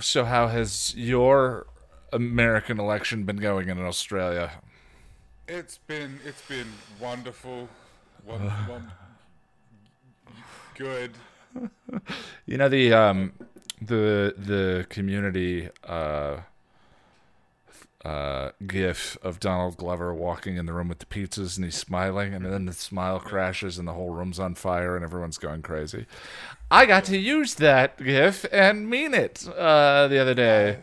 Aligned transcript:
So, 0.00 0.24
how 0.24 0.48
has 0.48 0.94
your 0.96 1.66
American 2.10 2.80
election 2.80 3.24
been 3.24 3.36
going 3.36 3.68
in 3.68 3.78
Australia? 3.78 4.50
It's 5.46 5.76
been 5.76 6.18
it's 6.24 6.40
been 6.42 6.68
wonderful, 6.98 7.68
one, 8.24 8.40
one, 8.66 8.90
good. 10.74 11.12
You 12.46 12.56
know 12.56 12.70
the 12.70 12.94
um, 12.94 13.32
the 13.82 14.34
the 14.38 14.86
community 14.88 15.68
uh, 15.84 16.38
uh, 18.04 18.50
gif 18.66 19.18
of 19.22 19.40
Donald 19.40 19.76
Glover 19.76 20.14
walking 20.14 20.56
in 20.56 20.66
the 20.66 20.72
room 20.72 20.88
with 20.88 21.00
the 21.00 21.06
pizzas 21.06 21.56
and 21.56 21.64
he's 21.64 21.76
smiling, 21.76 22.32
and 22.32 22.44
then 22.44 22.66
the 22.66 22.72
smile 22.72 23.20
crashes 23.20 23.78
and 23.78 23.86
the 23.86 23.92
whole 23.92 24.10
room's 24.10 24.40
on 24.40 24.54
fire 24.54 24.96
and 24.96 25.04
everyone's 25.04 25.38
going 25.38 25.62
crazy. 25.62 26.06
I 26.70 26.86
got 26.86 27.04
to 27.06 27.18
use 27.18 27.54
that 27.56 28.02
gif 28.02 28.46
and 28.52 28.88
mean 28.88 29.12
it 29.12 29.46
uh, 29.48 30.08
the 30.08 30.18
other 30.18 30.34
day. 30.34 30.78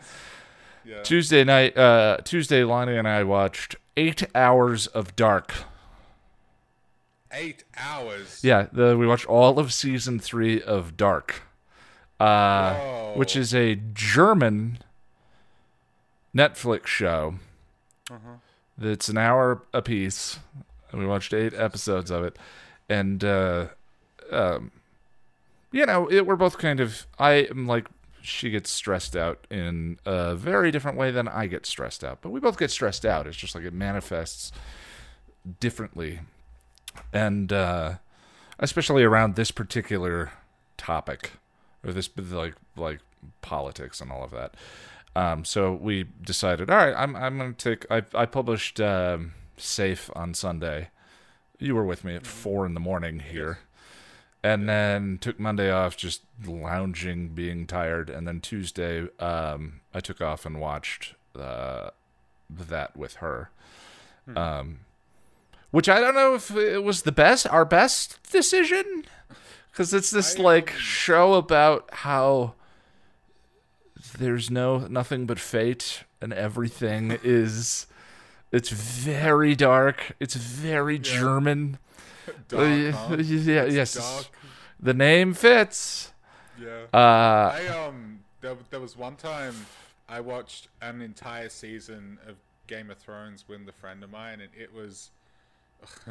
Yeah. 0.84 1.02
Tuesday 1.02 1.44
night, 1.44 1.76
uh, 1.76 2.18
Tuesday, 2.24 2.64
Lonnie 2.64 2.96
and 2.96 3.08
I 3.08 3.24
watched 3.24 3.76
eight 3.96 4.24
hours 4.34 4.86
of 4.86 5.16
Dark. 5.16 5.52
Eight 7.32 7.64
hours. 7.76 8.40
Yeah, 8.42 8.68
the, 8.72 8.96
we 8.96 9.06
watched 9.06 9.26
all 9.26 9.58
of 9.58 9.72
season 9.72 10.18
three 10.18 10.62
of 10.62 10.96
Dark, 10.96 11.42
uh, 12.18 13.12
which 13.14 13.36
is 13.36 13.54
a 13.54 13.74
German 13.74 14.78
Netflix 16.34 16.86
show. 16.86 17.34
that's 18.76 19.08
an 19.08 19.18
hour 19.18 19.62
a 19.72 19.82
piece. 19.82 20.38
And 20.90 21.00
we 21.00 21.06
watched 21.06 21.34
eight 21.34 21.52
episodes 21.52 22.10
of 22.10 22.24
it, 22.24 22.38
and 22.88 23.22
uh, 23.22 23.66
um, 24.30 24.72
you 25.70 25.84
know, 25.84 26.10
it, 26.10 26.26
we're 26.26 26.36
both 26.36 26.56
kind 26.56 26.80
of. 26.80 27.06
I 27.18 27.32
am 27.50 27.66
like 27.66 27.88
she 28.22 28.50
gets 28.50 28.70
stressed 28.70 29.14
out 29.14 29.46
in 29.50 29.98
a 30.06 30.34
very 30.34 30.70
different 30.70 30.96
way 30.96 31.10
than 31.10 31.28
I 31.28 31.46
get 31.46 31.66
stressed 31.66 32.02
out, 32.02 32.18
but 32.22 32.30
we 32.30 32.40
both 32.40 32.58
get 32.58 32.70
stressed 32.70 33.04
out. 33.04 33.26
It's 33.26 33.36
just 33.36 33.54
like 33.54 33.64
it 33.64 33.74
manifests 33.74 34.50
differently 35.60 36.20
and 37.12 37.52
uh, 37.52 37.94
especially 38.58 39.02
around 39.02 39.34
this 39.36 39.50
particular 39.50 40.32
topic 40.76 41.32
or 41.84 41.92
this 41.92 42.08
like 42.16 42.54
like 42.76 43.00
politics 43.42 44.00
and 44.00 44.10
all 44.10 44.24
of 44.24 44.30
that. 44.30 44.54
Um, 45.16 45.44
so 45.44 45.72
we 45.72 46.04
decided, 46.22 46.70
all 46.70 46.76
right, 46.76 46.94
I'm 46.96 47.16
I'm 47.16 47.38
gonna 47.38 47.52
take. 47.52 47.86
I 47.90 48.02
I 48.14 48.26
published 48.26 48.80
um, 48.80 49.32
Safe 49.56 50.10
on 50.14 50.34
Sunday. 50.34 50.90
You 51.58 51.74
were 51.74 51.84
with 51.84 52.04
me 52.04 52.14
at 52.14 52.26
four 52.26 52.64
in 52.66 52.74
the 52.74 52.80
morning 52.80 53.18
here, 53.18 53.58
and 54.42 54.68
then 54.68 55.18
took 55.20 55.40
Monday 55.40 55.70
off, 55.70 55.96
just 55.96 56.22
lounging, 56.46 57.30
being 57.30 57.66
tired, 57.66 58.10
and 58.10 58.28
then 58.28 58.40
Tuesday 58.40 59.08
um, 59.18 59.80
I 59.92 60.00
took 60.00 60.20
off 60.20 60.46
and 60.46 60.60
watched 60.60 61.14
uh, 61.36 61.90
that 62.48 62.96
with 62.96 63.16
her. 63.16 63.50
Um, 64.36 64.80
which 65.70 65.88
I 65.88 66.00
don't 66.00 66.14
know 66.14 66.34
if 66.34 66.50
it 66.54 66.84
was 66.84 67.02
the 67.02 67.12
best, 67.12 67.46
our 67.46 67.64
best 67.64 68.18
decision, 68.30 69.04
because 69.70 69.92
it's 69.92 70.10
this 70.10 70.38
I, 70.38 70.42
like 70.42 70.72
um, 70.72 70.78
show 70.78 71.34
about 71.34 71.88
how 71.92 72.54
there's 74.12 74.50
no 74.50 74.78
nothing 74.78 75.26
but 75.26 75.38
fate 75.38 76.04
and 76.20 76.32
everything 76.32 77.18
is. 77.22 77.86
It's 78.50 78.70
very 78.70 79.54
dark. 79.54 80.12
It's 80.20 80.34
very 80.34 80.98
German. 80.98 81.78
Dark, 82.48 82.62
Uh, 82.62 83.16
yeah, 83.18 83.62
It's 83.64 83.74
yes. 83.74 83.94
Dark. 83.94 84.26
The 84.80 84.94
name 84.94 85.34
fits. 85.34 86.12
Yeah. 86.60 86.84
Uh, 86.92 87.52
I 87.54 87.66
um 87.68 88.20
there, 88.40 88.56
there 88.70 88.80
was 88.80 88.96
one 88.96 89.16
time 89.16 89.54
I 90.08 90.20
watched 90.20 90.68
an 90.80 91.02
entire 91.02 91.48
season 91.48 92.18
of 92.26 92.36
Game 92.66 92.90
of 92.90 92.98
Thrones 92.98 93.44
with 93.48 93.68
a 93.68 93.72
friend 93.72 94.02
of 94.02 94.10
mine, 94.10 94.40
and 94.40 94.50
it 94.58 94.72
was. 94.72 95.10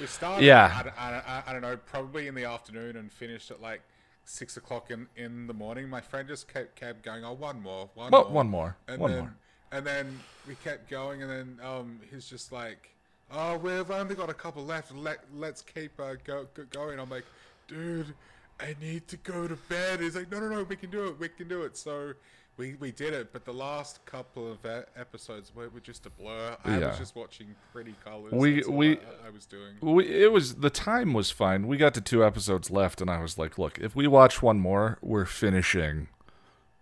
we 0.00 0.06
started. 0.06 0.44
Yeah. 0.44 0.84
I, 0.96 1.10
I, 1.10 1.16
I, 1.18 1.42
I 1.48 1.52
don't 1.52 1.62
know, 1.62 1.76
probably 1.76 2.26
in 2.26 2.34
the 2.34 2.44
afternoon, 2.44 2.96
and 2.96 3.10
finished 3.12 3.50
at 3.50 3.60
like 3.60 3.82
six 4.30 4.56
o'clock 4.56 4.90
in, 4.90 5.06
in 5.16 5.46
the 5.46 5.54
morning. 5.54 5.88
My 5.88 6.00
friend 6.00 6.28
just 6.28 6.48
kept 6.48 6.76
kept 6.76 7.02
going. 7.02 7.24
Oh, 7.24 7.32
one 7.32 7.60
more, 7.60 7.90
one 7.94 8.10
Well, 8.10 8.24
more, 8.24 8.32
one 8.32 8.48
more, 8.48 8.76
and 8.88 9.00
one 9.00 9.10
then, 9.10 9.20
more. 9.20 9.34
And 9.72 9.86
then 9.86 10.20
we 10.46 10.54
kept 10.56 10.88
going, 10.88 11.22
and 11.22 11.30
then 11.30 11.58
um 11.66 12.00
he's 12.10 12.26
just 12.28 12.52
like, 12.52 12.90
"Oh, 13.30 13.56
we've 13.56 13.90
only 13.90 14.14
got 14.14 14.30
a 14.30 14.34
couple 14.34 14.64
left. 14.64 14.94
Let 14.94 15.24
let's 15.34 15.62
keep 15.62 15.98
uh, 16.00 16.14
go, 16.24 16.46
go 16.54 16.64
going." 16.70 16.98
I'm 16.98 17.10
like, 17.10 17.26
"Dude, 17.66 18.14
I 18.60 18.74
need 18.80 19.08
to 19.08 19.16
go 19.18 19.48
to 19.48 19.56
bed." 19.56 20.00
He's 20.00 20.16
like, 20.16 20.30
"No, 20.30 20.40
no, 20.40 20.48
no, 20.48 20.62
we 20.62 20.76
can 20.76 20.90
do 20.90 21.08
it. 21.08 21.18
We 21.18 21.28
can 21.28 21.48
do 21.48 21.62
it." 21.62 21.76
So 21.76 22.14
we 22.60 22.74
we 22.78 22.90
did 22.92 23.14
it, 23.14 23.32
but 23.32 23.44
the 23.44 23.52
last 23.54 24.04
couple 24.04 24.52
of 24.52 24.58
episodes 24.94 25.50
were, 25.54 25.68
were 25.70 25.80
just 25.80 26.04
a 26.06 26.10
blur. 26.10 26.56
I 26.64 26.78
Yeah. 26.78 26.88
was 26.88 26.98
just 26.98 27.16
watching 27.16 27.48
pretty 27.72 27.94
colors. 28.04 28.32
We- 28.32 28.62
we- 28.68 28.98
I, 28.98 29.28
I 29.28 29.30
was 29.30 29.46
doing. 29.46 29.76
we, 29.80 30.06
it 30.06 30.30
was 30.30 30.56
the 30.56 30.70
time 30.70 31.12
was 31.14 31.30
fine. 31.30 31.66
We 31.66 31.76
got 31.78 31.94
to 31.94 32.00
two 32.00 32.22
episodes 32.24 32.70
left, 32.70 33.00
and 33.00 33.08
I 33.10 33.20
was 33.22 33.38
like, 33.38 33.58
"Look, 33.58 33.78
if 33.78 33.96
we 33.96 34.06
watch 34.06 34.42
one 34.42 34.60
more, 34.60 34.98
we're 35.00 35.24
finishing 35.24 36.08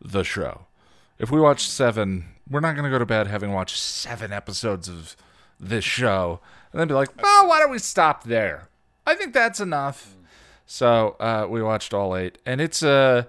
the 0.01 0.25
show. 0.25 0.67
If 1.19 1.31
we 1.31 1.41
watch 1.41 1.69
seven, 1.69 2.27
we're 2.51 2.61
not 2.61 2.73
going 2.75 2.85
to 2.85 2.91
go 2.91 2.99
to 2.99 3.07
bed 3.07 3.27
having 3.29 3.53
watched 3.53 3.79
seven 3.79 4.33
episodes 4.33 4.89
of 4.89 5.17
this 5.61 5.85
show, 5.85 6.41
and 6.73 6.81
then 6.81 6.89
be 6.89 6.95
like, 6.95 7.11
well, 7.23 7.49
why 7.49 7.59
don't 7.61 7.71
we 7.71 7.79
stop 7.79 8.25
there? 8.25 8.69
I 9.07 9.15
think 9.15 9.33
that's 9.33 9.61
enough." 9.61 10.15
So 10.67 11.17
uh, 11.21 11.47
we 11.49 11.63
watched 11.63 11.95
all 11.95 12.15
eight, 12.17 12.39
and 12.45 12.61
it's 12.61 12.83
Uh, 12.83 13.25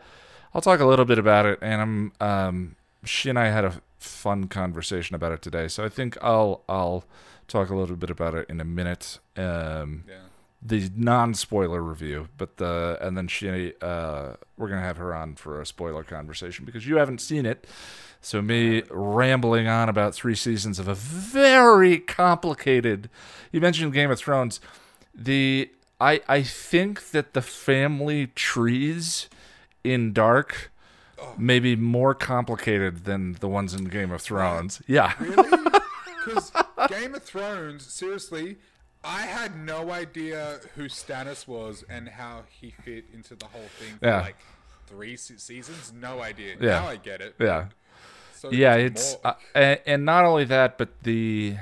I'll 0.54 0.62
talk 0.62 0.80
a 0.80 0.86
little 0.86 1.06
bit 1.06 1.18
about 1.20 1.46
it, 1.46 1.60
and 1.62 1.82
I'm 1.82 2.12
um, 2.20 2.76
she 3.04 3.30
and 3.30 3.38
I 3.40 3.48
had 3.48 3.66
a 3.66 3.82
fun 4.00 4.48
conversation 4.48 5.16
about 5.16 5.32
it 5.32 5.42
today. 5.42 5.68
So 5.68 5.84
I 5.86 5.90
think 5.90 6.18
I'll 6.22 6.64
I'll 6.68 7.04
talk 7.48 7.70
a 7.70 7.76
little 7.76 7.96
bit 7.96 8.10
about 8.10 8.34
it 8.36 8.50
in 8.50 8.60
a 8.62 8.66
minute. 8.66 9.20
Um, 9.38 10.04
Yeah. 10.08 10.16
the 10.62 10.90
non-spoiler 10.96 11.82
review, 11.82 12.28
but 12.38 12.58
the 12.58 12.98
and 13.02 13.16
then 13.18 13.28
she 13.28 13.74
uh 13.82 14.34
we're 14.58 14.70
gonna 14.70 14.82
have 14.82 14.98
her 14.98 15.14
on 15.16 15.36
for 15.36 15.62
a 15.62 15.66
spoiler 15.66 16.04
conversation 16.04 16.66
because 16.66 16.86
you 16.88 16.98
haven't 16.98 17.20
seen 17.22 17.46
it. 17.46 17.66
So 18.22 18.42
me 18.42 18.84
rambling 18.90 19.68
on 19.68 19.88
about 19.88 20.14
three 20.14 20.36
seasons 20.36 20.78
of 20.80 20.88
a 20.90 20.96
very 20.96 22.00
complicated. 22.00 23.10
You 23.52 23.62
mentioned 23.62 23.94
Game 23.94 24.12
of 24.12 24.20
Thrones. 24.20 24.60
The 25.16 25.70
I 26.02 26.22
I 26.28 26.44
think 26.44 27.12
that 27.12 27.34
the 27.34 27.42
family 27.42 28.28
trees 28.36 29.30
in 29.84 30.14
Dark 30.14 30.72
maybe 31.38 31.76
more 31.76 32.16
complicated 32.16 33.04
than 33.04 33.34
the 33.34 33.48
ones 33.48 33.74
in 33.74 33.86
Game 33.86 34.12
of 34.12 34.22
Thrones. 34.22 34.82
Yeah. 34.88 35.14
Really? 35.20 35.50
Because 36.26 36.52
Game 36.90 37.16
of 37.16 37.24
Thrones, 37.24 37.86
seriously, 37.86 38.58
I 39.04 39.22
had 39.22 39.58
no 39.58 39.90
idea 39.90 40.60
who 40.76 40.84
Stannis 40.90 41.48
was 41.48 41.84
and 41.90 42.10
how 42.10 42.44
he 42.50 42.72
fit 42.72 43.06
into 43.14 43.36
the 43.36 43.46
whole 43.46 43.68
thing 43.80 43.98
for 44.00 44.06
Yeah. 44.06 44.22
like 44.22 44.36
three 44.86 45.16
se- 45.16 45.36
seasons. 45.38 45.94
No 45.94 46.22
idea. 46.22 46.56
Yeah. 46.60 46.82
Now 46.82 46.88
I 46.88 46.98
get 46.98 47.22
it. 47.22 47.36
Yeah. 47.40 47.68
So 48.34 48.52
yeah 48.52 48.76
there's 48.78 48.92
it's 48.92 49.14
more- 49.24 49.34
uh, 49.34 49.38
and, 49.56 49.80
and 49.86 50.06
not 50.06 50.26
only 50.26 50.44
that 50.46 50.78
but 50.78 50.90
the 51.04 51.56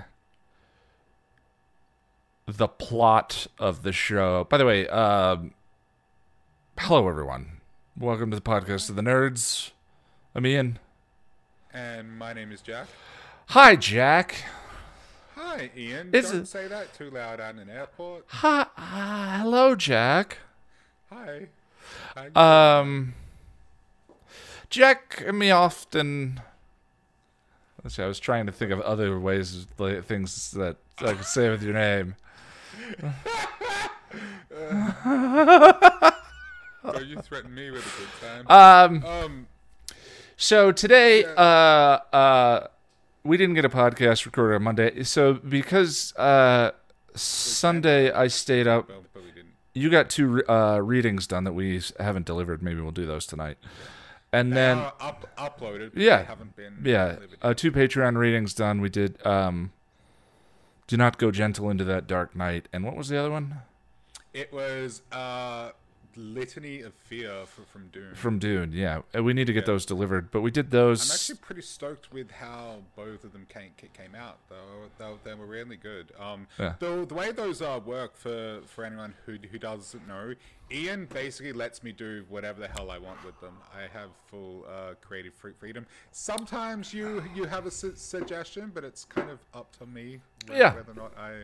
the 2.48 2.68
plot 2.68 3.48
of 3.60 3.84
the 3.84 3.92
show 3.92 4.46
by 4.46 4.58
the 4.58 4.66
way 4.66 4.88
um 4.90 5.54
hello 6.80 7.08
everyone 7.08 7.57
welcome 7.98 8.30
to 8.32 8.36
the 8.36 8.42
podcast 8.42 8.90
of 8.90 8.96
the 8.96 9.02
nerds 9.02 9.72
i'm 10.36 10.46
ian 10.46 10.78
and 11.74 12.18
my 12.18 12.34
name 12.34 12.52
is 12.52 12.62
Jack. 12.62 12.88
hi 13.48 13.76
jack 13.76 14.36
Hi, 15.40 15.70
Ian. 15.78 16.10
It's 16.14 16.32
Don't 16.32 16.42
a- 16.42 16.46
say 16.48 16.68
that 16.68 16.96
too 16.96 17.12
loud 17.12 17.40
at 17.40 17.54
an 17.56 17.70
airport. 17.70 18.26
hi 18.28 18.66
uh, 18.76 19.38
hello 19.40 19.76
jack 19.76 20.40
Hi. 21.12 21.48
Hi. 22.16 22.80
um 22.80 23.14
jack 24.70 25.24
and 25.26 25.38
me 25.40 25.52
often 25.52 26.42
let's 27.84 27.96
see 27.96 28.04
i 28.04 28.08
was 28.08 28.20
trying 28.20 28.46
to 28.48 28.52
think 28.52 28.72
of 28.72 28.82
other 28.82 29.20
ways 29.20 29.68
like, 29.78 30.04
things 30.06 30.52
that 30.52 30.78
i 31.00 31.14
could 31.14 31.26
say 31.26 31.50
with 31.50 31.62
your 31.64 31.74
name 31.76 32.16
so 36.96 37.00
you 37.02 37.18
threatened 37.22 37.54
me 37.56 37.70
with 37.72 37.86
a 37.86 38.00
good 38.00 38.46
time. 38.48 39.04
um 39.04 39.06
um, 39.06 39.48
So 40.36 40.72
today, 40.72 41.26
uh, 41.26 41.42
uh, 41.42 42.68
we 43.24 43.38
didn't 43.38 43.56
get 43.56 43.66
a 43.66 43.70
podcast 43.70 44.26
recorded 44.26 44.56
on 44.56 44.64
Monday. 44.64 45.04
So 45.04 45.34
because 45.34 46.16
uh, 46.16 46.72
Sunday 47.16 48.12
I 48.12 48.28
stayed 48.28 48.68
up, 48.68 48.88
well, 48.90 49.04
but 49.14 49.24
we 49.24 49.32
didn't. 49.32 49.54
you 49.74 49.90
got 49.90 50.10
two 50.10 50.44
uh, 50.48 50.80
readings 50.82 51.28
done 51.28 51.44
that 51.46 51.54
we 51.54 51.82
haven't 52.00 52.26
delivered. 52.26 52.62
Maybe 52.62 52.82
we'll 52.82 52.92
do 52.92 53.06
those 53.06 53.26
tonight. 53.26 53.58
And 54.32 54.52
They 54.52 54.56
then 54.56 54.78
up, 54.78 55.26
uploaded. 55.38 55.94
But 55.94 56.02
Yeah. 56.04 56.18
They 56.20 56.24
haven't 56.26 56.56
been. 56.56 56.78
yeah, 56.84 57.16
uh, 57.42 57.54
two 57.54 57.72
Patreon 57.72 58.18
readings 58.18 58.54
done. 58.54 58.82
We 58.82 58.90
did. 58.90 59.26
Um, 59.26 59.72
do 60.86 60.96
not 60.98 61.18
go 61.18 61.32
gentle 61.32 61.70
into 61.70 61.84
that 61.86 62.08
dark 62.08 62.36
night. 62.36 62.68
And 62.72 62.84
what 62.86 62.96
was 62.96 63.10
the 63.10 63.18
other 63.18 63.32
one? 63.32 63.56
It 64.34 64.54
was 64.54 65.02
uh, 65.12 65.72
litany 66.18 66.82
of 66.82 66.94
fear 66.94 67.46
from 67.72 67.88
Dune. 67.90 68.14
from 68.16 68.40
Dune. 68.40 68.72
Yeah, 68.74 69.02
we 69.22 69.34
need 69.34 69.46
to 69.48 69.54
get 69.54 69.64
Yeah. 69.64 69.74
those 69.74 69.86
delivered, 69.86 70.32
but 70.32 70.42
we 70.42 70.52
did 70.52 70.72
those. 70.72 71.10
I'm 71.10 71.14
actually 71.16 71.38
pretty 71.40 71.62
stoked 71.62 72.12
with 72.12 72.32
how 72.32 72.84
both 72.96 73.24
of 73.24 73.32
them 73.34 73.46
came 73.48 73.72
came 73.94 74.16
out. 74.16 74.38
Though 74.50 74.90
they, 74.98 75.30
they 75.32 75.34
were 75.36 75.46
really 75.46 75.78
good. 75.78 76.12
Um, 76.20 76.48
Yeah. 76.60 76.74
the 76.80 77.06
the 77.06 77.14
way 77.14 77.32
those 77.32 77.62
uh, 77.62 77.80
work 77.86 78.18
for 78.18 78.62
for 78.66 78.84
anyone 78.84 79.14
who 79.26 79.38
who 79.52 79.58
doesn't 79.60 80.08
know, 80.08 80.34
Ian 80.72 81.06
basically 81.06 81.54
lets 81.54 81.82
me 81.84 81.92
do 81.92 82.26
whatever 82.28 82.60
the 82.60 82.68
hell 82.68 82.92
I 82.92 82.98
want 82.98 83.24
with 83.24 83.40
them. 83.40 83.58
I 83.74 83.84
have 83.98 84.10
full 84.28 84.66
uh, 84.68 84.96
creative 85.02 85.34
freedom. 85.36 85.86
Sometimes 86.12 86.94
you 86.94 87.24
you 87.36 87.46
have 87.46 87.66
a 87.66 87.72
su- 87.72 87.94
suggestion, 87.96 88.72
but 88.74 88.84
it's 88.84 89.06
kind 89.06 89.30
of 89.30 89.40
up 89.54 89.72
to 89.78 89.86
me 89.86 90.20
whether, 90.48 90.60
Yeah. 90.60 90.74
whether 90.76 90.92
or 90.92 90.96
not 90.96 91.18
I. 91.18 91.44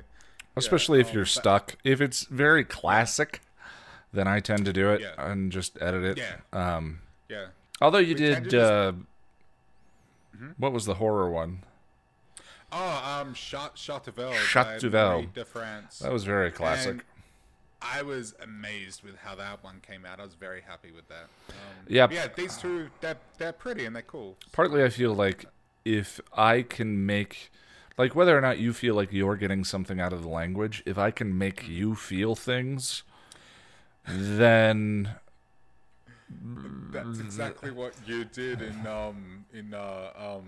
especially 0.55 0.99
if 0.99 1.09
um, 1.09 1.15
you're 1.15 1.25
stuck. 1.25 1.77
If 1.83 2.01
it's 2.01 2.25
very 2.25 2.63
classic, 2.63 3.41
then 4.13 4.27
I 4.27 4.39
tend 4.39 4.65
to 4.65 4.73
do 4.73 4.91
it 4.91 5.01
Yeah. 5.01 5.13
and 5.17 5.51
just 5.51 5.77
edit 5.81 6.03
it. 6.03 6.17
Yeah. 6.17 6.37
Um, 6.75 6.99
Yeah. 7.29 7.47
although 7.81 7.97
you 7.97 8.09
We 8.09 8.13
did, 8.13 8.43
just- 8.49 8.55
uh, 8.55 8.93
what 10.57 10.71
was 10.73 10.85
the 10.85 10.95
horror 10.95 11.29
one? 11.29 11.63
Oh, 12.71 13.21
um, 13.21 13.33
Shot 13.33 13.77
Chateauvel. 13.77 14.33
Shot 14.33 14.79
Duvel. 14.79 15.27
De 15.33 15.45
France. 15.45 15.99
That 15.99 16.11
was 16.11 16.23
very 16.23 16.49
classic. 16.51 16.91
And 16.91 17.03
I 17.81 18.01
was 18.01 18.33
amazed 18.41 19.03
with 19.03 19.17
how 19.17 19.35
that 19.35 19.63
one 19.63 19.79
came 19.85 20.05
out. 20.05 20.19
I 20.19 20.23
was 20.23 20.33
very 20.33 20.61
happy 20.61 20.91
with 20.91 21.07
that. 21.09 21.27
Um, 21.49 21.55
Yeah. 21.87 22.07
Yeah, 22.09 22.27
these 22.35 22.57
two, 22.57 22.89
they're, 23.01 23.17
they're 23.37 23.53
pretty 23.53 23.85
and 23.85 23.95
they're 23.95 24.01
cool. 24.01 24.37
Partly, 24.51 24.83
I 24.83 24.89
feel 24.89 25.13
like 25.13 25.45
if 25.85 26.19
I 26.35 26.63
can 26.63 27.05
make, 27.05 27.51
like, 27.97 28.15
whether 28.15 28.35
or 28.35 28.41
not 28.41 28.57
you 28.57 28.73
feel 28.73 28.95
like 28.95 29.11
you're 29.11 29.35
getting 29.35 29.63
something 29.63 29.99
out 29.99 30.11
of 30.13 30.23
the 30.23 30.29
language, 30.29 30.81
if 30.85 30.97
I 30.97 31.11
can 31.11 31.37
make 31.37 31.67
you 31.67 31.93
feel 31.93 32.35
things, 32.35 33.03
then 34.07 35.09
That's 36.91 37.19
exactly 37.19 37.71
what 37.71 37.93
you 38.05 38.25
did 38.25 38.61
in 38.61 38.85
um 38.87 39.45
in 39.53 39.73
uh 39.73 40.09
um 40.17 40.43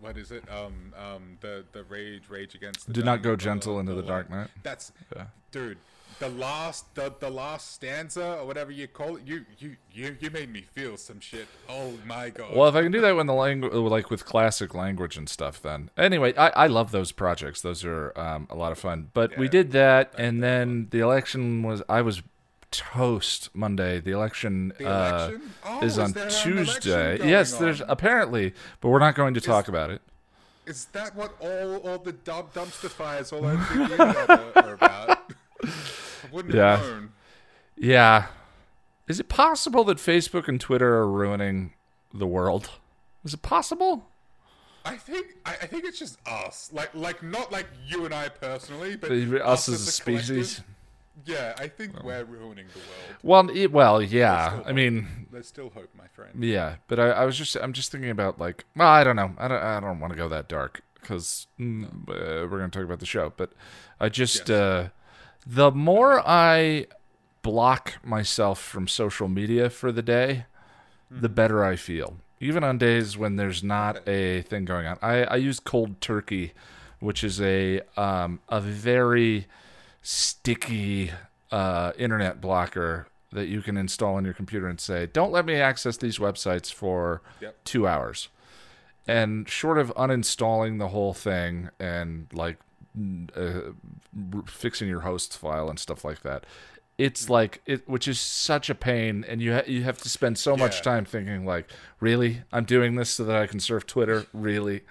what 0.00 0.16
is 0.16 0.30
it 0.30 0.44
um 0.50 0.92
um 0.96 1.36
the 1.40 1.64
the 1.72 1.84
rage 1.84 2.22
rage 2.28 2.54
against 2.54 2.86
the 2.86 2.92
do 2.92 3.02
not 3.02 3.22
go 3.22 3.32
the- 3.32 3.36
gentle 3.36 3.78
into 3.80 3.92
the 3.92 4.00
light. 4.02 4.08
dark 4.08 4.30
night. 4.30 4.48
That's 4.62 4.92
Yeah. 5.14 5.24
dude. 5.52 5.78
The 6.18 6.28
last 6.28 6.94
the, 6.96 7.14
the 7.18 7.30
last 7.30 7.72
stanza 7.74 8.38
or 8.40 8.44
whatever 8.46 8.70
you 8.70 8.86
call 8.88 9.16
it, 9.16 9.22
you 9.26 9.46
you 9.58 9.76
you 9.92 10.16
you 10.20 10.30
made 10.30 10.52
me 10.52 10.62
feel 10.62 10.96
some 10.98 11.18
shit. 11.20 11.48
Oh 11.68 11.92
my 12.04 12.28
god. 12.28 12.54
Well, 12.54 12.68
if 12.68 12.74
I 12.74 12.82
can 12.82 12.92
do 12.92 13.00
that 13.00 13.16
when 13.16 13.26
the 13.26 13.32
language, 13.32 13.72
like 13.72 14.10
with 14.10 14.26
classic 14.26 14.74
language 14.74 15.16
and 15.16 15.28
stuff, 15.30 15.62
then 15.62 15.88
anyway, 15.96 16.34
I, 16.36 16.48
I 16.48 16.66
love 16.66 16.90
those 16.90 17.10
projects. 17.12 17.62
Those 17.62 17.84
are 17.86 18.12
um, 18.18 18.48
a 18.50 18.54
lot 18.54 18.70
of 18.70 18.78
fun. 18.78 19.08
But 19.14 19.38
we 19.38 19.48
did 19.48 19.72
that, 19.72 20.12
and 20.18 20.42
then 20.42 20.88
the 20.90 20.98
election 20.98 21.62
was. 21.62 21.82
I 21.88 22.02
was 22.02 22.22
toast 22.70 23.50
Monday. 23.54 24.00
The 24.00 24.12
election, 24.12 24.72
The 24.78 24.86
uh. 24.88 25.30
Oh, 25.64 25.78
is 25.82 25.92
is 25.92 25.98
on 25.98 26.12
Tuesday. 26.30 27.18
Yes, 27.28 27.54
there's 27.54 27.80
on? 27.80 27.90
apparently, 27.90 28.54
but 28.80 28.88
we're 28.88 28.98
not 28.98 29.14
going 29.14 29.34
to 29.34 29.40
talk 29.40 29.68
about 29.68 29.90
it. 29.90 30.00
Is 30.66 30.84
that 30.86 31.14
what 31.16 31.34
all 31.40 31.76
all 31.78 31.98
the 31.98 32.12
dump, 32.12 32.54
dumpster 32.54 32.88
fires 32.88 33.32
all 33.32 33.44
over 33.44 33.74
the 33.74 33.82
internet 33.82 34.30
are, 34.30 34.52
are 34.64 34.74
about? 34.74 35.32
I 35.64 35.68
wouldn't 36.30 36.54
Yeah. 36.60 36.76
have 36.76 36.86
known. 36.86 37.12
Yeah, 37.76 38.26
is 39.08 39.18
it 39.20 39.28
possible 39.28 39.84
that 39.84 39.96
Facebook 39.98 40.46
and 40.48 40.60
Twitter 40.60 40.96
are 40.96 41.08
ruining 41.10 41.72
the 42.12 42.26
world? 42.26 42.70
Is 43.24 43.32
it 43.34 43.42
possible? 43.42 44.06
I 44.84 44.96
think 44.96 45.26
I, 45.44 45.52
I 45.62 45.66
think 45.66 45.84
it's 45.84 45.98
just 45.98 46.18
us, 46.26 46.70
like 46.72 46.94
like 46.94 47.22
not 47.22 47.50
like 47.50 47.66
you 47.86 48.04
and 48.04 48.14
I 48.14 48.28
personally, 48.28 48.96
but 48.96 49.10
Us 49.10 49.68
as 49.68 49.98
a 49.98 50.02
collective. 50.02 50.62
Yeah, 51.26 51.54
I 51.58 51.68
think 51.68 52.02
we're 52.02 52.24
ruining 52.24 52.66
the 52.72 52.78
world. 52.80 53.16
Well, 53.22 53.50
it, 53.56 53.72
well, 53.72 54.02
yeah. 54.02 54.62
I 54.66 54.72
mean, 54.72 55.26
There's 55.30 55.46
still 55.46 55.70
hope, 55.70 55.90
my 55.96 56.06
friend. 56.08 56.42
Yeah, 56.42 56.76
but 56.88 56.98
I, 56.98 57.10
I 57.10 57.24
was 57.24 57.36
just 57.36 57.56
I'm 57.56 57.72
just 57.72 57.90
thinking 57.92 58.10
about 58.10 58.38
like 58.38 58.64
well 58.76 58.88
I 58.88 59.04
don't 59.04 59.16
know 59.16 59.32
I 59.38 59.48
don't 59.48 59.62
I 59.62 59.80
don't 59.80 60.00
want 60.00 60.12
to 60.12 60.16
go 60.16 60.28
that 60.28 60.48
dark 60.48 60.82
because 61.00 61.46
mm, 61.58 61.84
uh, 62.08 62.46
we're 62.48 62.58
gonna 62.58 62.68
talk 62.68 62.84
about 62.84 63.00
the 63.00 63.06
show, 63.06 63.32
but 63.36 63.52
I 63.98 64.08
just 64.08 64.48
Yes. 64.48 64.50
uh, 64.50 64.88
the 65.46 65.70
more 65.70 66.22
I 66.26 66.86
block 67.42 67.94
myself 68.04 68.60
from 68.60 68.86
social 68.88 69.28
media 69.28 69.70
for 69.70 69.92
the 69.92 70.02
day, 70.02 70.44
the 71.10 71.28
Hmm. 71.28 71.34
better 71.34 71.64
I 71.64 71.76
feel. 71.76 72.16
Even 72.40 72.64
on 72.64 72.78
days 72.78 73.18
when 73.18 73.36
there's 73.36 73.62
not 73.62 74.06
a 74.08 74.42
thing 74.42 74.64
going 74.64 74.86
on, 74.86 74.98
I 75.02 75.24
I 75.24 75.36
use 75.36 75.60
Cold 75.60 76.00
Turkey, 76.00 76.52
which 76.98 77.22
is 77.24 77.40
a 77.40 77.82
um 77.96 78.40
a 78.48 78.60
very 78.60 79.46
sticky 80.02 81.12
uh, 81.50 81.92
internet 81.98 82.40
blocker 82.40 83.06
that 83.32 83.46
you 83.46 83.62
can 83.62 83.76
install 83.76 84.16
on 84.16 84.24
your 84.24 84.34
computer 84.34 84.66
and 84.66 84.80
say, 84.80 85.06
"Don't 85.06 85.32
let 85.32 85.44
me 85.46 85.54
access 85.54 85.96
these 85.96 86.18
websites 86.18 86.72
for 86.72 87.22
Yep. 87.40 87.56
two 87.64 87.86
hours." 87.86 88.28
And 89.06 89.48
short 89.48 89.78
of 89.78 89.92
uninstalling 89.96 90.78
the 90.78 90.88
whole 90.88 91.14
thing 91.14 91.70
and 91.78 92.26
like 92.32 92.58
uh, 93.36 93.60
fixing 94.46 94.88
your 94.88 95.00
host 95.00 95.36
file 95.38 95.68
and 95.70 95.78
stuff 95.78 96.04
like 96.04 96.22
that, 96.22 96.44
it's 96.98 97.30
like 97.30 97.62
it, 97.66 97.88
which 97.88 98.06
is 98.08 98.18
such 98.20 98.68
a 98.68 98.74
pain, 98.74 99.24
and 99.28 99.40
you 99.40 99.54
ha- 99.54 99.62
you 99.66 99.82
have 99.84 99.98
to 99.98 100.08
spend 100.08 100.38
so 100.38 100.56
much 100.56 100.82
time 100.82 101.04
thinking 101.04 101.46
like, 101.46 101.70
"Really, 102.00 102.42
I'm 102.52 102.64
doing 102.64 102.96
this 102.96 103.10
so 103.10 103.24
that 103.24 103.36
I 103.36 103.46
can 103.46 103.60
surf 103.60 103.86
Twitter." 103.86 104.26
Really, 104.32 104.82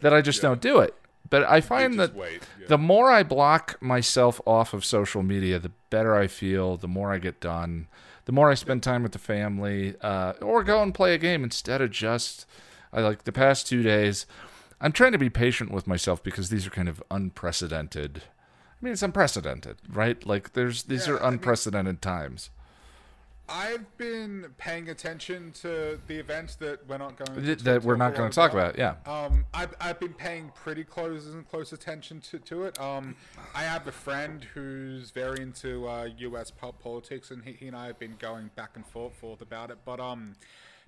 that 0.00 0.12
I 0.14 0.20
just 0.20 0.42
don't 0.42 0.60
do 0.60 0.78
it. 0.80 0.94
But 1.28 1.44
I 1.44 1.60
find 1.60 1.98
that 1.98 2.14
yeah. 2.16 2.66
the 2.68 2.78
more 2.78 3.10
I 3.10 3.22
block 3.22 3.76
myself 3.80 4.40
off 4.46 4.72
of 4.74 4.84
social 4.84 5.22
media, 5.22 5.58
the 5.58 5.72
better 5.90 6.14
I 6.14 6.26
feel, 6.26 6.76
the 6.76 6.88
more 6.88 7.12
I 7.12 7.18
get 7.18 7.40
done, 7.40 7.88
the 8.26 8.32
more 8.32 8.50
I 8.50 8.54
spend 8.54 8.82
time 8.82 9.02
with 9.02 9.12
the 9.12 9.18
family, 9.18 9.94
uh, 10.02 10.34
or 10.42 10.62
go 10.62 10.82
and 10.82 10.94
play 10.94 11.14
a 11.14 11.18
game 11.18 11.42
instead 11.44 11.80
of 11.80 11.90
just, 11.90 12.46
I 12.92 13.00
like 13.00 13.24
the 13.24 13.32
past 13.32 13.66
two 13.66 13.82
days. 13.82 14.26
I'm 14.80 14.92
trying 14.92 15.12
to 15.12 15.18
be 15.18 15.30
patient 15.30 15.70
with 15.70 15.86
myself 15.86 16.22
because 16.22 16.48
these 16.50 16.66
are 16.66 16.70
kind 16.70 16.88
of 16.88 17.02
unprecedented. 17.10 18.22
I 18.26 18.84
mean, 18.84 18.92
it's 18.92 19.02
unprecedented, 19.02 19.76
right? 19.88 20.24
Like, 20.26 20.52
there's 20.52 20.84
these 20.84 21.06
Yeah, 21.06 21.14
are 21.14 21.20
I 21.20 21.24
mean- 21.24 21.32
unprecedented 21.34 22.02
times. 22.02 22.50
I've 23.48 23.96
been 23.96 24.46
paying 24.58 24.88
attention 24.88 25.52
to 25.60 26.00
the 26.06 26.18
events 26.18 26.56
that 26.56 26.86
we're 26.88 26.98
not 26.98 27.16
going 27.16 27.56
that 27.62 27.82
we're 27.84 27.96
not 27.96 28.14
going 28.14 28.30
to 28.30 28.34
talk 28.34 28.52
about. 28.52 28.76
Yeah, 28.76 28.94
Um, 29.06 29.44
I've, 29.54 29.74
I've 29.80 30.00
been 30.00 30.14
paying 30.14 30.50
pretty 30.54 30.82
close 30.82 31.26
and 31.26 31.48
close 31.48 31.72
attention 31.72 32.20
to, 32.22 32.38
to 32.40 32.64
it. 32.64 32.80
Um, 32.80 33.14
I 33.54 33.62
have 33.62 33.86
a 33.86 33.92
friend 33.92 34.44
who's 34.54 35.10
very 35.10 35.40
into 35.42 35.88
uh, 35.88 36.08
U.S. 36.18 36.50
po- 36.50 36.72
politics, 36.72 37.30
and 37.30 37.44
he, 37.44 37.52
he 37.52 37.68
and 37.68 37.76
I 37.76 37.86
have 37.86 37.98
been 37.98 38.16
going 38.18 38.50
back 38.56 38.70
and 38.74 38.84
forth, 38.84 39.14
forth 39.14 39.40
about 39.40 39.70
it. 39.70 39.78
But 39.84 40.00
um, 40.00 40.34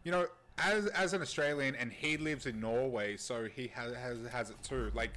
you 0.02 0.10
know, 0.10 0.26
as 0.58 0.86
as 0.88 1.12
an 1.12 1.22
Australian, 1.22 1.76
and 1.76 1.92
he 1.92 2.16
lives 2.16 2.46
in 2.46 2.60
Norway, 2.60 3.16
so 3.16 3.44
he 3.44 3.68
has 3.68 3.94
has, 3.94 4.18
has 4.32 4.50
it 4.50 4.60
too. 4.64 4.90
Like, 4.94 5.12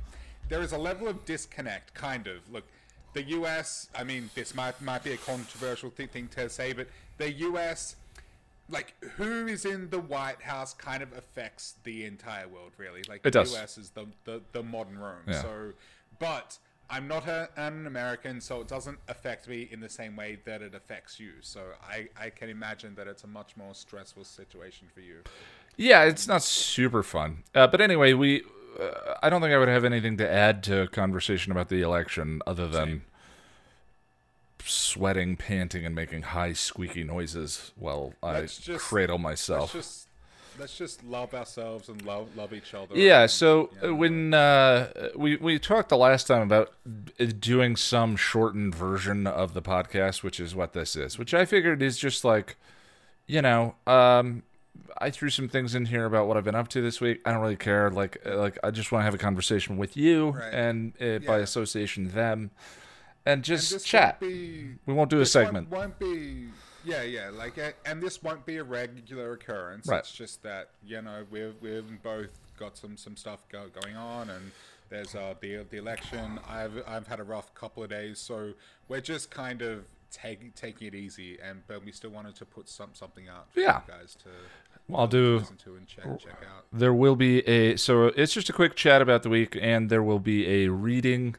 there 0.50 0.62
is 0.62 0.74
a 0.74 0.78
level 0.78 1.08
of 1.08 1.26
disconnect, 1.26 1.94
kind 1.96 2.28
of. 2.28 2.38
Look, 2.52 2.66
the 3.14 3.24
U.S. 3.24 3.90
I 3.96 4.04
mean, 4.04 4.30
this 4.36 4.56
might 4.56 4.80
might 4.82 5.04
be 5.04 5.14
a 5.14 5.18
controversial 5.18 5.90
thi- 5.90 6.08
thing 6.08 6.28
to 6.30 6.50
say, 6.50 6.74
but 6.74 6.88
the 7.18 7.32
U.S 7.32 7.96
like 8.72 8.94
who 9.18 9.48
is 9.48 9.66
in 9.66 9.90
the 9.90 10.00
White 10.00 10.42
House 10.42 10.74
kind 10.74 11.04
of 11.04 11.12
affects 11.14 11.76
the 11.84 12.06
entire 12.06 12.48
world, 12.48 12.72
really. 12.78 13.02
Like 13.08 13.20
It 13.20 13.24
the 13.24 13.32
does. 13.32 13.56
US 13.56 13.78
is 13.78 13.90
the, 13.92 14.08
the, 14.24 14.42
the 14.54 14.64
modern 14.64 14.98
Rome. 14.98 15.24
Yeah. 15.28 15.42
So, 15.42 15.74
but 16.20 16.58
I'm 16.90 17.08
not 17.08 17.28
a, 17.28 17.50
an 17.58 17.86
American, 17.86 18.42
so 18.42 18.62
it 18.62 18.68
doesn't 18.68 18.98
affect 19.08 19.48
me 19.48 19.68
in 19.72 19.80
the 19.80 19.90
same 19.90 20.16
way 20.16 20.40
that 20.46 20.62
it 20.62 20.74
affects 20.74 21.20
you. 21.20 21.34
So 21.42 21.62
I, 21.84 22.08
I 22.20 22.30
can 22.30 22.50
imagine 22.50 22.96
that 22.96 23.08
it's 23.08 23.24
a 23.24 23.28
much 23.28 23.56
more 23.58 23.74
stressful 23.74 24.24
situation 24.24 24.88
for 24.94 25.02
you. 25.02 25.18
Yeah, 25.78 26.04
it's 26.04 26.28
not 26.28 26.44
super 26.44 27.04
fun. 27.04 27.44
Uh, 27.54 27.68
but 27.68 27.82
anyway, 27.82 28.14
we. 28.14 28.44
Uh, 28.80 29.16
I 29.22 29.30
don't 29.30 29.42
think 29.42 29.54
I 29.54 29.58
would 29.58 29.68
have 29.68 29.84
anything 29.86 30.18
to 30.18 30.30
add 30.32 30.64
to 30.64 30.82
a 30.82 30.88
conversation 30.88 31.52
about 31.52 31.70
the 31.70 31.82
election 31.82 32.42
other 32.48 32.68
than 32.68 32.88
Same. 32.88 33.02
sweating, 34.64 35.36
panting, 35.36 35.86
and 35.86 35.96
making 35.96 36.22
high 36.24 36.54
squeaky 36.54 37.04
noises 37.04 37.72
while 37.76 38.14
I 38.22 38.42
Let's 38.42 38.58
just- 38.60 38.84
cradle 38.84 39.16
Let's 39.18 39.24
myself. 39.24 39.74
just 39.74 40.08
let's 40.60 40.78
just 40.78 41.04
love 41.06 41.34
ourselves 41.34 41.88
and 41.90 42.02
love 42.06 42.36
love 42.36 42.54
each 42.54 42.74
other. 42.74 42.96
Yeah, 42.96 43.22
and, 43.24 43.32
so 43.32 43.70
you 43.82 43.88
know, 43.88 43.94
uh, 43.94 43.96
when 43.96 44.34
uh, 44.34 45.10
we 45.16 45.38
we 45.38 45.58
talked 45.60 45.90
the 45.90 45.98
last 45.98 46.28
time 46.28 46.42
about 46.44 46.72
uh, 47.20 47.26
doing 47.40 47.76
some 47.76 48.16
shortened 48.16 48.76
version 48.76 49.26
of 49.28 49.54
the 49.54 49.62
podcast, 49.62 50.24
which 50.24 50.40
is 50.40 50.54
what 50.56 50.74
this 50.74 50.96
is, 50.96 51.18
which 51.18 51.34
I 51.34 51.46
figured 51.46 51.82
is 51.82 51.98
just 51.98 52.24
like, 52.24 52.58
you 53.28 53.42
know, 53.42 53.76
um, 53.88 54.44
I 54.98 55.10
threw 55.10 55.30
some 55.30 55.48
things 55.50 55.74
in 55.76 55.86
here 55.86 56.06
about 56.06 56.28
what 56.28 56.38
I've 56.38 56.44
been 56.44 56.56
up 56.56 56.68
to 56.70 56.82
this 56.82 57.02
week. 57.02 57.22
I 57.26 57.32
don't 57.32 57.42
really 57.42 57.56
care. 57.56 57.90
Like, 57.90 58.18
uh, 58.26 58.38
like 58.38 58.58
I 58.64 58.72
just 58.72 58.92
want 58.92 59.02
to 59.02 59.06
have 59.06 59.14
a 59.14 59.18
conversation 59.18 59.78
with 59.78 59.98
you 59.98 60.30
Right. 60.32 60.54
and 60.54 60.94
uh, 61.02 61.20
by 61.20 61.40
association 61.40 62.10
them, 62.10 62.52
and 63.26 63.44
just 63.44 63.72
this 63.72 63.84
chat. 63.84 64.20
be- 64.20 64.76
we 64.86 64.94
won't 64.94 65.10
do 65.10 65.20
a 65.22 65.26
segment. 65.26 65.70
Won't, 65.70 65.98
be. 66.00 66.48
Yeah, 66.84 67.04
yeah. 67.04 67.30
Like, 67.30 67.58
and 67.86 68.02
this 68.02 68.22
won't 68.24 68.46
be 68.46 68.58
a 68.58 68.64
regular 68.64 69.34
occurrence. 69.34 69.88
Right. 69.88 70.00
It's 70.00 70.12
just 70.12 70.44
that 70.44 70.70
you 70.86 71.02
know 71.02 71.26
we've 71.30 71.54
we've 71.62 72.02
both 72.04 72.30
got 72.58 72.78
some 72.78 72.98
some 72.98 73.16
stuff 73.16 73.40
go, 73.52 73.66
going 73.82 73.96
on, 73.96 74.30
and 74.30 74.52
there's 74.90 75.16
uh 75.16 75.34
the 75.42 75.66
the 75.70 75.78
election. 75.78 76.40
I've 76.50 76.84
I've 76.88 77.08
had 77.08 77.20
a 77.20 77.24
rough 77.24 77.54
couple 77.56 77.84
of 77.84 77.90
days, 77.90 78.20
so 78.20 78.54
we're 78.88 79.02
just 79.02 79.30
kind 79.32 79.62
of 79.62 79.86
taking 80.12 80.52
taking 80.52 80.88
it 80.88 80.96
easy, 80.96 81.38
and 81.44 81.62
but 81.68 81.84
we 81.86 81.92
still 81.92 82.10
wanted 82.12 82.36
to 82.36 82.46
put 82.46 82.68
some 82.70 82.90
something 82.94 83.28
out 83.28 83.52
for 83.52 83.60
Yeah. 83.60 83.82
you 83.88 83.94
guys 83.94 84.16
to 84.24 84.30
I'll 84.94 85.08
do. 85.08 85.38
listen 85.40 85.58
to 85.58 85.76
and 85.76 85.88
check 85.88 86.04
check 86.20 86.38
out. 86.54 86.66
There 86.74 86.94
will 86.94 87.16
be 87.16 87.40
a 87.48 87.78
so 87.78 88.08
it's 88.08 88.34
just 88.34 88.50
a 88.50 88.54
quick 88.54 88.76
chat 88.76 89.02
about 89.02 89.24
the 89.24 89.30
week, 89.30 89.58
and 89.62 89.90
there 89.90 90.04
will 90.04 90.20
be 90.20 90.48
a 90.66 90.68
reading. 90.70 91.36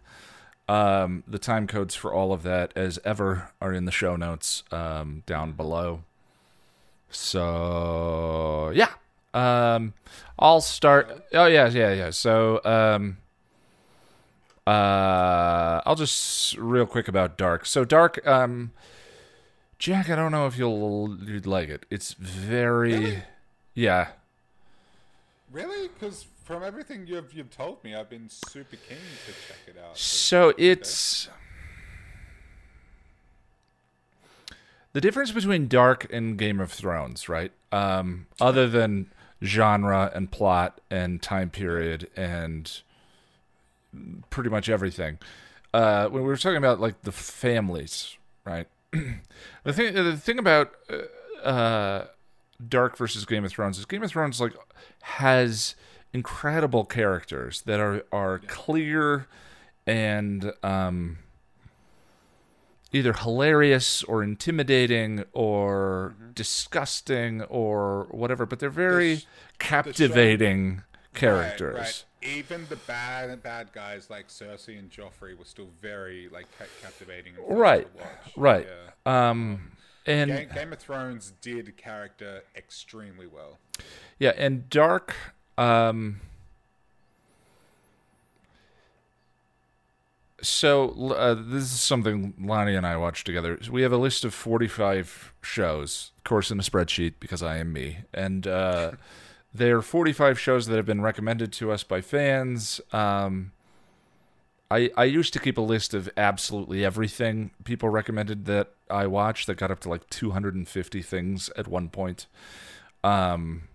Um, 0.69 1.25
the 1.27 1.39
time 1.41 1.67
codes 1.67 1.95
for 1.95 2.15
all 2.15 2.33
of 2.33 2.45
that, 2.45 2.73
as 2.77 2.99
ever, 3.05 3.51
are 3.61 3.73
in 3.73 3.85
the 3.85 3.91
show 3.93 4.17
notes 4.17 4.63
um, 4.71 5.23
down 5.27 5.53
below. 5.53 6.05
So 7.11 8.73
yeah, 8.75 8.91
um, 9.35 9.93
I'll 10.39 10.61
start. 10.61 11.25
Oh 11.33 11.47
yeah, 11.47 11.69
yeah, 11.69 11.93
yeah. 11.93 12.11
So 12.11 12.61
um, 12.65 13.19
uh, 14.67 15.81
I'll 15.85 15.97
just 15.97 16.57
real 16.57 16.87
quick 16.87 17.09
about 17.09 17.37
Dark. 17.37 17.67
So 17.67 17.85
Dark, 17.85 18.25
um, 18.27 18.73
Jack, 19.79 20.09
I 20.11 20.17
don't 20.17 20.31
know 20.33 20.47
if 20.47 20.57
you'll 20.57 21.19
you'd 21.25 21.47
like 21.47 21.69
it. 21.69 21.87
It's 21.91 22.15
very, 22.15 22.93
Really? 22.93 23.23
yeah. 23.75 24.09
Really? 25.51 25.89
Because 25.89 26.27
from 26.45 26.63
everything 26.63 27.07
you've 27.07 27.33
you've 27.35 27.51
told 27.51 27.83
me, 27.85 27.95
I've 27.95 28.09
been 28.09 28.29
super 28.29 28.77
keen 28.77 28.99
to 29.27 29.33
check 29.49 29.59
it 29.67 29.77
out. 29.85 29.97
So 29.99 30.55
it's 30.57 31.29
the 34.93 35.01
difference 35.01 35.33
between 35.33 35.69
Dark 35.69 36.07
and 36.13 36.37
Game 36.39 36.61
of 36.61 36.71
Thrones, 36.71 37.29
right? 37.29 37.53
Um, 37.71 38.27
other 38.41 38.69
than 38.69 39.11
genre 39.43 40.11
and 40.15 40.31
plot 40.31 40.81
and 40.91 41.21
time 41.21 41.51
period 41.51 42.09
and 42.17 42.81
pretty 44.31 44.51
much 44.51 44.69
everything. 44.69 45.19
Uh, 45.75 46.09
when 46.09 46.23
we 46.23 46.29
were 46.29 46.37
talking 46.37 46.59
about 46.59 46.81
like 46.81 47.03
the 47.03 47.13
families, 47.13 48.17
right? 48.45 48.69
the 48.93 49.73
thing, 49.73 49.95
the 49.95 50.17
thing 50.17 50.39
about 50.39 50.73
uh, 50.91 51.47
uh, 51.47 52.07
Dark 52.69 52.97
versus 52.97 53.25
Game 53.25 53.45
of 53.45 53.51
Thrones 53.51 53.79
is 53.79 53.87
Game 53.87 54.03
of 54.03 54.11
Thrones 54.11 54.41
like 54.41 54.55
has 55.03 55.75
incredible 56.13 56.85
characters 56.85 57.63
that 57.63 57.81
are 57.81 58.05
are 58.13 58.39
clear 58.41 59.27
and 59.87 60.53
um, 60.63 61.19
either 62.93 63.13
hilarious 63.15 64.03
or 64.05 64.23
intimidating 64.23 65.25
or 65.33 66.15
disgusting 66.35 67.43
or 67.43 68.07
whatever, 68.11 68.47
but 68.47 68.59
they're 68.59 68.71
very 68.71 69.17
sh- 69.17 69.27
captivating 69.59 70.83
characters. 71.15 71.75
Right, 71.75 71.83
right. 71.83 72.05
Even 72.23 72.67
the 72.69 72.77
bad 72.77 73.43
bad 73.43 73.73
guys 73.73 74.09
like 74.09 74.29
Cersei 74.29 74.79
and 74.79 74.91
Joffrey 74.91 75.37
were 75.37 75.45
still 75.45 75.69
very 75.81 76.29
like 76.33 76.47
ca- 76.59 76.65
captivating. 76.81 77.33
and 77.37 77.59
Right, 77.59 77.89
watch. 77.97 78.07
right. 78.37 78.67
Yeah. 79.07 79.31
Um, 79.31 79.73
and 80.07 80.31
Game, 80.31 80.49
Game 80.55 80.73
of 80.73 80.79
Thrones 80.79 81.33
did 81.41 81.77
character 81.77 82.43
extremely 82.57 83.27
well. 83.27 83.59
Yeah, 84.19 84.33
and 84.37 84.69
Dark. 84.71 85.15
Um, 85.59 86.21
so 90.41 90.91
uh, 91.13 91.35
this 91.35 91.65
is 91.65 91.81
something 91.81 92.35
Lonnie 92.41 92.75
and 92.75 92.87
I 92.87 92.97
watched 92.97 93.27
together. 93.27 93.59
We 93.71 93.83
have 93.83 93.93
a 93.93 93.97
list 93.99 94.25
of 94.25 94.35
forty-five 94.35 95.33
shows, 95.43 96.11
of 96.19 96.25
course, 96.25 96.51
in 96.51 96.59
a 96.59 96.63
spreadsheet 96.63 97.15
because 97.21 97.43
I 97.43 97.59
am 97.59 97.73
me, 97.73 97.99
and 98.13 98.47
uh, 98.47 98.93
there 99.55 99.77
are 99.77 99.83
forty-five 99.83 100.39
shows 100.39 100.67
that 100.67 100.77
have 100.77 100.87
been 100.87 101.01
recommended 101.01 101.53
to 101.55 101.71
us 101.73 101.83
by 101.83 102.01
fans. 102.01 102.81
Um, 102.93 103.53
I 104.71 104.91
I 104.97 105.05
used 105.05 105.33
to 105.35 105.39
keep 105.39 105.59
a 105.59 105.63
list 105.63 105.95
of 105.95 106.09
absolutely 106.17 106.85
everything 106.85 107.51
people 107.65 107.89
recommended 107.89 108.47
that 108.47 108.71
I 108.91 109.07
watched. 109.07 109.47
That 109.47 109.57
got 109.57 109.71
up 109.71 109.81
to 109.81 109.89
like 109.89 110.09
two 110.11 110.31
hundred 110.31 110.55
and 110.55 110.69
fifty 110.69 111.03
things 111.03 111.51
at 111.57 111.69
one 111.69 111.89
point. 111.89 112.27
Um, 113.05 113.69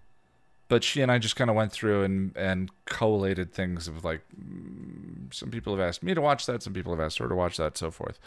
but 0.70 0.84
she 0.84 1.02
and 1.02 1.12
I 1.12 1.18
just 1.18 1.36
kind 1.36 1.50
of 1.50 1.56
went 1.56 1.72
through 1.72 2.04
and 2.04 2.36
and 2.36 2.72
collated 2.86 3.54
things 3.54 3.88
of 3.88 4.04
like 4.04 4.22
mm, 4.36 5.34
some 5.34 5.52
people 5.52 5.76
have 5.76 5.86
asked 5.86 6.04
me 6.04 6.14
to 6.14 6.22
watch 6.22 6.46
that, 6.46 6.64
some 6.64 6.74
people 6.74 6.94
have 6.94 7.00
asked 7.04 7.20
her 7.20 7.28
to 7.28 7.36
watch 7.36 7.58
that, 7.58 7.78
so 7.78 7.92
forth. 7.92 8.20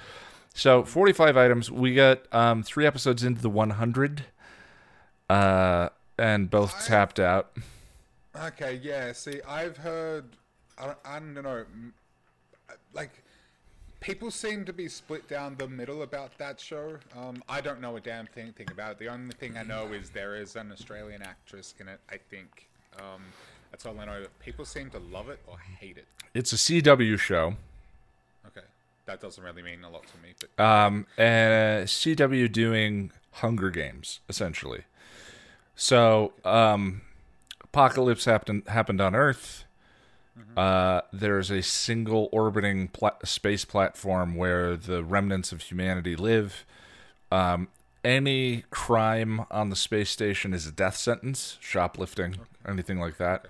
So 0.55 0.85
45 0.85 1.37
items. 1.37 1.71
We 1.71 1.95
got 1.95 2.33
um, 2.35 2.63
three 2.63 2.87
episodes 2.87 3.23
into 3.23 3.41
the 3.41 3.51
100, 3.51 4.25
uh, 5.29 5.89
and 6.21 6.51
both 6.51 6.75
I- 6.83 6.87
tapped 6.87 7.19
out. 7.19 7.53
Okay, 8.37 8.79
yeah. 8.83 9.13
See, 9.13 9.41
I've 9.49 9.77
heard. 9.79 10.25
I 10.79 10.87
don't, 10.87 10.99
I 11.05 11.19
don't 11.19 11.35
know. 11.35 11.65
Like, 12.93 13.11
people 14.01 14.31
seem 14.31 14.65
to 14.67 14.73
be 14.73 14.89
split 14.89 15.29
down 15.29 15.57
the 15.57 15.67
middle 15.69 16.03
about 16.03 16.39
that 16.39 16.61
show. 16.61 16.99
Um, 17.17 17.43
I 17.49 17.61
don't 17.61 17.81
know 17.81 17.97
a 17.97 18.01
damn 18.01 18.27
thing, 18.27 18.53
thing 18.53 18.69
about 18.71 18.93
it. 18.93 18.99
The 18.99 19.09
only 19.09 19.35
thing 19.35 19.57
I 19.57 19.63
know 19.63 19.87
is 19.93 20.11
there 20.11 20.37
is 20.37 20.55
an 20.57 20.71
Australian 20.73 21.23
actress 21.23 21.75
in 21.81 21.89
it. 21.89 22.01
I 22.09 22.19
think. 22.19 22.69
Um, 22.99 23.23
that's 23.71 23.85
all 23.87 23.99
I 23.99 24.05
know. 24.05 24.25
People 24.41 24.65
seem 24.65 24.91
to 24.91 24.99
love 24.99 25.29
it 25.29 25.41
or 25.47 25.57
hate 25.59 25.97
it. 25.99 26.07
It's 26.35 26.53
a 26.53 26.57
CW 26.57 27.19
show. 27.19 27.55
Okay, 28.47 28.67
that 29.07 29.21
doesn't 29.21 29.43
really 29.43 29.63
mean 29.63 29.83
a 29.85 29.91
lot 29.91 30.05
to 30.07 30.17
me. 30.23 30.35
But 30.57 30.65
um, 30.65 31.07
and 31.19 31.89
CW 31.89 32.51
doing 32.53 33.11
Hunger 33.33 33.71
Games 33.71 34.21
essentially. 34.29 34.85
So, 35.75 36.33
um, 36.45 37.03
apocalypse 37.63 38.25
happened 38.25 38.65
happened 38.69 39.01
on 39.01 39.15
Earth. 39.15 39.65
Uh, 40.57 41.03
there's 41.13 41.51
a 41.51 41.63
single 41.63 42.29
orbiting 42.33 42.89
pla- 42.89 43.19
space 43.25 43.65
platform 43.65 44.35
where 44.35 44.77
the 44.77 45.05
remnants 45.05 45.53
of 45.53 45.63
humanity 45.63 46.17
live. 46.17 46.65
Um, 47.31 47.69
any 48.03 48.65
crime 48.71 49.45
on 49.51 49.71
the 49.71 49.77
space 49.77 50.11
station 50.11 50.53
is 50.55 50.67
a 50.67 50.73
death 50.73 50.97
sentence, 50.97 51.59
shoplifting, 51.61 52.37
anything 52.67 52.99
like 52.99 53.19
that, 53.19 53.47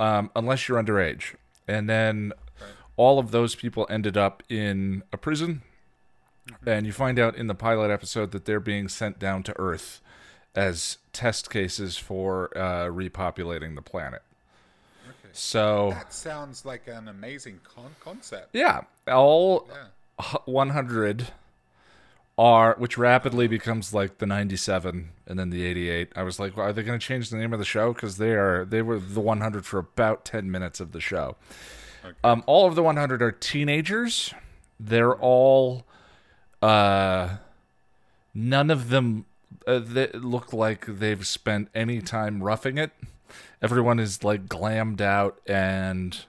um, 0.00 0.30
unless 0.34 0.68
you're 0.68 0.82
underage. 0.82 1.34
And 1.68 1.88
then 1.88 2.32
all 2.96 3.18
of 3.18 3.30
those 3.30 3.54
people 3.54 3.86
ended 3.88 4.16
up 4.16 4.42
in 4.48 5.02
a 5.12 5.16
prison. 5.16 5.62
And 6.66 6.86
you 6.86 6.92
find 6.92 7.18
out 7.18 7.36
in 7.36 7.46
the 7.46 7.54
pilot 7.54 7.90
episode 7.90 8.32
that 8.32 8.44
they're 8.44 8.60
being 8.60 8.88
sent 8.88 9.18
down 9.18 9.44
to 9.44 9.58
Earth 9.58 10.00
as 10.54 10.98
test 11.12 11.50
cases 11.50 11.96
for 11.96 12.50
uh, 12.56 12.86
repopulating 12.86 13.74
the 13.74 13.82
planet. 13.82 14.22
okay. 15.08 15.28
So 15.32 15.90
that 15.92 16.12
sounds 16.12 16.64
like 16.64 16.86
an 16.88 17.08
amazing 17.08 17.60
con- 17.64 17.94
concept. 18.00 18.50
yeah, 18.52 18.82
all 19.08 19.68
Yeah. 19.70 20.38
100 20.44 21.28
are 22.38 22.74
which 22.78 22.96
rapidly 22.96 23.46
becomes 23.46 23.92
like 23.92 24.18
the 24.18 24.26
97 24.26 25.10
and 25.26 25.38
then 25.38 25.50
the 25.50 25.64
88. 25.66 26.12
I 26.16 26.22
was 26.22 26.38
like, 26.40 26.56
well, 26.56 26.66
are 26.66 26.72
they 26.72 26.82
going 26.82 26.98
to 26.98 27.04
change 27.06 27.28
the 27.30 27.36
name 27.36 27.52
of 27.52 27.58
the 27.58 27.64
show 27.64 27.92
because 27.92 28.16
they 28.18 28.32
are 28.32 28.64
they 28.64 28.82
were 28.82 28.98
the 28.98 29.20
100 29.20 29.66
for 29.66 29.78
about 29.78 30.24
10 30.24 30.50
minutes 30.50 30.80
of 30.80 30.92
the 30.92 31.00
show. 31.00 31.36
Um, 32.24 32.42
all 32.46 32.66
of 32.66 32.74
the 32.74 32.82
100 32.82 33.22
are 33.22 33.30
teenagers. 33.32 34.32
They're 34.80 35.14
all 35.14 35.84
uh 36.62 37.36
none 38.34 38.70
of 38.70 38.88
them 38.88 39.24
uh, 39.66 39.78
they 39.78 40.08
look 40.14 40.52
like 40.52 40.86
they've 40.86 41.26
spent 41.26 41.68
any 41.74 42.00
time 42.00 42.42
roughing 42.42 42.78
it. 42.78 42.92
Everyone 43.60 43.98
is 43.98 44.24
like 44.24 44.46
glammed 44.46 45.00
out 45.00 45.40
and 45.46 46.24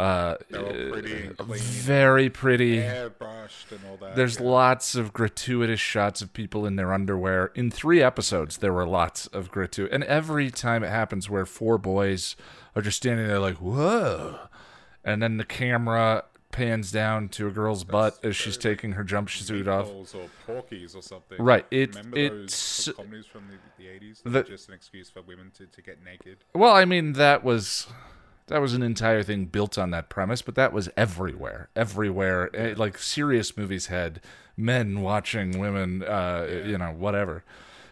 uh 0.00 0.36
pretty 0.48 1.28
very 1.38 2.30
pretty. 2.30 2.76
airbrushed 2.76 3.72
and 3.72 3.80
all 3.88 3.96
that. 3.96 4.14
There's 4.14 4.38
yeah. 4.38 4.46
lots 4.46 4.94
of 4.94 5.12
gratuitous 5.12 5.80
shots 5.80 6.22
of 6.22 6.32
people 6.32 6.64
in 6.66 6.76
their 6.76 6.92
underwear. 6.92 7.50
In 7.56 7.70
three 7.70 8.00
episodes, 8.00 8.58
there 8.58 8.72
were 8.72 8.86
lots 8.86 9.26
of 9.28 9.50
gratuitous, 9.50 9.92
and 9.92 10.04
every 10.04 10.50
time 10.50 10.84
it 10.84 10.90
happens, 10.90 11.28
where 11.28 11.44
four 11.44 11.78
boys 11.78 12.36
are 12.76 12.82
just 12.82 12.98
standing 12.98 13.26
there 13.26 13.40
like, 13.40 13.56
"Whoa," 13.56 14.38
and 15.04 15.20
then 15.20 15.36
the 15.36 15.44
camera 15.44 16.24
pans 16.50 16.90
down 16.90 17.28
to 17.28 17.46
a 17.46 17.50
girl's 17.50 17.84
butt 17.84 18.18
as 18.24 18.34
she's 18.36 18.56
taking 18.56 18.92
her 18.92 19.04
jumpsuit 19.04 19.66
off. 19.68 19.88
Or 20.14 20.28
Porky's 20.46 20.94
or 20.94 21.02
something. 21.02 21.40
Right, 21.40 21.66
it- 21.70 21.94
Remember 21.94 22.16
it's- 22.18 22.86
those 22.86 22.94
comedies 22.96 23.26
from 23.26 23.44
the, 23.48 23.82
the 23.82 23.88
80s? 23.88 24.22
That 24.24 24.32
were 24.32 24.42
just 24.56 24.68
an 24.68 24.74
excuse 24.74 25.10
for 25.10 25.22
women 25.22 25.50
to, 25.58 25.66
to 25.66 25.82
get 25.82 26.02
naked. 26.04 26.38
Well, 26.54 26.74
I 26.74 26.84
mean, 26.84 27.12
that 27.14 27.44
was 27.44 27.86
that 28.46 28.62
was 28.62 28.72
an 28.72 28.82
entire 28.82 29.22
thing 29.22 29.44
built 29.44 29.76
on 29.76 29.90
that 29.90 30.08
premise, 30.08 30.40
but 30.40 30.54
that 30.54 30.72
was 30.72 30.88
everywhere, 30.96 31.68
everywhere. 31.76 32.48
Eh, 32.56 32.74
Like 32.76 32.96
serious 32.98 33.56
movies 33.58 33.86
had 33.86 34.22
men 34.56 35.02
watching 35.02 35.58
women, 35.58 36.02
uh, 36.02 36.62
you 36.64 36.78
know, 36.78 36.90
whatever, 36.92 37.44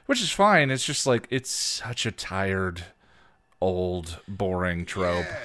which 0.07 0.23
is 0.23 0.31
fine. 0.33 0.71
It's 0.71 0.85
just 0.85 1.07
like 1.07 1.29
it's 1.31 1.51
such 1.51 2.07
a 2.07 2.11
tired, 2.11 2.85
old, 3.61 4.21
boring 4.27 4.87
trope. 4.87 5.27
Yeah, 5.27 5.39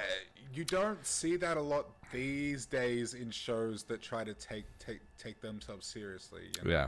you 0.53 0.63
don't 0.63 1.05
see 1.05 1.35
that 1.35 1.57
a 1.57 1.61
lot 1.61 1.87
these 2.11 2.65
days 2.65 3.13
in 3.13 3.31
shows 3.31 3.83
that 3.83 4.01
try 4.01 4.23
to 4.23 4.33
take 4.33 4.65
take 4.79 5.01
take 5.17 5.41
themselves 5.41 5.87
seriously. 5.87 6.43
you 6.57 6.69
know? 6.69 6.71
Yeah. 6.71 6.87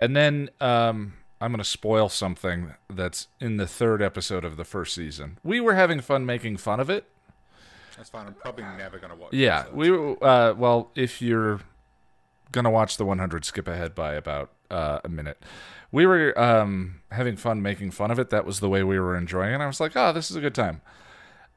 And 0.00 0.16
then 0.16 0.50
um, 0.60 1.14
I'm 1.40 1.52
going 1.52 1.58
to 1.58 1.64
spoil 1.64 2.08
something 2.08 2.74
that's 2.88 3.28
in 3.38 3.58
the 3.58 3.66
third 3.66 4.00
episode 4.00 4.44
of 4.44 4.56
the 4.56 4.64
first 4.64 4.94
season. 4.94 5.38
We 5.44 5.60
were 5.60 5.74
having 5.74 6.00
fun 6.00 6.24
making 6.24 6.56
fun 6.56 6.80
of 6.80 6.88
it. 6.88 7.04
That's 7.96 8.08
fine. 8.08 8.26
I'm 8.26 8.34
probably 8.34 8.64
never 8.78 8.98
gonna 8.98 9.14
watch. 9.14 9.34
Yeah, 9.34 9.62
it, 9.62 9.66
so 9.66 9.74
we 9.74 9.90
uh 10.22 10.54
well, 10.56 10.90
if 10.94 11.20
you're 11.20 11.60
gonna 12.50 12.70
watch 12.70 12.96
the 12.96 13.04
100 13.04 13.44
skip 13.44 13.68
ahead 13.68 13.94
by 13.94 14.14
about 14.14 14.50
uh, 14.70 15.00
a 15.04 15.08
minute. 15.08 15.42
We 15.92 16.06
were 16.06 16.38
um, 16.40 17.00
having 17.10 17.36
fun 17.36 17.62
making 17.62 17.90
fun 17.90 18.10
of 18.10 18.18
it. 18.18 18.30
That 18.30 18.44
was 18.44 18.60
the 18.60 18.68
way 18.68 18.82
we 18.82 18.98
were 18.98 19.16
enjoying 19.16 19.54
it. 19.54 19.60
I 19.60 19.66
was 19.66 19.80
like, 19.80 19.92
oh, 19.96 20.12
this 20.12 20.30
is 20.30 20.36
a 20.36 20.40
good 20.40 20.54
time. 20.54 20.80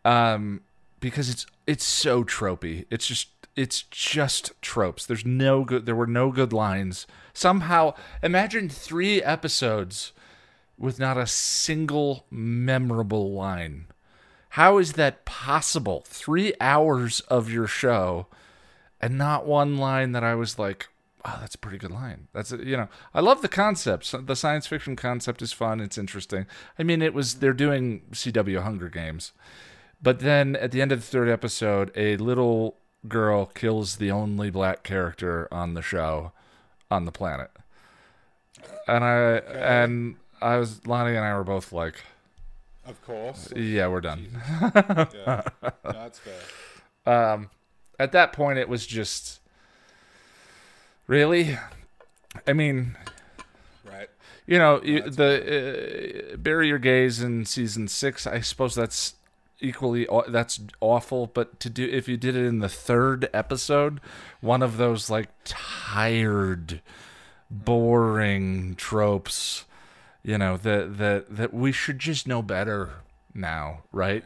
Um, 0.03 0.61
because 1.03 1.29
it's 1.29 1.45
it's 1.67 1.83
so 1.83 2.23
tropey. 2.23 2.85
It's 2.89 3.05
just 3.05 3.27
it's 3.57 3.83
just 3.83 4.53
tropes. 4.61 5.05
There's 5.05 5.25
no 5.25 5.65
good. 5.65 5.85
There 5.85 5.95
were 5.95 6.07
no 6.07 6.31
good 6.31 6.53
lines. 6.53 7.05
Somehow, 7.33 7.93
imagine 8.23 8.69
three 8.69 9.21
episodes 9.21 10.13
with 10.77 10.99
not 10.99 11.17
a 11.17 11.27
single 11.27 12.25
memorable 12.31 13.33
line. 13.33 13.87
How 14.51 14.77
is 14.77 14.93
that 14.93 15.25
possible? 15.25 16.03
Three 16.07 16.53
hours 16.61 17.19
of 17.21 17.51
your 17.51 17.67
show 17.67 18.27
and 19.01 19.17
not 19.17 19.45
one 19.45 19.77
line 19.77 20.13
that 20.13 20.23
I 20.23 20.35
was 20.35 20.57
like, 20.57 20.87
oh, 21.25 21.37
that's 21.41 21.55
a 21.55 21.59
pretty 21.59 21.79
good 21.79 21.91
line. 21.91 22.27
That's 22.33 22.53
a, 22.53 22.57
you 22.57 22.77
know, 22.77 22.87
I 23.13 23.19
love 23.19 23.41
the 23.41 23.49
concept. 23.49 24.15
The 24.25 24.35
science 24.35 24.67
fiction 24.67 24.95
concept 24.95 25.41
is 25.41 25.51
fun. 25.51 25.81
It's 25.81 25.97
interesting. 25.97 26.45
I 26.79 26.83
mean, 26.83 27.01
it 27.01 27.13
was 27.13 27.35
they're 27.35 27.51
doing 27.51 28.03
CW 28.11 28.63
Hunger 28.63 28.89
Games, 28.89 29.33
but 30.03 30.19
then 30.19 30.57
at 30.57 30.71
the 30.71 30.81
end 30.81 30.91
of 30.91 30.99
the 30.99 31.07
third 31.07 31.29
episode, 31.29 31.91
a 31.95 32.17
little 32.17 32.75
girl 33.07 33.45
kills 33.45 33.95
the 33.95 34.11
only 34.11 34.49
black 34.49 34.83
character 34.83 35.47
on 35.49 35.73
the 35.73 35.81
show, 35.81 36.33
on 36.91 37.05
the 37.05 37.11
planet, 37.11 37.49
and 38.87 39.03
I 39.03 39.37
and 39.37 40.17
I 40.41 40.57
was 40.57 40.85
Lonnie 40.85 41.15
and 41.15 41.25
I 41.25 41.35
were 41.35 41.45
both 41.45 41.71
like, 41.71 41.95
of 42.85 43.01
course, 43.05 43.51
yeah, 43.55 43.87
we're 43.87 44.01
done. 44.01 44.41
yeah, 44.61 45.43
that's 45.83 46.19
fair. 46.19 46.41
Um, 47.05 47.49
at 47.97 48.11
that 48.11 48.33
point, 48.33 48.59
it 48.59 48.67
was 48.67 48.85
just 48.85 49.39
really. 51.07 51.57
I 52.45 52.53
mean, 52.53 52.97
right? 53.85 54.09
You 54.47 54.57
know, 54.57 54.81
you, 54.83 55.01
the 55.09 56.33
uh, 56.33 56.37
bury 56.37 56.67
your 56.67 56.79
gays 56.79 57.21
in 57.21 57.45
season 57.45 57.87
six. 57.87 58.27
I 58.27 58.41
suppose 58.41 58.75
that's 58.75 59.15
equally 59.63 60.07
that's 60.27 60.59
awful. 60.81 61.27
But 61.27 61.59
to 61.61 61.69
do 61.69 61.87
if 61.89 62.07
you 62.07 62.17
did 62.17 62.35
it 62.35 62.45
in 62.45 62.59
the 62.59 62.69
third 62.69 63.29
episode, 63.33 63.99
one 64.41 64.61
of 64.61 64.77
those 64.77 65.09
like 65.09 65.29
tired, 65.45 66.81
boring 67.49 68.75
tropes, 68.75 69.65
you 70.23 70.37
know 70.37 70.57
that 70.57 70.97
that 70.97 71.35
that 71.35 71.53
we 71.53 71.71
should 71.71 71.99
just 71.99 72.27
know 72.27 72.41
better 72.41 72.91
now, 73.33 73.83
right? 73.91 74.23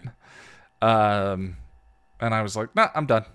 Um, 0.82 1.58
and 2.20 2.34
I 2.34 2.42
was 2.42 2.56
like, 2.56 2.76
nah, 2.76 2.90
I'm 2.94 3.06
done 3.06 3.26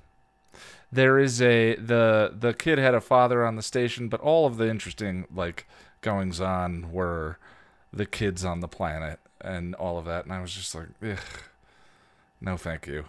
there 0.92 1.18
is 1.18 1.40
a 1.40 1.74
the 1.76 2.34
the 2.38 2.52
kid 2.52 2.78
had 2.78 2.94
a 2.94 3.00
father 3.00 3.46
on 3.46 3.56
the 3.56 3.62
station, 3.62 4.08
but 4.08 4.20
all 4.20 4.46
of 4.46 4.58
the 4.58 4.68
interesting 4.68 5.26
like 5.34 5.66
goings 6.02 6.40
on 6.40 6.92
were 6.92 7.38
the 7.92 8.04
kids 8.04 8.44
on 8.44 8.60
the 8.60 8.68
planet 8.68 9.18
and 9.40 9.74
all 9.74 9.98
of 9.98 10.04
that, 10.04 10.24
and 10.24 10.32
I 10.32 10.40
was 10.40 10.52
just 10.52 10.74
like, 10.74 10.88
Ugh, 11.02 11.18
no, 12.42 12.56
thank 12.56 12.86
you. 12.86 13.04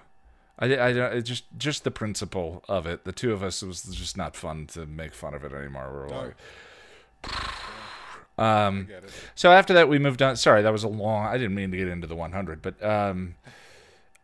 I, 0.59 0.67
I 0.75 0.89
it 0.89 1.23
just 1.23 1.45
just 1.57 1.83
the 1.83 1.91
principle 1.91 2.63
of 2.69 2.85
it. 2.85 3.03
The 3.03 3.11
two 3.11 3.33
of 3.33 3.43
us 3.43 3.63
it 3.63 3.67
was 3.67 3.83
just 3.83 4.15
not 4.15 4.35
fun 4.35 4.67
to 4.67 4.85
make 4.85 5.13
fun 5.13 5.33
of 5.33 5.43
it 5.43 5.51
anymore. 5.51 5.89
We 5.91 5.99
are 5.99 6.07
no. 6.07 6.33
like, 7.25 8.37
um. 8.37 8.87
So 9.35 9.51
after 9.51 9.73
that, 9.73 9.89
we 9.89 9.97
moved 9.97 10.21
on. 10.21 10.37
Sorry, 10.37 10.61
that 10.61 10.71
was 10.71 10.83
a 10.83 10.87
long. 10.87 11.25
I 11.25 11.37
didn't 11.37 11.55
mean 11.55 11.71
to 11.71 11.77
get 11.77 11.87
into 11.87 12.07
the 12.07 12.15
100, 12.15 12.61
but 12.61 12.83
um. 12.83 13.35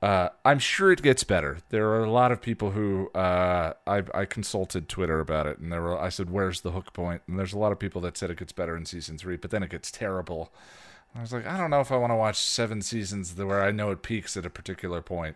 Uh, 0.02 0.30
I'm 0.46 0.60
sure 0.60 0.94
it 0.94 1.02
gets 1.02 1.26
better. 1.26 1.58
There 1.72 1.90
are 1.90 2.06
a 2.06 2.10
lot 2.10 2.32
of 2.32 2.42
people 2.42 2.72
who 2.72 3.10
uh, 3.10 3.74
I, 3.86 4.04
I 4.14 4.24
consulted 4.24 4.88
Twitter 4.88 5.20
about 5.20 5.46
it, 5.46 5.60
and 5.60 5.74
there 5.74 5.82
were 5.82 6.00
I 6.00 6.08
said, 6.08 6.30
"Where's 6.30 6.62
the 6.62 6.72
hook 6.72 6.94
point?" 6.94 7.22
And 7.28 7.38
there's 7.38 7.52
a 7.52 7.58
lot 7.58 7.74
of 7.74 7.80
people 7.80 8.00
that 8.04 8.18
said 8.18 8.32
it 8.32 8.38
gets 8.38 8.54
better 8.54 8.78
in 8.78 8.86
season 8.86 9.18
three, 9.18 9.36
but 9.36 9.52
then 9.52 9.62
it 9.62 9.70
gets 9.70 9.92
terrible. 9.92 10.54
I 11.16 11.22
was 11.22 11.34
like, 11.34 11.46
I 11.46 11.58
don't 11.58 11.70
know 11.70 11.82
if 11.82 11.92
I 11.92 11.98
want 11.98 12.12
to 12.12 12.16
watch 12.16 12.38
seven 12.38 12.82
seasons 12.82 13.36
where 13.36 13.64
I 13.64 13.72
know 13.72 13.92
it 13.92 14.04
peaks 14.04 14.38
at 14.38 14.46
a 14.46 14.50
particular 14.50 15.02
point. 15.02 15.36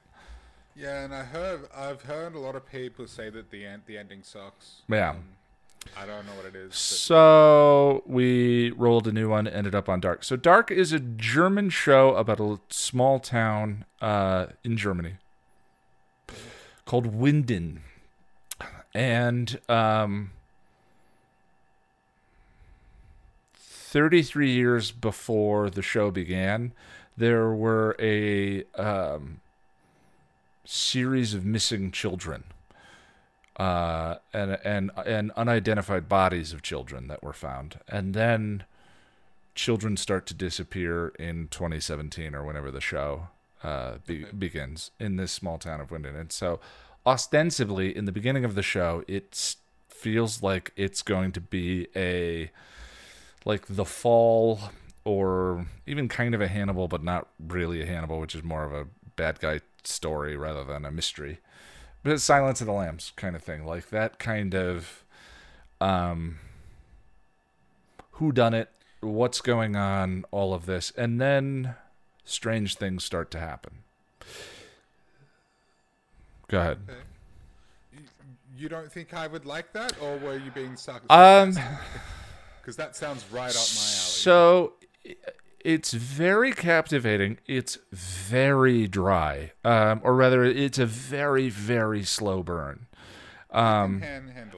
Yeah, 0.75 1.03
and 1.03 1.13
I 1.13 1.23
heard 1.23 1.67
I've 1.75 2.03
heard 2.03 2.35
a 2.35 2.39
lot 2.39 2.55
of 2.55 2.69
people 2.69 3.07
say 3.07 3.29
that 3.29 3.51
the 3.51 3.65
end 3.65 3.83
the 3.85 3.97
ending 3.97 4.23
sucks. 4.23 4.81
Yeah. 4.87 5.11
Um, 5.11 5.23
I 5.97 6.05
don't 6.05 6.25
know 6.25 6.33
what 6.33 6.45
it 6.45 6.55
is. 6.55 6.75
So 6.75 8.03
we 8.05 8.71
rolled 8.71 9.07
a 9.07 9.11
new 9.11 9.29
one, 9.29 9.47
ended 9.47 9.75
up 9.75 9.89
on 9.89 9.99
Dark. 9.99 10.23
So 10.23 10.35
Dark 10.35 10.71
is 10.71 10.93
a 10.93 10.99
German 10.99 11.69
show 11.69 12.15
about 12.15 12.39
a 12.39 12.59
small 12.69 13.19
town 13.19 13.85
uh, 14.01 14.47
in 14.63 14.77
Germany 14.77 15.15
called 16.85 17.13
Winden, 17.13 17.79
and 18.93 19.59
um, 19.69 20.31
33 23.93 24.49
years 24.49 24.91
before 24.91 25.69
the 25.69 25.83
show 25.83 26.09
began, 26.09 26.71
there 27.15 27.51
were 27.51 27.95
a 27.99 28.63
um, 28.73 29.39
series 30.65 31.35
of 31.35 31.45
missing 31.45 31.91
children 31.91 32.43
uh, 33.57 34.15
and 34.33 34.57
and 34.63 34.89
and 35.05 35.31
unidentified 35.33 36.09
bodies 36.09 36.53
of 36.53 36.63
children 36.63 37.07
that 37.07 37.21
were 37.21 37.33
found, 37.33 37.81
and 37.87 38.15
then 38.15 38.63
children 39.53 39.95
start 39.95 40.25
to 40.25 40.33
disappear 40.33 41.09
in 41.19 41.47
2017 41.49 42.33
or 42.33 42.43
whenever 42.43 42.71
the 42.71 42.81
show 42.81 43.27
uh, 43.63 43.97
be- 44.07 44.25
begins 44.25 44.89
in 44.99 45.17
this 45.17 45.31
small 45.31 45.59
town 45.59 45.79
of 45.79 45.89
Winden. 45.89 46.19
And 46.19 46.31
so, 46.31 46.59
ostensibly, 47.05 47.95
in 47.95 48.05
the 48.05 48.11
beginning 48.11 48.43
of 48.43 48.55
the 48.55 48.63
show, 48.63 49.03
it 49.07 49.55
feels 49.87 50.41
like 50.41 50.71
it's 50.75 51.03
going 51.03 51.31
to 51.33 51.39
be 51.39 51.89
a 51.95 52.49
like 53.45 53.65
the 53.67 53.85
fall 53.85 54.59
or 55.05 55.65
even 55.85 56.07
kind 56.07 56.33
of 56.33 56.41
a 56.41 56.47
Hannibal, 56.47 56.87
but 56.87 57.03
not 57.03 57.27
really 57.39 57.81
a 57.81 57.85
Hannibal, 57.85 58.19
which 58.19 58.35
is 58.35 58.43
more 58.43 58.63
of 58.63 58.73
a 58.73 58.87
bad 59.15 59.39
guy 59.39 59.59
story 59.83 60.35
rather 60.37 60.63
than 60.63 60.85
a 60.85 60.91
mystery 60.91 61.39
but 62.03 62.11
it's 62.11 62.23
Silence 62.23 62.59
of 62.59 62.67
the 62.67 62.73
Lambs 62.73 63.13
kind 63.15 63.35
of 63.35 63.41
thing, 63.41 63.65
like 63.65 63.89
that 63.89 64.19
kind 64.19 64.53
of 64.53 65.03
um, 65.79 66.39
who 68.11 68.33
done 68.33 68.53
it, 68.53 68.69
what's 68.99 69.39
going 69.39 69.75
on, 69.77 70.25
all 70.29 70.53
of 70.53 70.65
this, 70.65 70.91
and 70.97 71.19
then 71.19 71.75
strange 72.25 72.75
things 72.75 73.05
start 73.05 73.31
to 73.31 73.39
happen. 73.39 73.79
Go 76.49 76.59
ahead. 76.59 76.79
Okay. 76.89 76.99
You 78.55 78.69
don't 78.69 78.91
think 78.91 79.13
I 79.13 79.25
would 79.25 79.45
like 79.45 79.71
that, 79.73 79.93
or 80.01 80.17
were 80.17 80.37
you 80.37 80.51
being 80.51 80.75
sarcastic? 80.75 81.09
Um, 81.09 81.57
because 82.63 82.77
that 82.77 82.95
sounds 82.95 83.25
right 83.29 83.49
up 83.49 83.55
my 83.75 83.81
alley. 83.81 84.13
So 84.15 84.73
it's 85.59 85.93
very 85.93 86.53
captivating. 86.53 87.37
It's 87.45 87.77
very 87.91 88.87
dry, 88.87 89.51
um, 89.65 89.99
or 90.03 90.15
rather, 90.15 90.43
it's 90.45 90.79
a 90.79 90.85
very 90.85 91.49
very 91.49 92.03
slow 92.03 92.41
burn. 92.41 92.87
Um, 93.51 94.01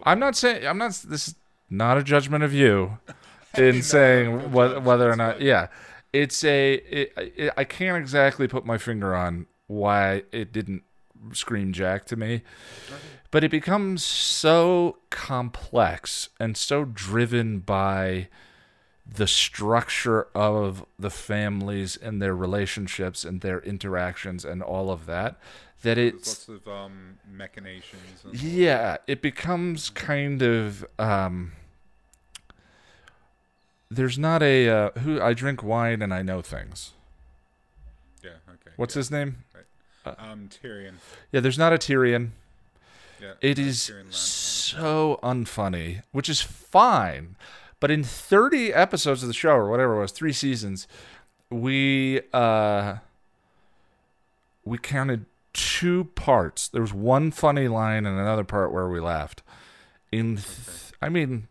I'm 0.03 0.19
not 0.19 0.35
saying 0.37 0.65
I'm 0.67 0.77
not. 0.77 0.91
This 1.07 1.29
is 1.29 1.35
not 1.69 1.97
a 1.97 2.03
judgment 2.03 2.43
of 2.43 2.53
you 2.53 2.99
in 3.57 3.81
saying 3.81 4.51
what, 4.51 4.83
whether 4.83 5.11
or 5.11 5.15
not. 5.15 5.41
Yeah, 5.41 5.67
it's 6.13 6.43
a. 6.43 6.75
It, 6.75 7.13
it, 7.17 7.53
I 7.57 7.63
can't 7.63 7.97
exactly 7.97 8.47
put 8.47 8.65
my 8.65 8.77
finger 8.77 9.15
on 9.15 9.47
why 9.67 10.23
it 10.31 10.53
didn't 10.53 10.83
scream 11.33 11.73
Jack 11.73 12.05
to 12.05 12.15
me. 12.15 12.43
But 13.36 13.43
it 13.43 13.52
becomes 13.52 14.02
so 14.02 15.00
complex 15.10 16.30
and 16.39 16.56
so 16.56 16.86
driven 16.86 17.60
by 17.60 18.30
the 19.06 19.28
structure 19.28 20.28
of 20.34 20.86
the 20.98 21.10
families 21.10 21.98
and 21.98 22.21
their 22.21 22.34
relationships 22.34 23.26
and 23.26 23.41
their 23.41 23.60
interactions 23.60 24.45
and 24.45 24.63
all 24.63 24.89
of 24.89 25.06
that 25.08 25.38
that 25.82 25.98
it's 25.98 26.48
lots 26.48 26.48
of 26.48 26.74
um, 26.74 27.19
machinations 27.30 28.24
yeah 28.32 28.95
it 29.06 29.21
becomes 29.21 29.89
kind 29.89 30.41
of 30.41 30.86
um, 30.98 31.52
there's 33.91 34.17
not 34.17 34.41
a 34.43 34.69
uh, 34.69 34.91
who 35.00 35.21
i 35.21 35.34
drink 35.34 35.62
wine 35.62 36.02
and 36.02 36.13
i 36.13 36.21
know 36.21 36.41
things. 36.41 36.93
Yeah 38.24 38.30
okay 38.48 38.71
what's 38.78 38.95
yeah. 38.95 39.00
his 39.00 39.12
name? 39.12 39.43
Right. 39.54 39.65
uh, 40.06 40.32
um 40.32 40.48
tyrion. 40.48 40.93
Yeah 41.34 41.41
there's 41.41 41.58
not 41.58 41.74
a 41.74 41.78
tyrion 41.78 42.32
it 43.41 43.59
is 43.59 43.91
so 44.09 45.19
unfunny 45.23 46.01
which 46.11 46.29
is 46.29 46.41
fine 46.41 47.35
but 47.79 47.91
in 47.91 48.03
30 48.03 48.73
episodes 48.73 49.21
of 49.21 49.27
the 49.27 49.33
show, 49.33 49.51
or 49.51 49.69
whatever 49.69 49.97
it 49.97 49.99
was, 49.99 50.11
three 50.11 50.33
seasons, 50.33 50.88
we 51.49 52.21
uh, 52.33 52.95
we 54.63 54.77
counted 54.77 55.25
two 55.53 56.05
parts. 56.15 56.67
There 56.67 56.81
was 56.81 56.93
one 56.93 57.31
funny 57.31 57.67
line 57.67 58.05
and 58.05 58.17
another 58.17 58.43
part 58.43 58.71
where 58.71 58.89
we 58.89 58.99
laughed. 58.99 59.43
In, 60.11 60.38
th- 60.38 60.93
I 61.01 61.09
mean, 61.09 61.47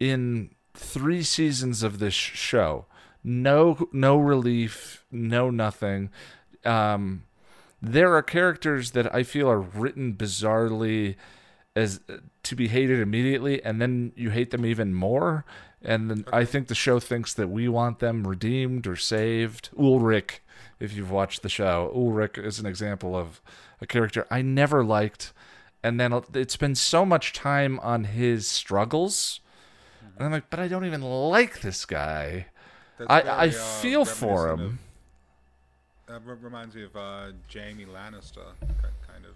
in 0.00 0.50
three 0.74 1.22
seasons 1.22 1.82
of 1.82 1.98
this 1.98 2.14
show, 2.14 2.86
no 3.22 3.88
no 3.92 4.18
relief, 4.18 5.04
no 5.12 5.50
nothing. 5.50 6.10
Um, 6.64 7.24
there 7.80 8.14
are 8.14 8.22
characters 8.22 8.92
that 8.92 9.14
I 9.14 9.22
feel 9.22 9.48
are 9.48 9.60
written 9.60 10.14
bizarrely 10.14 11.16
as 11.76 12.00
uh, 12.08 12.18
to 12.42 12.56
be 12.56 12.68
hated 12.68 13.00
immediately 13.00 13.62
and 13.62 13.80
then 13.80 14.12
you 14.16 14.30
hate 14.30 14.50
them 14.50 14.66
even 14.66 14.94
more 14.94 15.44
and 15.82 16.10
then 16.10 16.24
I 16.32 16.44
think 16.44 16.66
the 16.66 16.74
show 16.74 16.98
thinks 16.98 17.32
that 17.34 17.48
we 17.48 17.68
want 17.68 18.00
them 18.00 18.26
redeemed 18.26 18.88
or 18.88 18.96
saved. 18.96 19.70
Ulrich, 19.78 20.40
if 20.80 20.92
you've 20.92 21.12
watched 21.12 21.42
the 21.42 21.48
show, 21.48 21.92
Ulrich 21.94 22.36
is 22.36 22.58
an 22.58 22.66
example 22.66 23.14
of 23.16 23.40
a 23.80 23.86
character 23.86 24.26
I 24.30 24.42
never 24.42 24.84
liked 24.84 25.32
and 25.82 26.00
then 26.00 26.20
it's 26.34 26.56
been 26.56 26.74
so 26.74 27.06
much 27.06 27.32
time 27.32 27.78
on 27.80 28.04
his 28.04 28.48
struggles 28.48 29.40
and 30.16 30.26
I'm 30.26 30.32
like, 30.32 30.50
but 30.50 30.58
I 30.58 30.66
don't 30.66 30.84
even 30.84 31.02
like 31.02 31.60
this 31.60 31.84
guy. 31.84 32.46
That's 32.98 33.08
I, 33.08 33.20
very, 33.20 33.36
I 33.36 33.46
uh, 33.46 33.52
feel 33.52 34.04
for 34.04 34.50
him. 34.50 34.80
That 36.08 36.22
re- 36.24 36.36
reminds 36.40 36.74
me 36.74 36.84
of 36.84 36.96
uh, 36.96 37.32
Jaime 37.52 37.84
Lannister, 37.84 38.44
kind 39.06 39.24
of. 39.24 39.34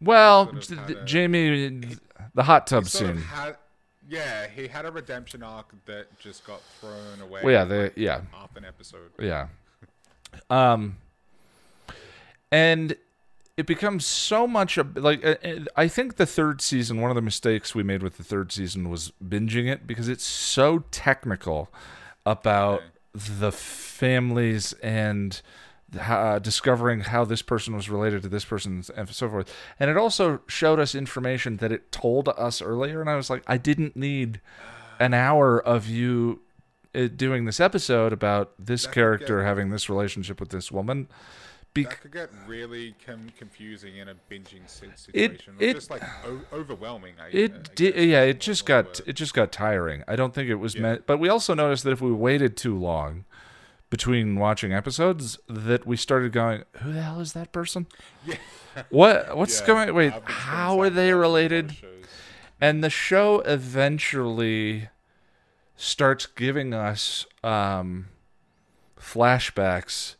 Well, 0.00 0.46
sort 0.60 0.78
of 0.78 0.90
a- 0.90 1.06
Jaime, 1.10 1.80
the 2.34 2.42
hot 2.42 2.66
tub 2.66 2.84
He 2.84 2.90
sort 2.90 3.10
of 3.10 3.16
scene. 3.18 3.26
had, 3.26 3.56
yeah, 4.08 4.46
he 4.48 4.66
had 4.68 4.84
a 4.86 4.90
redemption 4.90 5.42
arc 5.42 5.66
that 5.86 6.06
just 6.18 6.44
got 6.46 6.60
thrown 6.80 7.20
away. 7.22 7.40
Well, 7.44 7.52
yeah, 7.68 7.76
like, 7.82 7.92
yeah, 7.96 8.20
half 8.32 8.56
an 8.56 8.64
episode. 8.64 9.10
yeah. 9.20 9.46
Um, 10.50 10.96
and 12.50 12.96
it 13.56 13.66
becomes 13.66 14.04
so 14.04 14.46
much 14.46 14.76
of 14.78 14.96
like 14.96 15.24
uh, 15.24 15.36
uh, 15.42 15.54
I 15.76 15.88
think 15.88 16.16
the 16.16 16.26
third 16.26 16.60
season. 16.60 17.00
One 17.00 17.10
of 17.10 17.14
the 17.14 17.22
mistakes 17.22 17.74
we 17.74 17.82
made 17.82 18.02
with 18.02 18.16
the 18.18 18.24
third 18.24 18.52
season 18.52 18.90
was 18.90 19.12
binging 19.24 19.70
it 19.70 19.86
because 19.86 20.08
it's 20.08 20.24
so 20.24 20.80
technical 20.90 21.70
about 22.26 22.80
Okay. 22.80 22.84
The 23.16 23.52
families 23.52 24.72
and 24.74 25.40
uh, 25.98 26.38
discovering 26.38 27.00
how 27.00 27.24
this 27.24 27.42
person 27.42 27.74
was 27.74 27.88
related 27.88 28.22
to 28.22 28.28
this 28.28 28.44
person 28.44 28.84
and 28.96 29.08
so 29.08 29.28
forth. 29.28 29.54
And 29.78 29.90
it 29.90 29.96
also 29.96 30.40
showed 30.46 30.80
us 30.80 30.94
information 30.94 31.58
that 31.58 31.72
it 31.72 31.92
told 31.92 32.28
us 32.28 32.60
earlier. 32.60 33.00
And 33.00 33.08
I 33.08 33.16
was 33.16 33.30
like, 33.30 33.42
I 33.46 33.56
didn't 33.56 33.96
need 33.96 34.40
an 34.98 35.14
hour 35.14 35.60
of 35.60 35.86
you 35.86 36.40
uh, 36.94 37.08
doing 37.14 37.44
this 37.44 37.60
episode 37.60 38.12
about 38.12 38.52
this 38.58 38.84
That 38.84 38.92
character 38.92 39.44
having 39.44 39.70
this 39.70 39.88
relationship 39.88 40.40
with 40.40 40.50
this 40.50 40.72
woman. 40.72 41.08
That 41.84 42.00
could 42.00 42.12
get 42.12 42.30
really 42.46 42.94
com- 43.06 43.30
confusing 43.38 43.96
in 43.98 44.08
a 44.08 44.14
binging 44.30 44.68
situation. 44.68 45.54
or 45.58 45.62
it- 45.62 45.74
just 45.74 45.90
like 45.90 46.02
o- 46.24 46.40
overwhelming. 46.52 47.14
I, 47.20 47.28
It 47.28 47.74
did, 47.74 47.94
guess, 47.94 48.04
yeah. 48.04 48.22
It 48.22 48.40
just 48.40 48.66
got 48.66 49.00
it 49.06 49.12
just 49.14 49.34
got 49.34 49.52
tiring. 49.52 50.02
I 50.08 50.16
don't 50.16 50.34
think 50.34 50.48
it 50.48 50.56
was 50.56 50.74
Yeah. 50.74 50.82
meant. 50.82 51.06
But 51.06 51.18
we 51.18 51.28
also 51.28 51.54
noticed 51.54 51.84
that 51.84 51.90
if 51.92 52.00
we 52.00 52.12
waited 52.12 52.56
too 52.56 52.76
long 52.78 53.24
between 53.90 54.36
watching 54.36 54.72
episodes, 54.72 55.38
that 55.48 55.86
we 55.86 55.96
started 55.96 56.32
going, 56.32 56.64
"Who 56.82 56.92
the 56.92 57.02
hell 57.02 57.20
is 57.20 57.32
that 57.34 57.52
person? 57.52 57.86
Yeah. 58.24 58.36
What? 58.90 59.34
What's 59.36 59.60
Yeah, 59.60 59.66
going? 59.66 59.94
Wait, 59.94 60.12
I've 60.12 60.24
been 60.26 60.34
spending 60.34 60.52
how 60.52 60.80
are 60.80 60.90
they 60.90 61.12
watching 61.12 61.12
a 61.12 61.16
lot 61.16 61.16
of 61.16 61.20
related?" 61.20 61.76
And 62.60 62.84
the 62.84 62.90
show 62.90 63.40
eventually 63.40 64.88
starts 65.76 66.26
giving 66.26 66.72
us 66.74 67.26
um, 67.44 68.08
flashbacks 69.00 70.16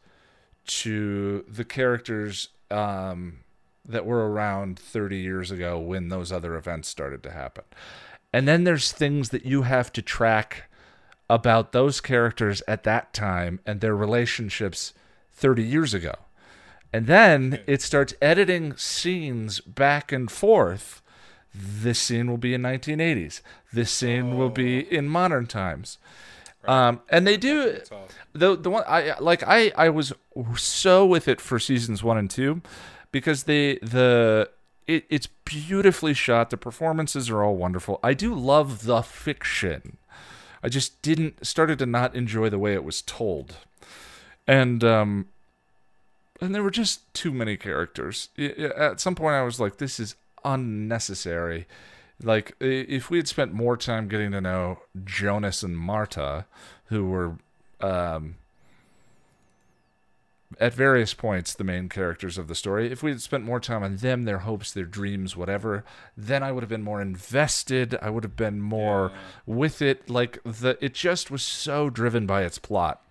to 0.67 1.45
the 1.49 1.65
characters 1.65 2.49
um, 2.71 3.41
that 3.85 4.07
were 4.07 4.31
around 4.31 4.79
30 4.79 5.19
years 5.19 5.51
ago 5.51 5.79
when 5.79 6.09
those 6.09 6.33
other 6.33 6.57
events 6.57 6.89
started 6.89 7.23
to 7.23 7.31
happen. 7.31 7.65
And 8.33 8.47
then 8.47 8.65
there's 8.65 8.93
things 8.93 9.31
that 9.31 9.47
you 9.47 9.63
have 9.63 9.93
to 9.93 10.03
track 10.03 10.65
about 11.29 11.73
those 11.73 12.01
characters 12.01 12.63
at 12.69 12.85
that 12.85 13.13
time 13.13 13.61
and 13.67 13.81
their 13.81 13.97
relationships 13.97 14.93
30 15.33 15.63
years 15.63 15.95
ago. 15.95 16.15
And 16.93 17.07
then 17.07 17.61
it 17.67 17.83
starts 17.83 18.15
editing 18.23 18.77
scenes 18.77 19.61
back 19.61 20.13
and 20.13 20.31
forth. 20.31 21.03
This 21.55 21.99
scene 21.99 22.31
will 22.31 22.39
be 22.39 22.55
in 22.55 22.63
1980s. 22.63 23.41
This 23.73 23.91
scene 23.91 24.37
will 24.37 24.51
be 24.51 24.81
in 24.81 25.09
modern 25.09 25.47
times. 25.47 25.99
Um, 26.69 27.01
and 27.09 27.27
they 27.27 27.37
do 27.37 27.81
the 28.33 28.57
the 28.57 28.71
one 28.71 28.85
I 28.87 29.19
like 29.21 29.43
I 29.47 29.73
I 29.77 29.89
was 29.89 30.13
so 30.57 31.07
with 31.07 31.29
it 31.29 31.41
for 31.41 31.59
seasons 31.59 32.03
one 32.03 32.19
and 32.19 32.31
two 32.31 32.63
because 33.13 33.45
they 33.45 33.77
the 33.79 34.51
it, 34.87 35.05
it's 35.09 35.27
beautifully 35.45 36.15
shot. 36.15 36.51
The 36.51 36.57
performances 36.57 37.31
are 37.31 37.43
all 37.43 37.57
wonderful. 37.57 37.99
I 38.03 38.15
do 38.15 38.35
love 38.35 38.85
the 38.85 39.03
fiction. 39.03 39.97
I 40.63 40.69
just 40.69 41.01
didn't 41.03 41.47
started 41.47 41.79
to 41.81 41.87
not 41.87 42.15
enjoy 42.15 42.49
the 42.51 42.59
way 42.59 42.75
it 42.75 42.85
was 42.85 43.03
told, 43.03 43.57
and 44.47 44.83
um, 44.83 45.29
and 46.41 46.55
there 46.55 46.63
were 46.63 46.71
just 46.71 47.13
too 47.15 47.33
many 47.33 47.57
characters. 47.57 48.29
At 48.39 49.01
some 49.01 49.15
point, 49.15 49.35
I 49.35 49.43
was 49.43 49.61
like, 49.61 49.77
this 49.77 50.01
is 50.01 50.17
unnecessary. 50.45 51.67
Like 52.23 52.57
if 52.61 53.11
we 53.11 53.19
had 53.19 53.29
spent 53.29 53.53
more 53.53 53.77
time 53.77 54.09
getting 54.09 54.33
to 54.33 54.41
know 54.41 54.81
Jonas 55.05 55.63
and 55.63 55.77
Marta, 55.77 56.47
who 56.87 57.07
were 57.07 57.37
um, 57.81 58.37
at 60.59 60.73
various 60.73 61.13
points 61.13 61.53
the 61.55 61.65
main 61.65 61.89
characters 61.91 62.39
of 62.39 62.49
the 62.49 62.55
story, 62.55 62.91
if 62.91 63.03
we 63.03 63.11
had 63.11 63.21
spent 63.21 63.45
more 63.45 63.61
time 63.61 63.83
on 63.83 63.97
them, 63.97 64.25
their 64.25 64.39
hopes, 64.39 64.73
their 64.73 64.85
dreams, 64.85 65.37
whatever, 65.37 65.85
then 66.17 66.43
I 66.43 66.53
would 66.53 66.63
have 66.63 66.71
been 66.71 66.83
more 66.83 67.03
invested. 67.03 67.99
I 68.01 68.09
would 68.09 68.25
have 68.25 68.37
been 68.37 68.61
more 68.61 69.13
with 69.45 69.83
it. 69.83 70.09
Like 70.09 70.39
the 70.43 70.79
it 70.81 70.95
just 70.95 71.31
was 71.31 71.43
so 71.43 71.91
driven 71.91 72.27
by 72.27 72.45
its 72.45 72.59
plot. 72.59 73.03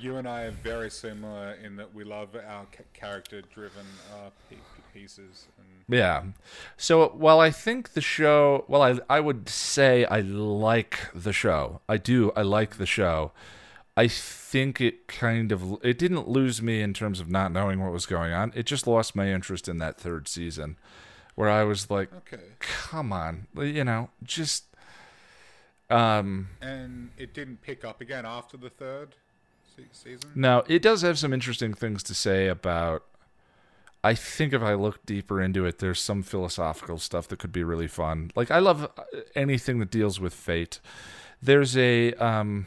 You 0.00 0.16
and 0.16 0.26
I 0.26 0.44
are 0.44 0.50
very 0.50 0.90
similar 0.90 1.52
in 1.62 1.76
that 1.76 1.94
we 1.94 2.02
love 2.02 2.30
our 2.34 2.66
character-driven 2.92 3.86
uh, 4.12 4.30
p- 4.48 4.56
p- 4.56 4.71
pieces. 4.92 5.46
And 5.58 5.66
Yeah. 5.96 6.22
So 6.76 7.08
while 7.08 7.40
I 7.40 7.50
think 7.50 7.92
the 7.92 8.00
show, 8.00 8.64
well, 8.68 8.82
I 8.82 8.98
I 9.08 9.20
would 9.20 9.48
say 9.48 10.04
I 10.04 10.20
like 10.20 11.08
the 11.14 11.32
show. 11.32 11.80
I 11.88 11.96
do. 11.96 12.32
I 12.36 12.42
like 12.42 12.76
the 12.76 12.86
show. 12.86 13.32
I 13.96 14.08
think 14.08 14.80
it 14.80 15.06
kind 15.06 15.52
of 15.52 15.78
it 15.82 15.98
didn't 15.98 16.26
lose 16.28 16.62
me 16.62 16.80
in 16.80 16.94
terms 16.94 17.20
of 17.20 17.30
not 17.30 17.52
knowing 17.52 17.80
what 17.82 17.92
was 17.92 18.06
going 18.06 18.32
on. 18.32 18.52
It 18.54 18.64
just 18.64 18.86
lost 18.86 19.14
my 19.14 19.28
interest 19.30 19.68
in 19.68 19.78
that 19.78 19.98
third 20.00 20.28
season, 20.28 20.76
where 21.34 21.50
I 21.50 21.64
was 21.64 21.90
like, 21.90 22.10
okay, 22.14 22.42
"Come 22.58 23.12
on, 23.12 23.48
you 23.56 23.84
know, 23.84 24.08
just." 24.22 24.64
Um. 25.90 26.48
and 26.62 27.10
it 27.18 27.34
didn't 27.34 27.60
pick 27.60 27.84
up 27.84 28.00
again 28.00 28.24
after 28.24 28.56
the 28.56 28.70
third 28.70 29.14
se- 29.76 29.82
season. 29.92 30.30
Now, 30.34 30.64
it 30.66 30.80
does 30.80 31.02
have 31.02 31.18
some 31.18 31.34
interesting 31.34 31.74
things 31.74 32.02
to 32.04 32.14
say 32.14 32.48
about. 32.48 33.04
I 34.04 34.14
think 34.14 34.52
if 34.52 34.62
I 34.62 34.74
look 34.74 35.04
deeper 35.06 35.40
into 35.40 35.64
it, 35.64 35.78
there's 35.78 36.00
some 36.00 36.22
philosophical 36.22 36.98
stuff 36.98 37.28
that 37.28 37.38
could 37.38 37.52
be 37.52 37.62
really 37.62 37.86
fun. 37.86 38.30
Like 38.34 38.50
I 38.50 38.58
love 38.58 38.84
uh, 38.84 39.02
anything 39.34 39.78
that 39.78 39.90
deals 39.90 40.18
with 40.18 40.34
fate. 40.34 40.80
There's 41.40 41.76
a 41.76 42.12
um, 42.14 42.66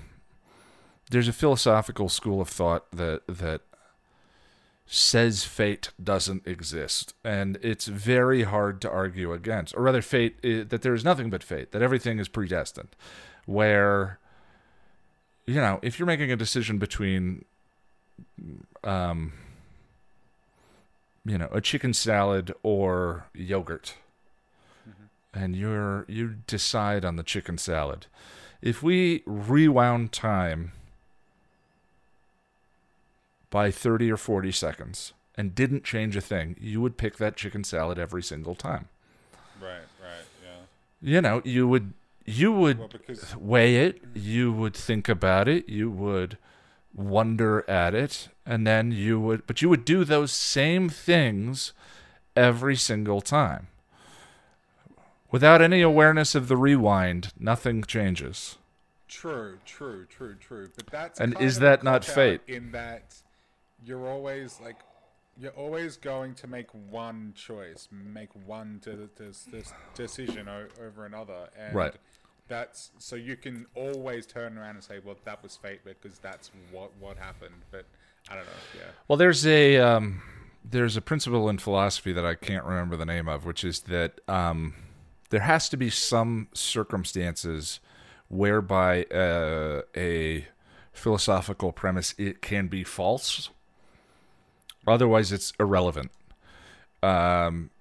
there's 1.12 1.28
a 1.28 1.34
philosophical 1.34 2.10
school 2.10 2.42
of 2.42 2.50
thought 2.50 2.90
that 2.92 3.22
that 3.28 3.62
says 4.88 5.44
fate 5.44 5.90
doesn't 6.02 6.46
exist, 6.48 7.14
and 7.24 7.58
it's 7.62 7.88
very 7.88 8.44
hard 8.44 8.82
to 8.82 8.90
argue 8.90 9.34
against, 9.34 9.76
or 9.76 9.84
rather, 9.84 10.02
fate 10.02 10.38
i 10.44 10.64
that 10.68 10.84
there 10.84 10.94
is 10.94 11.04
nothing 11.04 11.30
but 11.30 11.44
fate, 11.44 11.72
that 11.72 11.82
everything 11.82 12.20
is 12.20 12.28
predestined. 12.28 12.96
Where 13.46 14.20
you 15.46 15.56
know, 15.56 15.80
if 15.82 16.00
you're 16.00 16.08
making 16.08 16.32
a 16.32 16.36
decision 16.36 16.78
between, 16.78 17.46
um, 18.84 19.34
you 21.26 21.38
know, 21.38 21.50
a 21.52 21.60
chicken 21.60 21.94
salad 21.94 22.54
or 22.62 23.26
yogurt, 23.34 23.96
mm-hmm. 24.88 25.38
and 25.38 25.56
you're 25.56 26.06
you 26.08 26.36
decide 26.48 27.04
on 27.04 27.16
the 27.16 27.24
chicken 27.24 27.58
salad, 27.58 28.06
if 28.62 28.84
we 28.84 29.24
rewound 29.26 30.12
time 30.12 30.72
by 33.50 33.72
30 33.72 34.12
or 34.12 34.18
40 34.18 34.52
seconds 34.52 35.14
and 35.36 35.56
didn't 35.56 35.84
change 35.84 36.16
a 36.16 36.22
thing, 36.22 36.56
you 36.60 36.82
would 36.82 36.98
pick 36.98 37.18
that 37.18 37.36
chicken 37.36 37.64
salad 37.64 37.98
every 37.98 38.24
single 38.24 38.56
time. 38.56 38.88
Right, 39.62 39.82
right, 40.02 40.26
yeah. 40.44 40.58
You 41.02 41.22
know, 41.22 41.42
you 41.44 41.68
would 41.68 41.94
you 42.26 42.52
would 42.52 42.80
Well, 42.80 42.88
because 42.88 43.36
weigh 43.36 43.78
it, 43.78 44.02
you 44.14 44.52
would 44.52 44.76
think 44.76 45.10
about 45.10 45.48
it, 45.48 45.70
you 45.70 45.90
would 45.90 46.38
wonder 46.96 47.70
at 47.70 47.94
it, 47.94 48.30
and 48.46 48.66
then 48.66 48.92
you 48.92 49.20
would, 49.20 49.46
but 49.46 49.62
you 49.62 49.70
would 49.70 49.86
do 49.86 50.04
those 50.04 50.32
same 50.32 50.90
things 50.90 51.74
every 52.36 52.76
single 52.76 53.22
time. 53.22 53.68
Without 55.32 55.62
any 55.62 55.82
awareness 55.82 56.34
of 56.36 56.48
the 56.48 56.56
rewind, 56.58 57.34
nothing 57.38 57.84
changes. 57.84 58.58
True, 59.08 59.58
true, 59.66 60.06
true, 60.06 60.36
true. 60.36 60.70
But 60.76 60.88
that's 60.88 61.20
And 61.20 61.40
is 61.40 61.60
that 61.60 61.84
not 61.84 62.06
fate? 62.06 62.42
In 62.48 62.72
that 62.72 63.16
you're 63.84 64.08
always 64.08 64.60
like 64.64 64.78
you're 65.38 65.52
always 65.52 65.98
going 65.98 66.34
to 66.36 66.48
make 66.48 66.68
one 66.90 67.34
choice, 67.36 67.90
make 67.92 68.30
one 68.46 68.80
de- 68.82 68.96
de- 68.96 69.32
de- 69.52 69.64
decision 69.94 70.48
o- 70.48 70.68
over 70.82 71.06
another, 71.06 71.50
and 71.58 71.76
Right. 71.76 71.94
That's 72.48 72.92
so 73.00 73.16
you 73.16 73.36
can 73.36 73.66
always 73.76 74.26
turn 74.28 74.58
around 74.58 74.76
and 74.76 74.84
say, 74.84 75.00
"Well, 75.04 75.16
that 75.26 75.42
was 75.42 75.56
fate," 75.56 75.82
because 75.84 76.20
that's 76.20 76.52
what 76.72 76.92
what 77.00 77.18
happened. 77.18 77.56
But 77.72 77.86
I 78.30 78.36
don't 78.36 78.46
know. 78.46 78.52
Yeah, 78.78 78.82
Well, 79.08 79.18
there's 79.18 79.46
a 79.48 79.78
um, 79.78 80.22
there's 80.64 80.96
a 80.96 81.02
principle 81.02 81.50
in 81.50 81.58
philosophy 81.58 82.14
that 82.14 82.26
I 82.26 82.36
can't 82.36 82.64
remember 82.66 82.96
the 82.98 83.06
name 83.06 83.28
of, 83.28 83.46
which 83.46 83.64
is 83.64 83.82
that 83.82 84.20
um, 84.28 84.76
there 85.32 85.40
has 85.42 85.70
to 85.70 85.78
be 85.78 85.90
some 85.90 86.48
circumstances 86.54 87.80
whereby 88.28 89.06
uh, 89.06 89.82
a 89.96 90.46
philosophical 90.94 91.72
premise 91.72 92.14
it 92.18 92.42
can 92.42 92.68
be 92.68 92.84
false. 92.84 93.50
Otherwise, 94.88 95.32
it's 95.32 95.52
irrelevant. 95.60 96.12
Um, 97.02 97.72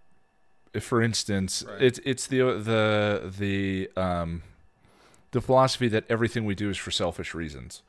if, 0.72 0.85
for 0.85 1.03
instance, 1.03 1.62
Right. 1.68 1.83
it's 1.83 2.00
it's 2.05 2.27
the 2.27 2.38
the 2.59 3.33
the 3.38 3.90
um, 4.00 4.42
the 5.35 5.40
philosophy 5.42 5.88
that 5.88 6.05
everything 6.09 6.44
we 6.47 6.55
do 6.55 6.70
is 6.70 6.79
for 6.79 6.90
selfish 6.90 7.35
reasons. 7.35 7.83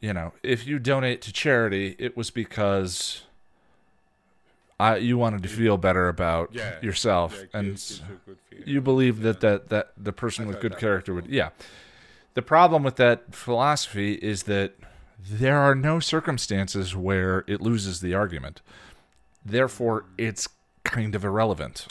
You 0.00 0.12
know, 0.12 0.32
if 0.42 0.66
you 0.66 0.78
donate 0.78 1.22
to 1.22 1.32
charity, 1.32 1.96
it 1.98 2.16
was 2.16 2.30
because 2.30 3.22
I 4.78 4.96
you 4.96 5.18
wanted 5.18 5.42
to 5.42 5.48
feel 5.48 5.76
better 5.76 6.08
about 6.08 6.50
Yeah. 6.54 6.78
yourself, 6.80 7.34
Yeah, 7.34 7.58
and 7.58 7.68
gives- 7.70 8.02
gives 8.50 8.66
you 8.68 8.80
believe 8.80 9.22
that, 9.22 9.40
that 9.40 9.68
that 9.70 9.92
the 9.96 10.12
person 10.12 10.44
I've 10.44 10.48
with 10.50 10.60
good 10.60 10.78
character 10.78 11.14
would 11.14 11.26
yeah. 11.26 11.50
The 12.34 12.42
problem 12.42 12.82
with 12.84 12.96
that 12.96 13.34
philosophy 13.34 14.14
is 14.14 14.44
that 14.44 14.74
there 15.18 15.58
are 15.58 15.74
no 15.74 15.98
circumstances 15.98 16.94
where 16.94 17.42
it 17.48 17.60
loses 17.60 18.00
the 18.00 18.14
argument. 18.14 18.60
Therefore 19.44 20.04
it's 20.16 20.46
kind 20.84 21.14
of 21.14 21.24
irrelevant 21.24 21.88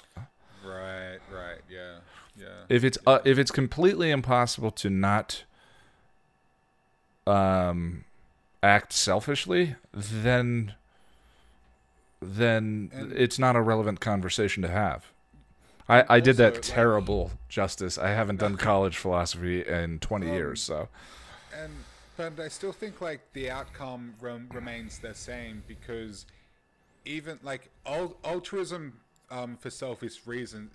Right, 0.63 1.19
right, 1.31 1.59
yeah, 1.69 1.97
yeah. 2.37 2.56
If 2.69 2.83
it's 2.83 2.97
uh, 3.07 3.19
if 3.25 3.37
it's 3.37 3.51
completely 3.51 4.11
impossible 4.11 4.71
to 4.71 4.89
not 4.89 5.43
um 7.25 8.05
act 8.63 8.93
selfishly 8.93 9.75
then 9.93 10.73
then 12.21 12.89
And- 12.93 13.13
it's 13.13 13.37
not 13.37 13.55
a 13.55 13.61
relevant 13.61 13.99
conversation 13.99 14.63
to 14.63 14.69
have. 14.69 15.05
I, 15.87 16.03
I 16.15 16.19
did 16.19 16.35
that 16.37 16.47
Also, 16.57 16.61
like- 16.61 16.75
terrible 16.75 17.31
justice. 17.47 17.97
I 17.99 18.09
haven't 18.09 18.39
done 18.39 18.57
college 18.71 18.97
philosophy 18.97 19.63
in 19.65 19.99
20 19.99 20.27
Um, 20.27 20.33
years, 20.33 20.61
so. 20.63 20.89
and 21.55 21.71
but 22.17 22.39
I 22.39 22.47
still 22.47 22.71
think 22.73 22.99
like 23.01 23.21
the 23.33 23.51
outcome 23.51 24.15
rem- 24.19 24.49
remains 24.51 24.97
the 24.97 25.13
same 25.13 25.61
because 25.67 26.25
even 27.05 27.37
like 27.43 27.69
al- 27.85 28.17
altruism 28.25 28.99
um, 29.29 29.55
for 29.55 29.69
selfish 29.69 30.25
reasons 30.25 30.71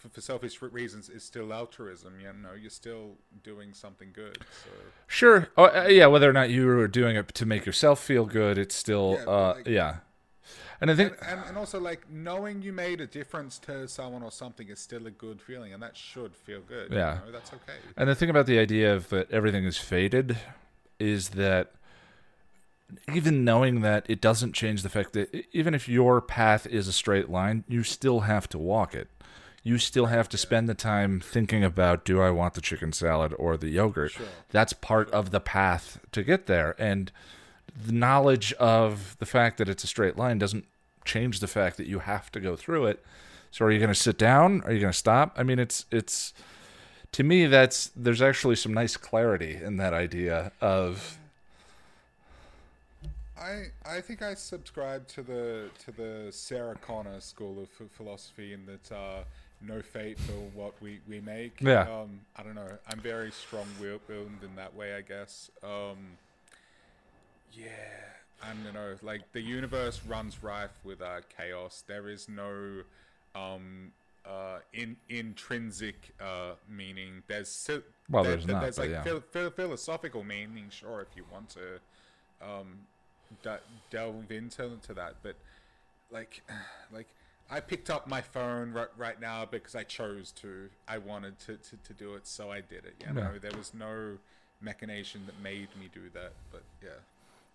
for, 0.00 0.08
for 0.08 0.20
selfish 0.20 0.60
reasons 0.62 1.08
is 1.08 1.22
still 1.22 1.52
altruism. 1.52 2.14
You 2.20 2.32
know, 2.32 2.54
you're 2.60 2.70
still 2.70 3.16
doing 3.42 3.74
something 3.74 4.10
good. 4.12 4.38
So 4.64 4.70
sure. 5.06 5.48
Oh, 5.56 5.64
uh, 5.64 5.86
yeah, 5.88 6.06
whether 6.06 6.28
or 6.28 6.32
not 6.32 6.50
you 6.50 6.68
are 6.70 6.88
doing 6.88 7.16
it 7.16 7.28
to 7.34 7.46
make 7.46 7.66
yourself 7.66 8.02
feel 8.02 8.24
good, 8.24 8.58
it's 8.58 8.74
still 8.74 9.18
Yeah, 9.18 9.30
uh 9.30 9.54
like- 9.56 9.68
yeah. 9.68 9.96
And 10.80 10.90
I 10.90 10.94
think 10.96 11.12
and, 11.20 11.38
and 11.40 11.48
and 11.50 11.58
also 11.58 11.78
like 11.78 12.10
knowing 12.10 12.62
you 12.62 12.72
made 12.72 13.02
a 13.02 13.06
difference 13.06 13.58
to 13.60 13.86
someone 13.86 14.22
or 14.22 14.32
something 14.32 14.66
is 14.68 14.80
still 14.80 15.06
a 15.06 15.10
good 15.10 15.42
feeling, 15.42 15.74
and 15.74 15.82
that 15.82 15.94
should 15.94 16.34
feel 16.34 16.60
good. 16.60 16.90
Yeah. 16.90 17.18
you 17.20 17.26
know? 17.26 17.32
that's 17.32 17.52
okay. 17.52 17.78
And 17.98 18.08
the 18.08 18.14
thing 18.14 18.30
about 18.30 18.46
the 18.46 18.58
idea 18.58 18.94
of 18.94 19.10
that 19.10 19.30
everything 19.30 19.64
is 19.66 19.76
faded 19.76 20.38
is 20.98 21.30
that 21.30 21.72
even 23.14 23.44
knowing 23.44 23.82
that 23.82 24.06
it 24.08 24.20
doesn't 24.22 24.54
change 24.54 24.82
the 24.82 24.88
fact 24.88 25.12
that 25.12 25.44
even 25.52 25.74
if 25.74 25.86
your 25.88 26.20
path 26.22 26.66
is 26.66 26.88
a 26.88 26.92
straight 26.92 27.28
line, 27.28 27.62
you 27.68 27.82
still 27.82 28.20
have 28.20 28.48
to 28.48 28.58
walk 28.58 28.94
it. 28.94 29.08
You 29.62 29.78
still 29.78 30.06
have 30.06 30.28
to 30.30 30.38
spend 30.38 30.68
the 30.68 30.74
time 30.74 31.20
thinking 31.20 31.62
about 31.62 32.04
do 32.04 32.20
I 32.20 32.30
want 32.30 32.54
the 32.54 32.60
chicken 32.60 32.92
salad 32.92 33.34
or 33.38 33.56
the 33.56 33.68
yogurt? 33.68 34.12
Sure. 34.12 34.26
That's 34.50 34.72
part 34.72 35.10
of 35.10 35.30
the 35.30 35.40
path 35.40 36.00
to 36.12 36.22
get 36.22 36.46
there. 36.46 36.74
And 36.78 37.12
the 37.76 37.92
knowledge 37.92 38.52
of 38.54 39.16
the 39.18 39.26
fact 39.26 39.58
that 39.58 39.68
it's 39.68 39.84
a 39.84 39.86
straight 39.86 40.16
line 40.16 40.38
doesn't 40.38 40.64
change 41.04 41.40
the 41.40 41.46
fact 41.46 41.76
that 41.76 41.86
you 41.86 42.00
have 42.00 42.32
to 42.32 42.40
go 42.40 42.56
through 42.56 42.86
it. 42.86 43.04
So 43.50 43.64
are 43.64 43.70
you 43.70 43.78
going 43.78 43.88
to 43.88 43.94
sit 43.94 44.16
down? 44.16 44.62
Are 44.62 44.72
you 44.72 44.80
going 44.80 44.92
to 44.92 44.98
stop? 44.98 45.34
I 45.36 45.42
mean, 45.42 45.58
it's 45.58 45.84
it's 45.90 46.32
to 47.12 47.22
me 47.22 47.46
that's 47.46 47.90
there's 47.96 48.22
actually 48.22 48.56
some 48.56 48.72
nice 48.72 48.96
clarity 48.96 49.58
in 49.62 49.76
that 49.78 49.92
idea 49.92 50.52
of 50.60 51.18
I 53.40 53.66
I 53.84 54.00
think 54.00 54.22
I 54.22 54.34
subscribe 54.34 55.08
to 55.08 55.22
the 55.22 55.70
to 55.84 55.90
the 55.90 56.28
Sarah 56.30 56.76
Connor 56.76 57.20
school 57.20 57.60
of 57.60 57.90
philosophy 57.90 58.52
in 58.52 58.66
that 58.66 58.92
uh, 58.94 59.22
no 59.62 59.82
fate 59.82 60.18
for 60.18 60.32
what 60.54 60.72
we 60.80 61.00
we 61.08 61.20
make. 61.20 61.60
Yeah. 61.60 61.82
Um, 61.82 62.20
I 62.36 62.42
don't 62.42 62.54
know. 62.54 62.78
I'm 62.88 63.00
very 63.00 63.30
strong-willed 63.30 64.00
in 64.42 64.56
that 64.56 64.74
way, 64.74 64.94
I 64.94 65.00
guess. 65.02 65.50
Um, 65.62 65.98
yeah. 67.52 67.66
And 68.42 68.58
you 68.64 68.72
know, 68.72 68.94
like 69.02 69.20
the 69.32 69.40
universe 69.40 70.00
runs 70.06 70.42
rife 70.42 70.70
with 70.84 71.02
uh, 71.02 71.20
chaos. 71.36 71.84
There 71.86 72.08
is 72.08 72.28
no 72.28 72.82
um, 73.34 73.92
uh, 74.24 74.58
in 74.72 74.96
intrinsic 75.10 76.14
uh, 76.20 76.52
meaning. 76.68 77.22
There's 77.26 77.68
Well, 78.08 78.22
there- 78.22 78.32
there's 78.32 78.46
there- 78.46 78.54
not, 78.54 78.62
There's 78.62 78.78
like 78.78 78.90
yeah. 78.90 79.02
phil- 79.02 79.20
phil- 79.30 79.50
philosophical 79.50 80.24
meaning, 80.24 80.68
sure, 80.70 81.02
if 81.02 81.14
you 81.16 81.24
want 81.30 81.50
to 81.50 81.80
um, 82.40 82.78
d- 83.42 83.50
delve 83.90 84.30
into 84.32 84.78
to 84.86 84.94
that. 84.94 85.16
But 85.22 85.36
like, 86.10 86.40
like 86.92 87.08
I 87.50 87.60
picked 87.60 87.90
up 87.90 88.06
my 88.06 88.20
phone 88.20 88.72
right, 88.72 88.88
right 88.96 89.20
now 89.20 89.44
because 89.44 89.74
I 89.74 89.82
chose 89.84 90.30
to. 90.32 90.70
I 90.86 90.98
wanted 90.98 91.38
to, 91.40 91.56
to, 91.56 91.76
to 91.76 91.92
do 91.92 92.14
it, 92.14 92.26
so 92.26 92.50
I 92.50 92.60
did 92.60 92.84
it. 92.84 92.94
You 93.00 93.06
Yeah. 93.06 93.12
know, 93.12 93.38
there 93.38 93.56
was 93.56 93.74
no 93.74 94.18
machination 94.60 95.26
that 95.26 95.40
made 95.40 95.68
me 95.78 95.88
do 95.92 96.08
that. 96.14 96.32
But 96.52 96.62
yeah, 96.82 97.00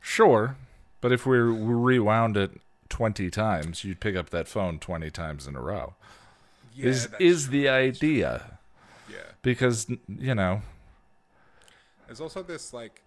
sure, 0.02 0.56
but 1.02 1.12
if 1.12 1.26
we 1.26 1.38
rewound 1.38 2.38
it 2.38 2.60
20 2.90 3.30
times, 3.30 3.84
you'd 3.84 4.00
pick 4.00 4.16
up 4.16 4.30
that 4.32 4.48
phone 4.48 4.80
20 4.80 5.10
times 5.12 5.48
in 5.48 5.56
a 5.56 5.62
row. 5.62 5.94
yeah, 6.74 6.86
is 6.90 7.10
is 7.20 7.44
true, 7.44 7.52
the 7.52 7.70
idea 7.70 8.60
Yeah. 9.08 9.34
because 9.42 9.88
you 10.08 10.36
know 10.36 10.62
There's 12.08 12.22
also 12.22 12.44
this 12.44 12.74
like 12.74 13.02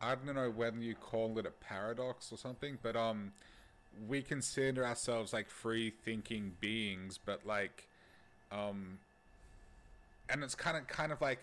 I 0.00 0.14
don't 0.14 0.34
know 0.34 0.50
whether 0.50 0.78
you 0.78 0.94
call 0.94 1.38
it 1.38 1.46
a 1.46 1.50
paradox 1.50 2.32
or 2.32 2.38
something, 2.38 2.78
but 2.82 2.96
um 2.96 3.32
we 4.08 4.22
consider 4.22 4.84
ourselves 4.84 5.32
like 5.32 5.48
free 5.48 5.90
thinking 5.90 6.52
beings, 6.60 7.18
but 7.24 7.46
like 7.46 7.88
um 8.50 8.98
and 10.28 10.42
it's 10.42 10.54
kind 10.54 10.76
of 10.76 10.86
kind 10.86 11.12
of 11.12 11.20
like 11.20 11.40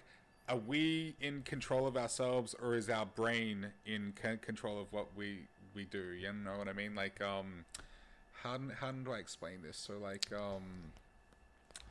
are 0.48 0.58
we 0.58 1.16
in 1.22 1.42
control 1.44 1.88
of 1.88 1.96
ourselves 1.98 2.56
or 2.62 2.76
is 2.76 2.90
our 2.90 3.06
brain 3.06 3.68
in 3.86 4.14
control 4.42 4.80
of 4.80 4.92
what 4.92 5.08
we 5.16 5.40
we 5.76 5.86
do 5.86 6.12
you 6.14 6.32
know 6.34 6.58
what 6.58 6.68
i 6.68 6.74
mean 6.74 6.96
like 6.96 7.22
um 7.22 7.66
how, 8.44 8.58
how 8.80 8.92
do 8.92 9.12
i 9.12 9.18
explain 9.18 9.62
this 9.62 9.78
so 9.78 9.94
like 10.02 10.32
um 10.34 10.64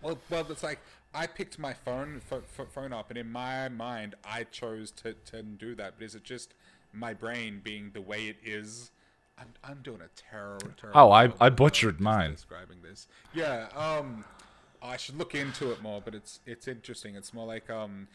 well, 0.03 0.18
well, 0.31 0.47
it's 0.51 0.62
like 0.62 0.79
I 1.12 1.27
picked 1.27 1.59
my 1.59 1.73
phone 1.73 2.21
ph- 2.29 2.42
ph- 2.57 2.68
phone 2.68 2.92
up, 2.92 3.11
and 3.11 3.18
in 3.18 3.31
my 3.31 3.68
mind, 3.68 4.14
I 4.25 4.44
chose 4.44 4.90
to, 5.03 5.14
to 5.27 5.42
do 5.42 5.75
that. 5.75 5.94
But 5.99 6.05
is 6.05 6.14
it 6.14 6.23
just 6.23 6.55
my 6.92 7.14
brain 7.14 7.61
being 7.62 7.90
the 7.92 8.01
way 8.01 8.29
it 8.29 8.37
is? 8.44 8.90
I'm, 9.40 9.48
I'm 9.64 9.79
doing 9.83 10.01
a 10.01 10.09
terrible. 10.16 10.68
terrible 10.81 11.01
Oh, 11.01 11.11
I- 11.11 11.33
I 11.40 11.48
butchered 11.51 12.01
mine. 12.01 12.33
Describing 12.33 12.79
this, 12.83 13.07
yeah. 13.33 13.68
Um, 13.77 14.24
I 14.83 14.96
should 14.96 15.16
look 15.18 15.35
into 15.35 15.70
it 15.72 15.83
more, 15.83 16.01
but 16.05 16.14
it's 16.14 16.40
it's 16.46 16.68
interesting. 16.68 17.14
It's 17.16 17.33
more 17.35 17.46
like 17.46 17.68
um, 17.70 18.09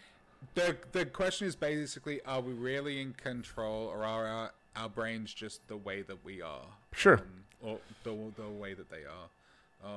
the 0.56 0.78
the 0.92 1.06
question 1.06 1.48
is 1.48 1.56
basically, 1.56 2.22
are 2.26 2.42
we 2.42 2.54
really 2.54 3.02
in 3.02 3.14
control, 3.14 3.88
or 3.88 4.04
are 4.06 4.26
our, 4.28 4.52
our 4.76 4.90
brains 4.90 5.34
just 5.34 5.68
the 5.68 5.78
way 5.78 6.02
that 6.02 6.24
we 6.24 6.42
are? 6.42 6.68
Sure. 6.94 7.18
Um, 7.18 7.44
or 7.62 7.80
the 8.04 8.16
the 8.42 8.50
way 8.50 8.74
that 8.74 8.90
they 8.90 9.04
are. 9.06 9.30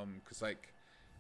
Um, 0.01 0.21
because 0.25 0.43
like 0.43 0.73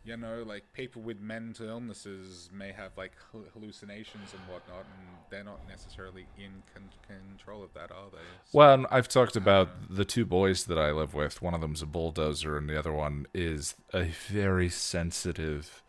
you 0.06 0.16
know, 0.16 0.44
like 0.46 0.72
people 0.72 1.02
with 1.02 1.20
mental 1.20 1.68
illnesses 1.68 2.48
may 2.52 2.70
have 2.72 2.92
like 2.96 3.12
hallucinations 3.52 4.32
and 4.32 4.40
whatnot, 4.52 4.84
and 4.84 5.16
they're 5.30 5.44
not 5.44 5.60
necessarily 5.68 6.26
in 6.38 6.62
con- 6.72 6.88
control 7.06 7.64
of 7.64 7.74
that, 7.74 7.90
are 7.90 8.10
they? 8.12 8.18
So- 8.44 8.58
Well, 8.58 8.86
I've 8.90 9.08
talked 9.08 9.34
about 9.36 9.68
the 9.90 10.04
two 10.04 10.24
boys 10.24 10.64
that 10.66 10.78
I 10.78 10.92
live 10.92 11.12
with. 11.12 11.42
One 11.42 11.54
of 11.54 11.60
them's 11.60 11.82
a 11.82 11.86
bulldozer, 11.86 12.56
and 12.56 12.68
the 12.68 12.78
other 12.78 12.92
one 12.92 13.26
is 13.34 13.74
a 13.92 14.04
very 14.04 14.68
sensitive, 14.68 15.82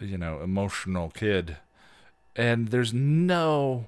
you 0.00 0.18
know, 0.18 0.40
emotional 0.42 1.08
kid. 1.10 1.56
And 2.36 2.68
there's 2.68 2.92
no 2.92 3.86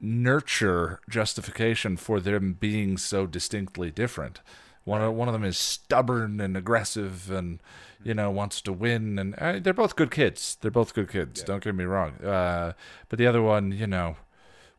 nurture 0.00 1.00
justification 1.10 1.96
for 1.96 2.20
them 2.20 2.54
being 2.54 2.96
so 2.96 3.26
distinctly 3.26 3.90
different. 3.90 4.40
One 4.84 5.02
of, 5.02 5.14
one 5.14 5.28
of 5.28 5.32
them 5.32 5.44
is 5.44 5.58
stubborn 5.58 6.40
and 6.40 6.56
aggressive, 6.56 7.30
and 7.30 7.60
you 8.02 8.14
know 8.14 8.30
wants 8.30 8.60
to 8.62 8.72
win. 8.72 9.18
And 9.18 9.34
uh, 9.36 9.58
they're 9.60 9.74
both 9.74 9.96
good 9.96 10.10
kids. 10.10 10.56
They're 10.60 10.70
both 10.70 10.94
good 10.94 11.10
kids. 11.10 11.40
Yeah. 11.40 11.46
Don't 11.46 11.64
get 11.64 11.74
me 11.74 11.84
wrong. 11.84 12.12
Uh, 12.24 12.72
but 13.08 13.18
the 13.18 13.26
other 13.26 13.42
one, 13.42 13.72
you 13.72 13.86
know, 13.86 14.16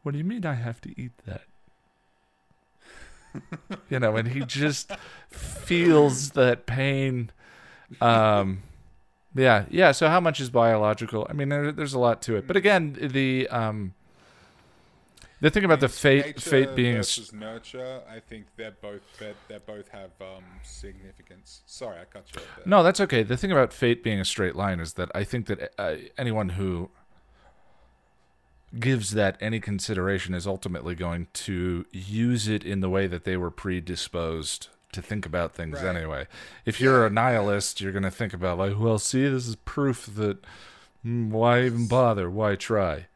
what 0.03 0.13
do 0.13 0.17
you 0.17 0.23
mean 0.23 0.45
I 0.45 0.55
have 0.55 0.81
to 0.81 1.01
eat 1.01 1.11
that? 1.25 1.43
you 3.89 3.99
know, 3.99 4.15
and 4.17 4.29
he 4.29 4.41
just 4.41 4.91
feels 5.29 6.31
that 6.31 6.65
pain. 6.65 7.31
Um, 7.99 8.63
yeah, 9.35 9.65
yeah. 9.69 9.91
So 9.91 10.09
how 10.09 10.19
much 10.19 10.39
is 10.39 10.49
biological? 10.49 11.27
I 11.29 11.33
mean, 11.33 11.49
there, 11.49 11.71
there's 11.71 11.93
a 11.93 11.99
lot 11.99 12.21
to 12.23 12.35
it, 12.35 12.47
but 12.47 12.57
again, 12.57 12.97
the 12.99 13.47
um, 13.49 13.93
The 15.41 15.49
thing 15.49 15.63
about 15.65 15.79
the 15.79 15.89
fate, 15.89 16.39
fate 16.39 16.75
being 16.75 16.93
a 16.93 16.97
versus 16.99 17.33
nurture, 17.33 18.01
I 18.07 18.19
think 18.19 18.45
they're 18.57 18.71
both 18.79 19.01
they 19.19 19.33
they 19.47 19.57
both 19.57 19.87
have 19.89 20.11
um, 20.21 20.43
significance. 20.63 21.61
Sorry, 21.65 21.99
I 21.99 22.05
cut 22.05 22.25
you 22.33 22.41
off 22.41 22.47
there. 22.57 22.65
No, 22.67 22.83
that's 22.83 22.99
okay. 23.01 23.23
The 23.23 23.35
thing 23.37 23.51
about 23.51 23.73
fate 23.73 24.03
being 24.03 24.19
a 24.19 24.25
straight 24.25 24.55
line 24.55 24.79
is 24.79 24.93
that 24.93 25.09
I 25.15 25.23
think 25.23 25.47
that 25.47 25.73
uh, 25.79 25.95
anyone 26.17 26.49
who 26.49 26.91
gives 28.79 29.11
that 29.11 29.35
any 29.41 29.59
consideration 29.59 30.33
is 30.33 30.47
ultimately 30.47 30.95
going 30.95 31.27
to 31.33 31.85
use 31.91 32.47
it 32.47 32.63
in 32.63 32.79
the 32.79 32.89
way 32.89 33.07
that 33.07 33.23
they 33.25 33.35
were 33.35 33.51
predisposed 33.51 34.69
to 34.93 35.01
think 35.01 35.25
about 35.25 35.53
things 35.53 35.81
Right. 35.81 35.95
anyway. 35.95 36.27
If 36.65 36.79
you're 36.79 37.05
a 37.05 37.09
nihilist, 37.09 37.81
you're 37.81 37.91
going 37.91 38.03
to 38.03 38.11
think 38.11 38.33
about 38.33 38.57
like, 38.57 38.79
well, 38.79 38.99
see, 38.99 39.27
this 39.27 39.47
is 39.47 39.55
proof 39.57 40.05
that 40.15 40.37
mm, 41.05 41.29
why 41.29 41.63
even 41.63 41.87
bother? 41.87 42.29
Why 42.29 42.55
try? 42.55 43.07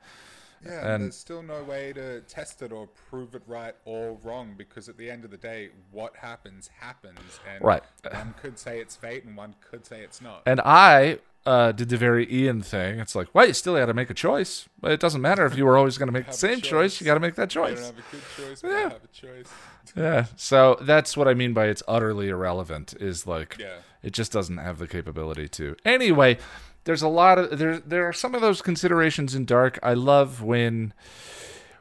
Yeah, 0.65 0.93
And- 0.95 1.03
there's 1.05 1.15
still 1.15 1.43
no 1.43 1.63
way 1.63 1.93
to 1.93 2.21
test 2.21 2.61
it 2.61 2.71
or 2.71 2.87
prove 3.09 3.35
it 3.35 3.43
right 3.47 3.75
or 3.85 4.17
wrong 4.23 4.55
because 4.57 4.89
at 4.89 4.97
the 4.97 5.09
end 5.11 5.23
of 5.23 5.31
the 5.31 5.37
day, 5.37 5.69
what 5.91 6.15
happens 6.17 6.69
happens, 6.79 7.19
and 7.49 7.63
Right. 7.63 7.83
one 8.11 8.33
could 8.41 8.57
say 8.57 8.79
it's 8.79 8.95
fate 8.95 9.23
and 9.25 9.37
one 9.37 9.55
could 9.61 9.85
say 9.85 10.01
it's 10.01 10.21
not. 10.21 10.41
And 10.45 10.59
I 10.61 11.19
uh, 11.47 11.71
did 11.71 11.89
the 11.89 11.97
very 11.97 12.25
Ian 12.33 12.63
thing. 12.63 12.99
It's 12.99 13.13
like, 13.13 13.27
well, 13.35 13.45
you 13.45 13.53
still 13.53 13.75
got 13.75 13.85
to 13.85 13.93
make 13.93 14.09
a 14.09 14.15
choice. 14.15 14.67
But 14.81 14.91
it 14.93 14.99
doesn't 14.99 15.21
matter 15.21 15.45
if 15.45 15.55
you 15.55 15.63
were 15.67 15.77
always 15.77 15.95
going 15.99 16.07
to 16.07 16.11
make 16.11 16.25
the 16.31 16.33
same 16.33 16.59
choice. 16.59 16.93
choice. 16.95 17.01
You 17.01 17.05
got 17.05 17.13
to 17.13 17.19
make 17.19 17.35
that 17.35 17.51
choice. 17.51 17.85
have 17.85 17.99
a 17.99 18.01
good 18.11 18.21
choice, 18.35 18.63
Yeah. 18.63 18.69
I 18.71 18.79
have 18.81 19.03
a 19.03 19.07
choice. 19.13 19.47
Yeah. 19.95 20.25
So 20.35 20.79
that's 20.81 21.15
what 21.15 21.27
I 21.27 21.35
mean 21.35 21.53
by 21.53 21.67
it's 21.67 21.83
utterly 21.87 22.29
irrelevant. 22.29 22.95
Is 22.99 23.27
like, 23.27 23.57
Yeah. 23.59 23.75
it 24.01 24.13
just 24.13 24.31
doesn't 24.31 24.57
have 24.57 24.79
the 24.79 24.87
capability 24.87 25.47
to. 25.49 25.75
Anyway, 25.85 26.39
there's 26.85 27.01
a 27.01 27.07
lot 27.07 27.37
of 27.37 27.59
there. 27.59 27.77
There 27.79 28.07
are 28.07 28.13
some 28.13 28.33
of 28.33 28.41
those 28.41 28.61
considerations 28.61 29.35
in 29.35 29.45
Dark. 29.45 29.77
I 29.83 29.93
love 29.93 30.41
when 30.41 30.93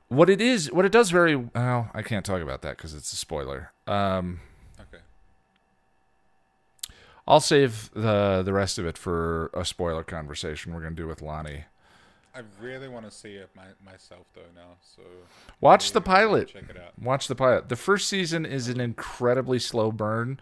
what 0.09 0.29
it 0.29 0.41
is, 0.41 0.71
what 0.73 0.85
it 0.85 0.93
does 0.93 1.11
very 1.11 1.37
well. 1.37 1.91
I 1.95 2.03
can't 2.03 2.25
talk 2.27 2.43
about 2.43 2.63
that 2.63 2.77
because 2.77 2.95
it's 2.95 3.13
a 3.13 3.17
spoiler. 3.17 3.73
Um, 3.87 4.41
Okay. 4.81 5.03
I'll 7.27 7.41
save 7.41 7.91
the 7.95 8.43
the 8.45 8.53
rest 8.53 8.79
of 8.79 8.87
it 8.87 8.99
for 8.99 9.51
a 9.55 9.65
spoiler 9.65 10.05
conversation 10.05 10.75
we're 10.75 10.83
gonna 10.83 10.95
do 10.95 11.07
with 11.07 11.23
Lonnie. 11.23 11.65
I 12.37 12.43
really 12.61 12.89
want 12.89 13.05
to 13.05 13.13
see 13.13 13.35
it 13.35 13.49
my, 13.55 13.63
myself 13.85 14.27
though 14.35 14.41
now. 14.57 14.77
So 14.97 15.03
Watch 15.61 15.93
the 15.93 16.01
pilot. 16.01 16.49
Check 16.49 16.65
it 16.69 16.77
out. 16.77 16.93
Watch 17.01 17.29
the 17.29 17.37
pilot. 17.37 17.69
The 17.69 17.77
first 17.77 18.09
season 18.09 18.45
is 18.45 18.69
an 18.69 18.81
incredibly 18.81 19.61
slow 19.61 19.93
burn. 19.93 20.41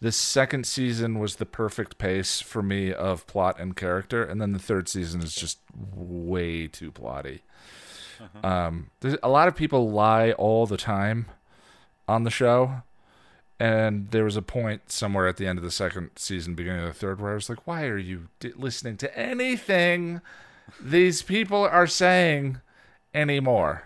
The 0.00 0.12
second 0.12 0.66
season 0.66 1.18
was 1.18 1.36
the 1.36 1.46
perfect 1.46 1.98
pace 1.98 2.40
for 2.40 2.62
me 2.62 2.92
of 2.92 3.26
plot 3.26 3.60
and 3.60 3.76
character, 3.76 4.24
and 4.24 4.40
then 4.40 4.52
the 4.52 4.58
third 4.58 4.88
season 4.88 5.22
is 5.22 5.34
just 5.34 5.58
way 5.94 6.66
too 6.68 6.90
plotty. 6.90 7.40
Um, 8.42 8.90
there's, 9.00 9.16
a 9.22 9.28
lot 9.28 9.48
of 9.48 9.56
people 9.56 9.90
lie 9.90 10.32
all 10.32 10.66
the 10.66 10.78
time 10.78 11.26
on 12.08 12.24
the 12.24 12.30
show, 12.30 12.82
and 13.58 14.10
there 14.10 14.24
was 14.24 14.36
a 14.36 14.42
point 14.42 14.90
somewhere 14.90 15.26
at 15.28 15.36
the 15.36 15.46
end 15.46 15.58
of 15.58 15.64
the 15.64 15.70
second 15.70 16.10
season, 16.16 16.54
beginning 16.54 16.80
of 16.80 16.88
the 16.88 16.98
third, 16.98 17.20
where 17.20 17.32
I 17.32 17.34
was 17.34 17.50
like, 17.50 17.66
"Why 17.66 17.84
are 17.84 17.98
you 17.98 18.28
listening 18.56 18.96
to 18.98 19.18
anything 19.18 20.22
these 20.80 21.20
people 21.20 21.62
are 21.62 21.86
saying 21.86 22.60
anymore?" 23.12 23.84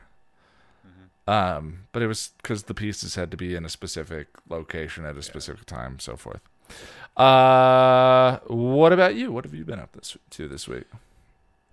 Um, 1.27 1.87
but 1.93 2.03
it 2.03 2.07
was 2.07 2.31
because 2.43 2.65
the 2.65 2.75
pieces 2.75 3.15
had 3.15 3.31
to 3.31 3.37
be 3.37 3.55
in 3.55 3.65
a 3.65 3.69
specific 3.69 4.29
location 4.49 5.05
at 5.07 5.17
a 5.17 5.23
specific 5.23 5.65
time, 5.67 5.99
so 5.99 6.17
forth. 6.17 6.41
Uh, 7.17 8.39
what 8.47 8.93
about 8.93 9.15
you? 9.15 9.33
What 9.33 9.45
have 9.45 9.55
you 9.55 9.65
been 9.65 9.79
up 9.79 9.93
this 9.93 10.17
to 10.31 10.49
this 10.49 10.69
week? 10.69 10.85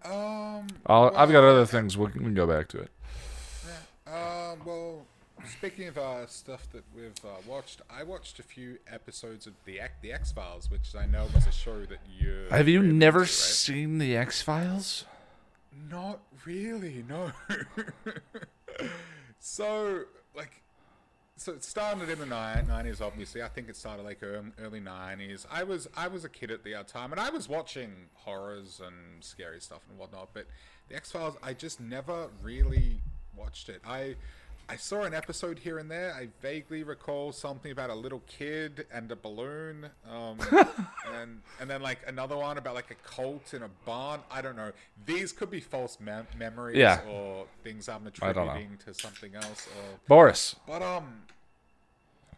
Um. 0.06 0.68
I'll, 0.86 1.12
I've 1.16 1.32
got 1.32 1.44
other 1.44 1.66
things. 1.66 1.98
We 1.98 2.08
can, 2.08 2.20
we 2.20 2.26
can 2.26 2.34
go 2.34 2.48
back 2.48 2.68
to 2.70 2.80
it. 2.80 2.92
Um, 4.08 4.60
well, 4.66 5.06
speaking 5.58 5.88
of 5.88 5.98
uh, 5.98 6.28
stuff 6.28 6.68
that 6.74 6.84
we've 6.96 7.12
uh, 7.24 7.30
watched, 7.48 7.82
I 7.90 8.04
watched 8.04 8.40
a 8.40 8.44
few 8.44 8.78
episodes 8.92 9.48
of 9.48 9.54
the 9.66 9.80
X- 9.80 9.94
the 10.02 10.12
X 10.14 10.32
Files, 10.32 10.70
which 10.72 10.96
I 10.96 11.06
know 11.06 11.28
was 11.34 11.48
a 11.48 11.52
show 11.52 11.80
that 11.86 12.00
you 12.20 12.46
Have 12.50 12.68
you 12.68 12.82
never 12.84 13.20
right? 13.20 13.28
seen 13.28 13.98
the 14.00 14.16
X 14.18 14.42
Files? 14.42 15.06
Not 15.90 16.20
really, 16.46 17.04
no. 17.08 17.32
so, 19.42 20.04
like, 20.36 20.62
so 21.36 21.52
it 21.52 21.64
started 21.64 22.10
in 22.10 22.20
the 22.20 22.26
nineties. 22.28 23.02
Obviously, 23.02 23.42
I 23.42 23.48
think 23.48 23.68
it 23.68 23.76
started 23.76 24.04
like 24.04 24.20
early, 24.22 24.80
nineties. 24.80 25.48
I 25.52 25.64
was 25.64 25.88
I 25.98 26.08
was 26.08 26.24
a 26.24 26.30
kid 26.30 26.52
at 26.52 26.64
the 26.64 26.76
time, 26.88 27.12
and 27.12 27.20
I 27.20 27.32
was 27.32 27.50
watching 27.50 27.92
horrors 28.14 28.80
and 28.86 29.24
scary 29.24 29.60
stuff 29.60 29.82
and 29.90 29.98
whatnot. 29.98 30.30
But 30.34 30.46
the 30.88 30.96
X 30.96 31.12
Files, 31.12 31.36
I 31.42 31.54
just 31.54 31.80
never 31.82 32.28
really 32.44 33.02
watched 33.36 33.70
it. 33.70 33.82
I 33.86 34.16
I 34.72 34.78
saw 34.78 35.02
an 35.04 35.14
episode 35.14 35.60
here 35.60 35.78
and 35.80 35.92
there. 35.92 36.14
I 36.14 36.30
vaguely 36.42 36.84
recall 36.84 37.34
something 37.34 37.72
about 37.74 37.90
a 37.90 37.94
little 37.94 38.22
kid 38.26 38.86
and 38.94 39.12
a 39.12 39.18
balloon, 39.18 39.90
um, 40.10 40.38
and 41.14 41.42
and 41.60 41.70
then 41.70 41.82
like 41.82 42.00
another 42.08 42.38
one 42.38 42.58
about 42.58 42.74
like 42.76 42.90
a 42.90 42.96
cult 43.08 43.54
in 43.54 43.64
a 43.64 43.70
barn. 43.86 44.22
I 44.32 44.42
don't 44.42 44.56
know. 44.56 44.72
These 45.06 45.34
could 45.34 45.50
be 45.52 45.60
false 45.60 45.98
mem- 46.00 46.28
memories 46.38 46.78
Yeah. 46.78 47.02
or 47.10 47.48
things 47.66 47.90
I'm 47.90 48.08
I 48.22 48.32
don't 48.32 48.46
know. 48.46 48.52
attributing 48.54 48.78
to 48.86 48.94
something 48.94 49.36
else. 49.36 49.68
Or 49.78 50.00
Boris. 50.08 50.56
but 50.66 50.82
um, 50.82 51.24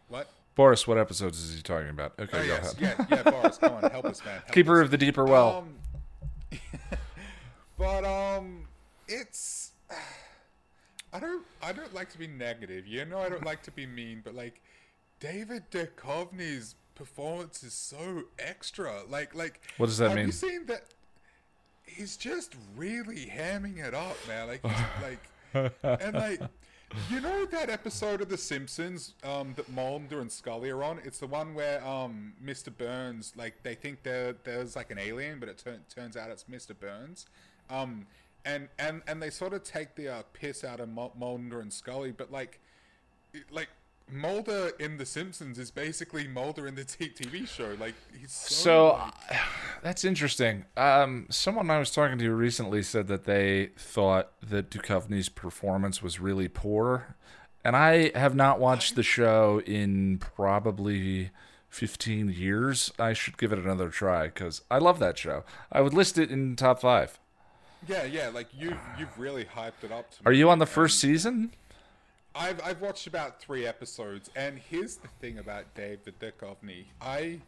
what? 0.08 0.28
Boris, 0.56 0.86
what 0.88 0.98
episodes 0.98 1.40
is 1.40 1.54
he 1.54 1.62
talking 1.62 1.90
about? 1.90 2.14
Okay, 2.18 2.36
Oh 2.36 2.40
go 2.40 2.46
yes, 2.46 2.74
ahead. 2.74 3.06
yeah, 3.10 3.16
yeah. 3.24 3.30
Boris, 3.30 3.58
come 3.58 3.74
on, 3.74 3.90
help 3.90 4.06
us, 4.06 4.24
man. 4.24 4.34
Help 4.40 4.52
Keeper 4.52 4.80
us. 4.80 4.84
of 4.86 4.90
the 4.90 4.98
Deeper 4.98 5.24
Well. 5.24 5.64
Um, 6.52 6.58
but 7.78 8.04
um, 8.04 8.66
it's. 9.06 9.70
I 11.14 11.20
don't. 11.20 11.44
I 11.62 11.72
don't 11.72 11.94
like 11.94 12.10
to 12.10 12.18
be 12.18 12.26
negative. 12.26 12.88
You 12.88 13.04
know, 13.04 13.20
I 13.20 13.28
don't 13.28 13.44
like 13.44 13.62
to 13.62 13.70
be 13.70 13.86
mean. 13.86 14.20
But 14.24 14.34
like, 14.34 14.60
David 15.20 15.70
Duchovny's 15.70 16.74
performance 16.96 17.62
is 17.62 17.72
so 17.72 18.24
extra. 18.38 19.02
Like, 19.08 19.32
like. 19.34 19.60
What 19.76 19.86
does 19.86 19.98
that 19.98 20.08
have 20.08 20.16
mean? 20.16 20.26
you 20.26 20.32
seen 20.32 20.66
that? 20.66 20.82
He's 21.86 22.16
just 22.16 22.56
really 22.76 23.26
hamming 23.26 23.78
it 23.78 23.94
up, 23.94 24.16
man. 24.26 24.48
Like, 24.48 24.64
like, 25.84 26.00
and 26.02 26.14
like. 26.14 26.40
You 27.10 27.20
know 27.20 27.44
that 27.46 27.70
episode 27.70 28.20
of 28.20 28.28
The 28.28 28.36
Simpsons 28.36 29.14
um, 29.24 29.54
that 29.56 29.68
Mulder 29.68 30.20
and 30.20 30.30
Scully 30.30 30.70
are 30.70 30.84
on? 30.84 31.00
It's 31.02 31.18
the 31.18 31.26
one 31.26 31.52
where 31.52 31.84
um, 31.84 32.34
Mr. 32.44 32.76
Burns, 32.76 33.32
like, 33.36 33.64
they 33.64 33.74
think 33.74 34.04
there's 34.04 34.76
like 34.76 34.92
an 34.92 34.98
alien, 35.00 35.40
but 35.40 35.48
it 35.48 35.58
tur- 35.58 35.80
turns 35.92 36.16
out 36.16 36.30
it's 36.30 36.44
Mr. 36.44 36.78
Burns. 36.78 37.26
Um, 37.68 38.06
and, 38.44 38.68
and 38.78 39.02
and 39.06 39.22
they 39.22 39.30
sort 39.30 39.52
of 39.54 39.62
take 39.62 39.94
the 39.94 40.08
uh, 40.08 40.22
piss 40.32 40.64
out 40.64 40.80
of 40.80 40.88
Mul- 40.88 41.14
Mulder 41.18 41.60
and 41.60 41.72
Scully, 41.72 42.12
but 42.12 42.30
like, 42.30 42.60
like 43.50 43.68
Mulder 44.10 44.72
in 44.78 44.98
The 44.98 45.06
Simpsons 45.06 45.58
is 45.58 45.70
basically 45.70 46.28
Mulder 46.28 46.66
in 46.66 46.74
the 46.74 46.84
TV 46.84 47.48
show. 47.48 47.74
Like, 47.80 47.94
he's 48.18 48.32
so. 48.32 48.54
So 48.54 48.88
like- 49.30 49.40
that's 49.82 50.04
interesting. 50.04 50.66
Um, 50.76 51.26
someone 51.30 51.70
I 51.70 51.78
was 51.78 51.90
talking 51.90 52.18
to 52.18 52.30
recently 52.32 52.82
said 52.82 53.06
that 53.08 53.24
they 53.24 53.70
thought 53.76 54.32
that 54.42 54.70
Duchovny's 54.70 55.28
performance 55.28 56.02
was 56.02 56.20
really 56.20 56.48
poor, 56.48 57.16
and 57.64 57.74
I 57.74 58.16
have 58.16 58.34
not 58.34 58.60
watched 58.60 58.94
the 58.94 59.02
show 59.02 59.62
in 59.64 60.18
probably 60.18 61.30
15 61.70 62.28
years. 62.28 62.92
I 62.98 63.14
should 63.14 63.38
give 63.38 63.52
it 63.52 63.58
another 63.58 63.88
try 63.88 64.24
because 64.26 64.62
I 64.70 64.78
love 64.78 64.98
that 64.98 65.16
show. 65.18 65.44
I 65.72 65.80
would 65.80 65.94
list 65.94 66.18
it 66.18 66.30
in 66.30 66.56
top 66.56 66.80
five. 66.80 67.18
Yeah, 67.86 68.04
yeah, 68.04 68.28
like 68.28 68.48
you've 68.56 68.78
you've 68.98 69.18
really 69.18 69.44
hyped 69.44 69.82
it 69.84 69.92
up. 69.92 70.10
To 70.12 70.16
Are 70.26 70.32
you 70.32 70.50
on 70.50 70.58
the 70.58 70.66
first 70.66 70.98
season? 70.98 71.52
I've 72.34 72.60
I've 72.64 72.80
watched 72.80 73.06
about 73.06 73.40
three 73.40 73.66
episodes, 73.66 74.30
and 74.34 74.58
here's 74.58 74.96
the 74.96 75.08
thing 75.20 75.38
about 75.38 75.72
Dave 75.74 76.00
the 76.04 76.12
Duchovny. 76.12 76.86
I 77.00 77.40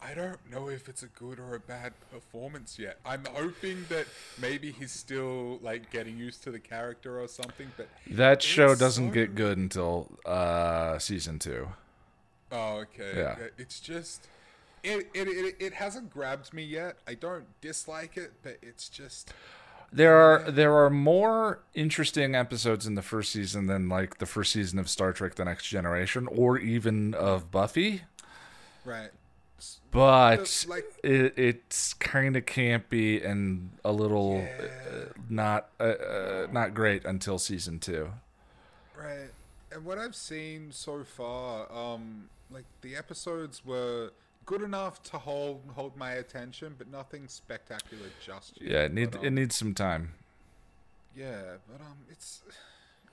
I 0.00 0.14
don't 0.14 0.38
know 0.48 0.68
if 0.68 0.88
it's 0.88 1.02
a 1.02 1.08
good 1.08 1.40
or 1.40 1.56
a 1.56 1.60
bad 1.60 1.92
performance 2.12 2.78
yet. 2.78 2.98
I'm 3.04 3.24
hoping 3.34 3.84
that 3.88 4.06
maybe 4.40 4.70
he's 4.70 4.92
still 4.92 5.58
like 5.60 5.90
getting 5.90 6.16
used 6.16 6.44
to 6.44 6.52
the 6.52 6.60
character 6.60 7.20
or 7.20 7.26
something. 7.26 7.72
But 7.76 7.88
That 8.08 8.40
show 8.42 8.76
doesn't 8.76 9.08
so- 9.08 9.14
get 9.14 9.34
good 9.34 9.58
until 9.58 10.08
uh, 10.24 10.98
season 11.00 11.40
two. 11.40 11.68
oh, 12.52 12.76
okay, 12.82 13.12
Yeah. 13.16 13.36
yeah, 13.40 13.46
it's 13.58 13.80
just. 13.80 14.28
It, 14.84 15.08
it, 15.12 15.26
it, 15.26 15.56
it 15.58 15.72
hasn't 15.74 16.08
grabbed 16.10 16.54
me 16.54 16.62
yet. 16.62 16.98
I 17.08 17.14
don't 17.14 17.46
dislike 17.60 18.16
it, 18.16 18.34
but 18.44 18.58
it's 18.62 18.88
just 18.88 19.32
There 19.90 20.16
are 20.16 20.50
there 20.50 20.76
are 20.76 20.90
more 20.90 21.60
interesting 21.74 22.34
episodes 22.34 22.86
in 22.86 22.94
the 22.94 23.02
first 23.02 23.32
season 23.32 23.66
than 23.66 23.88
like 23.88 24.18
the 24.18 24.26
first 24.26 24.52
season 24.52 24.78
of 24.78 24.88
Star 24.88 25.12
Trek: 25.12 25.36
The 25.36 25.46
Next 25.46 25.66
Generation 25.66 26.26
or 26.26 26.58
even 26.58 27.14
of 27.14 27.50
Buffy, 27.50 28.02
right. 28.84 29.10
but 29.90 30.66
like- 30.68 30.84
it, 31.02 31.38
it's 31.38 31.94
kind 31.94 32.36
of 32.36 32.44
campy 32.44 33.24
and 33.24 33.70
a 33.82 33.92
little 33.92 34.46
uh, 34.46 35.06
not 35.30 35.68
uh, 35.80 35.84
uh, 35.84 36.46
not 36.52 36.74
great 36.74 37.06
until 37.06 37.38
season 37.38 37.78
two. 37.78 38.10
Right. 38.94 39.30
And 39.72 39.84
what 39.84 39.98
I've 39.98 40.16
seen 40.16 40.70
so 40.70 41.04
far, 41.04 41.70
um, 41.72 42.28
like 42.50 42.64
the 42.82 42.94
episodes 42.94 43.64
were 43.64 44.10
good 44.48 44.62
enough 44.62 45.02
to 45.02 45.18
hold 45.18 45.60
hold 45.74 45.94
my 45.96 46.12
attention, 46.12 46.74
but 46.78 46.90
nothing 46.90 47.28
spectacular 47.28 48.06
just 48.24 48.60
yet. 48.60 48.70
Yeah, 48.70 48.82
it 48.84 48.94
need 48.94 49.10
But, 49.10 49.22
it 49.22 49.28
um, 49.28 49.34
needs 49.34 49.54
some 49.54 49.74
time. 49.74 50.14
Yeah, 51.14 51.58
but 51.70 51.82
um, 51.82 51.98
it's 52.10 52.40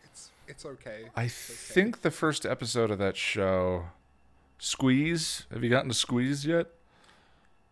it's 0.05 0.31
it's 0.47 0.65
okay. 0.65 1.09
I 1.13 1.27
think 1.27 2.03
the 2.03 2.11
first 2.11 2.45
episode 2.45 2.89
of 2.89 2.99
that 2.99 3.17
show, 3.17 3.87
Squeeze. 4.59 5.45
Have 5.51 5.61
you 5.61 5.69
gotten 5.69 5.89
to 5.89 5.95
Squeeze 5.95 6.45
yet? 6.45 6.67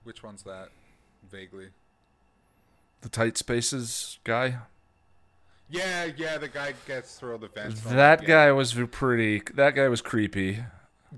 Which 0.03 0.22
one's 0.22 0.43
that? 0.43 0.68
Vaguely. 1.32 1.70
The 2.99 3.09
tight 3.09 3.38
spaces 3.38 4.20
guy. 4.26 4.57
Yeah, 5.70 6.09
yeah. 6.18 6.38
The 6.38 6.49
guy 6.49 6.74
gets 6.86 7.18
through 7.18 7.32
all 7.32 7.38
the 7.38 7.47
vents. 7.47 7.80
That 7.82 8.26
guy 8.26 8.51
was 8.51 8.74
pretty. 8.91 9.41
That 9.53 9.74
guy 9.74 9.88
was 9.88 10.01
creepy. 10.01 10.66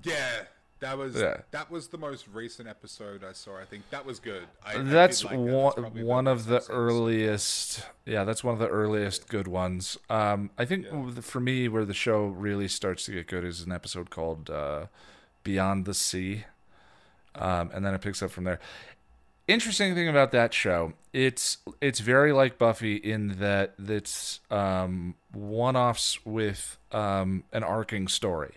Yeah, 0.04 0.42
that 0.80 0.98
was 0.98 1.16
Yeah. 1.16 1.38
that 1.52 1.70
was 1.70 1.88
the 1.88 1.98
most 1.98 2.26
recent 2.32 2.68
episode 2.68 3.24
I 3.24 3.32
saw. 3.32 3.56
I 3.58 3.64
think 3.64 3.88
that 3.90 4.04
was 4.04 4.18
good. 4.20 4.44
I, 4.64 4.72
I 4.72 4.76
did 4.78 4.86
that's 4.88 5.22
that. 5.22 5.32
one, 5.36 5.72
That's 5.76 5.94
one 6.04 6.26
of 6.26 6.46
the 6.46 6.62
earliest 6.68 7.82
yeah 8.04 8.24
that's 8.24 8.44
one 8.44 8.54
of 8.54 8.60
the 8.60 8.68
earliest 8.68 9.28
good 9.28 9.48
ones 9.48 9.96
um 10.10 10.50
i 10.58 10.64
think 10.64 10.86
Yeah. 10.86 11.20
for 11.20 11.40
me 11.40 11.66
where 11.68 11.84
the 11.84 11.94
show 11.94 12.26
really 12.26 12.68
starts 12.68 13.04
to 13.06 13.12
get 13.12 13.26
good 13.26 13.44
is 13.44 13.62
an 13.62 13.72
episode 13.72 14.10
called 14.10 14.48
uh 14.50 14.86
beyond 15.42 15.86
the 15.86 15.94
sea 15.94 16.44
um 17.34 17.70
and 17.74 17.84
then 17.84 17.94
it 17.94 18.00
picks 18.00 18.22
up 18.22 18.30
from 18.30 18.44
there 18.44 18.60
interesting 19.48 19.94
thing 19.94 20.08
about 20.08 20.30
that 20.32 20.52
show 20.54 20.92
it's 21.12 21.58
it's 21.80 22.00
very 22.00 22.32
like 22.32 22.58
buffy 22.58 22.96
in 22.96 23.38
that 23.40 23.74
it's 23.78 24.40
um 24.50 25.14
one-offs 25.32 26.24
with 26.24 26.78
um 26.92 27.44
an 27.52 27.62
arcing 27.64 28.08
story 28.08 28.54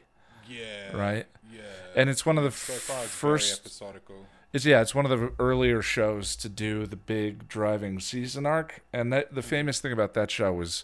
Yeah. 0.47 0.95
right 0.95 1.25
Yeah. 1.51 1.61
And 1.95 2.09
it's 2.09 2.25
one 2.25 2.37
of 2.37 2.43
the 2.43 2.51
so 2.51 2.73
far 2.73 2.97
f- 2.97 3.03
it's 3.05 3.15
very 3.15 3.31
first 3.33 3.59
episodical. 3.61 4.25
it's 4.53 4.65
yeah, 4.65 4.81
it's 4.81 4.93
one 4.95 5.05
of 5.05 5.11
the 5.19 5.31
earlier 5.39 5.81
shows 5.81 6.35
to 6.37 6.49
do 6.49 6.85
the 6.85 6.95
big 6.95 7.47
driving 7.47 7.99
season 7.99 8.45
arc, 8.45 8.81
and 8.93 9.11
that 9.13 9.33
the 9.35 9.41
famous 9.41 9.79
thing 9.79 9.91
about 9.91 10.13
that 10.15 10.29
show 10.31 10.51
was, 10.53 10.83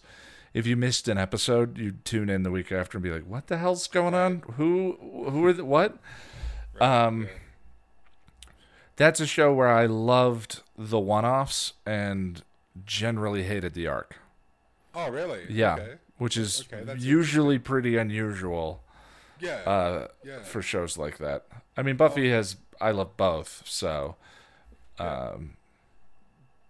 if 0.53 0.66
you 0.68 0.76
missed 0.76 1.08
an 1.08 1.18
episode, 1.18 1.78
you'd 1.78 2.06
tune 2.06 2.30
in 2.30 2.43
the 2.43 2.51
week 2.51 2.72
after 2.72 2.97
and 2.97 3.03
be 3.03 3.12
like, 3.12 3.26
"What 3.28 3.47
the 3.47 3.58
hell's 3.58 3.88
going 3.88 4.14
on? 4.14 4.43
Who 4.58 4.97
who 5.30 5.45
are 5.45 5.53
the 5.53 5.66
what?" 5.66 5.97
Um, 6.80 7.24
yeah. 7.24 7.30
That's 8.97 9.20
a 9.20 9.26
show 9.28 9.53
where 9.53 9.68
I 9.68 9.86
loved 9.88 10.62
the 10.78 10.99
one-offs 10.99 11.74
and 11.86 12.41
generally 12.86 13.43
hated 13.43 13.74
the 13.74 13.88
arc. 13.88 14.16
Oh 14.93 15.10
really? 15.10 15.45
Yeah, 15.49 15.74
Okay. 15.74 15.93
which 16.18 16.38
is 16.38 16.64
Okay, 16.72 16.95
usually 16.97 17.60
pretty 17.60 17.97
unusual 17.97 18.82
Yeah. 19.40 19.58
uh, 19.66 20.08
yeah. 20.24 20.44
for 20.44 20.62
shows 20.62 20.98
like 20.98 21.18
that. 21.18 21.46
I 21.78 21.82
mean, 21.82 21.98
Buffy 21.98 22.30
has 22.30 22.58
I 22.80 22.92
love 22.92 23.18
both, 23.18 23.64
so. 23.66 24.16
Um, 25.00 25.58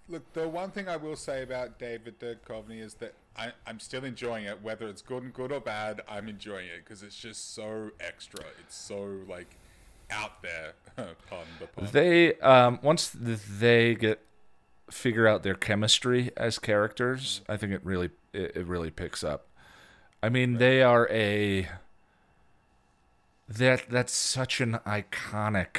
Look, 0.08 0.34
the 0.34 0.48
one 0.48 0.72
thing 0.72 0.88
I 0.88 0.98
will 0.98 1.16
say 1.16 1.42
about 1.42 1.80
David 1.80 2.20
Duchovny 2.20 2.80
is 2.80 2.96
that 2.96 3.14
I, 3.36 3.54
I'm 3.66 3.80
still 3.80 4.04
enjoying 4.04 4.46
it, 4.46 4.62
whether 4.62 4.88
it's 4.88 5.02
good, 5.02 5.24
and 5.24 5.34
good 5.34 5.52
or 5.52 5.60
bad. 5.60 6.02
I'm 6.08 6.28
enjoying 6.28 6.68
it 6.68 6.84
because 6.84 7.02
it's 7.02 7.16
just 7.16 7.56
so 7.56 7.92
extra. 8.00 8.42
It's 8.60 8.76
so 8.76 9.18
like 9.28 9.58
out 10.12 10.44
there. 10.44 10.74
pardon 10.96 11.48
the 11.60 11.68
pun. 11.68 11.90
They 11.92 12.36
um, 12.36 12.80
once 12.84 13.12
they 13.16 13.96
get 13.96 14.22
figure 14.92 15.28
out 15.28 15.42
their 15.42 15.56
chemistry 15.56 16.32
as 16.38 16.60
characters, 16.60 17.42
I 17.50 17.58
think 17.58 17.74
it 17.74 17.82
really 17.84 18.12
it, 18.32 18.56
it 18.56 18.68
really 18.68 18.92
picks 18.92 19.24
up. 19.24 19.48
I 20.22 20.30
mean, 20.30 20.58
they 20.58 20.82
are 20.82 21.10
a 21.10 21.68
that 23.48 23.90
that's 23.90 24.14
such 24.14 24.62
an 24.62 24.80
iconic 24.86 25.78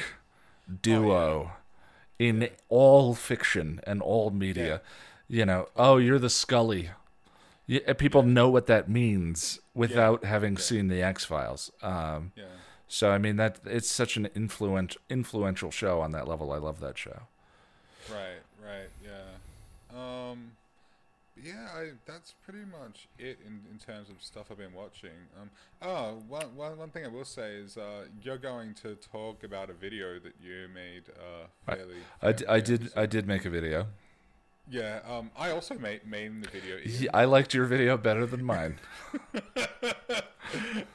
duo 0.81 1.51
in 2.19 2.49
all 2.69 3.13
fiction 3.13 3.79
and 3.85 4.01
all 4.01 4.29
media. 4.29 4.81
You 5.27 5.45
know, 5.45 5.67
oh, 5.75 5.97
you're 5.97 6.19
the 6.19 6.29
Scully. 6.29 6.89
Yeah, 7.65 7.93
people 7.93 8.23
know 8.23 8.49
what 8.49 8.67
that 8.67 8.89
means 8.89 9.59
without 9.73 10.23
having 10.23 10.57
seen 10.57 10.87
the 10.87 11.03
X 11.03 11.25
Files. 11.25 11.69
Um, 11.81 12.31
yeah. 12.35 12.45
so 12.87 13.11
I 13.11 13.17
mean 13.17 13.35
that 13.35 13.59
it's 13.65 13.91
such 13.91 14.15
an 14.15 14.27
influent 14.35 14.95
influential 15.09 15.69
show 15.69 15.99
on 15.99 16.11
that 16.13 16.27
level. 16.27 16.53
I 16.53 16.57
love 16.57 16.79
that 16.79 16.97
show. 16.97 17.23
Right, 18.09 18.39
right, 18.63 18.89
yeah. 19.03 20.29
Um, 20.29 20.51
yeah, 21.47 21.67
I, 21.75 21.91
that's 22.05 22.33
pretty 22.43 22.65
much 22.65 23.07
it 23.17 23.39
in, 23.45 23.61
in 23.71 23.77
terms 23.79 24.09
of 24.09 24.21
stuff 24.21 24.47
I've 24.51 24.57
been 24.57 24.73
watching. 24.73 25.11
Um, 25.39 25.49
oh, 25.81 26.21
one, 26.27 26.55
one, 26.55 26.77
one 26.77 26.89
thing 26.89 27.05
I 27.05 27.07
will 27.07 27.25
say 27.25 27.55
is 27.55 27.77
uh, 27.77 28.05
you're 28.21 28.37
going 28.37 28.73
to 28.81 28.95
talk 28.95 29.43
about 29.43 29.69
a 29.69 29.73
video 29.73 30.19
that 30.19 30.33
you 30.41 30.67
made 30.73 31.03
uh, 31.17 31.47
fairly. 31.65 31.95
I, 32.21 32.31
d- 32.33 32.45
I 32.45 32.59
fairly 32.59 32.61
did. 32.61 32.91
I 32.95 33.05
did 33.05 33.27
make 33.27 33.45
a 33.45 33.49
video. 33.49 33.87
Yeah, 34.69 34.99
um, 35.07 35.31
I 35.37 35.51
also 35.51 35.75
made 35.75 36.05
made 36.05 36.43
the 36.43 36.49
video. 36.49 36.77
Yeah, 36.85 37.09
I 37.13 37.23
liked 37.25 37.53
your 37.53 37.65
video 37.65 37.97
better 37.97 38.25
than 38.25 38.43
mine. 38.43 38.79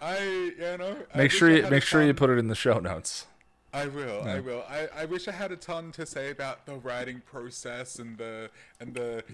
I, 0.00 0.52
you 0.58 0.76
know, 0.78 0.96
Make 1.14 1.30
sure 1.30 1.50
you 1.50 1.68
make 1.70 1.82
sure 1.82 2.02
you 2.02 2.12
put 2.12 2.28
it 2.30 2.38
in 2.38 2.48
the 2.48 2.54
show 2.54 2.78
notes. 2.78 3.26
I 3.74 3.86
will. 3.86 4.22
I 4.22 4.40
will. 4.40 4.64
I, 4.68 4.88
I 4.94 5.04
wish 5.06 5.28
I 5.28 5.32
had 5.32 5.50
a 5.50 5.56
ton 5.56 5.92
to 5.92 6.04
say 6.04 6.30
about 6.30 6.66
the 6.66 6.74
writing 6.74 7.22
process 7.24 7.98
and 7.98 8.18
the 8.18 8.50
and 8.80 8.92
the 8.94 9.24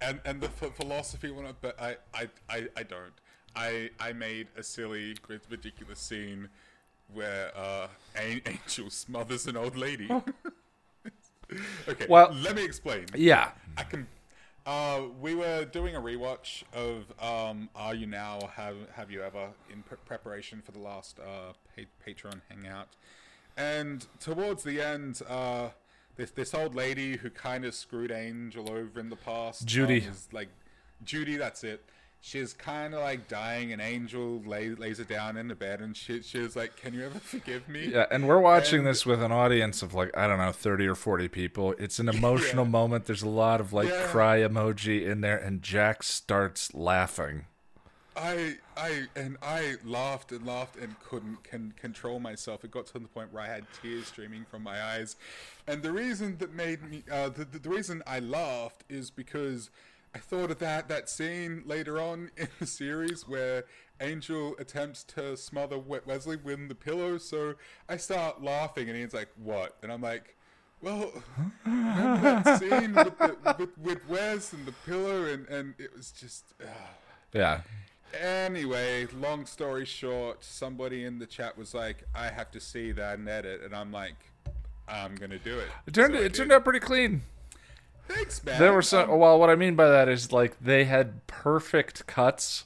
and, 0.00 0.18
and 0.24 0.40
the 0.40 0.48
ph- 0.48 0.72
philosophy 0.72 1.30
on 1.30 1.44
it, 1.46 1.56
but 1.60 1.78
I, 1.80 1.96
I, 2.14 2.28
I, 2.48 2.68
I 2.76 2.82
don't. 2.84 3.12
I 3.54 3.90
I 4.00 4.12
made 4.14 4.48
a 4.56 4.62
silly, 4.62 5.16
ridiculous 5.50 5.98
scene 5.98 6.48
where 7.12 7.50
uh, 7.56 7.88
An- 8.16 8.40
Angel 8.46 8.88
smothers 8.88 9.46
an 9.46 9.56
old 9.58 9.76
lady. 9.76 10.08
okay. 11.88 12.06
Well- 12.08 12.32
let 12.42 12.56
me 12.56 12.64
explain. 12.64 13.06
Yeah. 13.14 13.50
I 13.76 13.82
can. 13.84 14.06
Uh, 14.64 15.02
we 15.20 15.34
were 15.34 15.64
doing 15.64 15.96
a 15.96 16.00
rewatch 16.00 16.62
of 16.72 17.12
um, 17.20 17.68
Are 17.74 17.94
You 17.96 18.06
Now? 18.06 18.48
Have 18.54 18.76
Have 18.94 19.10
You 19.10 19.22
Ever? 19.22 19.48
In 19.70 19.82
pre- 19.82 19.98
preparation 20.06 20.62
for 20.64 20.70
the 20.72 20.78
last 20.78 21.18
uh, 21.18 21.52
pa- 21.76 21.82
Patreon 22.06 22.40
hangout, 22.48 22.86
and 23.56 24.06
towards 24.20 24.62
the 24.64 24.80
end, 24.80 25.20
uh, 25.28 25.68
this 26.16 26.30
this 26.30 26.54
old 26.54 26.74
lady 26.74 27.16
who 27.16 27.30
kind 27.30 27.64
of 27.64 27.74
screwed 27.74 28.10
Angel 28.10 28.70
over 28.70 29.00
in 29.00 29.08
the 29.10 29.16
past, 29.16 29.66
Judy. 29.66 30.02
um, 30.02 30.08
is 30.12 30.28
like 30.32 30.48
Judy. 31.04 31.36
That's 31.36 31.64
it. 31.64 31.84
She's 32.24 32.52
kind 32.52 32.94
of 32.94 33.00
like 33.00 33.26
dying, 33.26 33.72
and 33.72 33.82
Angel 33.82 34.40
lay, 34.46 34.68
lays 34.76 34.98
her 34.98 35.04
down 35.04 35.36
in 35.36 35.48
the 35.48 35.56
bed, 35.56 35.80
and 35.80 35.96
she 35.96 36.22
she 36.22 36.38
was 36.38 36.54
like, 36.54 36.76
"Can 36.76 36.94
you 36.94 37.04
ever 37.06 37.18
forgive 37.18 37.68
me?" 37.68 37.86
Yeah, 37.86 38.06
and 38.12 38.28
we're 38.28 38.38
watching 38.38 38.80
And- 38.80 38.86
this 38.86 39.04
with 39.04 39.20
an 39.22 39.32
audience 39.32 39.82
of 39.82 39.92
like 39.92 40.16
I 40.16 40.28
don't 40.28 40.38
know, 40.38 40.52
thirty 40.52 40.86
or 40.86 40.94
forty 40.94 41.26
people. 41.26 41.74
It's 41.80 41.98
an 41.98 42.08
emotional 42.16 42.64
Yeah. 42.64 42.70
moment. 42.70 43.06
There's 43.06 43.22
a 43.24 43.28
lot 43.28 43.60
of 43.60 43.72
like 43.72 43.88
Yeah. 43.88 44.06
cry 44.06 44.38
emoji 44.38 45.04
in 45.04 45.20
there, 45.20 45.36
and 45.38 45.62
Jack 45.62 46.04
starts 46.04 46.72
laughing. 46.74 47.46
I 48.16 48.56
I 48.76 49.04
and 49.16 49.36
I 49.42 49.76
laughed 49.84 50.32
and 50.32 50.46
laughed 50.46 50.76
and 50.76 50.98
couldn't 51.00 51.44
can 51.44 51.72
control 51.80 52.20
myself. 52.20 52.64
It 52.64 52.70
got 52.70 52.86
to 52.88 52.98
the 52.98 53.08
point 53.08 53.32
where 53.32 53.42
I 53.42 53.48
had 53.48 53.64
tears 53.80 54.06
streaming 54.06 54.44
from 54.44 54.62
my 54.62 54.82
eyes, 54.82 55.16
and 55.66 55.82
the 55.82 55.92
reason 55.92 56.36
that 56.38 56.52
made 56.52 56.82
me 56.82 57.04
uh, 57.10 57.30
the, 57.30 57.44
the 57.44 57.58
the 57.58 57.70
reason 57.70 58.02
I 58.06 58.18
laughed 58.20 58.84
is 58.88 59.10
because 59.10 59.70
I 60.14 60.18
thought 60.18 60.50
of 60.50 60.58
that 60.58 60.88
that 60.88 61.08
scene 61.08 61.62
later 61.64 62.00
on 62.00 62.30
in 62.36 62.48
the 62.58 62.66
series 62.66 63.26
where 63.26 63.64
Angel 64.00 64.56
attempts 64.58 65.04
to 65.04 65.36
smother 65.36 65.78
Wesley 65.78 66.36
with 66.36 66.68
the 66.68 66.74
pillow. 66.74 67.16
So 67.18 67.54
I 67.88 67.96
start 67.96 68.42
laughing, 68.42 68.88
and 68.88 68.98
he's 68.98 69.14
like, 69.14 69.28
"What?" 69.36 69.76
And 69.82 69.90
I'm 69.92 70.02
like. 70.02 70.36
Well, 70.84 71.12
that 71.64 72.58
scene 72.58 72.92
with, 72.92 73.16
the, 73.16 73.36
with, 73.56 73.78
with 73.78 74.08
Wes 74.08 74.52
and 74.52 74.66
the 74.66 74.72
pillow, 74.84 75.26
and, 75.26 75.46
and 75.46 75.74
it 75.78 75.96
was 75.96 76.10
just. 76.10 76.42
Uh, 76.60 76.66
Yeah, 77.32 77.60
Anyway, 78.20 79.06
long 79.18 79.46
story 79.46 79.84
short, 79.84 80.44
somebody 80.44 81.04
in 81.04 81.18
the 81.18 81.26
chat 81.26 81.56
was 81.56 81.74
like, 81.74 82.04
"I 82.14 82.28
have 82.28 82.50
to 82.52 82.60
see 82.60 82.92
that 82.92 83.18
and 83.18 83.28
edit," 83.28 83.62
and 83.62 83.74
I'm 83.74 83.90
like, 83.92 84.14
"I'm 84.88 85.14
gonna 85.14 85.38
do 85.38 85.58
it." 85.58 85.68
it 85.86 85.94
turned 85.94 86.14
So 86.14 86.20
it 86.20 86.34
turned 86.34 86.52
out 86.52 86.64
pretty 86.64 86.80
clean. 86.80 87.22
Thanks, 88.08 88.44
man. 88.44 88.58
There 88.60 88.72
were 88.72 88.82
some. 88.82 89.10
Um, 89.10 89.18
Well, 89.18 89.38
what 89.38 89.48
I 89.50 89.54
mean 89.54 89.74
by 89.76 89.88
that 89.88 90.08
is 90.08 90.32
like 90.32 90.58
they 90.60 90.84
had 90.84 91.26
perfect 91.26 92.06
cuts. 92.06 92.64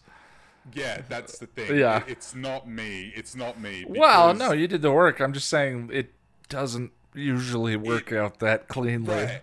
yeah, 0.75 1.03
that's 1.09 1.39
the 1.39 1.47
thing. 1.47 1.79
Yeah. 1.79 1.99
It- 1.99 2.09
it's 2.09 2.35
not 2.35 2.69
me. 2.69 3.13
It's 3.15 3.37
not 3.37 3.61
me. 3.61 3.85
Well, 3.89 4.35
no, 4.35 4.53
you 4.53 4.67
did 4.67 4.83
the 4.83 4.91
work. 4.91 5.21
I'm 5.21 5.33
just 5.33 5.49
saying 5.49 5.91
it 5.93 6.13
doesn't 6.49 6.91
usually 7.15 7.77
work 7.77 8.13
out 8.13 8.41
that 8.41 8.67
cleanly. 8.69 9.15
Right. 9.15 9.43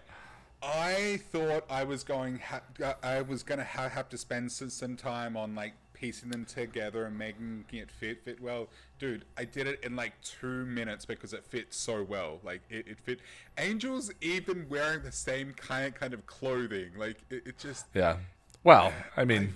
I 0.62 1.20
thought 1.32 1.66
I 1.70 1.84
was 1.84 2.04
going. 2.04 2.40
Ha- 2.40 2.96
I 3.04 3.22
was 3.22 3.44
gonna 3.44 3.64
ha- 3.66 3.90
have 3.90 4.10
to 4.10 4.18
spend 4.18 4.52
some, 4.52 4.70
some 4.70 4.96
time 4.98 5.36
on 5.38 5.56
like 5.56 5.74
piecing 6.04 6.32
them 6.32 6.44
together 6.44 7.06
and 7.06 7.18
making 7.18 7.64
it 7.72 7.90
fit 7.90 8.26
fit 8.26 8.42
well. 8.42 8.68
Dude, 9.00 9.24
I 9.38 9.46
did 9.46 9.68
it 9.68 9.80
in 9.86 9.96
like 9.96 10.12
two 10.22 10.66
minutes 10.66 11.06
because 11.06 11.32
it 11.32 11.46
fit 11.46 11.74
so 11.74 12.04
well. 12.04 12.42
Like 12.44 12.62
it, 12.70 12.90
it 12.90 13.00
fit. 13.00 13.22
Angel's 13.58 14.12
even 14.20 14.66
wearing 14.68 15.04
the 15.04 15.14
same 15.14 15.54
kind 15.54 15.96
kind 15.96 16.14
of 16.14 16.26
clothing. 16.26 16.90
Like 16.98 17.22
it, 17.30 17.48
it 17.48 17.58
just. 17.58 17.86
Yeah. 17.94 18.18
Well, 18.66 18.92
I 19.16 19.24
mean, 19.24 19.54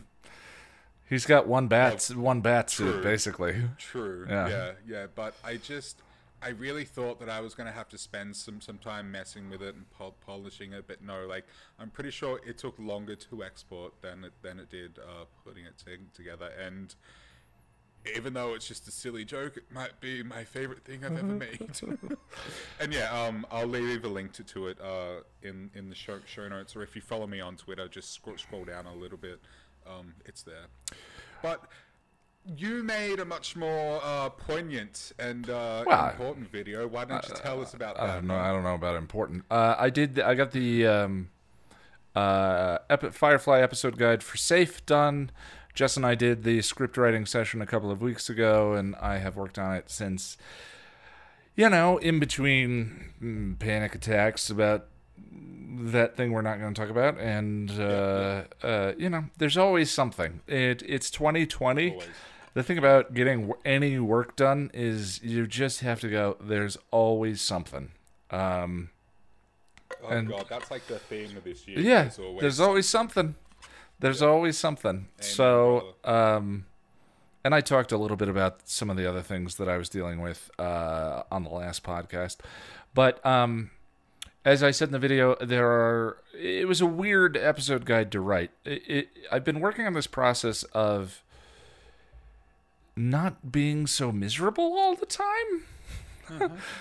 he's 1.09 1.25
got 1.25 1.47
one 1.47 1.67
bat, 1.67 2.09
one 2.15 2.39
bat 2.39 2.69
suit 2.69 3.03
basically. 3.03 3.63
True. 3.77 4.25
Yeah. 4.29 4.47
Yeah. 4.47 4.71
yeah, 4.87 5.07
But 5.13 5.33
I 5.43 5.57
just, 5.57 6.01
I 6.41 6.49
really 6.49 6.85
thought 6.85 7.19
that 7.19 7.29
I 7.29 7.39
was 7.39 7.55
going 7.55 7.67
to 7.67 7.73
have 7.73 7.89
to 7.89 7.97
spend 7.97 8.35
some, 8.35 8.61
some 8.61 8.77
time 8.77 9.11
messing 9.11 9.49
with 9.49 9.61
it 9.61 9.75
and 9.75 9.89
pol- 9.89 10.15
polishing 10.25 10.73
it, 10.73 10.85
but 10.87 11.01
no, 11.01 11.25
like 11.25 11.45
I'm 11.79 11.89
pretty 11.89 12.11
sure 12.11 12.39
it 12.45 12.57
took 12.57 12.77
longer 12.77 13.15
to 13.15 13.43
export 13.43 14.01
than 14.01 14.23
it 14.23 14.33
than 14.43 14.59
it 14.59 14.69
did 14.69 14.99
uh, 14.99 15.25
putting 15.43 15.65
it 15.65 15.73
t- 15.83 15.97
together. 16.13 16.51
And 16.63 16.93
even 18.15 18.33
though 18.33 18.53
it's 18.53 18.67
just 18.67 18.87
a 18.87 18.91
silly 18.91 19.25
joke, 19.25 19.57
it 19.57 19.71
might 19.71 19.99
be 19.99 20.21
my 20.21 20.43
favorite 20.43 20.85
thing 20.85 21.03
I've 21.03 21.17
ever 21.17 21.23
made. 21.23 21.71
and 22.79 22.93
yeah, 22.93 23.09
um, 23.11 23.45
I'll 23.51 23.67
leave 23.67 24.05
a 24.05 24.07
link 24.07 24.33
to, 24.33 24.43
to 24.43 24.67
it 24.67 24.79
uh, 24.79 25.21
in 25.41 25.71
in 25.73 25.89
the 25.89 25.95
show, 25.95 26.19
show 26.25 26.47
notes, 26.47 26.75
or 26.75 26.83
if 26.83 26.95
you 26.95 27.01
follow 27.01 27.25
me 27.25 27.41
on 27.41 27.55
Twitter, 27.55 27.87
just 27.87 28.13
scroll, 28.13 28.37
scroll 28.37 28.65
down 28.65 28.85
a 28.85 28.93
little 28.93 29.17
bit. 29.17 29.39
Um, 29.87 30.13
it's 30.25 30.43
there. 30.43 30.67
But 31.41 31.63
you 32.55 32.83
made 32.83 33.19
a 33.19 33.25
much 33.25 33.55
more 33.55 33.99
uh, 34.03 34.29
poignant 34.29 35.11
and 35.19 35.49
uh, 35.49 35.83
Well, 35.85 36.09
important 36.09 36.49
video. 36.51 36.87
Why 36.87 37.05
don't 37.05 37.27
you 37.27 37.35
tell 37.35 37.61
us 37.61 37.73
about 37.73 37.99
I 37.99 38.07
that? 38.07 38.13
don't 38.15 38.27
know. 38.27 38.35
I 38.35 38.51
don't 38.51 38.63
know 38.63 38.75
about 38.75 38.95
important. 38.95 39.43
Uh, 39.51 39.75
I 39.77 39.89
did. 39.89 40.19
I 40.19 40.33
got 40.35 40.51
the 40.51 40.85
um, 40.87 41.29
uh, 42.15 42.77
Epi- 42.89 43.11
Firefly 43.11 43.59
episode 43.59 43.97
guide 43.97 44.23
for 44.23 44.37
Safe 44.37 44.85
done. 44.85 45.31
Jess 45.73 45.95
and 45.97 46.05
I 46.05 46.15
did 46.15 46.43
the 46.43 46.61
script 46.61 46.97
writing 46.97 47.25
session 47.25 47.61
a 47.61 47.65
couple 47.67 47.91
of 47.91 48.01
weeks 48.01 48.29
ago, 48.29 48.73
and 48.73 48.95
I 48.95 49.17
have 49.17 49.35
worked 49.35 49.59
on 49.59 49.75
it 49.75 49.89
since. 49.89 50.37
You 51.55 51.69
know, 51.69 51.97
in 51.97 52.19
between 52.19 53.13
mm, 53.21 53.57
panic 53.59 53.95
attacks 53.95 54.49
about 54.51 54.87
that 55.79 56.15
thing 56.15 56.31
we're 56.31 56.41
not 56.43 56.59
going 56.59 56.73
to 56.73 56.79
talk 56.79 56.89
about, 56.89 57.19
and 57.19 57.71
uh, 57.71 58.43
uh, 58.63 58.93
you 58.97 59.09
know, 59.09 59.25
there's 59.37 59.57
always 59.57 59.91
something. 59.91 60.41
It 60.47 60.83
it's 60.85 61.09
2020. 61.11 61.91
Always. 61.91 62.07
The 62.57 62.63
thing 62.63 62.79
about 62.79 63.13
getting 63.13 63.53
any 63.65 63.99
work 63.99 64.35
done 64.35 64.71
is 64.73 65.21
you 65.21 65.45
just 65.45 65.81
have 65.81 65.99
to 65.99 66.09
go. 66.09 66.37
There's 66.41 66.75
always 66.89 67.39
something. 67.39 67.91
Um, 68.31 68.89
Oh 70.01 70.07
and- 70.07 70.27
god, 70.27 70.47
that's 70.49 70.71
like 70.71 70.87
the 70.87 70.97
theme 70.97 71.37
of 71.37 71.43
this 71.43 71.67
year. 71.67 71.79
yeah, 71.79 72.01
There's 72.05 72.17
always 72.17 72.41
there's 72.41 72.59
always 72.59 72.89
something. 72.89 73.35
There's 73.99 74.23
always 74.23 74.57
something. 74.57 75.07
so, 75.19 75.93
um, 76.03 76.65
and 77.45 77.53
I 77.53 77.61
talked 77.61 77.91
a 77.91 77.97
little 77.99 78.17
bit 78.17 78.27
about 78.27 78.67
some 78.67 78.89
of 78.89 78.97
the 78.97 79.07
other 79.07 79.21
things 79.21 79.57
that 79.57 79.69
I 79.69 79.77
was 79.77 79.87
dealing 79.87 80.19
with 80.19 80.49
uh, 80.57 81.21
on 81.31 81.43
the 81.43 81.51
last 81.51 81.83
podcast, 81.83 82.37
but 82.95 83.23
um, 83.23 83.69
as 84.43 84.63
I 84.63 84.71
said 84.71 84.87
in 84.87 84.93
the 84.93 84.99
video, 84.99 85.35
there 85.35 85.67
are. 85.67 86.17
It 86.33 86.67
was 86.67 86.81
a 86.81 86.87
weird 86.87 87.37
episode 87.37 87.85
guide 87.85 88.11
to 88.13 88.19
write. 88.19 88.49
It, 88.65 88.81
it, 88.87 89.09
I've 89.31 89.43
been 89.43 89.59
working 89.59 89.85
on 89.85 89.93
this 89.93 90.07
process 90.07 90.63
of 90.73 91.21
not 92.97 93.51
being 93.51 93.87
so 93.87 94.11
miserable 94.11 94.77
all 94.77 94.95
the 94.95 95.05
time. 95.05 95.63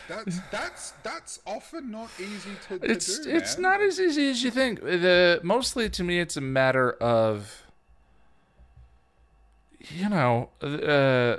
That's 0.09 0.41
that's 0.51 0.91
that's 1.03 1.41
often 1.47 1.93
not 1.93 2.11
easy 2.19 2.51
to, 2.69 2.79
to 2.81 2.91
it's 2.91 3.21
do. 3.21 3.31
it's 3.31 3.57
man. 3.57 3.63
not 3.63 3.81
as 3.81 4.01
easy 4.01 4.29
as 4.29 4.43
you 4.43 4.51
think. 4.51 4.81
The 4.81 5.41
mostly 5.43 5.89
to 5.91 6.03
me, 6.03 6.19
it's 6.19 6.37
a 6.37 6.41
matter 6.41 6.93
of 6.93 7.63
you 9.89 10.09
know 10.09 10.49
uh, 10.61 11.37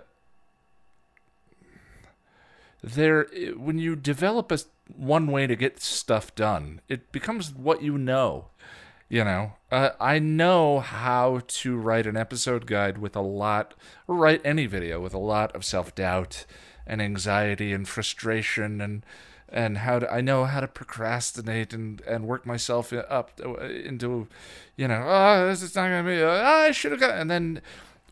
there 2.81 3.27
when 3.57 3.77
you 3.77 3.95
develop 3.95 4.51
a 4.53 4.59
one 4.95 5.27
way 5.27 5.47
to 5.47 5.55
get 5.55 5.81
stuff 5.81 6.33
done, 6.33 6.81
it 6.87 7.11
becomes 7.11 7.53
what 7.53 7.81
you 7.81 7.97
know. 7.97 8.45
You 9.09 9.23
know, 9.23 9.53
uh, 9.71 9.91
I 10.01 10.19
know 10.19 10.81
how 10.81 11.41
to 11.47 11.77
write 11.77 12.05
an 12.07 12.17
episode 12.17 12.65
guide 12.65 12.97
with 12.97 13.15
a 13.15 13.21
lot, 13.21 13.73
or 14.05 14.15
write 14.15 14.41
any 14.43 14.65
video 14.65 14.99
with 14.99 15.13
a 15.13 15.17
lot 15.19 15.55
of 15.55 15.63
self 15.63 15.95
doubt 15.95 16.45
and 16.85 17.01
anxiety 17.01 17.71
and 17.71 17.87
frustration 17.87 18.81
and 18.81 19.05
and 19.49 19.77
how 19.79 19.99
to 19.99 20.11
I 20.11 20.19
know 20.19 20.43
how 20.43 20.59
to 20.59 20.67
procrastinate 20.67 21.73
and 21.73 22.01
and 22.01 22.27
work 22.27 22.45
myself 22.45 22.91
up 22.91 23.39
into, 23.39 24.27
you 24.75 24.89
know, 24.89 25.03
oh 25.07 25.47
this 25.47 25.61
is 25.61 25.73
not 25.75 25.87
gonna 25.87 26.03
be, 26.03 26.21
uh, 26.21 26.29
I 26.43 26.71
should 26.71 26.91
have 26.91 26.99
got, 26.99 27.17
and 27.17 27.31
then 27.31 27.61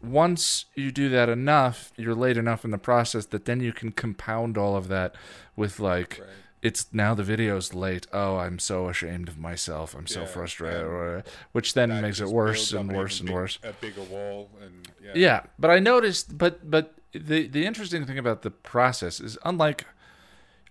once 0.01 0.65
you 0.75 0.91
do 0.91 1.09
that 1.09 1.27
enough, 1.27 1.91
you're 1.97 2.15
late 2.15 2.37
enough 2.37 2.63
in 2.63 2.71
the 2.71 2.77
process 2.77 3.25
that 3.27 3.45
then 3.45 3.59
you 3.59 3.73
can 3.73 3.91
compound 3.91 4.57
all 4.57 4.77
of 4.77 4.87
that 4.87 5.15
with 5.57 5.79
like 5.79 6.19
Right. 6.21 6.29
It's 6.61 6.87
now 6.91 7.13
the 7.13 7.23
video's 7.23 7.73
late. 7.73 8.07
Oh, 8.11 8.37
I'm 8.37 8.57
so 8.59 8.89
ashamed 8.89 9.27
of 9.27 9.37
myself. 9.37 9.93
I'm 9.93 10.07
so 10.07 10.21
Yeah, 10.21 10.25
frustrated, 10.27 11.23
which 11.51 11.73
then 11.73 12.01
makes 12.01 12.19
it 12.19 12.27
worse 12.29 12.73
and 12.73 12.91
worse 12.91 13.19
and 13.19 13.27
big- 13.27 13.35
worse. 13.35 13.59
A 13.63 13.73
bigger 13.73 14.01
wall, 14.03 14.49
and 14.61 14.87
yeah. 15.03 15.11
Yeah, 15.15 15.41
but 15.59 15.69
I 15.69 15.79
noticed, 15.79 16.37
but 16.37 16.69
but 16.69 16.95
the 17.13 17.47
the 17.47 17.65
interesting 17.65 18.05
thing 18.05 18.17
about 18.17 18.41
the 18.41 18.51
process 18.51 19.19
is, 19.19 19.37
unlike, 19.45 19.85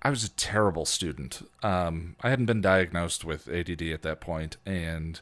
I 0.03 0.11
was 0.11 0.25
a 0.25 0.31
terrible 0.31 0.85
student. 0.85 1.49
Um, 1.63 2.17
I 2.23 2.31
hadn't 2.31 2.47
been 2.47 2.61
diagnosed 2.61 3.25
with 3.25 3.49
ADD 3.49 3.83
at 3.83 4.03
that 4.03 4.21
point, 4.21 4.57
and 4.67 5.21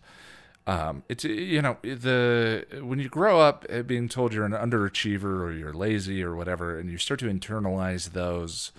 um, 0.66 1.02
it's 1.08 1.22
you 1.24 1.60
know 1.60 1.76
the 1.82 2.64
when 2.82 2.98
you 2.98 3.08
grow 3.08 3.40
up 3.40 3.66
uh, 3.70 3.82
being 3.82 4.08
told 4.08 4.32
you're 4.32 4.44
an 4.46 4.52
underachiever 4.52 5.40
or 5.42 5.52
you're 5.52 5.72
lazy 5.74 6.22
or 6.22 6.34
whatever, 6.34 6.78
and 6.78 6.90
you 6.90 6.98
start 6.98 7.20
to 7.20 7.26
internalize 7.26 8.12
those 8.12 8.72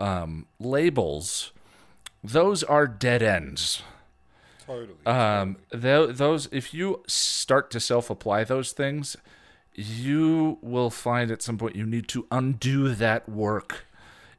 um, 0.00 0.46
labels, 0.58 1.52
those 2.24 2.62
are 2.64 2.86
dead 2.86 3.22
ends. 3.22 3.82
totally. 4.66 4.96
Um, 5.06 5.56
tho- 5.70 6.06
those 6.12 6.48
if 6.52 6.72
you 6.74 7.02
start 7.06 7.70
to 7.72 7.80
self-apply 7.80 8.44
those 8.44 8.72
things, 8.72 9.16
you 9.74 10.58
will 10.62 10.90
find 10.90 11.30
at 11.30 11.42
some 11.42 11.56
point 11.58 11.76
you 11.76 11.86
need 11.86 12.08
to 12.08 12.26
undo 12.30 12.94
that 12.94 13.28
work 13.28 13.86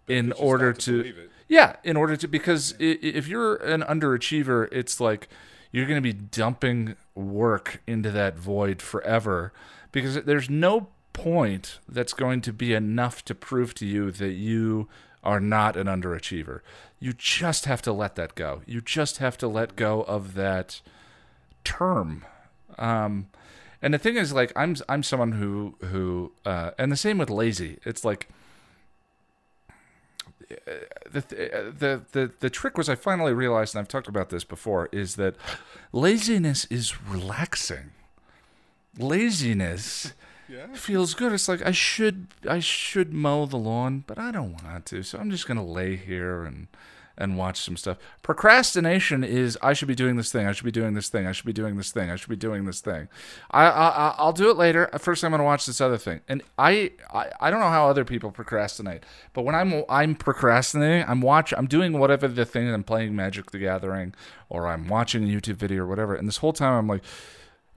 in 0.08 0.32
order 0.34 0.74
to, 0.74 1.00
it. 1.02 1.16
yeah, 1.48 1.78
in 1.84 1.96
order 1.96 2.18
to 2.18 2.28
because 2.28 2.74
i- 2.80 3.00
if 3.02 3.28
you're 3.28 3.56
an 3.56 3.82
underachiever, 3.82 4.68
it's 4.72 5.00
like 5.00 5.30
you're 5.72 5.86
going 5.86 5.98
to 5.98 6.02
be 6.02 6.12
dumping 6.14 6.96
work 7.16 7.82
into 7.88 8.12
that 8.12 8.38
void 8.38 8.82
forever 8.82 9.54
because 9.92 10.22
there's 10.24 10.50
no 10.50 10.90
point 11.14 11.80
that's 11.88 12.14
going 12.14 12.42
to 12.42 12.52
be 12.54 12.74
enough 12.74 13.24
to 13.26 13.34
prove 13.36 13.74
to 13.76 13.86
you 13.86 14.12
that 14.12 14.34
you 14.34 14.90
are 15.24 15.40
not 15.40 15.78
an 15.78 15.88
underachiever. 15.88 16.62
You 17.00 17.14
just 17.14 17.66
have 17.66 17.82
to 17.84 17.94
let 17.94 18.16
that 18.16 18.36
go. 18.36 18.62
You 18.66 18.82
just 18.82 19.18
have 19.18 19.38
to 19.40 19.48
let 19.48 19.76
go 19.76 20.02
of 20.04 20.34
that 20.36 20.82
term. 21.64 22.26
Um, 22.78 23.28
and 23.82 23.94
the 23.94 23.98
thing 23.98 24.16
is, 24.16 24.34
like, 24.34 24.52
I'm 24.56 24.76
I'm 24.88 25.04
someone 25.04 25.34
who 25.34 25.76
who, 25.86 26.32
uh, 26.46 26.72
and 26.78 26.92
the 26.92 26.98
same 26.98 27.18
with 27.18 27.30
lazy. 27.30 27.80
It's 27.84 28.06
like 28.06 28.30
the, 31.12 31.24
the 31.78 32.02
the 32.12 32.32
the 32.40 32.50
trick 32.50 32.78
was 32.78 32.90
I 32.90 32.96
finally 32.96 33.34
realized, 33.34 33.76
and 33.76 33.80
I've 33.80 33.88
talked 33.88 34.08
about 34.08 34.30
this 34.30 34.44
before, 34.44 34.90
is 34.92 35.16
that 35.16 35.36
laziness 35.92 36.66
is 36.66 37.02
relaxing. 37.02 37.92
Laziness 38.98 40.14
Yeah. 40.52 40.68
feels 40.74 41.14
good. 41.14 41.32
It's 41.32 41.48
like 41.48 41.66
I 41.66 41.72
should 41.72 42.28
I 42.48 42.60
should 42.60 43.14
mow 43.14 43.46
the 43.46 43.58
lawn, 43.58 44.04
but 44.06 44.20
I 44.20 44.32
don't 44.32 44.62
want 44.64 44.86
to, 44.88 45.04
so 45.04 45.18
I'm 45.18 45.32
just 45.32 45.48
gonna 45.48 45.66
lay 45.66 45.96
here 45.96 46.44
and 46.44 46.68
and 47.18 47.38
watch 47.38 47.60
some 47.60 47.78
stuff. 47.78 47.98
Procrastination 48.24 49.24
is 49.24 49.58
I 49.62 49.74
should 49.74 49.88
be 49.88 49.96
doing 49.96 50.16
this 50.16 50.32
thing. 50.32 50.48
I 50.48 50.54
should 50.54 50.66
be 50.66 50.72
doing 50.72 50.94
this 50.94 51.08
thing. 51.10 51.28
I 51.28 51.34
should 51.34 51.46
be 51.46 51.54
doing 51.54 51.78
this 51.78 51.92
thing. 51.92 52.10
I 52.10 52.16
should 52.16 52.30
be 52.30 52.36
doing 52.36 52.66
this 52.66 52.82
thing. 52.82 53.10
I, 53.52 53.66
I 53.66 54.16
I'll 54.18 54.34
do 54.34 54.50
it 54.50 54.58
later. 54.58 54.90
First, 54.98 55.24
I'm 55.24 55.32
gonna 55.32 55.44
watch 55.44 55.66
this 55.66 55.80
other 55.80 55.98
thing. 55.98 56.22
And 56.28 56.42
I, 56.58 56.92
I 57.14 57.30
I 57.40 57.50
don't 57.52 57.60
know 57.60 57.70
how 57.70 57.88
other 57.88 58.04
people 58.06 58.32
procrastinate, 58.32 59.04
but 59.34 59.44
when 59.44 59.56
I'm 59.56 59.84
I'm 59.88 60.16
procrastinating, 60.16 61.08
I'm 61.08 61.22
watch 61.22 61.54
I'm 61.56 61.68
doing 61.68 61.98
whatever 61.98 62.28
the 62.28 62.46
thing. 62.46 62.74
I'm 62.74 62.84
playing 62.84 63.16
Magic 63.16 63.52
the 63.52 63.60
Gathering, 63.60 64.14
or 64.50 64.68
I'm 64.68 64.88
watching 64.88 65.24
a 65.24 65.28
YouTube 65.28 65.56
video 65.56 65.84
or 65.84 65.88
whatever. 65.88 66.16
And 66.16 66.28
this 66.28 66.38
whole 66.38 66.54
time 66.54 66.74
I'm 66.74 66.88
like, 66.88 67.04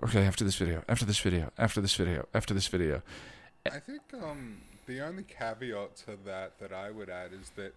okay, 0.05 0.25
after 0.27 0.45
this 0.45 0.57
video, 0.57 0.83
after 0.89 1.05
this 1.05 1.19
video, 1.21 1.51
after 1.59 1.81
this 1.81 1.95
video, 1.95 2.27
after 2.35 2.55
this 2.55 2.67
video. 2.69 3.03
I 3.71 3.79
think 3.79 4.03
um, 4.15 4.59
the 4.87 5.01
only 5.01 5.23
caveat 5.25 5.97
to 6.07 6.17
that 6.27 6.59
that 6.59 6.73
I 6.73 6.91
would 6.91 7.09
add 7.09 7.33
is 7.33 7.51
that, 7.57 7.75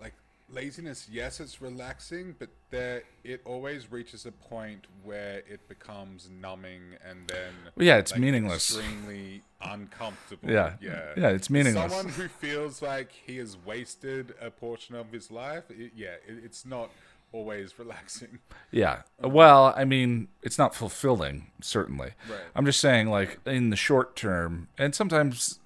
like, 0.00 0.14
laziness, 0.50 1.08
yes, 1.10 1.40
it's 1.40 1.60
relaxing, 1.60 2.34
but 2.38 2.48
there 2.70 3.02
it 3.24 3.42
always 3.44 3.90
reaches 3.92 4.24
a 4.24 4.32
point 4.32 4.86
where 5.04 5.42
it 5.48 5.68
becomes 5.68 6.30
numbing 6.40 6.82
and 7.06 7.28
then 7.28 7.52
Yeah, 7.76 7.96
it's 7.98 8.12
like, 8.12 8.20
meaningless. 8.20 8.76
extremely 8.76 9.42
uncomfortable. 9.60 10.48
Yeah. 10.50 10.74
yeah, 10.80 11.12
Yeah, 11.16 11.28
it's 11.28 11.50
meaningless. 11.50 11.92
Someone 11.92 12.12
who 12.14 12.28
feels 12.28 12.80
like 12.80 13.10
he 13.12 13.36
has 13.38 13.56
wasted 13.66 14.34
a 14.40 14.50
portion 14.50 14.94
of 14.94 15.10
his 15.12 15.30
life, 15.30 15.64
it, 15.70 15.92
yeah, 15.94 16.14
it, 16.26 16.38
it's 16.44 16.64
not 16.64 16.90
always 17.36 17.78
relaxing. 17.78 18.38
Yeah. 18.70 19.02
Well, 19.20 19.74
I 19.76 19.84
mean, 19.84 20.28
it's 20.42 20.58
not 20.58 20.74
fulfilling, 20.74 21.50
certainly. 21.60 22.10
Right. 22.28 22.40
I'm 22.54 22.64
just 22.64 22.80
saying, 22.80 23.08
like, 23.08 23.38
in 23.46 23.70
the 23.70 23.76
short 23.76 24.16
term, 24.16 24.68
and 24.78 24.94
sometimes 24.94 25.60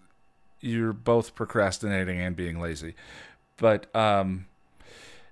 you're 0.61 0.93
both 0.93 1.35
procrastinating 1.35 2.21
and 2.21 2.37
being 2.37 2.61
lazy. 2.61 2.95
But 3.57 3.95
um, 3.95 4.47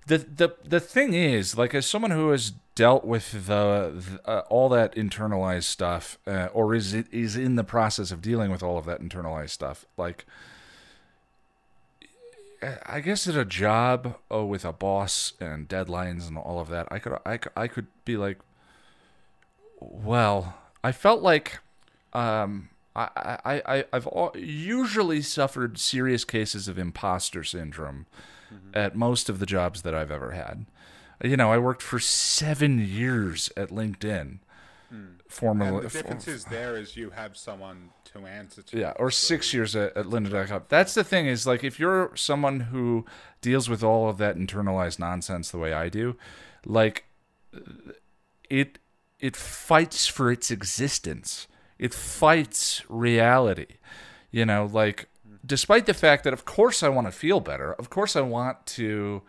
the 0.06 0.18
the 0.18 0.54
the 0.64 0.80
thing 0.80 1.14
is, 1.14 1.56
like, 1.56 1.74
as 1.74 1.86
someone 1.86 2.10
who 2.10 2.30
has 2.30 2.52
dealt 2.74 3.04
with 3.04 3.32
the, 3.32 3.92
the 3.96 4.30
uh, 4.30 4.42
all 4.48 4.68
that 4.68 4.94
internalized 4.94 5.64
stuff, 5.64 6.18
uh, 6.26 6.48
or 6.52 6.74
is 6.74 6.94
it 6.94 7.06
is 7.12 7.36
in 7.36 7.56
the 7.56 7.64
process 7.64 8.10
of 8.10 8.22
dealing 8.22 8.50
with 8.50 8.62
all 8.62 8.78
of 8.78 8.84
that 8.86 9.00
internalized 9.00 9.50
stuff, 9.50 9.84
like 9.96 10.26
I 12.60 13.00
guess 13.00 13.28
at 13.28 13.36
a 13.36 13.44
job 13.44 14.16
oh, 14.30 14.44
with 14.44 14.64
a 14.64 14.72
boss 14.72 15.32
and 15.40 15.68
deadlines 15.68 16.26
and 16.28 16.36
all 16.36 16.58
of 16.60 16.68
that, 16.68 16.88
I 16.90 16.98
could 16.98 17.18
I, 17.24 17.38
I 17.56 17.68
could 17.68 17.86
be 18.04 18.16
like, 18.16 18.38
well, 19.80 20.54
I 20.82 20.92
felt 20.92 21.22
like 21.22 21.60
um, 22.12 22.70
I, 22.96 23.38
I, 23.44 23.62
I, 23.66 23.84
I've 23.92 24.08
usually 24.34 25.22
suffered 25.22 25.78
serious 25.78 26.24
cases 26.24 26.68
of 26.68 26.78
imposter 26.78 27.44
syndrome 27.44 28.06
at 28.74 28.96
most 28.96 29.28
of 29.28 29.38
the 29.38 29.46
jobs 29.46 29.82
that 29.82 29.94
I've 29.94 30.10
ever 30.10 30.32
had. 30.32 30.66
You 31.22 31.36
know, 31.36 31.52
I 31.52 31.58
worked 31.58 31.82
for 31.82 31.98
seven 31.98 32.78
years 32.78 33.50
at 33.56 33.70
LinkedIn, 33.70 34.38
formerly. 35.28 35.76
And 35.76 35.78
the 35.78 35.88
difference 35.88 36.28
is 36.28 36.44
there 36.46 36.76
is 36.76 36.96
you 36.96 37.10
have 37.10 37.36
someone 37.36 37.90
to 38.12 38.26
answer 38.26 38.62
to. 38.62 38.78
Yeah, 38.78 38.92
or 38.96 39.10
six 39.10 39.54
years 39.54 39.76
at, 39.76 39.96
at 39.96 40.06
Lynda.com. 40.06 40.64
That's 40.68 40.94
the 40.94 41.04
thing 41.04 41.26
is 41.26 41.46
like 41.46 41.62
if 41.62 41.78
you're 41.78 42.12
someone 42.16 42.60
who 42.60 43.04
deals 43.40 43.68
with 43.68 43.82
all 43.82 44.08
of 44.08 44.18
that 44.18 44.36
internalized 44.36 44.98
nonsense 44.98 45.50
the 45.50 45.58
way 45.58 45.72
I 45.72 45.88
do, 45.88 46.16
like 46.64 47.04
it 48.48 48.78
it 49.20 49.36
fights 49.36 50.06
for 50.06 50.30
its 50.30 50.50
existence. 50.50 51.46
It 51.78 51.94
fights 51.94 52.82
reality. 52.88 53.76
You 54.30 54.44
know, 54.44 54.68
like 54.70 55.08
despite 55.44 55.86
the 55.86 55.94
fact 55.94 56.24
that 56.24 56.32
of 56.32 56.44
course 56.44 56.82
I 56.82 56.88
want 56.88 57.06
to 57.06 57.12
feel 57.12 57.40
better. 57.40 57.72
Of 57.74 57.90
course 57.90 58.16
I 58.16 58.20
want 58.22 58.66
to 58.66 59.22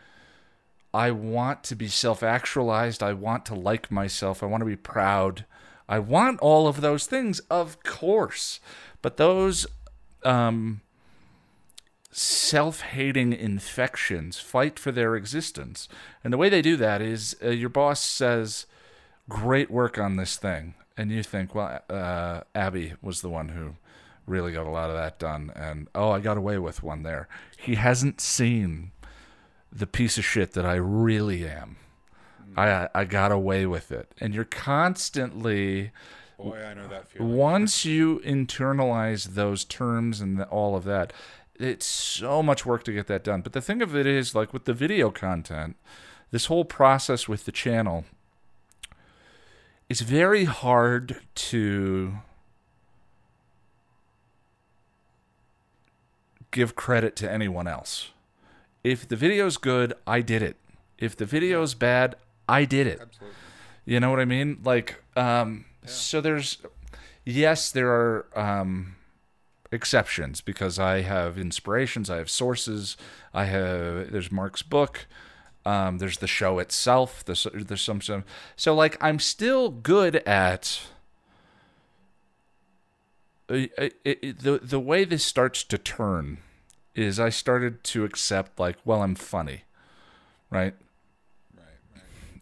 I 0.94 1.12
want 1.12 1.64
to 1.66 1.76
be 1.76 1.88
self-actualized. 1.88 3.04
I 3.04 3.14
want 3.14 3.46
to 3.48 3.56
like 3.56 3.92
myself. 3.92 4.42
I 4.42 4.48
want 4.48 4.62
to 4.62 4.66
be 4.66 4.76
proud. 4.76 5.46
I 5.90 5.98
want 5.98 6.40
all 6.40 6.68
of 6.68 6.82
those 6.82 7.08
things, 7.08 7.40
of 7.50 7.84
course. 7.84 8.60
But 9.02 9.18
those 9.18 9.66
um, 10.24 10.82
self-hating 12.12 13.34
infections 13.34 14.40
fight 14.40 14.78
for 14.78 14.92
their 14.92 15.16
existence, 15.16 15.90
and 16.24 16.32
the 16.32 16.38
way 16.38 16.48
they 16.48 16.62
do 16.62 16.78
that 16.78 17.02
is 17.02 17.36
uh, 17.44 17.50
your 17.50 17.70
boss 17.70 18.02
says, 18.02 18.68
"Great 19.28 19.72
work 19.72 19.98
on 19.98 20.16
this 20.16 20.38
thing," 20.38 20.76
and 20.96 21.12
you 21.12 21.24
think, 21.24 21.56
"Well, 21.56 21.82
uh, 21.90 22.42
Abby 22.54 22.94
was 23.02 23.22
the 23.22 23.30
one 23.30 23.50
who." 23.50 23.76
Really 24.28 24.52
got 24.52 24.68
a 24.68 24.70
lot 24.70 24.92
of 24.92 24.96
that 24.96 25.18
done, 25.18 25.52
and 25.56 25.88
oh, 25.96 26.12
I 26.12 26.20
got 26.20 26.38
away 26.38 26.60
with 26.60 26.84
one 26.84 27.02
there. 27.02 27.28
He 27.58 27.74
hasn't 27.74 28.22
seen 28.22 28.92
the 29.72 29.88
piece 29.88 30.20
of 30.20 30.24
shit 30.24 30.52
that 30.54 30.68
I 30.68 30.76
really 30.76 31.48
am. 31.48 31.78
I 32.60 32.90
I 32.94 33.06
got 33.06 33.32
away 33.32 33.66
with 33.66 33.92
it, 33.92 34.12
and 34.20 34.34
you're 34.34 34.46
constantly 34.46 35.92
Boy, 36.38 36.64
I 36.64 36.74
know 36.74 36.88
that 36.88 37.10
feeling. 37.10 37.36
once 37.36 37.84
you 37.84 38.20
internalize 38.20 39.34
those 39.36 39.66
terms 39.66 40.22
and 40.22 40.40
the, 40.40 40.46
all 40.46 40.76
of 40.76 40.86
that, 40.86 41.12
it's 41.56 41.86
so 41.86 42.42
much 42.42 42.66
work 42.66 42.84
to 42.86 42.94
get 42.94 43.08
that 43.08 43.24
done. 43.24 43.42
But 43.42 43.52
the 43.52 43.62
thing 43.62 43.82
of 43.82 43.96
it 43.96 44.06
is, 44.06 44.34
like 44.34 44.54
with 44.54 44.64
the 44.64 44.74
video 44.74 45.12
content, 45.12 45.76
this 46.32 46.46
whole 46.46 46.64
process 46.64 47.28
with 47.28 47.44
the 47.44 47.52
channel, 47.52 48.06
it's 49.90 50.02
very 50.02 50.46
hard 50.46 51.20
to 51.36 52.20
give 56.52 56.76
credit 56.76 57.16
to 57.18 57.30
anyone 57.30 57.68
else. 57.68 58.12
If 58.84 59.08
the 59.08 59.18
video's 59.18 59.58
good, 59.58 59.94
I 60.08 60.22
did 60.22 60.42
it. 60.42 60.56
If 60.98 61.18
the 61.18 61.26
video's 61.26 61.74
bad, 61.74 62.16
I 62.50 62.66
did 62.66 62.88
it. 62.88 63.00
Absolutely. 63.02 63.36
You 63.86 64.00
know 64.00 64.10
what 64.10 64.20
I 64.20 64.26
mean? 64.26 64.60
Like, 64.64 65.02
um, 65.16 65.66
so 65.86 66.22
there's, 66.22 66.58
yes, 67.26 67.72
there 67.72 67.90
are 67.90 68.26
um, 68.36 68.96
exceptions 69.72 70.42
because 70.42 70.80
I 70.80 71.02
have 71.02 71.38
inspirations, 71.38 72.10
I 72.10 72.18
have 72.18 72.30
sources, 72.30 72.98
I 73.34 73.46
have. 73.46 74.12
There's 74.12 74.32
Mark's 74.32 74.62
book. 74.62 75.08
Um, 75.66 75.98
there's 75.98 76.18
the 76.18 76.28
show 76.28 76.60
itself. 76.60 77.24
There's 77.26 77.46
there's 77.54 77.82
some 77.82 78.02
some. 78.02 78.24
So 78.56 78.74
like, 78.76 78.98
I'm 79.02 79.20
still 79.20 79.70
good 79.70 80.18
at. 80.28 80.82
Uh, 83.50 83.68
it, 83.78 83.96
it, 84.04 84.40
the 84.40 84.60
the 84.60 84.80
way 84.80 85.06
this 85.06 85.24
starts 85.24 85.64
to 85.66 85.78
turn 85.78 86.38
is 86.96 87.20
I 87.20 87.30
started 87.30 87.84
to 87.86 88.04
accept 88.04 88.60
like, 88.60 88.78
well, 88.86 89.02
I'm 89.02 89.16
funny, 89.16 89.64
right? 90.50 90.74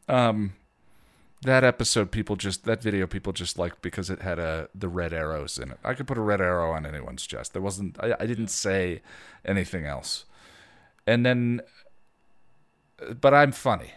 Um 0.07 0.53
that 1.43 1.63
episode 1.63 2.11
people 2.11 2.35
just 2.35 2.65
that 2.65 2.81
video 2.81 3.05
people 3.05 3.31
just 3.31 3.59
liked 3.59 3.81
because 3.81 4.09
it 4.09 4.21
had 4.21 4.39
a 4.39 4.69
the 4.73 4.89
red 4.89 5.13
arrows 5.13 5.57
in 5.57 5.71
it. 5.71 5.77
I 5.83 5.93
could 5.93 6.07
put 6.07 6.17
a 6.17 6.21
red 6.21 6.41
arrow 6.41 6.71
on 6.71 6.85
anyone's 6.85 7.27
chest. 7.27 7.53
There 7.53 7.61
wasn't 7.61 7.97
i, 8.01 8.13
I 8.19 8.25
didn't 8.25 8.49
say 8.49 9.01
anything 9.45 9.85
else. 9.85 10.25
And 11.05 11.25
then 11.25 11.61
but 13.21 13.33
i'm 13.33 13.51
funny. 13.51 13.93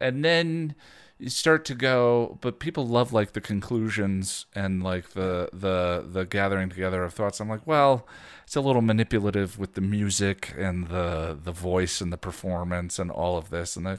And 0.00 0.24
then 0.24 0.74
you 1.18 1.30
start 1.30 1.64
to 1.66 1.74
go 1.74 2.38
but 2.40 2.58
people 2.58 2.86
love 2.86 3.12
like 3.12 3.32
the 3.32 3.40
conclusions 3.40 4.46
and 4.54 4.82
like 4.82 5.10
the 5.10 5.48
the 5.52 6.04
the 6.06 6.24
gathering 6.24 6.70
together 6.70 7.04
of 7.04 7.14
thoughts. 7.14 7.38
I'm 7.40 7.48
like 7.48 7.66
well 7.66 8.06
it's 8.50 8.56
a 8.56 8.60
little 8.60 8.82
manipulative 8.82 9.60
with 9.60 9.74
the 9.74 9.80
music 9.80 10.52
and 10.58 10.88
the 10.88 11.38
the 11.40 11.52
voice 11.52 12.00
and 12.00 12.12
the 12.12 12.16
performance 12.16 12.98
and 12.98 13.08
all 13.08 13.38
of 13.38 13.50
this 13.50 13.76
and 13.76 13.86
the, 13.86 13.96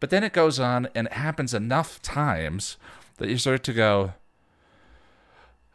but 0.00 0.10
then 0.10 0.24
it 0.24 0.32
goes 0.32 0.58
on 0.58 0.88
and 0.92 1.06
it 1.06 1.12
happens 1.12 1.54
enough 1.54 2.02
times 2.02 2.78
that 3.18 3.28
you 3.28 3.38
start 3.38 3.62
to 3.62 3.72
go 3.72 4.14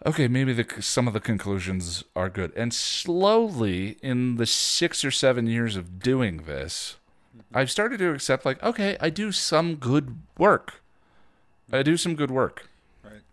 okay 0.06 0.28
maybe 0.28 0.52
the 0.52 0.66
some 0.82 1.08
of 1.08 1.14
the 1.14 1.22
conclusions 1.22 2.04
are 2.18 2.28
good. 2.28 2.52
And 2.58 2.74
slowly 2.74 3.98
in 4.02 4.36
the 4.36 4.46
6 4.46 5.06
or 5.06 5.12
7 5.12 5.48
years 5.48 5.78
of 5.78 6.00
doing 6.02 6.40
this 6.40 6.98
I've 7.54 7.72
started 7.72 8.00
to 8.00 8.12
accept 8.12 8.46
like 8.46 8.62
okay 8.62 8.98
I 9.00 9.10
do 9.10 9.32
some 9.32 9.76
good 9.76 10.18
work. 10.38 10.82
I 11.72 11.82
do 11.82 11.96
some 11.96 12.14
good 12.14 12.32
work. 12.32 12.68
Right. 13.02 13.24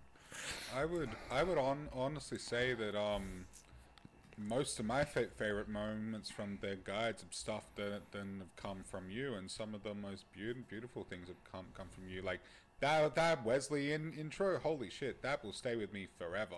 I 0.72 0.84
would 0.84 1.10
I 1.32 1.42
would 1.42 1.58
on, 1.58 1.88
honestly 1.92 2.38
say 2.38 2.74
that 2.74 2.94
um 2.94 3.46
most 4.38 4.78
of 4.78 4.86
my 4.86 5.04
fa- 5.04 5.28
favorite 5.36 5.68
moments 5.68 6.30
from 6.30 6.58
their 6.60 6.76
guides 6.76 7.22
of 7.22 7.32
stuff 7.32 7.64
that 7.76 8.02
then 8.12 8.36
have 8.38 8.56
come 8.56 8.82
from 8.84 9.10
you, 9.10 9.34
and 9.34 9.50
some 9.50 9.74
of 9.74 9.82
the 9.82 9.94
most 9.94 10.24
beautiful 10.32 10.64
beautiful 10.68 11.04
things 11.04 11.28
have 11.28 11.42
come 11.50 11.66
come 11.76 11.88
from 11.92 12.08
you. 12.08 12.22
Like 12.22 12.40
that 12.80 13.14
that 13.14 13.44
Wesley 13.44 13.92
in, 13.92 14.12
intro, 14.12 14.58
holy 14.58 14.90
shit, 14.90 15.22
that 15.22 15.44
will 15.44 15.52
stay 15.52 15.76
with 15.76 15.92
me 15.92 16.08
forever. 16.18 16.56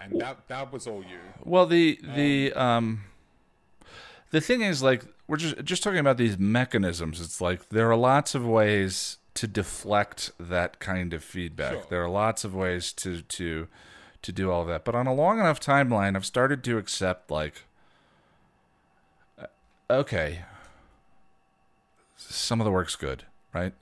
And 0.00 0.20
that 0.20 0.48
that 0.48 0.72
was 0.72 0.86
all 0.86 1.02
you. 1.02 1.20
Well, 1.44 1.66
the 1.66 1.98
the 2.02 2.52
um, 2.54 3.02
the 4.30 4.40
thing 4.40 4.62
is, 4.62 4.82
like, 4.82 5.04
we're 5.26 5.36
just 5.36 5.64
just 5.64 5.82
talking 5.82 6.00
about 6.00 6.16
these 6.16 6.38
mechanisms. 6.38 7.20
It's 7.20 7.40
like 7.40 7.68
there 7.68 7.90
are 7.90 7.96
lots 7.96 8.34
of 8.34 8.46
ways 8.46 9.18
to 9.34 9.46
deflect 9.46 10.32
that 10.40 10.80
kind 10.80 11.14
of 11.14 11.22
feedback. 11.22 11.72
Sure. 11.72 11.86
There 11.90 12.02
are 12.02 12.10
lots 12.10 12.44
of 12.44 12.54
ways 12.54 12.92
to 12.94 13.22
to 13.22 13.68
to 14.22 14.32
do 14.32 14.50
all 14.50 14.64
that. 14.66 14.84
But 14.84 14.94
on 14.94 15.06
a 15.06 15.14
long 15.14 15.38
enough 15.40 15.60
timeline, 15.60 16.16
I've 16.16 16.26
started 16.26 16.62
to 16.64 16.78
accept 16.78 17.30
like, 17.30 17.64
uh, 19.40 19.46
okay, 19.90 20.40
some 22.16 22.60
of 22.60 22.64
the 22.64 22.70
work's 22.70 22.96
good, 22.96 23.24
right? 23.54 23.74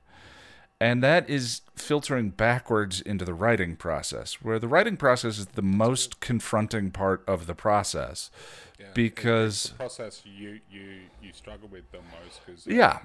And 0.79 1.03
that 1.03 1.31
is 1.31 1.63
filtering 1.75 2.29
backwards 2.31 3.01
into 3.01 3.25
the 3.25 3.33
writing 3.33 3.77
process, 3.77 4.35
where 4.43 4.59
the 4.59 4.69
writing 4.69 4.99
process 4.99 5.39
is 5.39 5.47
the 5.47 5.63
most 5.63 6.21
confronting 6.21 6.91
part 6.91 7.25
of 7.27 7.47
the 7.47 7.55
process 7.55 8.31
Yeah. 8.79 8.89
because 8.93 9.71
the 9.71 9.75
process 9.77 10.21
you 10.27 10.61
you 10.71 10.99
you 11.23 11.33
struggle 11.33 11.69
with 11.69 11.91
the 11.93 11.99
most 12.23 12.41
because 12.45 12.67
yeah 12.67 12.99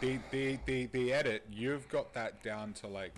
the, 0.00 0.18
the 0.30 0.58
the 0.66 0.86
the 0.86 1.12
edit 1.12 1.42
you've 1.52 1.88
got 1.88 2.14
that 2.14 2.44
down 2.44 2.74
to 2.74 2.86
like 2.86 3.14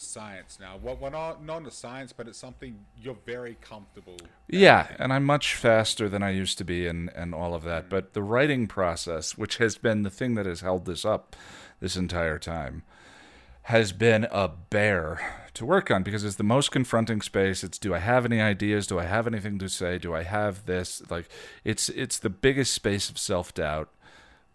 science 0.00 0.58
now. 0.60 0.78
Well, 0.82 0.96
well 1.00 1.10
not 1.10 1.44
not 1.44 1.66
a 1.66 1.70
science, 1.70 2.12
but 2.12 2.28
it's 2.28 2.38
something 2.38 2.78
you're 2.96 3.16
very 3.26 3.56
comfortable. 3.60 4.16
yeah 4.48 4.88
and 4.98 5.12
i'm 5.12 5.24
much 5.24 5.54
faster 5.54 6.08
than 6.08 6.22
i 6.22 6.30
used 6.30 6.56
to 6.58 6.64
be 6.64 6.86
and 6.86 7.10
and 7.14 7.34
all 7.34 7.54
of 7.54 7.64
that. 7.64 7.88
But 7.90 8.12
the 8.14 8.22
writing 8.22 8.66
process 8.66 9.36
which 9.36 9.56
has 9.58 9.76
been 9.78 10.02
the 10.02 10.10
thing 10.10 10.34
that 10.36 10.46
has 10.46 10.60
held 10.60 10.84
this 10.86 11.04
up 11.04 11.36
this 11.80 11.96
entire 11.96 12.38
time 12.38 12.82
has 13.62 13.92
been 13.92 14.26
a 14.30 14.48
bear 14.48 15.48
to 15.52 15.66
work 15.66 15.90
on 15.90 16.02
because 16.02 16.24
it's 16.24 16.36
the 16.36 16.42
most 16.42 16.70
confronting 16.70 17.20
space. 17.20 17.62
It's 17.62 17.78
do 17.78 17.94
i 17.94 17.98
have 17.98 18.24
any 18.24 18.40
ideas? 18.40 18.86
Do 18.86 18.98
i 18.98 19.04
have 19.04 19.26
anything 19.26 19.58
to 19.58 19.68
say? 19.68 19.98
Do 19.98 20.14
i 20.14 20.22
have 20.22 20.64
this? 20.66 21.02
Like 21.10 21.28
it's 21.64 21.88
it's 21.90 22.18
the 22.18 22.30
biggest 22.30 22.72
space 22.72 23.10
of 23.10 23.18
self-doubt. 23.18 23.90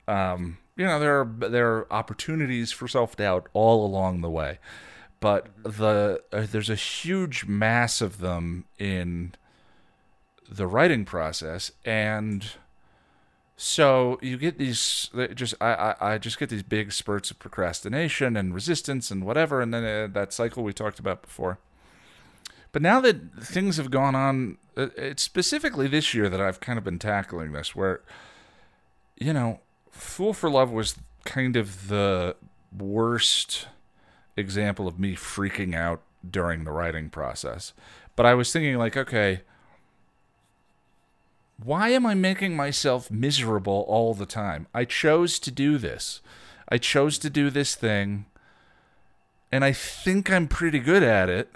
Um, 0.08 0.58
you 0.76 0.86
know 0.86 1.00
there 1.00 1.20
are 1.20 1.50
there 1.50 1.72
are 1.74 1.94
opportunities 1.94 2.72
for 2.72 2.88
self 2.88 3.16
doubt 3.16 3.48
all 3.54 3.86
along 3.86 4.22
the 4.22 4.30
way, 4.30 4.58
but 5.24 5.48
the 5.64 6.22
uh, 6.34 6.46
there's 6.52 6.70
a 6.70 6.76
huge 6.76 7.46
mass 7.46 8.02
of 8.02 8.18
them 8.18 8.66
in 8.78 9.34
the 10.52 10.68
writing 10.68 11.06
process, 11.06 11.72
and 11.86 12.46
so 13.56 14.20
you 14.22 14.36
get 14.36 14.58
these 14.58 15.10
just 15.34 15.54
I, 15.62 15.96
I 16.02 16.14
I 16.16 16.18
just 16.18 16.38
get 16.38 16.50
these 16.50 16.62
big 16.62 16.92
spurts 16.92 17.32
of 17.32 17.40
procrastination 17.40 18.36
and 18.36 18.54
resistance 18.54 19.12
and 19.12 19.26
whatever, 19.26 19.62
and 19.62 19.74
then 19.74 19.86
uh, 19.86 20.08
that 20.12 20.34
cycle 20.34 20.62
we 20.62 20.74
talked 20.74 21.00
about 21.00 21.22
before. 21.22 21.58
But 22.74 22.82
now 22.82 23.00
that 23.00 23.34
things 23.42 23.78
have 23.78 23.92
gone 23.92 24.16
on, 24.16 24.58
uh, 24.76 24.88
it's 24.98 25.24
specifically 25.24 25.88
this 25.88 26.14
year 26.14 26.28
that 26.28 26.42
I've 26.42 26.60
kind 26.60 26.78
of 26.78 26.84
been 26.84 27.00
tackling 27.00 27.54
this, 27.54 27.74
where 27.74 28.02
you 29.18 29.32
know, 29.32 29.62
Fool 29.90 30.34
for 30.34 30.50
Love 30.50 30.70
was 30.70 30.98
kind 31.24 31.56
of 31.56 31.88
the 31.88 32.36
worst 32.78 33.68
example 34.36 34.88
of 34.88 35.00
me 35.00 35.16
freaking 35.16 35.76
out 35.76 36.02
during 36.28 36.64
the 36.64 36.72
writing 36.72 37.10
process. 37.10 37.74
But 38.16 38.26
I 38.26 38.34
was 38.34 38.52
thinking, 38.52 38.78
like, 38.78 38.96
okay, 38.96 39.42
why 41.64 41.90
am 41.90 42.06
I 42.06 42.14
making 42.14 42.56
myself 42.56 43.10
miserable 43.10 43.86
all 43.88 44.14
the 44.14 44.26
time? 44.26 44.68
I 44.74 44.86
chose 44.86 45.40
to 45.40 45.52
do 45.52 45.78
this. 45.78 46.22
I 46.70 46.78
chose 46.78 47.18
to 47.20 47.30
do 47.30 47.50
this 47.50 47.76
thing, 47.76 48.26
and 49.52 49.64
I 49.64 49.72
think 49.72 50.32
I'm 50.32 50.48
pretty 50.48 50.80
good 50.80 51.04
at 51.04 51.30
it. 51.30 51.52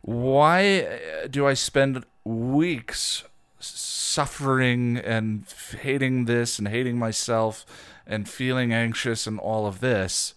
Why 0.00 0.80
uh, 0.80 1.26
do 1.28 1.46
I 1.46 1.54
spend 1.54 2.04
weeks 2.24 3.24
suffering 3.60 4.96
and 4.98 5.44
hating 5.80 6.24
this 6.24 6.58
and 6.58 6.66
hating 6.66 6.98
myself 6.98 7.64
and 8.06 8.28
feeling 8.28 8.72
anxious 8.72 9.26
and 9.26 9.38
all 9.38 9.66
of 9.66 9.80
this? 9.80 10.34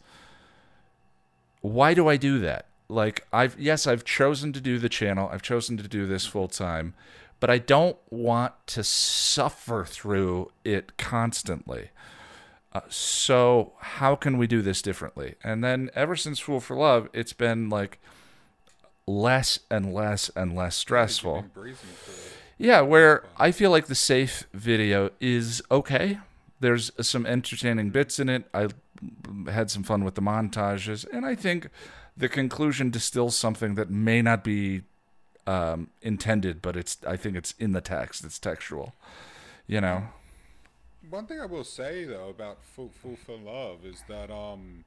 Why 1.65 1.95
do 1.95 2.07
I 2.07 2.17
do 2.17 2.37
that? 2.39 2.67
Like 2.87 3.25
I've 3.33 3.59
yes, 3.59 3.87
I've 3.87 4.05
chosen 4.05 4.53
to 4.53 4.61
do 4.61 4.77
the 4.77 4.89
channel. 4.89 5.29
I've 5.31 5.41
chosen 5.41 5.77
to 5.77 5.87
do 5.87 6.05
this 6.05 6.25
full 6.25 6.47
time, 6.47 6.93
but 7.39 7.49
I 7.49 7.57
don't 7.57 7.97
want 8.11 8.53
to 8.67 8.83
suffer 8.83 9.83
through 9.83 10.51
it 10.63 10.97
constantly. 10.97 11.89
Uh, 12.71 12.81
so 12.89 13.73
how 13.79 14.15
can 14.15 14.37
we 14.37 14.45
do 14.45 14.61
this 14.61 14.81
differently? 14.81 15.35
And 15.43 15.63
then 15.63 15.89
ever 15.95 16.15
since 16.15 16.39
Fool 16.39 16.59
for 16.59 16.75
Love, 16.75 17.09
it's 17.13 17.33
been 17.33 17.69
like 17.69 17.99
less 19.07 19.59
and 19.71 19.93
less 19.93 20.29
and 20.35 20.55
less 20.55 20.75
stressful. 20.75 21.45
Yeah, 22.57 22.81
where 22.81 23.23
I 23.37 23.51
feel 23.51 23.71
like 23.71 23.87
the 23.87 23.95
safe 23.95 24.45
video 24.53 25.09
is 25.19 25.63
okay. 25.71 26.19
There's 26.59 26.91
some 27.01 27.25
entertaining 27.25 27.89
bits 27.89 28.19
in 28.19 28.29
it. 28.29 28.45
I 28.53 28.67
had 29.47 29.69
some 29.69 29.83
fun 29.83 30.03
with 30.03 30.15
the 30.15 30.21
montages, 30.21 31.05
and 31.11 31.25
I 31.25 31.35
think 31.35 31.69
the 32.15 32.29
conclusion 32.29 32.89
distills 32.89 33.35
something 33.35 33.75
that 33.75 33.89
may 33.89 34.21
not 34.21 34.43
be 34.43 34.81
um, 35.47 35.89
intended, 36.01 36.61
but 36.61 36.75
it's. 36.75 36.97
I 37.07 37.17
think 37.17 37.35
it's 37.35 37.53
in 37.59 37.73
the 37.73 37.81
text. 37.81 38.23
It's 38.23 38.39
textual. 38.39 38.93
You 39.67 39.81
know. 39.81 40.03
One 41.09 41.27
thing 41.27 41.39
I 41.39 41.45
will 41.45 41.63
say 41.63 42.03
though 42.05 42.29
about 42.29 42.63
Fool, 42.63 42.91
for 43.25 43.37
Love 43.37 43.85
is 43.85 44.03
that 44.07 44.31
um, 44.31 44.85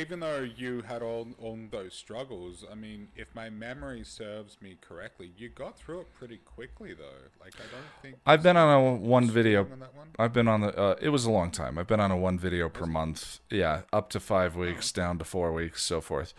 even 0.00 0.20
though 0.20 0.40
you 0.40 0.82
had 0.82 1.02
all 1.02 1.28
all 1.40 1.58
those 1.70 1.94
struggles, 1.94 2.64
I 2.70 2.74
mean, 2.74 3.08
if 3.16 3.28
my 3.34 3.50
memory 3.50 4.02
serves 4.04 4.56
me 4.60 4.76
correctly, 4.80 5.32
you 5.36 5.48
got 5.48 5.78
through 5.78 6.00
it 6.00 6.06
pretty 6.18 6.38
quickly 6.38 6.94
though. 6.94 7.28
Like 7.40 7.54
I 7.56 7.64
don't 7.72 8.02
think 8.02 8.16
I've 8.26 8.42
been 8.42 8.56
on 8.56 8.68
a 8.74 8.94
one 8.94 9.30
video. 9.30 9.62
on 9.70 9.78
that 9.80 9.94
one. 9.94 10.08
I've 10.18 10.32
been 10.32 10.48
on 10.48 10.60
the. 10.62 10.76
Uh, 10.76 10.96
it 11.00 11.10
was 11.10 11.24
a 11.24 11.30
long 11.30 11.50
time. 11.50 11.78
I've 11.78 11.86
been 11.86 12.00
on 12.00 12.10
a 12.10 12.16
one 12.16 12.38
video 12.38 12.68
per 12.68 12.86
month. 12.86 13.40
Yeah, 13.50 13.82
up 13.92 14.10
to 14.10 14.20
five 14.20 14.56
weeks, 14.56 14.90
down 14.92 15.18
to 15.18 15.24
four 15.24 15.52
weeks, 15.52 15.82
so 15.84 16.00
forth. 16.00 16.34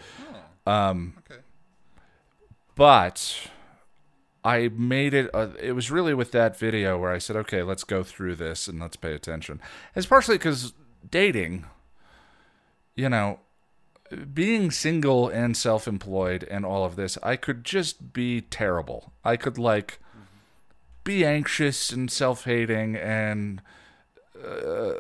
Oh, 0.66 0.72
Um, 0.72 1.14
okay. 1.30 1.41
but 2.76 3.47
I 4.43 4.70
made 4.70 5.14
it. 5.14 5.30
Uh, 5.34 5.49
it 5.62 5.74
was 5.74 5.91
really 5.91 6.14
with 6.14 6.32
that 6.32 6.58
video 6.58 6.97
where 6.99 7.12
I 7.12 7.18
said, 7.18 7.36
"Okay, 7.38 7.64
let's 7.64 7.84
go 7.84 8.04
through 8.04 8.36
this 8.36 8.68
and 8.68 8.80
let's 8.80 8.95
pay 8.97 9.14
attention." 9.14 9.62
It's 9.95 10.06
partially 10.08 10.38
because 10.38 10.74
dating, 11.10 11.66
you 12.96 13.10
know, 13.10 13.39
being 14.34 14.72
single 14.72 15.28
and 15.28 15.58
self-employed 15.58 16.44
and 16.50 16.66
all 16.66 16.86
of 16.86 16.96
this, 16.96 17.18
I 17.24 17.36
could 17.36 17.64
just 17.64 18.14
be 18.14 18.41
terrible. 18.41 19.14
I 19.24 19.38
could 19.38 19.58
like 19.58 20.00
be 21.04 21.26
anxious 21.26 21.91
and 21.91 22.12
self-hating 22.12 22.96
and 22.96 23.62
uh, 24.41 24.91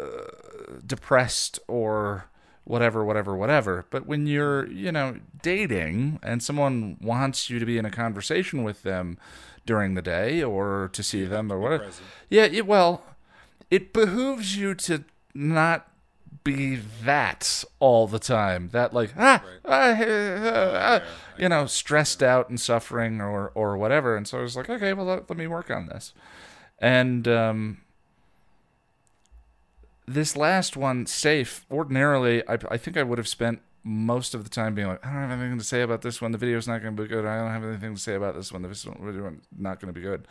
depressed 0.85 1.59
or 1.67 2.25
whatever, 2.63 3.03
whatever, 3.03 3.35
whatever. 3.35 3.85
But 3.89 4.05
when 4.05 4.25
you're, 4.25 4.67
you 4.67 4.91
know, 4.91 5.19
dating 5.41 6.19
and 6.23 6.41
someone 6.41 6.97
wants 7.01 7.49
you 7.49 7.59
to 7.59 7.65
be 7.65 7.77
in 7.77 7.85
a 7.85 7.91
conversation 7.91 8.63
with 8.63 8.83
them 8.83 9.17
during 9.65 9.93
the 9.93 10.01
day 10.01 10.41
or 10.41 10.89
to 10.93 11.03
see 11.03 11.25
them 11.25 11.51
or 11.51 11.59
whatever, 11.59 11.85
present. 11.85 12.07
yeah, 12.29 12.45
it, 12.45 12.65
well, 12.65 13.03
it 13.69 13.93
behooves 13.93 14.57
you 14.57 14.75
to 14.75 15.03
not 15.33 15.87
be 16.43 16.75
that 16.75 17.63
all 17.79 18.07
the 18.07 18.19
time. 18.19 18.69
That 18.71 18.93
like 18.93 19.13
ah, 19.17 19.43
ah, 19.65 19.97
ah, 19.99 20.71
ah, 20.75 21.01
you 21.37 21.49
know, 21.49 21.65
stressed 21.65 22.21
out 22.21 22.49
and 22.49 22.59
suffering 22.59 23.21
or 23.21 23.51
or 23.55 23.77
whatever. 23.77 24.15
And 24.15 24.27
so 24.27 24.39
I 24.39 24.41
was 24.41 24.55
like, 24.55 24.69
okay, 24.69 24.93
well, 24.93 25.05
let, 25.05 25.29
let 25.29 25.37
me 25.37 25.47
work 25.47 25.71
on 25.71 25.87
this. 25.87 26.13
And 26.79 27.27
um, 27.27 27.81
this 30.07 30.35
last 30.35 30.75
one, 30.75 31.05
safe. 31.05 31.65
Ordinarily, 31.71 32.47
I, 32.47 32.57
I 32.69 32.77
think 32.77 32.97
I 32.97 33.03
would 33.03 33.17
have 33.17 33.27
spent 33.27 33.61
most 33.83 34.33
of 34.33 34.43
the 34.43 34.49
time 34.49 34.75
being 34.75 34.87
like, 34.87 35.05
I 35.05 35.11
don't 35.11 35.29
have 35.29 35.39
anything 35.39 35.59
to 35.59 35.63
say 35.63 35.81
about 35.81 36.01
this 36.01 36.21
one. 36.21 36.31
The 36.31 36.37
video's 36.37 36.67
not 36.67 36.81
going 36.81 36.95
to 36.95 37.01
be 37.01 37.07
good. 37.07 37.25
I 37.25 37.37
don't 37.37 37.51
have 37.51 37.63
anything 37.63 37.95
to 37.95 38.01
say 38.01 38.15
about 38.15 38.35
this 38.35 38.51
one. 38.51 38.61
The 38.61 38.67
video's 38.67 39.33
not 39.57 39.79
going 39.79 39.93
to 39.93 39.99
be 39.99 40.05
good. 40.05 40.27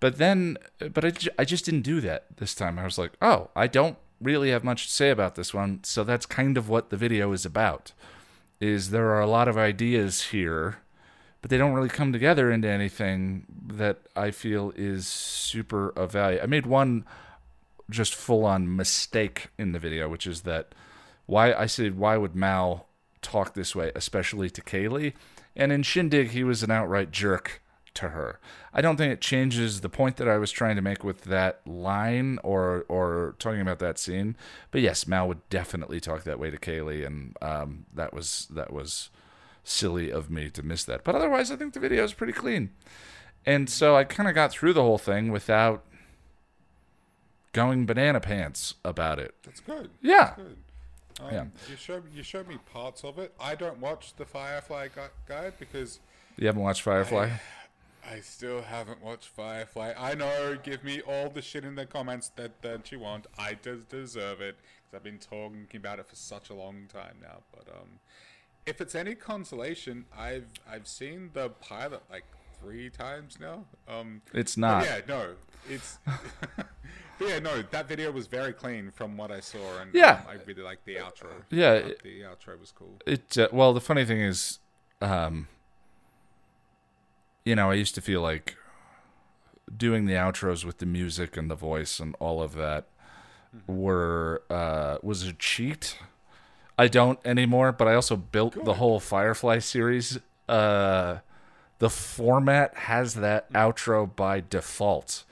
But 0.00 0.18
then, 0.18 0.58
but 0.78 1.04
I, 1.04 1.12
I 1.38 1.44
just 1.44 1.64
didn't 1.64 1.82
do 1.82 2.00
that 2.02 2.36
this 2.36 2.54
time. 2.54 2.78
I 2.78 2.84
was 2.84 2.98
like, 2.98 3.12
oh, 3.20 3.50
I 3.56 3.66
don't 3.66 3.96
really 4.20 4.50
have 4.50 4.64
much 4.64 4.86
to 4.86 4.92
say 4.92 5.10
about 5.10 5.34
this 5.34 5.54
one. 5.54 5.80
So 5.84 6.04
that's 6.04 6.26
kind 6.26 6.56
of 6.56 6.68
what 6.68 6.90
the 6.90 6.96
video 6.96 7.32
is 7.32 7.44
about. 7.44 7.92
Is 8.60 8.90
there 8.90 9.10
are 9.10 9.20
a 9.20 9.26
lot 9.26 9.48
of 9.48 9.56
ideas 9.56 10.24
here, 10.24 10.78
but 11.40 11.50
they 11.50 11.58
don't 11.58 11.74
really 11.74 11.88
come 11.88 12.12
together 12.12 12.50
into 12.50 12.68
anything 12.68 13.46
that 13.68 13.98
I 14.16 14.30
feel 14.32 14.72
is 14.76 15.06
super 15.06 15.90
of 15.90 16.12
value. 16.12 16.40
I 16.42 16.46
made 16.46 16.66
one 16.66 17.04
just 17.90 18.14
full 18.14 18.44
on 18.44 18.74
mistake 18.76 19.48
in 19.56 19.72
the 19.72 19.78
video, 19.78 20.08
which 20.08 20.26
is 20.26 20.42
that 20.42 20.74
why 21.26 21.52
I 21.52 21.66
said 21.66 21.98
why 21.98 22.16
would 22.16 22.34
Mal 22.34 22.86
talk 23.22 23.54
this 23.54 23.76
way, 23.76 23.92
especially 23.94 24.50
to 24.50 24.60
Kaylee, 24.60 25.12
and 25.54 25.72
in 25.72 25.82
Shindig 25.82 26.30
he 26.30 26.42
was 26.42 26.62
an 26.62 26.70
outright 26.70 27.10
jerk 27.10 27.62
to 27.94 28.10
her. 28.10 28.38
I 28.72 28.80
don't 28.80 28.96
think 28.96 29.12
it 29.12 29.20
changes 29.20 29.80
the 29.80 29.88
point 29.88 30.16
that 30.18 30.28
I 30.28 30.36
was 30.38 30.50
trying 30.50 30.76
to 30.76 30.82
make 30.82 31.02
with 31.02 31.22
that 31.22 31.60
line 31.66 32.38
or 32.42 32.84
or 32.88 33.34
talking 33.38 33.60
about 33.60 33.78
that 33.80 33.98
scene. 33.98 34.36
But 34.70 34.80
yes, 34.82 35.06
Mal 35.06 35.26
would 35.28 35.48
definitely 35.50 36.00
talk 36.00 36.24
that 36.24 36.38
way 36.38 36.50
to 36.50 36.58
Kaylee, 36.58 37.04
and 37.06 37.36
um, 37.42 37.86
that 37.94 38.12
was 38.12 38.46
that 38.50 38.72
was 38.72 39.10
silly 39.64 40.10
of 40.10 40.30
me 40.30 40.48
to 40.50 40.62
miss 40.62 40.84
that. 40.84 41.04
But 41.04 41.14
otherwise, 41.14 41.50
I 41.50 41.56
think 41.56 41.74
the 41.74 41.80
video 41.80 42.04
is 42.04 42.12
pretty 42.14 42.32
clean. 42.32 42.70
And 43.46 43.68
so 43.70 43.96
I 43.96 44.04
kind 44.04 44.28
of 44.28 44.34
got 44.34 44.50
through 44.50 44.74
the 44.74 44.82
whole 44.82 44.98
thing 44.98 45.30
without 45.30 45.84
going 47.52 47.86
banana 47.86 48.20
pants 48.20 48.74
about 48.84 49.18
it. 49.18 49.34
That's 49.44 49.60
good. 49.60 49.90
Yeah. 50.02 50.34
Good. 50.36 50.56
Um, 51.20 51.28
Yeah. 51.32 51.44
You 51.70 51.76
showed 51.76 52.04
you 52.14 52.22
showed 52.22 52.46
me 52.48 52.58
parts 52.72 53.04
of 53.04 53.18
it. 53.18 53.34
I 53.40 53.54
don't 53.54 53.78
watch 53.80 54.14
the 54.16 54.24
Firefly 54.24 54.88
gu- 54.94 55.00
guide 55.26 55.54
because 55.58 56.00
You 56.36 56.46
haven't 56.46 56.62
watched 56.62 56.82
Firefly? 56.82 57.24
I 57.24 57.40
still 58.20 58.62
haven't 58.62 59.02
watched 59.02 59.28
Firefly. 59.28 59.92
I 59.96 60.14
know. 60.14 60.56
Give 60.62 60.82
me 60.84 61.00
all 61.00 61.28
the 61.28 61.42
shit 61.42 61.64
in 61.64 61.74
the 61.74 61.86
comments 61.86 62.30
that 62.36 62.62
that 62.62 62.90
you 62.92 62.98
want. 62.98 63.26
I 63.38 63.54
des- 63.54 63.84
deserve 63.88 64.40
it 64.40 64.56
because 64.84 64.94
I've 64.96 65.04
been 65.04 65.18
talking 65.18 65.66
about 65.74 65.98
it 65.98 66.06
for 66.08 66.16
such 66.16 66.50
a 66.50 66.54
long 66.54 66.86
time 66.92 67.16
now. 67.20 67.38
But 67.52 67.68
um, 67.68 68.00
if 68.66 68.80
it's 68.80 68.94
any 68.94 69.14
consolation, 69.14 70.06
I've 70.16 70.46
I've 70.70 70.86
seen 70.88 71.30
the 71.34 71.50
pilot 71.50 72.02
like 72.10 72.24
three 72.60 72.90
times 72.90 73.38
now. 73.40 73.64
Um, 73.88 74.22
It's 74.34 74.56
not. 74.56 74.84
yeah, 74.84 75.00
no, 75.06 75.34
it's. 75.68 75.98
yeah, 77.20 77.38
no, 77.40 77.62
that 77.62 77.88
video 77.88 78.10
was 78.10 78.26
very 78.26 78.52
clean 78.52 78.90
from 78.90 79.16
what 79.16 79.30
I 79.30 79.40
saw, 79.40 79.78
and 79.80 79.92
Yeah. 79.94 80.12
um, 80.12 80.18
I 80.28 80.34
really 80.46 80.62
liked 80.62 80.84
the 80.86 80.96
outro. 80.96 81.28
Yeah, 81.50 81.72
I 81.72 81.80
the 82.02 82.22
outro 82.22 82.58
was 82.58 82.72
cool. 82.72 82.96
It 83.06 83.36
uh, 83.36 83.48
well, 83.52 83.72
the 83.74 83.80
funny 83.80 84.04
thing 84.04 84.20
is, 84.20 84.58
um, 85.00 85.48
you 87.48 87.54
know, 87.56 87.70
I 87.70 87.74
used 87.74 87.94
to 87.94 88.00
feel 88.00 88.20
like 88.20 88.56
doing 89.74 90.06
the 90.06 90.14
outros 90.14 90.64
with 90.64 90.78
the 90.78 90.86
music 90.86 91.36
and 91.36 91.50
the 91.50 91.54
voice 91.54 92.00
and 92.00 92.14
all 92.20 92.42
of 92.42 92.54
that 92.54 92.86
were 93.66 94.42
uh, 94.50 94.98
was 95.02 95.22
a 95.26 95.32
cheat. 95.32 95.98
I 96.78 96.88
don't 96.88 97.18
anymore, 97.24 97.72
but 97.72 97.88
I 97.88 97.94
also 97.94 98.16
built 98.16 98.64
the 98.64 98.74
whole 98.74 99.00
Firefly 99.00 99.58
series. 99.58 100.18
Uh, 100.48 101.18
the 101.78 101.90
format 101.90 102.74
has 102.76 103.14
that 103.14 103.52
outro 103.52 104.14
by 104.14 104.42
default 104.48 105.24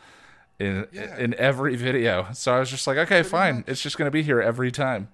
in 0.59 0.87
Yeah. 0.93 1.17
in 1.19 1.35
every 1.35 1.77
video. 1.77 2.29
So 2.33 2.55
I 2.55 2.59
was 2.61 2.71
just 2.71 2.87
like, 2.87 2.97
okay, 2.99 3.23
fine, 3.23 3.65
it's 3.67 3.81
just 3.83 3.97
gonna 3.99 4.11
be 4.11 4.23
here 4.23 4.41
every 4.41 4.73
time. 4.73 5.09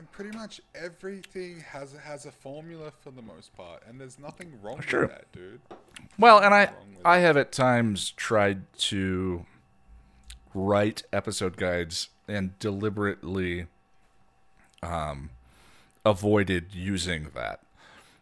And 0.00 0.10
pretty 0.12 0.34
much 0.34 0.62
everything 0.74 1.60
has 1.60 1.92
has 1.92 2.24
a 2.24 2.32
formula 2.32 2.90
for 3.02 3.10
the 3.10 3.20
most 3.20 3.54
part, 3.54 3.82
and 3.86 4.00
there's 4.00 4.18
nothing 4.18 4.58
wrong 4.62 4.80
Sure. 4.80 5.02
with 5.02 5.10
that, 5.10 5.30
dude. 5.30 5.60
Well, 6.18 6.38
and 6.38 6.54
I 6.54 6.70
I 7.04 7.18
have 7.18 7.36
at 7.36 7.52
times 7.52 8.12
tried 8.12 8.62
to 8.88 9.44
write 10.54 11.02
episode 11.12 11.58
guides 11.58 12.08
and 12.26 12.58
deliberately 12.58 13.66
um 14.82 15.28
avoided 16.06 16.68
using 16.74 17.32
that. 17.34 17.60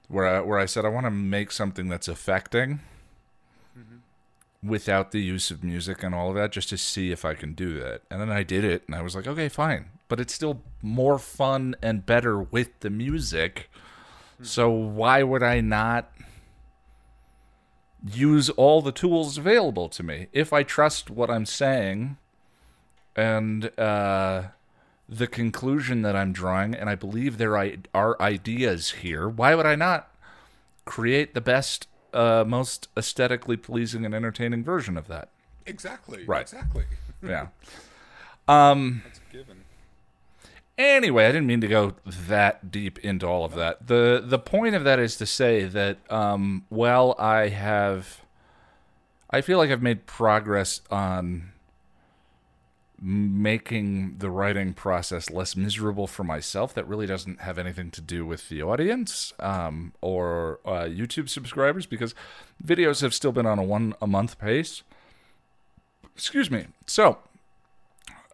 Where 0.09 0.26
I, 0.26 0.41
where 0.41 0.59
I 0.59 0.66
said 0.66 0.85
I 0.85 0.89
want 0.89 1.07
to 1.07 1.12
make 1.12 1.53
something 1.53 1.89
that's 1.89 2.09
affecting 2.09 2.81
without 4.62 5.12
the 5.12 5.20
use 5.20 5.50
of 5.50 5.62
music 5.62 6.02
and 6.02 6.14
all 6.14 6.30
of 6.30 6.34
that 6.34 6.52
just 6.52 6.68
to 6.70 6.78
see 6.78 7.12
if 7.12 7.24
I 7.24 7.34
can 7.34 7.54
do 7.54 7.78
that. 7.78 8.02
And 8.11 8.20
then 8.20 8.30
I 8.30 8.42
did 8.42 8.64
it 8.64 8.82
and 8.86 8.94
I 8.94 9.02
was 9.02 9.14
like, 9.14 9.26
okay, 9.26 9.48
fine. 9.48 9.90
But 10.09 10.20
it's 10.20 10.34
still 10.34 10.62
more 10.82 11.18
fun 11.18 11.76
and 11.82 12.04
better 12.04 12.40
with 12.40 12.80
the 12.80 12.90
music. 12.90 13.70
So 14.42 14.70
why 14.70 15.22
would 15.22 15.42
I 15.42 15.61
not 15.61 16.12
use 18.04 18.48
all 18.50 18.80
the 18.80 18.92
tools 18.92 19.36
available 19.36 19.88
to 19.88 20.02
me 20.02 20.28
if 20.32 20.52
I 20.52 20.62
trust 20.62 21.11
what 21.11 21.30
I'm 21.30 21.46
saying 21.46 22.16
and 23.16 23.76
uh, 23.78 24.42
the 25.09 25.26
conclusion 25.26 26.02
that 26.02 26.14
I'm 26.14 26.32
drawing, 26.32 26.74
and 26.74 26.88
I 26.88 26.94
believe 26.94 27.38
there 27.38 27.56
are 27.92 28.22
ideas 28.22 28.90
here? 28.90 29.28
Why 29.28 29.56
would 29.56 29.66
I 29.66 29.74
not 29.74 30.14
create 30.84 31.34
the 31.34 31.40
best, 31.40 31.88
uh, 32.12 32.44
most 32.46 32.88
aesthetically 32.96 33.56
pleasing 33.56 34.04
and 34.04 34.14
entertaining 34.14 34.64
version 34.64 34.96
of 34.96 35.06
that? 35.09 35.28
Exactly. 35.66 36.24
Right. 36.24 36.42
Exactly. 36.42 36.84
Yeah. 37.22 37.48
Um. 38.48 39.02
That's 39.04 39.18
a 39.18 39.32
given. 39.32 39.64
Anyway, 40.78 41.26
I 41.26 41.32
didn't 41.32 41.46
mean 41.48 41.61
to 41.61 41.68
go 41.68 41.96
that 42.06 42.70
deep 42.70 42.98
into 43.00 43.26
all 43.26 43.44
of 43.44 43.54
that. 43.56 43.88
the 43.88 44.22
The 44.24 44.38
point 44.38 44.74
of 44.74 44.84
that 44.84 44.98
is 44.98 45.16
to 45.16 45.26
say 45.26 45.64
that 45.64 45.98
um, 46.11 46.64
while 46.70 47.14
I 47.18 47.48
have, 47.48 48.22
I 49.28 49.42
feel 49.42 49.59
like 49.59 49.70
I've 49.70 49.82
made 49.82 50.06
progress 50.06 50.80
on 50.90 51.52
making 53.01 54.16
the 54.18 54.30
writing 54.30 54.72
process 54.72 55.30
less 55.30 55.55
miserable 55.55 56.07
for 56.07 56.24
myself. 56.24 56.74
That 56.74 56.88
really 56.88 57.07
doesn't 57.07 57.40
have 57.40 57.59
anything 57.59 57.90
to 57.92 58.01
do 58.01 58.26
with 58.26 58.49
the 58.49 58.62
audience 58.62 59.32
um, 59.38 59.92
or 60.01 60.61
uh, 60.64 60.84
YouTube 60.84 61.28
subscribers 61.28 61.86
because 61.86 62.14
videos 62.64 63.01
have 63.03 63.14
still 63.14 63.32
been 63.32 63.46
on 63.46 63.59
a 63.59 63.62
one 63.62 63.94
a 64.03 64.07
month 64.07 64.38
pace. 64.38 64.82
Excuse 66.16 66.51
me. 66.51 66.66
So 66.86 67.18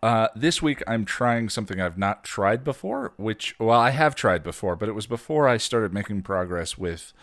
uh, 0.05 0.29
this 0.37 0.61
week, 0.61 0.83
I'm 0.87 1.07
trying 1.07 1.49
something 1.49 1.81
I've 1.81 1.97
not 1.97 2.25
tried 2.25 2.63
before, 2.63 3.15
which, 3.17 3.59
well, 3.59 3.81
I 3.81 3.89
have 3.89 4.15
tried 4.15 4.43
before, 4.43 4.77
but 4.77 4.87
it 4.87 4.93
was 4.93 5.07
before 5.07 5.49
I 5.49 5.57
started 5.57 5.95
making 5.95 6.21
progress 6.21 6.77
with 6.77 7.15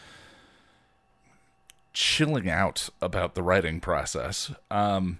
chilling 1.93 2.49
out 2.49 2.89
about 2.99 3.35
the 3.35 3.43
writing 3.43 3.81
process. 3.81 4.51
Um, 4.71 5.19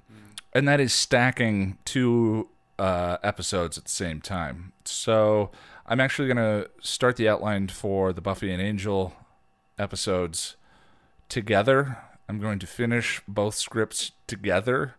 and 0.53 0.67
that 0.67 0.79
is 0.79 0.93
stacking 0.93 1.77
two 1.85 2.49
uh, 2.79 3.17
episodes 3.23 3.77
at 3.77 3.85
the 3.85 3.91
same 3.91 4.21
time. 4.21 4.73
So 4.85 5.51
I'm 5.85 5.99
actually 5.99 6.27
going 6.33 6.37
to 6.37 6.69
start 6.81 7.17
the 7.17 7.29
outline 7.29 7.67
for 7.67 8.13
the 8.13 8.21
Buffy 8.21 8.51
and 8.51 8.61
Angel 8.61 9.13
episodes 9.77 10.55
together. 11.29 11.97
I'm 12.27 12.39
going 12.39 12.59
to 12.59 12.67
finish 12.67 13.21
both 13.27 13.55
scripts 13.55 14.11
together 14.27 14.95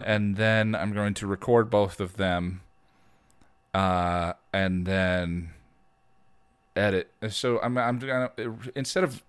and 0.00 0.36
then 0.36 0.74
I'm 0.74 0.92
going 0.92 1.14
to 1.14 1.26
record 1.26 1.70
both 1.70 2.00
of 2.00 2.16
them, 2.16 2.62
uh, 3.74 4.34
and 4.52 4.86
then 4.86 5.50
edit. 6.76 7.10
So 7.28 7.60
I'm 7.60 7.76
I'm 7.76 7.98
gonna 7.98 8.30
instead 8.74 9.04
of 9.04 9.22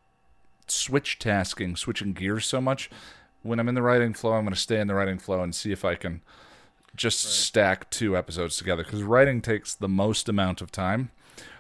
switch 0.68 1.20
tasking, 1.20 1.76
switching 1.76 2.14
gears 2.14 2.45
so 2.45 2.62
much, 2.62 2.89
when 3.43 3.59
I'm 3.59 3.69
in 3.69 3.75
the 3.75 3.81
writing 3.81 4.13
flow, 4.13 4.33
I'm 4.33 4.43
going 4.43 4.53
to 4.53 4.59
stay 4.59 4.79
in 4.79 4.87
the 4.87 4.95
writing 4.95 5.19
flow 5.19 5.41
and 5.41 5.53
see 5.53 5.71
if 5.71 5.85
I 5.85 5.95
can 5.95 6.21
just 6.95 7.25
right. 7.25 7.31
stack 7.31 7.89
two 7.89 8.17
episodes 8.17 8.57
together 8.57 8.83
because 8.83 9.03
writing 9.03 9.41
takes 9.41 9.75
the 9.75 9.89
most 9.89 10.27
amount 10.27 10.61
of 10.61 10.71
time. 10.71 11.11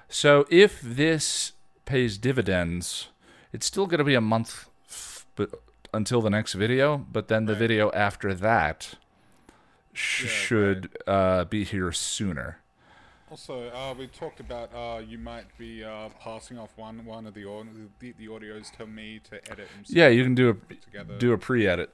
So 0.09 0.45
if 0.49 0.81
this 0.81 1.53
pays 1.85 2.17
dividends, 2.17 3.09
it's 3.51 3.65
still 3.65 3.87
going 3.87 3.99
to 3.99 4.03
be 4.03 4.15
a 4.15 4.21
month, 4.21 4.69
f- 4.87 5.25
but 5.35 5.61
until 5.93 6.21
the 6.21 6.29
next 6.29 6.53
video, 6.53 7.05
but 7.11 7.27
then 7.27 7.45
the 7.45 7.53
right. 7.53 7.59
video 7.59 7.91
after 7.91 8.33
that 8.33 8.95
sh- 9.93 10.23
yeah, 10.23 10.29
should 10.29 10.89
right. 11.07 11.13
uh, 11.13 11.45
be 11.45 11.63
here 11.63 11.91
sooner. 11.91 12.59
Also, 13.33 13.67
uh, 13.69 13.95
we 13.97 14.05
talked 14.05 14.39
about 14.39 14.69
uh, 14.75 14.99
you 14.99 15.17
might 15.17 15.47
be 15.57 15.83
uh, 15.83 16.07
passing 16.19 16.59
off 16.59 16.69
one 16.75 17.03
one 17.03 17.25
of 17.25 17.33
the, 17.33 17.45
the, 17.97 18.11
the 18.11 18.27
audios 18.27 18.69
to 18.77 18.85
me 18.85 19.19
to 19.27 19.37
edit. 19.51 19.67
yeah, 19.87 20.07
you 20.07 20.23
can 20.23 20.35
do 20.35 20.49
a 20.51 21.03
do 21.17 21.33
a 21.33 21.37
pre-edit. 21.39 21.89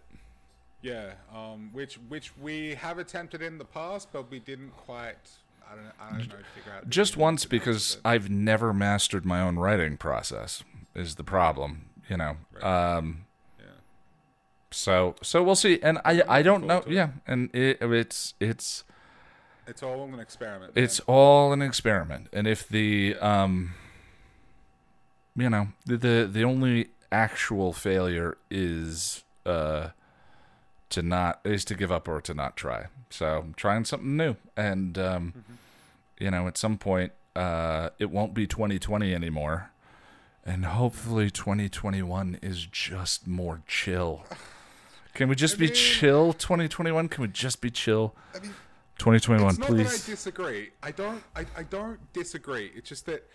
Yeah, 0.82 1.12
um, 1.34 1.70
which 1.72 1.96
which 2.10 2.36
we 2.36 2.76
have 2.76 3.00
attempted 3.00 3.42
in 3.42 3.58
the 3.58 3.64
past, 3.64 4.10
but 4.12 4.30
we 4.30 4.40
didn't 4.40 4.72
quite. 4.72 5.16
I 5.66 5.76
don't, 5.76 5.86
I 5.98 6.10
don't 6.10 6.28
know. 6.28 6.36
Figure 6.56 6.74
out. 6.76 6.90
Just 6.90 7.16
once 7.16 7.46
because 7.46 8.00
I've 8.04 8.30
never 8.30 8.74
mastered 8.74 9.26
my 9.26 9.40
own 9.40 9.58
writing 9.58 9.96
process 9.96 10.66
is 10.94 11.16
the 11.16 11.24
problem. 11.24 11.86
You 12.10 12.18
know. 12.18 12.36
Right. 12.54 12.96
Um, 12.98 13.28
so 14.72 15.16
so 15.22 15.42
we'll 15.42 15.56
see. 15.56 15.80
And 15.82 16.00
I 16.04 16.22
I 16.28 16.42
don't 16.42 16.68
know. 16.68 16.84
Yeah, 16.86 17.12
and 17.26 17.50
it, 17.56 17.78
it's 17.80 18.34
it's 18.42 18.84
it's 19.70 19.84
all 19.84 20.04
an 20.04 20.20
experiment. 20.20 20.74
It's 20.76 21.00
all 21.02 21.54
an 21.54 21.62
experiment. 21.62 22.28
And 22.34 22.48
if 22.48 22.68
the 22.68 23.16
um 23.22 23.74
you 25.36 25.50
know 25.50 25.70
the 25.86 25.98
the, 25.98 26.30
the 26.32 26.44
only 26.44 26.90
actual 27.12 27.74
failure 27.74 28.38
is 28.50 29.24
uh 29.46 29.90
to 30.90 31.02
not 31.02 31.40
is 31.44 31.64
to 31.66 31.76
give 31.76 31.92
up 31.92 32.08
or 32.08 32.22
to 32.22 32.34
not 32.34 32.58
try. 32.58 32.88
So 33.10 33.40
I'm 33.40 33.54
trying 33.54 33.86
something 33.86 34.18
new, 34.18 34.36
and 34.56 34.98
um, 34.98 35.34
mm-hmm. 35.38 35.54
you 36.24 36.32
know, 36.32 36.48
at 36.48 36.58
some 36.58 36.78
point, 36.78 37.12
uh, 37.36 37.90
it 37.98 38.12
won't 38.12 38.34
be 38.34 38.46
2020 38.46 39.14
anymore, 39.14 39.72
and 40.46 40.66
hopefully 40.66 41.30
2021 41.30 42.40
is 42.42 42.66
just 42.66 43.28
more 43.28 43.62
chill. 43.68 44.26
Can 45.14 45.28
we 45.28 45.36
just 45.36 45.56
I 45.56 45.60
be 45.60 45.70
chill? 45.70 46.34
2021. 46.34 47.10
Can 47.10 47.22
we 47.24 47.28
just 47.28 47.62
be 47.62 47.72
chill? 47.72 48.16
I 48.36 48.40
mean, 48.40 48.54
2021, 49.00 49.50
it's 49.50 49.60
not 49.60 49.68
please. 49.68 49.78
That 50.06 50.10
I 50.10 50.12
disagree. 50.12 50.70
I 50.84 50.92
don't. 50.92 51.24
I, 51.36 51.46
I 51.58 51.64
don't 51.64 52.00
disagree. 52.14 52.72
It's 52.76 52.90
just 52.90 53.06
that 53.08 53.28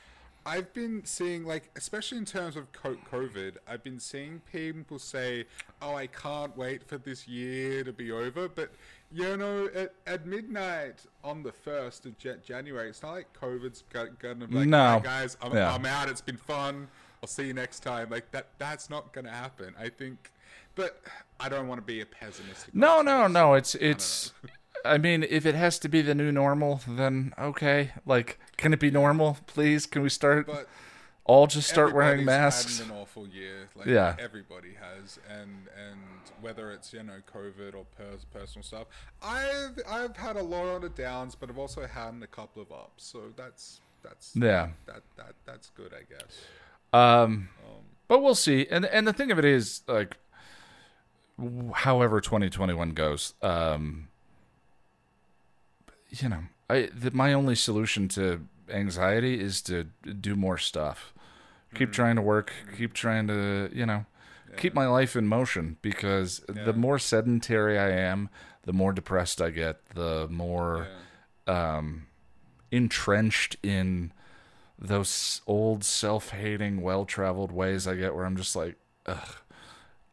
I've 0.47 0.73
been 0.75 1.05
seeing, 1.05 1.45
like, 1.45 1.71
especially 1.75 2.19
in 2.19 2.27
terms 2.27 2.57
of 2.57 2.71
COVID, 2.73 3.57
I've 3.67 3.83
been 3.83 3.99
seeing 3.99 4.43
people 4.53 4.99
say, 4.99 5.47
"Oh, 5.81 5.95
I 5.95 6.07
can't 6.07 6.57
wait 6.57 6.87
for 6.87 6.99
this 6.99 7.27
year 7.27 7.83
to 7.83 7.93
be 7.93 8.13
over." 8.13 8.49
But 8.49 8.71
you 9.11 9.37
know, 9.37 9.69
at, 9.75 9.95
at 10.07 10.27
midnight 10.27 11.07
on 11.23 11.43
the 11.43 11.53
first 11.53 12.07
of 12.07 12.17
January, 12.19 12.91
it's 12.91 13.03
not 13.03 13.13
like 13.13 13.33
COVID's 13.33 13.83
gonna 13.91 14.47
be 14.47 14.59
like, 14.59 14.69
"No, 14.69 14.99
hey 14.99 15.01
guys, 15.03 15.37
I'm, 15.43 15.55
yeah. 15.55 15.75
I'm 15.75 15.87
out. 15.87 16.09
It's 16.09 16.21
been 16.21 16.37
fun. 16.37 16.89
I'll 17.23 17.29
see 17.29 17.47
you 17.47 17.55
next 17.55 17.81
time." 17.81 18.11
Like 18.11 18.31
that. 18.33 18.49
That's 18.59 18.91
not 18.91 19.13
gonna 19.13 19.33
happen. 19.33 19.75
I 19.79 19.89
think 19.89 20.31
but 20.75 21.01
I 21.41 21.49
don't 21.49 21.69
want 21.69 21.79
to 21.81 21.87
be 21.87 22.01
a 22.01 22.07
pessimist. 22.07 22.75
No, 22.75 23.03
no, 23.03 23.27
no. 23.27 23.55
It's 23.55 23.75
it's. 23.77 24.33
I, 24.85 24.99
mean, 24.99 25.25
if 25.29 25.47
it 25.47 25.55
has 25.55 25.79
to 25.81 25.89
be 25.89 26.03
the 26.03 26.15
new 26.15 26.33
normal, 26.33 26.81
then 26.87 27.35
okay. 27.39 27.93
Like, 28.07 28.39
can 28.57 28.73
it 28.73 28.81
be 28.81 28.91
normal, 28.91 29.39
please? 29.47 29.87
Can 29.87 30.03
we 30.03 30.09
start? 30.09 30.47
But 30.47 30.69
all 31.25 31.47
just 31.47 31.69
start 31.69 31.95
wearing 31.95 32.25
masks. 32.25 32.79
Had 32.79 32.89
an 32.89 32.97
awful 32.97 33.27
year. 33.27 33.69
Like, 33.75 33.87
yeah, 33.87 34.15
everybody 34.19 34.75
has, 34.75 35.19
and 35.29 35.69
and 35.77 36.01
whether 36.41 36.71
it's 36.71 36.93
you 36.93 37.03
know 37.03 37.21
COVID 37.33 37.75
or 37.75 37.87
pers- 37.97 38.27
personal 38.33 38.63
stuff, 38.63 38.87
I've 39.23 39.79
I've 39.89 40.17
had 40.17 40.37
a 40.37 40.43
lot 40.43 40.85
of 40.85 40.95
downs, 40.95 41.35
but 41.35 41.49
I've 41.49 41.59
also 41.59 41.87
had 41.87 42.15
a 42.23 42.27
couple 42.27 42.63
of 42.63 42.71
ups. 42.71 43.05
So 43.05 43.33
that's 43.37 43.81
that's 44.03 44.37
yeah 44.37 44.69
that 44.87 45.03
that 45.17 45.35
that's 45.47 45.71
good, 45.71 45.93
I 45.95 46.03
guess. 46.13 46.41
Um, 46.93 47.01
um 47.03 47.49
but 48.07 48.23
we'll 48.23 48.35
see. 48.35 48.67
And 48.71 48.85
and 48.85 49.09
the 49.09 49.13
thing 49.13 49.31
of 49.31 49.39
it 49.39 49.47
is, 49.47 49.81
like, 49.89 50.19
however 51.73 52.21
2021 52.21 52.91
goes 52.91 53.35
um 53.43 54.09
you 56.23 56.29
know 56.29 56.43
i 56.71 56.89
the, 56.95 57.11
my 57.11 57.33
only 57.33 57.55
solution 57.55 58.09
to 58.09 58.47
anxiety 58.71 59.41
is 59.41 59.61
to 59.63 59.85
do 60.21 60.35
more 60.35 60.59
stuff 60.59 61.13
keep 61.75 61.89
mm 61.89 61.93
trying 61.93 62.15
to 62.15 62.23
work 62.23 62.53
keep 62.77 62.93
trying 62.93 63.27
to 63.27 63.69
you 63.73 63.85
know 63.85 64.07
yeah. 64.49 64.57
keep 64.57 64.75
my 64.75 64.87
life 64.87 65.17
in 65.17 65.27
motion 65.27 65.77
because 65.83 66.41
yeah. 66.55 66.63
the 66.63 66.73
more 66.73 67.01
sedentary 67.01 67.77
i 67.77 67.91
am 67.91 68.29
the 68.63 68.73
more 68.73 68.93
depressed 68.93 69.43
i 69.43 69.51
get 69.51 69.85
the 69.97 70.29
more 70.31 70.87
yeah. 71.49 71.77
um 71.77 72.07
entrenched 72.71 73.57
in 73.61 74.13
those 74.79 75.41
old 75.49 75.83
self-hating 75.83 76.81
well-traveled 76.81 77.51
ways 77.51 77.89
i 77.89 77.97
get 77.97 78.15
where 78.15 78.25
i'm 78.25 78.37
just 78.37 78.55
like 78.55 78.77
ugh 79.07 79.37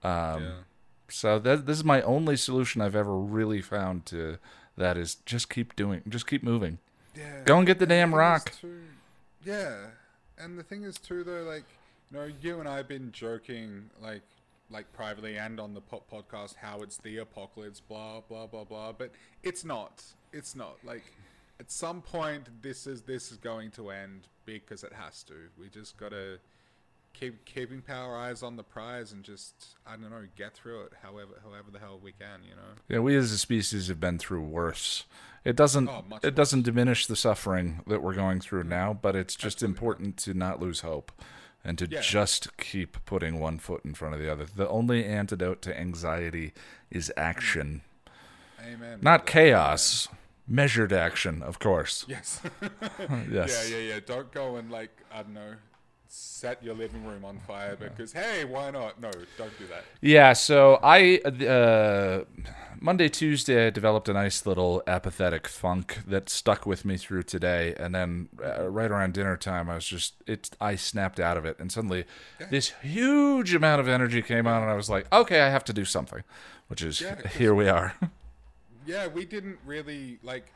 um 0.02 0.64
so 1.12 1.38
that 1.40 1.66
this 1.66 1.78
is 1.78 1.84
my 1.84 2.02
only 2.02 2.38
solution 2.38 2.82
I've 2.82 2.96
ever 2.96 3.16
really 3.18 3.62
found 3.62 4.06
to 4.08 4.38
that 4.82 4.98
is 4.98 5.16
just 5.26 5.50
keep 5.50 5.76
doing, 5.76 6.02
just 6.10 6.28
keep 6.28 6.44
moving. 6.44 6.80
Yeah. 7.16 7.42
Go 7.46 7.58
and 7.58 7.68
get 7.68 7.80
the 7.80 7.86
damn 7.86 8.14
rock. 8.14 8.52
Too, 8.60 8.82
yeah, 9.46 9.88
and 10.38 10.58
the 10.58 10.64
thing 10.64 10.84
is 10.84 10.98
too 10.98 11.24
though, 11.24 11.44
like 11.44 11.64
you 12.12 12.18
know, 12.18 12.30
you 12.42 12.60
and 12.60 12.68
I've 12.68 12.88
been 12.88 13.12
joking 13.12 13.90
like 14.02 14.24
like 14.70 14.92
privately 14.94 15.38
and 15.38 15.60
on 15.60 15.74
the 15.74 15.82
pop 15.82 16.10
podcast 16.10 16.56
how 16.56 16.82
it's 16.82 16.98
the 16.98 17.18
apocalypse, 17.18 17.80
blah 17.80 18.22
blah 18.22 18.48
blah 18.48 18.64
blah, 18.64 18.92
but 18.92 19.12
it's 19.44 19.64
not. 19.64 20.04
It's 20.34 20.56
not 20.56 20.78
like 20.84 21.04
at 21.60 21.70
some 21.72 22.02
point 22.02 22.48
this 22.62 22.88
is 22.88 23.04
this 23.04 23.32
is 23.32 23.38
going 23.38 23.72
to 23.72 23.92
end 23.92 24.28
because 24.46 24.84
it 24.84 24.94
has 24.94 25.24
to. 25.24 25.34
We 25.60 25.70
just 25.70 25.98
gotta 25.98 26.40
keep 27.14 27.46
keeping 27.46 27.82
power 27.82 28.16
eyes 28.18 28.42
on 28.44 28.56
the 28.56 28.64
prize 28.64 29.12
and 29.12 29.24
just 29.24 29.54
I 29.86 29.92
don't 29.92 30.10
know 30.10 30.24
get 30.36 30.54
through 30.54 30.84
it 30.86 30.94
however 31.02 31.40
however 31.44 31.70
the 31.72 31.80
hell 31.80 32.00
we 32.02 32.12
can 32.12 32.42
you 32.44 32.56
know 32.56 32.74
Yeah, 32.88 33.00
we 33.00 33.16
as 33.16 33.32
a 33.32 33.38
species 33.38 33.88
have 33.90 34.00
been 34.00 34.18
through 34.18 34.42
worse. 34.42 35.06
It 35.44 35.56
doesn't 35.56 35.88
Oh, 35.90 36.04
much 36.08 36.24
it 36.24 36.36
doesn't 36.36 36.64
diminish 36.64 37.06
the 37.08 37.16
suffering 37.16 37.82
that 37.88 38.02
we're 38.02 38.14
going 38.16 38.40
through 38.40 38.62
mm-hmm. 38.62 38.70
now, 38.70 38.94
but 38.94 39.16
it's 39.16 39.36
just 39.36 39.58
Absolutely. 39.58 39.74
important 39.76 40.18
to 40.18 40.34
not 40.34 40.60
lose 40.62 40.82
hope 40.82 41.12
and 41.64 41.78
to 41.78 41.88
Yeah. 41.90 42.02
just 42.02 42.58
keep 42.58 43.04
putting 43.06 43.40
one 43.40 43.60
foot 43.60 43.86
in 43.86 43.94
front 43.94 44.14
of 44.16 44.20
the 44.20 44.32
other. 44.32 44.46
The 44.46 44.68
only 44.70 45.06
antidote 45.06 45.62
to 45.64 45.80
anxiety 45.80 46.54
is 46.90 47.12
mm. 47.16 47.22
action, 47.22 47.82
amen 48.60 49.00
not 49.02 49.26
brother. 49.26 49.32
chaos. 49.32 50.08
Measured 50.48 50.92
action, 50.92 51.42
of 51.44 51.60
course. 51.60 52.04
yes 52.10 52.42
Yes. 53.32 53.70
yeah 53.70 53.78
yeah 53.78 53.94
yeah 53.94 54.00
don't 54.06 54.32
go 54.32 54.56
and 54.58 54.70
like 54.72 54.92
I 55.12 55.22
don't 55.24 55.34
know 55.34 55.54
set 56.14 56.62
your 56.62 56.76
living 56.76 57.06
room 57.06 57.24
on 57.24 57.38
fire 57.40 57.78
because 57.78 58.12
hey 58.12 58.44
why 58.44 58.70
not 58.70 59.00
no 59.00 59.10
don't 59.38 59.58
do 59.58 59.66
that 59.68 59.84
Yeah, 60.02 60.34
so 60.34 60.78
I 60.84 61.20
uh, 61.20 62.26
Monday, 62.84 63.10
Tuesday, 63.10 63.68
I 63.68 63.70
developed 63.70 64.10
a 64.10 64.14
nice 64.14 64.44
little 64.48 64.82
apathetic 64.88 65.48
funk 65.48 66.00
that 66.08 66.30
stuck 66.30 66.66
with 66.66 66.84
me 66.84 66.98
through 66.98 67.22
today, 67.22 67.76
and 67.78 67.94
then 67.94 68.28
uh, 68.44 68.68
right 68.68 68.90
around 68.90 69.14
dinner 69.14 69.38
time, 69.38 69.70
I 69.70 69.76
was 69.76 69.86
just 69.86 70.16
it. 70.26 70.50
I 70.60 70.76
snapped 70.76 71.20
out 71.20 71.38
of 71.38 71.46
it, 71.46 71.60
and 71.60 71.72
suddenly 71.72 72.06
this 72.50 72.74
huge 72.82 73.54
amount 73.54 73.82
of 73.82 73.88
energy 73.88 74.24
came 74.24 74.48
on, 74.48 74.64
and 74.64 74.72
I 74.72 74.74
was 74.74 74.90
like, 74.90 75.06
okay, 75.14 75.42
I 75.42 75.50
have 75.50 75.64
to 75.66 75.74
do 75.74 75.86
something, 75.86 76.24
which 76.70 76.82
is 76.82 77.02
Yeah, 77.02 77.28
here 77.28 77.54
we 77.54 77.70
are. 77.70 77.94
yeah, 78.88 79.06
we 79.06 79.26
didn't 79.26 79.60
really 79.64 80.18
like. 80.24 80.52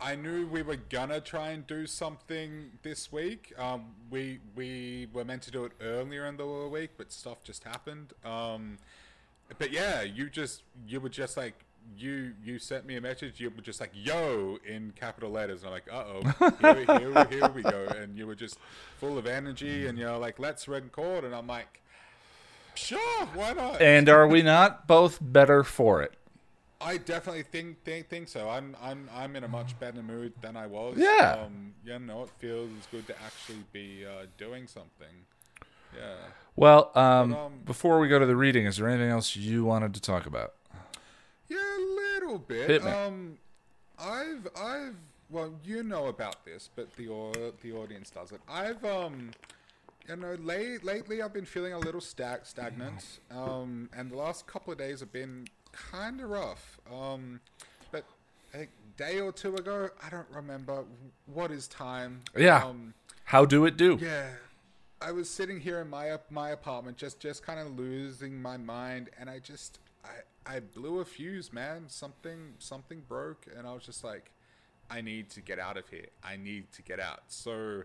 I 0.00 0.14
knew 0.14 0.46
we 0.46 0.62
were 0.62 0.76
gonna 0.76 1.20
try 1.20 1.50
and 1.50 1.66
do 1.66 1.86
something 1.86 2.70
this 2.82 3.10
week. 3.10 3.52
Um, 3.58 3.86
we 4.10 4.38
we 4.54 5.08
were 5.12 5.24
meant 5.24 5.42
to 5.42 5.50
do 5.50 5.64
it 5.64 5.72
earlier 5.80 6.26
in 6.26 6.36
the 6.36 6.46
week, 6.46 6.90
but 6.96 7.12
stuff 7.12 7.42
just 7.42 7.64
happened. 7.64 8.12
Um, 8.24 8.78
but 9.58 9.72
yeah, 9.72 10.02
you 10.02 10.28
just 10.30 10.62
you 10.86 11.00
were 11.00 11.08
just 11.08 11.36
like 11.36 11.64
you 11.96 12.34
you 12.44 12.58
sent 12.58 12.86
me 12.86 12.96
a 12.96 13.00
message. 13.00 13.40
You 13.40 13.50
were 13.50 13.62
just 13.62 13.80
like 13.80 13.90
yo 13.92 14.58
in 14.66 14.92
capital 14.94 15.30
letters, 15.30 15.62
and 15.62 15.68
I'm 15.68 15.72
like, 15.72 15.92
uh 15.92 16.04
oh, 16.06 16.52
here, 16.60 16.98
here, 16.98 17.24
here 17.26 17.48
we 17.48 17.62
go. 17.62 17.86
And 17.96 18.16
you 18.16 18.26
were 18.26 18.34
just 18.34 18.58
full 18.98 19.18
of 19.18 19.26
energy, 19.26 19.86
and 19.86 19.98
you're 19.98 20.16
like, 20.18 20.38
let's 20.38 20.68
record, 20.68 21.24
and 21.24 21.34
I'm 21.34 21.46
like, 21.46 21.80
sure, 22.74 23.26
why 23.34 23.52
not? 23.52 23.80
and 23.80 24.08
are 24.08 24.26
we 24.28 24.42
not 24.42 24.86
both 24.86 25.18
better 25.20 25.64
for 25.64 26.02
it? 26.02 26.14
I 26.80 26.96
definitely 26.96 27.42
think 27.42 27.82
think 27.84 28.08
think 28.08 28.28
so. 28.28 28.48
I'm 28.48 28.76
I'm 28.80 29.08
I'm 29.12 29.34
in 29.34 29.44
a 29.44 29.48
much 29.48 29.78
better 29.80 30.02
mood 30.02 30.32
than 30.40 30.56
I 30.56 30.66
was. 30.66 30.96
Yeah. 30.96 31.44
Um, 31.44 31.74
you 31.84 31.98
know, 31.98 32.22
it 32.22 32.30
feels 32.38 32.70
good 32.92 33.06
to 33.08 33.14
actually 33.22 33.64
be 33.72 34.06
uh, 34.06 34.26
doing 34.36 34.66
something. 34.68 35.26
Yeah. 35.96 36.14
Well, 36.54 36.90
um, 36.94 37.30
But, 37.30 37.38
um, 37.38 37.52
before 37.64 37.98
we 37.98 38.08
go 38.08 38.18
to 38.18 38.26
the 38.26 38.36
reading, 38.36 38.66
is 38.66 38.76
there 38.76 38.88
anything 38.88 39.10
else 39.10 39.34
you 39.34 39.64
wanted 39.64 39.94
to 39.94 40.00
talk 40.00 40.26
about? 40.26 40.54
Yeah, 41.48 41.58
a 41.58 41.80
little 41.80 42.38
bit. 42.38 42.68
Hit 42.68 42.84
me. 42.84 42.90
Um, 42.90 43.38
I've 43.98 44.46
I've 44.56 44.94
well, 45.30 45.52
you 45.64 45.82
know 45.82 46.06
about 46.06 46.44
this, 46.44 46.70
but 46.76 46.94
the 46.96 47.08
au- 47.08 47.52
the 47.60 47.72
audience 47.72 48.10
doesn't. 48.10 48.40
I've 48.48 48.84
um. 48.84 49.30
You 50.08 50.16
know, 50.16 50.36
late, 50.40 50.84
lately 50.84 51.20
I've 51.20 51.34
been 51.34 51.44
feeling 51.44 51.74
a 51.74 51.78
little 51.78 52.00
stag- 52.00 52.46
stagnant, 52.46 53.18
um, 53.30 53.90
and 53.94 54.10
the 54.10 54.16
last 54.16 54.46
couple 54.46 54.72
of 54.72 54.78
days 54.78 55.00
have 55.00 55.12
been 55.12 55.46
kind 55.90 56.20
of 56.20 56.30
rough. 56.30 56.78
Um, 56.92 57.40
but 57.90 58.04
a 58.54 58.66
day 58.96 59.20
or 59.20 59.32
two 59.32 59.56
ago, 59.56 59.90
I 60.04 60.10
don't 60.10 60.26
remember 60.32 60.84
what 61.26 61.50
is 61.50 61.68
time. 61.68 62.22
Yeah. 62.36 62.64
Um, 62.64 62.94
How 63.24 63.44
do 63.44 63.64
it 63.64 63.76
do? 63.76 63.98
yeah. 64.00 64.28
I 65.00 65.12
was 65.12 65.30
sitting 65.30 65.60
here 65.60 65.80
in 65.80 65.88
my 65.88 66.16
my 66.28 66.50
apartment, 66.50 66.96
just 66.96 67.20
just 67.20 67.44
kind 67.46 67.60
of 67.60 67.78
losing 67.78 68.42
my 68.42 68.56
mind, 68.56 69.10
and 69.18 69.30
I 69.30 69.38
just 69.38 69.78
I 70.04 70.56
I 70.56 70.60
blew 70.60 70.98
a 70.98 71.04
fuse, 71.04 71.52
man. 71.52 71.84
Something 71.88 72.54
something 72.58 73.02
broke, 73.08 73.46
and 73.56 73.64
I 73.66 73.72
was 73.74 73.84
just 73.84 74.02
like, 74.02 74.32
I 74.90 75.00
need 75.00 75.30
to 75.30 75.40
get 75.40 75.60
out 75.60 75.76
of 75.76 75.88
here. 75.88 76.06
I 76.24 76.36
need 76.36 76.72
to 76.72 76.82
get 76.82 76.98
out. 77.00 77.22
So. 77.28 77.84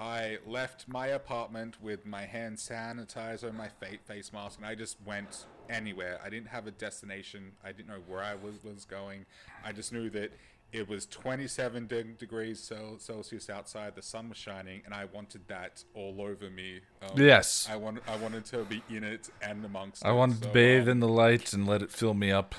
I 0.00 0.38
left 0.46 0.88
my 0.88 1.08
apartment 1.08 1.76
with 1.82 2.06
my 2.06 2.22
hand 2.22 2.56
sanitizer 2.56 3.52
my 3.54 3.68
fa- 3.68 3.98
face 4.06 4.32
mask, 4.32 4.58
and 4.58 4.66
I 4.66 4.74
just 4.74 4.96
went 5.04 5.44
anywhere. 5.68 6.18
I 6.24 6.30
didn't 6.30 6.48
have 6.48 6.66
a 6.66 6.70
destination. 6.70 7.52
I 7.62 7.72
didn't 7.72 7.88
know 7.88 8.00
where 8.08 8.22
I 8.22 8.34
was, 8.34 8.64
was 8.64 8.86
going. 8.86 9.26
I 9.62 9.72
just 9.72 9.92
knew 9.92 10.08
that 10.10 10.32
it 10.72 10.88
was 10.88 11.04
27 11.04 11.86
de- 11.86 12.02
degrees 12.04 12.72
Celsius 12.98 13.50
outside. 13.50 13.94
The 13.94 14.00
sun 14.02 14.30
was 14.30 14.38
shining, 14.38 14.80
and 14.86 14.94
I 14.94 15.04
wanted 15.04 15.42
that 15.48 15.84
all 15.94 16.22
over 16.22 16.48
me. 16.48 16.80
Um, 17.02 17.10
Yes. 17.16 17.68
I 17.70 17.76
wanted. 17.76 18.02
I 18.08 18.16
wanted 18.16 18.46
to 18.46 18.64
be 18.64 18.82
in 18.88 19.04
it 19.04 19.28
and 19.42 19.62
amongst. 19.66 20.06
I 20.06 20.12
it. 20.12 20.14
wanted 20.14 20.40
to 20.42 20.48
bathe 20.48 20.84
um, 20.84 20.88
in 20.90 21.00
the 21.00 21.08
light 21.08 21.52
and 21.52 21.66
let 21.66 21.82
it 21.82 21.90
fill 21.90 22.14
me 22.14 22.30
up. 22.32 22.54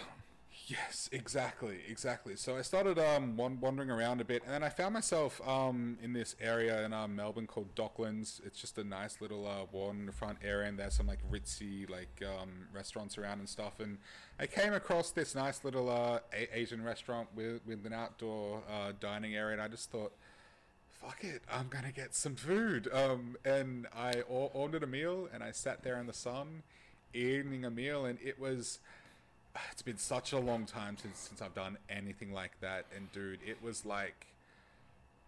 Yes, 0.71 1.09
exactly, 1.11 1.79
exactly. 1.89 2.37
So 2.37 2.55
I 2.55 2.61
started 2.61 2.97
um 2.97 3.35
wandering 3.35 3.89
around 3.91 4.21
a 4.21 4.23
bit, 4.23 4.41
and 4.45 4.53
then 4.53 4.63
I 4.63 4.69
found 4.69 4.93
myself 4.93 5.45
um 5.45 5.97
in 6.01 6.13
this 6.13 6.33
area 6.39 6.85
in 6.85 6.93
um, 6.93 7.13
Melbourne 7.17 7.45
called 7.45 7.75
Docklands. 7.75 8.39
It's 8.45 8.57
just 8.61 8.77
a 8.77 8.83
nice 8.85 9.19
little 9.19 9.45
uh, 9.45 9.65
waterfront 9.69 10.37
area, 10.41 10.69
and 10.69 10.79
there's 10.79 10.93
some 10.93 11.07
like 11.07 11.19
ritzy 11.29 11.89
like 11.89 12.23
um, 12.25 12.67
restaurants 12.73 13.17
around 13.17 13.39
and 13.39 13.49
stuff. 13.49 13.81
And 13.81 13.97
I 14.39 14.47
came 14.47 14.71
across 14.73 15.11
this 15.11 15.35
nice 15.35 15.61
little 15.65 15.89
uh, 15.89 16.19
a- 16.33 16.57
Asian 16.57 16.81
restaurant 16.85 17.27
with 17.35 17.59
with 17.65 17.85
an 17.85 17.91
outdoor 17.93 18.61
uh, 18.71 18.93
dining 18.97 19.35
area, 19.35 19.53
and 19.53 19.61
I 19.61 19.67
just 19.67 19.91
thought. 19.91 20.13
Fuck 21.01 21.23
it, 21.23 21.41
I'm 21.51 21.67
gonna 21.67 21.91
get 21.91 22.13
some 22.13 22.35
food. 22.35 22.87
Um, 22.93 23.35
and 23.43 23.87
I 23.91 24.21
ordered 24.29 24.83
a 24.83 24.87
meal, 24.87 25.27
and 25.33 25.41
I 25.43 25.51
sat 25.51 25.81
there 25.81 25.97
in 25.99 26.05
the 26.05 26.13
sun, 26.13 26.61
eating 27.11 27.65
a 27.65 27.71
meal, 27.71 28.05
and 28.05 28.19
it 28.23 28.39
was 28.39 28.77
it's 29.71 29.81
been 29.81 29.97
such 29.97 30.31
a 30.33 30.39
long 30.39 30.65
time 30.65 30.97
since 30.97 31.19
since 31.19 31.41
I've 31.41 31.53
done 31.53 31.77
anything 31.89 32.33
like 32.33 32.59
that, 32.61 32.85
and 32.95 33.11
dude, 33.11 33.39
it 33.45 33.61
was 33.61 33.85
like 33.85 34.27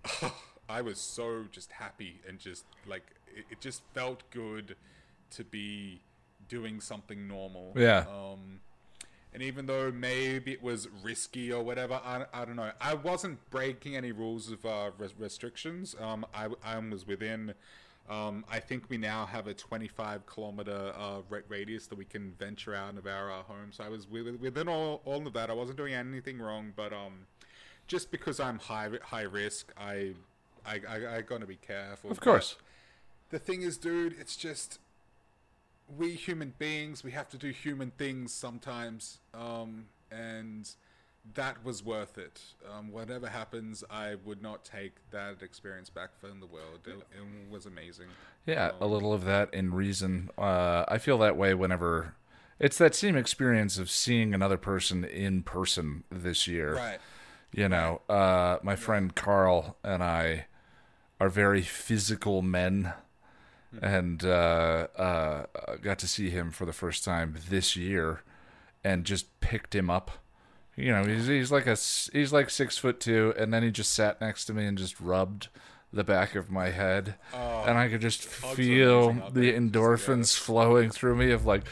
I 0.69 0.81
was 0.81 0.99
so 0.99 1.45
just 1.51 1.73
happy 1.73 2.21
and 2.27 2.39
just 2.39 2.65
like 2.87 3.03
it, 3.35 3.45
it 3.51 3.61
just 3.61 3.81
felt 3.93 4.23
good 4.31 4.75
to 5.31 5.43
be 5.43 6.01
doing 6.47 6.79
something 6.79 7.27
normal. 7.27 7.73
Yeah. 7.75 8.05
Um, 8.09 8.59
and 9.33 9.41
even 9.41 9.65
though 9.65 9.91
maybe 9.91 10.51
it 10.51 10.61
was 10.61 10.87
risky 11.03 11.51
or 11.51 11.63
whatever, 11.63 11.99
I, 12.05 12.25
I 12.31 12.45
don't 12.45 12.55
know. 12.55 12.71
I 12.79 12.93
wasn't 12.93 13.39
breaking 13.49 13.95
any 13.95 14.11
rules 14.11 14.51
of 14.51 14.63
uh, 14.63 14.91
res- 14.97 15.15
restrictions. 15.17 15.95
Um, 15.99 16.25
I, 16.35 16.49
I 16.63 16.77
was 16.77 17.07
within. 17.07 17.55
Um, 18.09 18.43
I 18.51 18.59
think 18.59 18.89
we 18.89 18.97
now 18.97 19.25
have 19.25 19.47
a 19.47 19.53
25 19.53 20.25
kilometer 20.25 20.93
uh, 20.97 21.21
radius 21.47 21.87
that 21.87 21.97
we 21.97 22.03
can 22.03 22.33
venture 22.37 22.75
out 22.75 22.97
of 22.97 23.07
our 23.07 23.31
uh, 23.31 23.43
home. 23.43 23.71
So 23.71 23.83
I 23.83 23.89
was 23.89 24.07
within 24.09 24.67
all, 24.67 25.01
all 25.05 25.25
of 25.25 25.33
that. 25.33 25.49
I 25.49 25.53
wasn't 25.53 25.77
doing 25.77 25.93
anything 25.93 26.39
wrong, 26.39 26.73
but 26.75 26.91
um, 26.91 27.27
just 27.87 28.11
because 28.11 28.39
I'm 28.39 28.59
high 28.59 28.89
high 29.03 29.21
risk, 29.21 29.71
I 29.77 30.13
I 30.65 30.81
I, 30.87 31.17
I 31.17 31.21
gotta 31.21 31.45
be 31.45 31.55
careful. 31.55 32.11
Of 32.11 32.19
course. 32.19 32.57
But 33.29 33.39
the 33.39 33.45
thing 33.45 33.61
is, 33.61 33.77
dude, 33.77 34.15
it's 34.19 34.35
just 34.35 34.79
we 35.97 36.11
human 36.11 36.53
beings. 36.57 37.03
We 37.03 37.11
have 37.11 37.29
to 37.29 37.37
do 37.37 37.49
human 37.51 37.91
things 37.91 38.33
sometimes, 38.33 39.19
um, 39.33 39.85
and 40.11 40.69
that 41.35 41.63
was 41.63 41.83
worth 41.83 42.17
it. 42.17 42.41
Um, 42.69 42.91
whatever 42.91 43.27
happens, 43.27 43.83
I 43.89 44.15
would 44.25 44.41
not 44.41 44.65
take 44.65 44.95
that 45.11 45.41
experience 45.41 45.89
back 45.89 46.15
from 46.19 46.39
the 46.39 46.45
world. 46.45 46.81
It, 46.85 46.95
it 46.95 47.51
was 47.51 47.65
amazing. 47.65 48.07
Yeah, 48.45 48.71
a 48.81 48.87
little 48.87 49.13
of 49.13 49.23
that 49.25 49.53
in 49.53 49.73
reason. 49.73 50.29
Uh, 50.37 50.83
I 50.87 50.97
feel 50.97 51.17
that 51.19 51.37
way 51.37 51.53
whenever 51.53 52.15
it's 52.59 52.77
that 52.77 52.95
same 52.95 53.15
experience 53.15 53.77
of 53.77 53.89
seeing 53.89 54.33
another 54.33 54.57
person 54.57 55.03
in 55.03 55.43
person 55.43 56.03
this 56.09 56.47
year. 56.47 56.75
Right. 56.75 56.99
You 57.51 57.69
know, 57.69 58.01
uh, 58.09 58.57
my 58.63 58.75
friend 58.75 59.13
Carl 59.15 59.77
and 59.83 60.03
I 60.03 60.47
are 61.19 61.29
very 61.29 61.61
physical 61.61 62.41
men, 62.41 62.93
and 63.81 64.23
uh, 64.23 64.87
uh, 64.97 65.45
got 65.81 65.99
to 65.99 66.07
see 66.07 66.29
him 66.29 66.51
for 66.51 66.65
the 66.65 66.73
first 66.73 67.03
time 67.03 67.37
this 67.49 67.75
year, 67.75 68.21
and 68.83 69.05
just 69.05 69.39
picked 69.39 69.75
him 69.75 69.89
up. 69.89 70.22
You 70.75 70.91
know, 70.91 71.03
he's 71.05 71.27
he's 71.27 71.51
like 71.51 71.67
a 71.67 71.77
he's 72.11 72.33
like 72.33 72.49
six 72.49 72.77
foot 72.77 72.99
two, 72.99 73.33
and 73.37 73.53
then 73.53 73.61
he 73.63 73.69
just 73.71 73.93
sat 73.93 74.19
next 74.19 74.45
to 74.45 74.53
me 74.53 74.65
and 74.65 74.77
just 74.77 74.99
rubbed 74.99 75.49
the 75.91 76.03
back 76.03 76.33
of 76.33 76.49
my 76.49 76.71
head, 76.71 77.13
and 77.33 77.77
I 77.77 77.87
could 77.87 78.01
just 78.01 78.23
feel 78.25 79.13
the 79.31 79.53
endorphins 79.53 80.35
flowing 80.35 80.89
through 80.89 81.15
me 81.15 81.29
of 81.31 81.45
like, 81.45 81.63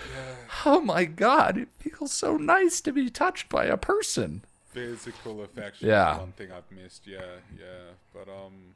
oh 0.66 0.82
my 0.82 1.06
god, 1.06 1.58
it 1.58 1.70
feels 1.80 2.12
so 2.12 2.38
nice 2.38 2.82
to 2.82 2.92
be 2.92 3.10
touched 3.10 3.50
by 3.50 3.66
a 3.66 3.78
person. 3.78 4.44
physical 4.70 5.42
affection 5.42 5.88
Yeah. 5.90 6.14
is 6.14 6.20
one 6.20 6.32
thing 6.34 6.50
I've 6.52 6.70
missed. 6.72 7.08
Yeah, 7.08 7.22
yeah. 7.60 7.94
But 8.14 8.30
um 8.30 8.76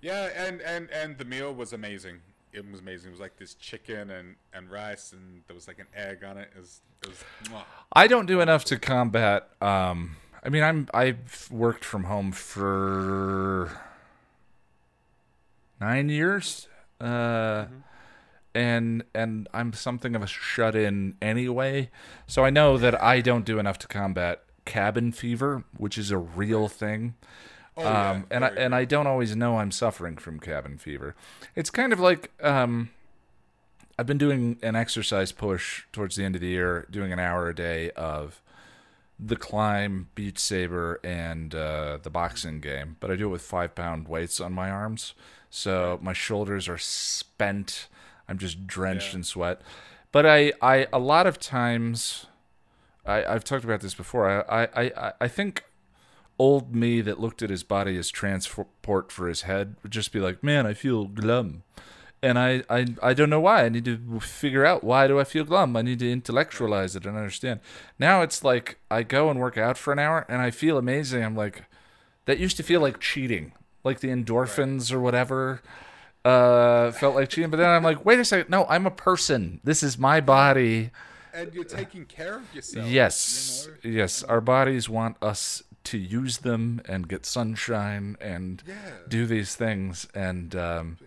yeah, 0.00 0.30
and 0.36 0.60
and 0.62 0.88
and 0.90 1.18
the 1.18 1.24
meal 1.24 1.52
was 1.52 1.72
amazing. 1.72 2.20
It 2.52 2.70
was 2.70 2.80
amazing. 2.80 3.08
It 3.08 3.12
was 3.12 3.20
like 3.20 3.36
this 3.36 3.54
chicken 3.54 4.10
and 4.10 4.36
and 4.52 4.70
rice 4.70 5.12
and 5.12 5.42
there 5.46 5.54
was 5.54 5.68
like 5.68 5.78
an 5.78 5.86
egg 5.94 6.24
on 6.24 6.36
it. 6.38 6.50
It 6.54 6.60
was 6.60 6.80
it 7.02 7.08
was. 7.08 7.62
I 7.92 8.06
don't 8.06 8.26
do 8.26 8.40
enough 8.40 8.64
to 8.66 8.78
combat. 8.78 9.48
Um, 9.60 10.16
I 10.44 10.48
mean, 10.48 10.62
I'm 10.62 10.88
I've 10.92 11.48
worked 11.50 11.84
from 11.84 12.04
home 12.04 12.32
for 12.32 13.70
nine 15.80 16.08
years, 16.08 16.68
uh, 17.00 17.66
and 18.54 19.04
and 19.14 19.48
I'm 19.52 19.72
something 19.72 20.16
of 20.16 20.22
a 20.22 20.26
shut 20.26 20.74
in 20.74 21.16
anyway. 21.20 21.90
So 22.26 22.44
I 22.44 22.50
know 22.50 22.76
that 22.78 23.00
I 23.02 23.20
don't 23.20 23.44
do 23.44 23.58
enough 23.58 23.78
to 23.78 23.88
combat 23.88 24.42
cabin 24.64 25.12
fever, 25.12 25.64
which 25.76 25.98
is 25.98 26.10
a 26.10 26.18
real 26.18 26.68
thing. 26.68 27.14
Oh, 27.80 27.84
yeah, 27.84 28.10
um, 28.10 28.26
and 28.30 28.44
I 28.44 28.48
and 28.48 28.74
I 28.74 28.84
don't 28.84 29.06
always 29.06 29.34
know 29.36 29.58
I'm 29.58 29.70
suffering 29.70 30.16
from 30.16 30.38
cabin 30.40 30.78
fever. 30.78 31.14
It's 31.56 31.70
kind 31.70 31.92
of 31.92 32.00
like 32.00 32.30
um, 32.42 32.90
I've 33.98 34.06
been 34.06 34.18
doing 34.18 34.58
an 34.62 34.76
exercise 34.76 35.32
push 35.32 35.84
towards 35.92 36.16
the 36.16 36.24
end 36.24 36.34
of 36.34 36.40
the 36.40 36.48
year, 36.48 36.86
doing 36.90 37.12
an 37.12 37.18
hour 37.18 37.48
a 37.48 37.54
day 37.54 37.90
of 37.92 38.40
the 39.18 39.36
climb, 39.36 40.08
Beat 40.14 40.38
Saber, 40.38 40.98
and 41.04 41.54
uh, 41.54 41.98
the 42.02 42.10
boxing 42.10 42.60
game. 42.60 42.96
But 43.00 43.10
I 43.10 43.16
do 43.16 43.26
it 43.26 43.30
with 43.30 43.42
five 43.42 43.74
pound 43.74 44.08
weights 44.08 44.40
on 44.40 44.52
my 44.52 44.70
arms, 44.70 45.14
so 45.50 45.98
my 46.02 46.12
shoulders 46.14 46.68
are 46.68 46.78
spent. 46.78 47.88
I'm 48.28 48.38
just 48.38 48.66
drenched 48.66 49.12
Yeah. 49.12 49.18
in 49.18 49.24
sweat. 49.24 49.60
But 50.12 50.24
I, 50.26 50.52
I 50.62 50.86
a 50.92 50.98
lot 50.98 51.26
of 51.26 51.38
times, 51.38 52.26
I, 53.04 53.24
I've 53.24 53.44
talked 53.44 53.64
about 53.64 53.80
this 53.80 53.94
before. 53.94 54.50
I, 54.50 54.64
I, 54.64 54.82
I, 54.96 55.12
I 55.20 55.28
think 55.28 55.64
old 56.40 56.74
me 56.74 57.02
that 57.02 57.20
looked 57.20 57.42
at 57.42 57.50
his 57.50 57.62
body 57.62 57.98
as 57.98 58.08
transport 58.08 59.12
for 59.12 59.28
his 59.28 59.42
head 59.42 59.76
would 59.82 59.92
just 59.92 60.10
be 60.10 60.20
like, 60.20 60.42
"Man, 60.42 60.66
I 60.66 60.72
feel 60.72 61.04
glum," 61.04 61.64
and 62.22 62.38
I, 62.38 62.62
I, 62.70 62.86
I 63.02 63.12
don't 63.12 63.28
know 63.28 63.40
why. 63.40 63.64
I 63.64 63.68
need 63.68 63.84
to 63.84 64.20
figure 64.20 64.64
out 64.64 64.82
why 64.82 65.06
do 65.06 65.20
I 65.20 65.24
feel 65.24 65.44
glum. 65.44 65.76
I 65.76 65.82
need 65.82 65.98
to 65.98 66.10
intellectualize 66.10 66.96
it 66.96 67.04
and 67.04 67.14
understand. 67.14 67.60
Now 67.98 68.22
it's 68.22 68.42
like 68.42 68.78
I 68.90 69.02
go 69.02 69.30
and 69.30 69.38
work 69.38 69.58
out 69.58 69.76
for 69.76 69.92
an 69.92 69.98
hour 69.98 70.24
and 70.30 70.40
I 70.40 70.50
feel 70.50 70.78
amazing. 70.78 71.22
I'm 71.22 71.36
like, 71.36 71.64
that 72.24 72.38
used 72.38 72.56
to 72.56 72.62
feel 72.62 72.80
like 72.80 73.00
cheating, 73.00 73.52
like 73.84 74.00
the 74.00 74.08
endorphins 74.08 74.90
or 74.92 75.00
whatever. 75.00 75.60
Uh, 76.24 76.90
felt 76.92 77.14
like 77.14 77.30
cheating, 77.30 77.50
but 77.50 77.56
then 77.56 77.68
I'm 77.70 77.82
like, 77.82 78.04
wait 78.04 78.18
a 78.18 78.24
second, 78.24 78.50
no, 78.50 78.66
I'm 78.68 78.86
a 78.86 78.90
person. 78.90 79.60
This 79.64 79.82
is 79.82 79.98
my 79.98 80.20
body. 80.20 80.90
and 81.32 81.54
you're 81.54 81.64
taking 81.64 82.04
care 82.04 82.36
of 82.36 82.54
yourself. 82.54 82.86
Yes, 82.86 83.68
you 83.82 83.90
know? 83.90 83.98
yes. 83.98 84.22
Our 84.24 84.42
bodies 84.42 84.88
want 84.88 85.16
us 85.22 85.62
to 85.84 85.98
use 85.98 86.38
them 86.38 86.80
and 86.86 87.08
get 87.08 87.24
sunshine 87.26 88.16
and 88.20 88.62
Yeah. 88.66 88.74
do 89.08 89.26
these 89.26 89.54
things. 89.56 90.06
And 90.14 90.54
um, 90.54 90.98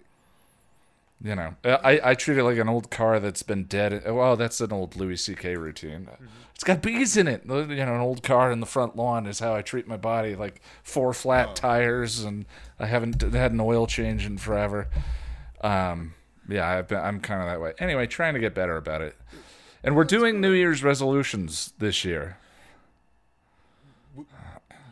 you 1.23 1.35
know, 1.35 1.55
I 1.63 2.01
I 2.03 2.13
treat 2.15 2.37
it 2.37 2.43
like 2.43 2.57
an 2.57 2.67
old 2.67 2.89
car 2.91 3.19
that's 3.19 3.43
been 3.43 3.63
dead. 3.65 4.03
Well, 4.05 4.35
that's 4.35 4.59
an 4.59 4.73
old 4.73 4.95
Louis 4.97 5.15
C.K. 5.17 5.55
routine. 5.55 6.07
Mm-hmm. 6.11 6.25
It's 6.55 6.63
got 6.65 6.81
bees 6.81 7.15
in 7.17 7.27
it. 7.27 7.43
You 7.45 7.65
know, 7.65 7.95
an 7.95 8.01
old 8.01 8.23
car 8.23 8.51
in 8.51 8.59
the 8.59 8.65
front 8.65 8.95
lawn 8.95 9.25
is 9.25 9.39
how 9.39 9.55
I 9.55 9.61
treat 9.61 9.87
my 9.87 9.97
body. 9.97 10.35
Like 10.35 10.61
four 10.83 11.13
flat 11.13 11.49
Oh. 11.51 11.53
tires, 11.53 12.23
and 12.23 12.45
I 12.79 12.87
haven't 12.87 13.21
had 13.21 13.51
an 13.53 13.59
oil 13.61 13.87
change 13.87 14.25
in 14.25 14.37
forever. 14.37 14.87
Um, 15.61 16.13
yeah, 16.49 16.67
I've 16.67 16.87
been, 16.89 16.99
I'm 16.99 17.21
kind 17.21 17.41
of 17.41 17.47
that 17.47 17.61
way. 17.61 17.73
Anyway, 17.79 18.05
trying 18.07 18.33
to 18.33 18.39
get 18.39 18.53
better 18.53 18.75
about 18.75 19.01
it. 19.01 19.15
And 19.83 19.95
we're 19.95 20.03
doing 20.03 20.41
New 20.41 20.51
Year's 20.51 20.83
resolutions 20.83 21.73
this 21.79 22.03
year. 22.05 22.37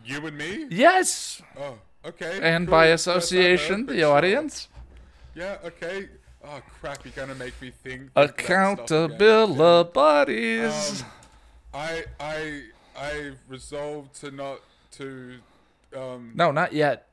You 0.05 0.26
and 0.26 0.38
me? 0.38 0.67
Yes, 0.69 1.41
Oh, 1.57 1.78
okay. 2.05 2.39
and 2.41 2.65
cool. 2.67 2.72
by 2.72 2.88
First 2.88 3.07
I've 3.07 3.13
heard, 3.13 3.17
association, 3.24 3.86
the 3.86 4.03
audience. 4.03 4.67
Yeah, 5.36 5.57
okay. 5.63 6.09
Oh 6.43 6.59
crap! 6.80 7.05
You're 7.05 7.13
gonna 7.15 7.36
make 7.36 7.59
me 7.61 7.69
think. 7.84 8.11
think 8.13 8.13
that 8.15 8.39
stuff 8.39 8.49
again. 8.49 8.78
Accountabilities. 9.55 11.01
Um, 11.01 11.07
I 11.74 12.03
I 12.19 12.63
I 12.97 13.32
resolved 13.47 14.15
to 14.22 14.32
not 14.32 14.59
to. 14.93 15.36
Um, 15.95 16.32
no, 16.36 16.51
not 16.51 16.74
yet. 16.74 17.07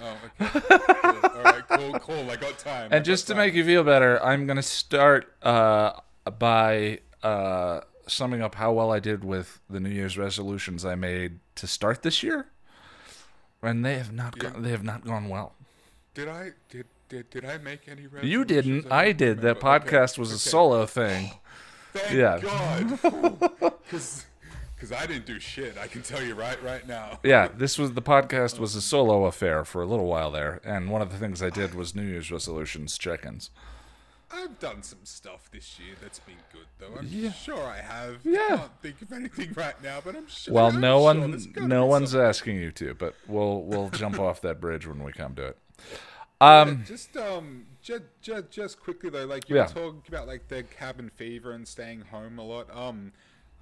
Oh, 0.00 0.16
okay. 0.40 0.60
cool. 0.60 1.30
All 1.30 1.42
right, 1.42 1.64
cool, 1.68 1.92
cool. 2.00 2.30
I 2.30 2.36
got 2.36 2.58
time. 2.58 2.88
And 2.92 3.04
just 3.04 3.26
to 3.28 3.34
make 3.34 3.54
you 3.54 3.64
feel 3.64 3.82
better, 3.84 4.22
I'm 4.22 4.46
gonna 4.46 4.62
start 4.62 5.32
uh, 5.42 5.92
by 6.38 7.00
uh, 7.22 7.80
summing 8.06 8.40
up 8.42 8.54
how 8.56 8.72
well 8.72 8.92
I 8.92 9.00
did 9.00 9.24
with 9.24 9.60
the 9.68 9.80
New 9.80 9.90
Year's 9.90 10.16
resolutions 10.18 10.84
I 10.84 10.94
made 10.94 11.40
to 11.56 11.66
start 11.66 12.02
this 12.02 12.22
year, 12.22 12.46
and 13.62 13.84
they 13.84 13.98
have 13.98 14.12
not 14.12 14.34
Yeah. 14.36 14.50
gone, 14.50 14.62
they 14.62 14.70
have 14.70 14.84
not 14.84 15.04
gone 15.04 15.28
well. 15.28 15.54
Did 16.14 16.28
I 16.28 16.52
did 16.70 16.86
did, 17.08 17.30
did 17.30 17.44
I 17.44 17.58
make 17.58 17.86
any? 17.88 18.06
You 18.22 18.44
didn't. 18.44 18.90
I 18.90 19.06
don't 19.12 19.16
did. 19.18 19.36
That 19.42 19.56
remember. 19.58 19.68
Okay, 19.86 19.96
podcast 19.96 20.18
was 20.18 20.32
a 20.32 20.38
solo 20.38 20.86
thing. 20.86 21.30
Thank 21.92 22.12
Yeah. 22.14 22.38
God. 22.40 23.72
Because 24.78 24.92
I 24.92 25.06
didn't 25.06 25.24
do 25.24 25.40
shit. 25.40 25.78
I 25.78 25.86
can 25.86 26.02
tell 26.02 26.22
you 26.22 26.34
right 26.34 26.62
right 26.62 26.86
now. 26.86 27.18
Yeah, 27.22 27.48
this 27.48 27.78
was 27.78 27.94
the 27.94 28.02
podcast 28.02 28.58
was 28.58 28.74
a 28.74 28.82
solo 28.82 29.24
affair 29.24 29.64
for 29.64 29.80
a 29.80 29.86
little 29.86 30.04
while 30.04 30.30
there, 30.30 30.60
and 30.64 30.90
one 30.90 31.00
of 31.00 31.10
the 31.10 31.16
things 31.16 31.42
I 31.42 31.48
did 31.48 31.74
was 31.74 31.94
New 31.94 32.02
Year's 32.02 32.30
resolutions 32.30 32.98
check-ins. 32.98 33.48
I've 34.30 34.58
done 34.58 34.82
some 34.82 35.04
stuff 35.04 35.50
this 35.50 35.78
year 35.78 35.94
that's 36.00 36.18
been 36.18 36.36
good, 36.52 36.66
though. 36.78 36.98
I'm 36.98 37.06
Yeah. 37.08 37.32
sure 37.32 37.62
I 37.62 37.78
have. 37.78 38.18
Yeah. 38.24 38.40
I 38.40 38.56
can't 38.56 38.82
think 38.82 39.02
of 39.02 39.12
anything 39.12 39.52
right 39.54 39.80
now, 39.82 40.00
but 40.04 40.16
I'm 40.16 40.26
sure. 40.26 40.54
Well, 40.54 40.66
I'm 40.66 40.80
no 40.80 40.96
sure 40.98 41.02
one, 41.04 41.30
there's 41.30 41.46
no 41.56 41.86
one's 41.86 42.10
something. 42.10 42.26
asking 42.28 42.56
you 42.56 42.72
to, 42.72 42.94
but 42.94 43.14
we'll 43.26 43.62
we'll 43.62 43.90
jump 43.90 44.18
off 44.18 44.40
that 44.42 44.60
bridge 44.60 44.86
when 44.86 45.02
we 45.02 45.12
come 45.12 45.34
to 45.36 45.46
it. 45.48 45.58
Um, 46.38 46.84
just 46.86 47.16
um, 47.16 47.64
just, 47.80 48.02
just 48.20 48.50
just 48.50 48.78
quickly 48.80 49.08
though, 49.08 49.24
like 49.24 49.48
you 49.48 49.56
Yeah. 49.56 49.62
were 49.62 49.68
talking 49.68 50.02
about 50.06 50.26
like 50.26 50.48
the 50.48 50.64
cabin 50.64 51.08
fever 51.08 51.52
and 51.52 51.66
staying 51.66 52.02
home 52.02 52.38
a 52.38 52.42
lot. 52.44 52.68
Um, 52.76 53.12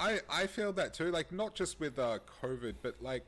I 0.01 0.23
I 0.29 0.49
feel 0.49 0.73
that 0.73 0.93
too. 0.93 1.13
Like 1.13 1.31
not 1.31 1.55
just 1.55 1.79
with 1.79 2.01
uh 2.01 2.19
COVID, 2.43 2.75
but 2.83 3.01
like 3.01 3.25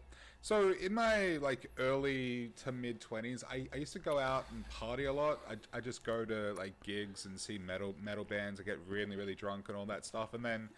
so 0.47 0.73
in 0.81 0.95
my 0.95 1.39
like 1.39 1.69
early 1.77 2.53
to 2.63 2.71
mid 2.71 3.01
twenties, 3.01 3.43
I, 3.51 3.67
I 3.75 3.79
used 3.79 3.93
to 3.95 3.99
go 3.99 4.21
out 4.21 4.47
and 4.53 4.65
party 4.69 5.07
a 5.07 5.13
lot. 5.13 5.41
I 5.51 5.57
I 5.77 5.81
just 5.81 6.05
go 6.05 6.25
to 6.25 6.53
like 6.53 6.81
gigs 6.85 7.25
and 7.25 7.37
see 7.37 7.59
metal 7.59 7.97
metal 8.01 8.23
bands. 8.23 8.61
I 8.61 8.63
get 8.63 8.79
really 8.89 9.17
really 9.17 9.35
drunk 9.35 9.65
and 9.67 9.77
all 9.77 9.87
that 9.87 10.07
stuff, 10.07 10.35
and 10.35 10.45
then. 10.45 10.69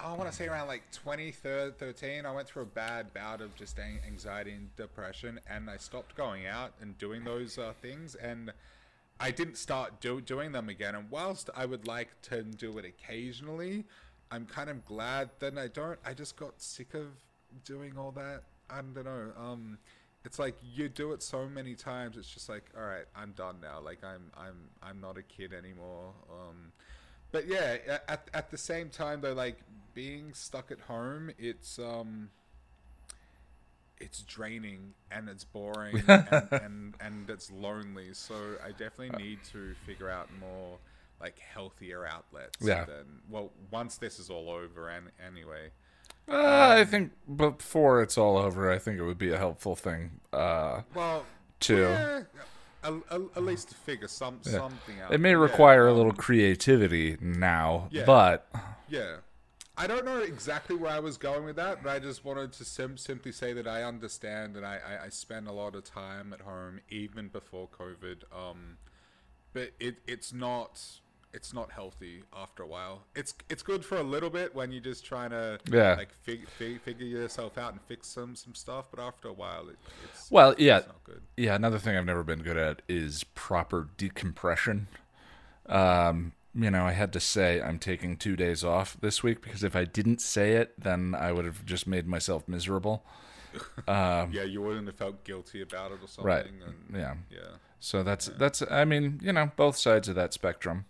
I 0.00 0.12
want 0.12 0.30
to 0.30 0.36
say 0.36 0.46
around 0.46 0.68
like 0.68 0.82
2013, 0.92 2.24
I 2.24 2.30
went 2.30 2.46
through 2.46 2.62
a 2.62 2.66
bad 2.66 3.12
bout 3.12 3.40
of 3.40 3.56
just 3.56 3.80
anxiety 3.80 4.52
and 4.52 4.76
depression, 4.76 5.40
and 5.50 5.68
I 5.68 5.76
stopped 5.76 6.14
going 6.14 6.46
out 6.46 6.72
and 6.80 6.96
doing 6.98 7.24
those 7.24 7.58
uh, 7.58 7.72
things, 7.82 8.14
and 8.14 8.52
I 9.18 9.32
didn't 9.32 9.56
start 9.56 10.00
do- 10.00 10.20
doing 10.20 10.52
them 10.52 10.68
again. 10.68 10.94
And 10.94 11.10
whilst 11.10 11.50
I 11.56 11.66
would 11.66 11.88
like 11.88 12.10
to 12.30 12.44
do 12.44 12.78
it 12.78 12.84
occasionally, 12.84 13.86
I'm 14.30 14.46
kind 14.46 14.70
of 14.70 14.84
glad 14.84 15.30
that 15.40 15.58
I 15.58 15.66
don't. 15.66 15.98
I 16.06 16.14
just 16.14 16.36
got 16.36 16.62
sick 16.62 16.94
of 16.94 17.08
doing 17.64 17.98
all 17.98 18.12
that. 18.12 18.44
I 18.70 18.76
don't 18.76 19.04
know. 19.04 19.32
Um, 19.38 19.78
it's 20.24 20.38
like 20.38 20.56
you 20.74 20.88
do 20.88 21.12
it 21.12 21.22
so 21.22 21.48
many 21.48 21.74
times. 21.74 22.16
It's 22.16 22.28
just 22.28 22.48
like, 22.48 22.64
all 22.76 22.84
right, 22.84 23.06
I'm 23.16 23.32
done 23.32 23.56
now. 23.62 23.80
Like 23.80 24.04
I'm, 24.04 24.30
I'm, 24.36 24.68
I'm 24.82 25.00
not 25.00 25.16
a 25.16 25.22
kid 25.22 25.52
anymore. 25.52 26.12
Um, 26.30 26.72
but 27.30 27.46
yeah, 27.46 27.76
at, 28.08 28.28
at 28.32 28.50
the 28.50 28.58
same 28.58 28.88
time 28.88 29.20
though, 29.20 29.32
like 29.34 29.58
being 29.94 30.32
stuck 30.32 30.70
at 30.70 30.80
home, 30.80 31.30
it's 31.38 31.78
um, 31.78 32.30
it's 33.98 34.22
draining 34.22 34.94
and 35.10 35.28
it's 35.28 35.44
boring 35.44 36.02
and, 36.08 36.48
and 36.52 36.94
and 37.00 37.30
it's 37.30 37.50
lonely. 37.50 38.08
So 38.12 38.34
I 38.64 38.70
definitely 38.70 39.22
need 39.22 39.40
to 39.52 39.74
figure 39.86 40.08
out 40.08 40.28
more 40.40 40.78
like 41.20 41.38
healthier 41.38 42.06
outlets. 42.06 42.56
Yeah. 42.60 42.84
Than, 42.84 43.22
well, 43.28 43.50
once 43.70 43.96
this 43.96 44.18
is 44.18 44.30
all 44.30 44.50
over, 44.50 44.88
and 44.88 45.10
anyway. 45.26 45.70
Uh, 46.30 46.76
I 46.78 46.84
think 46.84 47.12
before 47.36 48.02
it's 48.02 48.18
all 48.18 48.36
over, 48.36 48.70
I 48.70 48.78
think 48.78 48.98
it 48.98 49.04
would 49.04 49.18
be 49.18 49.32
a 49.32 49.38
helpful 49.38 49.76
thing. 49.76 50.20
Uh, 50.32 50.82
Well, 50.94 51.24
Too. 51.60 51.80
yeah, 51.82 52.22
at, 52.84 52.92
at, 53.10 53.42
least 53.42 53.68
to 53.70 53.74
figure 53.74 54.08
some 54.08 54.38
something 54.42 55.00
out. 55.00 55.12
it 55.12 55.18
may 55.18 55.30
Yeah, 55.30 55.36
require 55.36 55.86
a 55.88 55.90
um, 55.90 55.96
little 55.96 56.12
creativity 56.12 57.16
now, 57.20 57.88
Yeah. 57.90 58.04
but 58.04 58.48
Yeah. 58.88 59.16
I 59.80 59.86
don't 59.86 60.04
know 60.04 60.18
exactly 60.18 60.74
where 60.74 60.90
I 60.90 60.98
was 60.98 61.16
going 61.16 61.44
with 61.44 61.54
that, 61.54 61.84
but 61.84 61.90
I 61.90 62.00
just 62.00 62.24
wanted 62.24 62.52
to 62.54 62.64
sim- 62.64 62.96
simply 62.96 63.30
say 63.30 63.52
that 63.52 63.68
I 63.68 63.84
understand 63.84 64.56
and 64.56 64.66
I, 64.66 64.80
I, 64.84 65.04
I 65.04 65.08
spend 65.08 65.46
a 65.46 65.52
lot 65.52 65.76
of 65.76 65.84
time 65.84 66.32
at 66.32 66.40
home 66.40 66.80
even 66.88 67.28
before 67.28 67.68
COVID. 67.68 68.24
Um, 68.36 68.78
but 69.52 69.70
it, 69.78 69.98
it's 70.06 70.32
not 70.32 70.82
it's 71.34 71.52
not 71.52 71.70
healthy 71.72 72.22
after 72.34 72.62
a 72.62 72.66
while. 72.66 73.04
It's 73.14 73.34
it's 73.50 73.62
good 73.62 73.84
for 73.84 73.96
a 73.98 74.02
little 74.02 74.30
bit 74.30 74.54
when 74.54 74.72
you're 74.72 74.82
just 74.82 75.04
trying 75.04 75.30
to 75.30 75.58
Yeah. 75.70 75.94
like 75.94 76.12
fig- 76.22 76.48
fig- 76.48 76.80
figure 76.80 77.06
yourself 77.06 77.58
out 77.58 77.72
and 77.72 77.80
fix 77.82 78.08
some 78.08 78.34
some 78.36 78.54
stuff. 78.54 78.86
But 78.90 79.00
after 79.00 79.28
a 79.28 79.32
while, 79.32 79.68
it, 79.68 79.76
it's 80.04 80.30
well, 80.30 80.54
yeah, 80.58 80.78
it's 80.78 80.86
not 80.88 81.04
good. 81.04 81.22
yeah. 81.36 81.54
Another 81.54 81.78
thing 81.78 81.96
I've 81.96 82.04
never 82.06 82.24
been 82.24 82.42
good 82.42 82.56
at 82.56 82.82
is 82.88 83.24
proper 83.34 83.88
decompression. 83.96 84.88
Um, 85.66 86.32
you 86.54 86.70
know, 86.70 86.84
I 86.86 86.92
had 86.92 87.12
to 87.12 87.20
say 87.20 87.60
I'm 87.60 87.78
taking 87.78 88.16
two 88.16 88.34
days 88.36 88.64
off 88.64 88.96
this 89.00 89.22
week 89.22 89.42
because 89.42 89.62
if 89.62 89.76
I 89.76 89.84
didn't 89.84 90.20
say 90.20 90.52
it, 90.54 90.72
then 90.82 91.14
I 91.14 91.30
would 91.32 91.44
have 91.44 91.64
just 91.64 91.86
made 91.86 92.06
myself 92.06 92.46
miserable. 92.48 93.04
Um, 93.88 94.30
Yeah, 94.32 94.42
you 94.42 94.60
wouldn't 94.60 94.86
have 94.88 94.96
felt 94.96 95.24
guilty 95.24 95.62
about 95.62 95.90
it 95.92 95.98
or 96.02 96.06
something. 96.06 96.24
right. 96.26 96.44
And, 96.46 96.84
Yeah. 96.94 97.14
yeah. 97.30 97.56
So 97.80 98.02
that's 98.02 98.26
that's. 98.26 98.62
I 98.70 98.84
mean, 98.84 99.20
you 99.22 99.32
know, 99.32 99.50
both 99.56 99.76
sides 99.76 100.08
of 100.08 100.14
that 100.16 100.32
spectrum. 100.34 100.84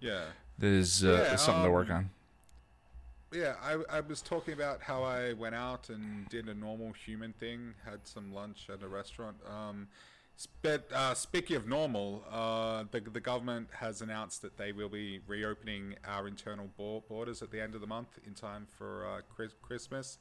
Yeah. 0.00 0.24
There's, 0.58 1.04
uh, 1.04 1.26
Yeah, 1.30 1.36
something 1.36 1.64
to 1.64 1.70
work 1.70 1.90
um, 1.90 1.96
on. 1.96 2.10
Yeah, 3.32 3.54
I, 3.62 3.98
I 3.98 4.00
was 4.00 4.22
talking 4.22 4.54
about 4.54 4.80
how 4.82 5.02
I 5.02 5.34
went 5.34 5.54
out 5.54 5.90
and 5.90 6.28
did 6.28 6.48
a 6.48 6.54
normal 6.54 6.92
human 6.92 7.32
thing, 7.34 7.74
had 7.84 8.06
some 8.06 8.32
lunch 8.32 8.68
at 8.72 8.82
a 8.82 8.88
restaurant. 8.88 9.36
Um, 9.46 9.88
But 10.62 10.88
uh, 10.92 11.14
speaking 11.14 11.56
of 11.56 11.66
normal, 11.66 12.24
uh, 12.30 12.84
the 12.90 13.00
the 13.00 13.20
government 13.20 13.68
has 13.80 14.00
announced 14.02 14.40
that 14.42 14.56
they 14.56 14.72
will 14.72 14.88
be 14.88 15.20
reopening 15.26 15.96
our 16.06 16.26
internal 16.28 16.68
bo- 16.78 17.02
borders 17.08 17.42
at 17.42 17.50
the 17.50 17.60
end 17.60 17.74
of 17.74 17.80
the 17.80 17.86
month 17.88 18.18
in 18.26 18.34
time 18.34 18.66
for 18.78 19.04
uh, 19.04 19.20
Chris- 19.34 19.56
Christmas. 19.60 20.18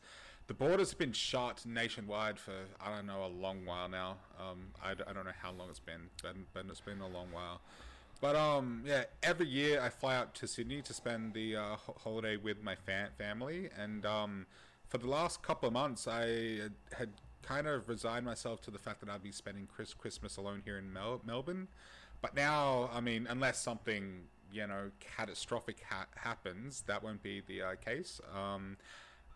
The 0.47 0.53
borders 0.55 0.89
have 0.91 0.97
been 0.99 1.13
shut 1.13 1.65
nationwide 1.65 2.39
for 2.39 2.53
I 2.81 2.87
don't 2.95 3.05
know 3.05 3.23
a 3.25 3.31
long 3.45 3.63
while 3.65 3.89
now. 3.89 4.17
Um, 4.39 4.59
I, 4.83 4.95
d- 4.95 5.03
I 5.07 5.13
don't 5.13 5.25
know 5.25 5.39
how 5.43 5.51
long 5.51 5.69
it's 5.69 5.79
been, 5.79 6.09
but, 6.23 6.35
but 6.53 6.65
it's 6.69 6.81
been 6.81 6.99
a 7.01 7.07
long 7.07 7.27
while. 7.31 7.61
But 8.19 8.35
um, 8.35 8.83
yeah, 8.85 9.03
every 9.21 9.47
year 9.47 9.81
I 9.81 9.89
fly 9.89 10.15
out 10.15 10.33
to 10.35 10.47
Sydney 10.47 10.81
to 10.83 10.93
spend 10.93 11.33
the 11.33 11.55
uh, 11.55 11.75
holiday 12.03 12.37
with 12.37 12.63
my 12.63 12.75
fa- 12.75 13.09
family, 13.17 13.69
and 13.77 14.05
um, 14.05 14.45
for 14.89 14.97
the 14.97 15.07
last 15.07 15.43
couple 15.43 15.67
of 15.67 15.73
months, 15.73 16.07
I 16.07 16.61
had- 16.97 17.13
kind 17.43 17.65
of 17.67 17.87
resigned 17.87 18.25
myself 18.25 18.59
to 18.61 18.71
the 18.71 18.79
fact 18.79 18.99
that 18.99 19.09
I'd 19.09 19.23
be 19.23 19.31
spending 19.31 19.67
Chris- 19.73 19.93
Christmas 19.93 20.35
alone 20.35 20.61
here 20.65 20.77
in 20.77 20.91
Mel- 20.91 21.21
Melbourne. 21.25 21.69
But 22.21 22.35
now, 22.35 22.89
I 22.91 22.99
mean, 22.99 23.25
unless 23.29 23.61
something 23.61 24.23
you 24.51 24.65
know 24.65 24.91
catastrophic 24.99 25.77
ha- 25.89 26.07
happens, 26.15 26.83
that 26.87 27.03
won't 27.03 27.21
be 27.23 27.41
the 27.45 27.61
uh, 27.61 27.75
case. 27.75 28.19
Um, 28.35 28.77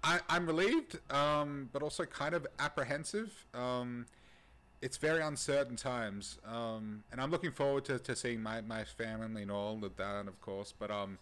I, 0.03 0.19
I'm 0.27 0.45
relieved, 0.47 0.99
um, 1.13 1.69
but 1.71 1.83
also 1.83 2.05
kind 2.05 2.33
of 2.33 2.47
apprehensive. 2.59 3.45
Um, 3.53 4.07
it's 4.81 4.97
very 4.97 5.21
uncertain 5.21 5.75
times, 5.75 6.39
um, 6.45 7.03
and 7.11 7.21
I'm 7.21 7.29
looking 7.31 7.51
forward 7.51 7.85
to, 7.85 7.99
to 7.99 8.15
seeing 8.15 8.41
my, 8.41 8.61
my 8.61 8.83
family 8.83 9.43
and 9.43 9.51
all 9.51 9.83
of 9.85 9.95
that, 9.97 10.27
of 10.27 10.41
course. 10.41 10.73
But 10.77 10.89
um, 10.89 11.17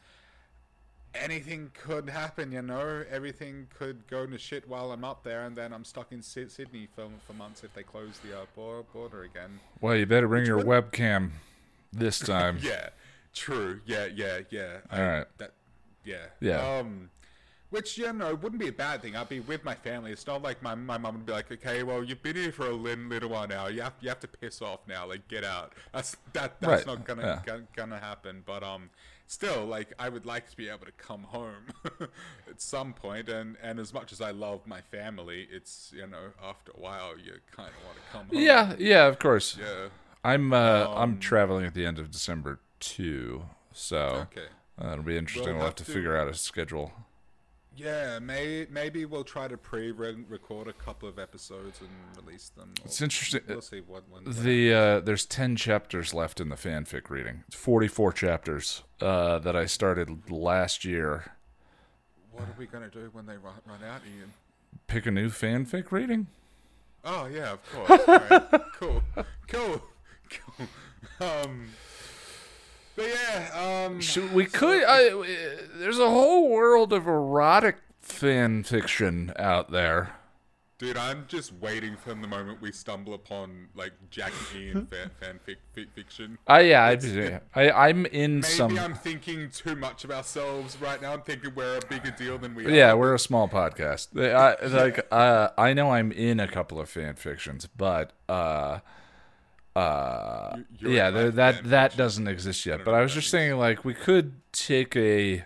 anything 1.13 1.71
could 1.73 2.09
happen, 2.09 2.51
you 2.51 2.61
know. 2.61 3.03
Everything 3.09 3.67
could 3.77 4.07
go 4.07 4.25
to 4.25 4.37
shit 4.37 4.67
while 4.67 4.91
I'm 4.91 5.03
up 5.03 5.23
there, 5.23 5.45
and 5.45 5.55
then 5.55 5.73
I'm 5.73 5.83
stuck 5.83 6.11
in 6.11 6.21
Sy- 6.21 6.47
Sydney 6.47 6.87
for 6.95 7.07
for 7.27 7.33
months 7.33 7.63
if 7.63 7.73
they 7.73 7.83
close 7.83 8.19
the 8.19 8.37
uh, 8.39 8.45
bor- 8.55 8.83
border 8.93 9.23
again. 9.23 9.59
Well, 9.81 9.95
you 9.95 10.05
better 10.05 10.27
bring 10.27 10.45
your 10.45 10.61
webcam 10.61 11.31
this 11.91 12.19
time. 12.33 12.59
Yeah, 12.61 12.89
true. 13.33 13.81
Yeah, 13.85 14.05
yeah, 14.05 14.39
yeah. 14.49 14.77
All 14.91 15.01
right. 15.01 15.25
That, 15.37 15.51
yeah. 16.05 16.27
Yeah. 16.39 16.77
Um, 16.77 17.09
which 17.69 17.97
you 17.97 18.11
know 18.13 18.35
wouldn't 18.35 18.59
be 18.59 18.67
a 18.69 18.71
bad 18.73 19.01
thing. 19.01 19.15
I'd 19.15 19.29
be 19.29 19.39
with 19.39 19.63
my 19.63 19.75
family. 19.75 20.11
It's 20.11 20.25
not 20.27 20.41
like 20.41 20.61
my 20.61 20.75
my 20.75 20.97
mum 20.97 21.15
would 21.15 21.25
be 21.25 21.31
like, 21.31 21.51
okay, 21.51 21.83
well 21.83 22.03
you've 22.03 22.23
been 22.23 22.35
here 22.35 22.51
for 22.51 22.67
a 22.67 22.73
little, 22.73 23.05
little 23.05 23.29
while 23.29 23.47
now. 23.47 23.67
You 23.67 23.81
have 23.81 23.93
you 24.01 24.09
have 24.09 24.19
to 24.21 24.27
piss 24.27 24.61
off 24.61 24.79
now. 24.87 25.07
Like 25.07 25.27
get 25.27 25.43
out. 25.43 25.73
That's 25.93 26.15
that 26.33 26.59
that's 26.61 26.85
Right, 26.85 26.87
not 26.87 27.05
gonna, 27.05 27.21
yeah. 27.21 27.41
gonna 27.45 27.63
gonna 27.75 27.99
happen. 27.99 28.43
But 28.45 28.63
um, 28.63 28.89
still, 29.27 29.65
like 29.65 29.93
I 29.99 30.09
would 30.09 30.25
like 30.25 30.49
to 30.49 30.57
be 30.57 30.67
able 30.69 30.85
to 30.85 30.91
come 30.93 31.23
home 31.23 31.65
at 32.49 32.59
some 32.61 32.93
point. 32.93 33.29
And 33.29 33.55
and 33.61 33.79
as 33.79 33.93
much 33.93 34.11
as 34.11 34.21
I 34.21 34.31
love 34.31 34.65
my 34.65 34.81
family, 34.81 35.47
it's 35.51 35.91
you 35.95 36.07
know 36.07 36.31
after 36.43 36.71
a 36.75 36.79
while 36.79 37.17
you 37.17 37.33
kind 37.55 37.69
of 37.69 37.85
want 37.85 37.97
to 37.97 38.03
come 38.11 38.25
home. 38.27 38.43
Yeah, 38.43 38.75
yeah, 38.79 39.05
of 39.07 39.19
course. 39.19 39.57
Yeah. 39.59 39.89
I'm 40.23 40.51
uh, 40.53 40.85
Um, 40.87 40.97
I'm 40.97 41.19
traveling 41.19 41.65
at 41.65 41.73
the 41.73 41.85
end 41.85 41.97
of 41.97 42.11
December 42.11 42.59
too, 42.81 43.43
so 43.71 44.27
Okay. 44.31 44.47
uh, 44.81 44.91
it'll 44.91 45.03
be 45.03 45.15
interesting. 45.17 45.43
We'll 45.45 45.53
We'll 45.55 45.61
have 45.65 45.77
have 45.77 45.85
to 45.85 45.85
to- 45.85 45.91
figure 45.91 46.17
out 46.17 46.27
a 46.27 46.33
schedule. 46.33 46.91
Yeah, 47.79 48.19
may, 48.19 48.67
maybe 48.69 49.05
we'll 49.05 49.23
try 49.23 49.47
to 49.47 49.55
pre-record 49.55 50.67
a 50.67 50.73
couple 50.73 51.07
of 51.07 51.17
episodes 51.17 51.79
and 51.79 51.89
release 52.21 52.49
them. 52.49 52.73
It's 52.83 53.01
interesting. 53.01 53.39
We'll 53.47 53.61
see 53.61 53.79
what 53.79 54.03
one. 54.09 54.23
The 54.25 54.73
uh, 54.73 54.99
there's 54.99 55.25
ten 55.25 55.55
chapters 55.55 56.13
left 56.13 56.41
in 56.41 56.49
the 56.49 56.57
fanfic 56.57 57.09
reading. 57.09 57.45
It's 57.47 57.55
44 57.55 58.11
chapters 58.11 58.83
uh, 58.99 59.39
that 59.39 59.55
I 59.55 59.65
started 59.65 60.29
last 60.29 60.83
year. 60.83 61.31
What 62.33 62.43
are 62.43 62.55
we 62.57 62.65
gonna 62.65 62.89
do 62.89 63.09
when 63.13 63.25
they 63.25 63.37
run, 63.37 63.55
run 63.65 63.83
out, 63.89 64.01
Ian? 64.05 64.33
Pick 64.87 65.05
a 65.05 65.11
new 65.11 65.29
fanfic 65.29 65.91
reading. 65.93 66.27
Oh 67.05 67.27
yeah, 67.27 67.53
of 67.53 67.71
course. 67.71 68.07
Right. 68.07 68.61
Cool, 68.79 69.03
cool, 69.47 69.81
cool. 70.29 70.67
Um, 71.21 71.67
but 72.99 73.07
yeah, 73.07 73.85
um, 73.85 74.01
Should, 74.01 74.33
we 74.33 74.45
could. 74.45 74.83
I, 74.83 75.09
uh, 75.09 75.25
there's 75.75 75.99
a 75.99 76.09
whole 76.09 76.49
world 76.49 76.91
of 76.91 77.07
erotic 77.07 77.77
fan 78.01 78.63
fiction 78.63 79.31
out 79.37 79.71
there. 79.71 80.15
dude, 80.79 80.97
I'm 80.97 81.23
just 81.29 81.53
waiting 81.53 81.95
for 81.95 82.09
the 82.09 82.27
moment 82.27 82.61
we 82.61 82.73
stumble 82.73 83.13
upon 83.13 83.69
like 83.73 83.93
Jack 84.09 84.33
and 84.51 84.61
Ian 84.61 84.85
fan, 84.91 85.11
fan 85.21 85.39
fic, 85.47 85.55
fic, 85.73 85.87
fiction. 85.95 86.37
I 86.45 86.61
yeah, 86.61 87.39
I, 87.55 87.69
I 87.69 87.87
I'm 87.87 88.05
in 88.07 88.41
Maybe 88.41 88.47
some. 88.47 88.77
I'm 88.77 88.95
thinking 88.95 89.49
too 89.49 89.77
much 89.77 90.03
of 90.03 90.11
ourselves 90.11 90.77
right 90.81 91.01
now. 91.01 91.13
I'm 91.13 91.21
thinking 91.21 91.53
we're 91.55 91.77
a 91.77 91.85
bigger 91.87 92.11
deal 92.11 92.37
than 92.37 92.53
we 92.53 92.65
are. 92.65 92.69
Yeah, 92.69 92.95
we're 92.95 93.13
a 93.13 93.19
small 93.19 93.47
podcast. 93.47 94.09
I, 94.19 94.65
like, 94.65 95.07
uh, 95.09 95.49
I 95.57 95.71
know 95.71 95.91
I'm 95.91 96.11
in 96.11 96.41
a 96.41 96.49
couple 96.49 96.81
of 96.81 96.89
fan 96.89 97.15
fictions, 97.15 97.65
but 97.65 98.11
uh, 98.27 98.79
uh, 99.75 100.55
You- 100.57 100.65
you're 100.79 100.91
yeah, 100.91 101.09
there, 101.11 101.31
that 101.31 101.63
that 101.65 101.95
doesn't 101.97 102.27
exist 102.27 102.65
yet. 102.65 102.83
But 102.83 102.93
I 102.93 103.01
was 103.01 103.13
that 103.13 103.19
just 103.21 103.29
saying, 103.31 103.57
like, 103.57 103.85
we 103.85 103.93
could 103.93 104.33
take 104.51 104.95
a, 104.95 105.45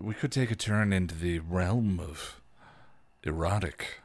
we 0.00 0.14
could 0.14 0.32
take 0.32 0.50
a 0.50 0.56
turn 0.56 0.92
into 0.92 1.14
the 1.14 1.38
realm 1.40 1.98
of 2.00 2.40
erotic 3.22 4.00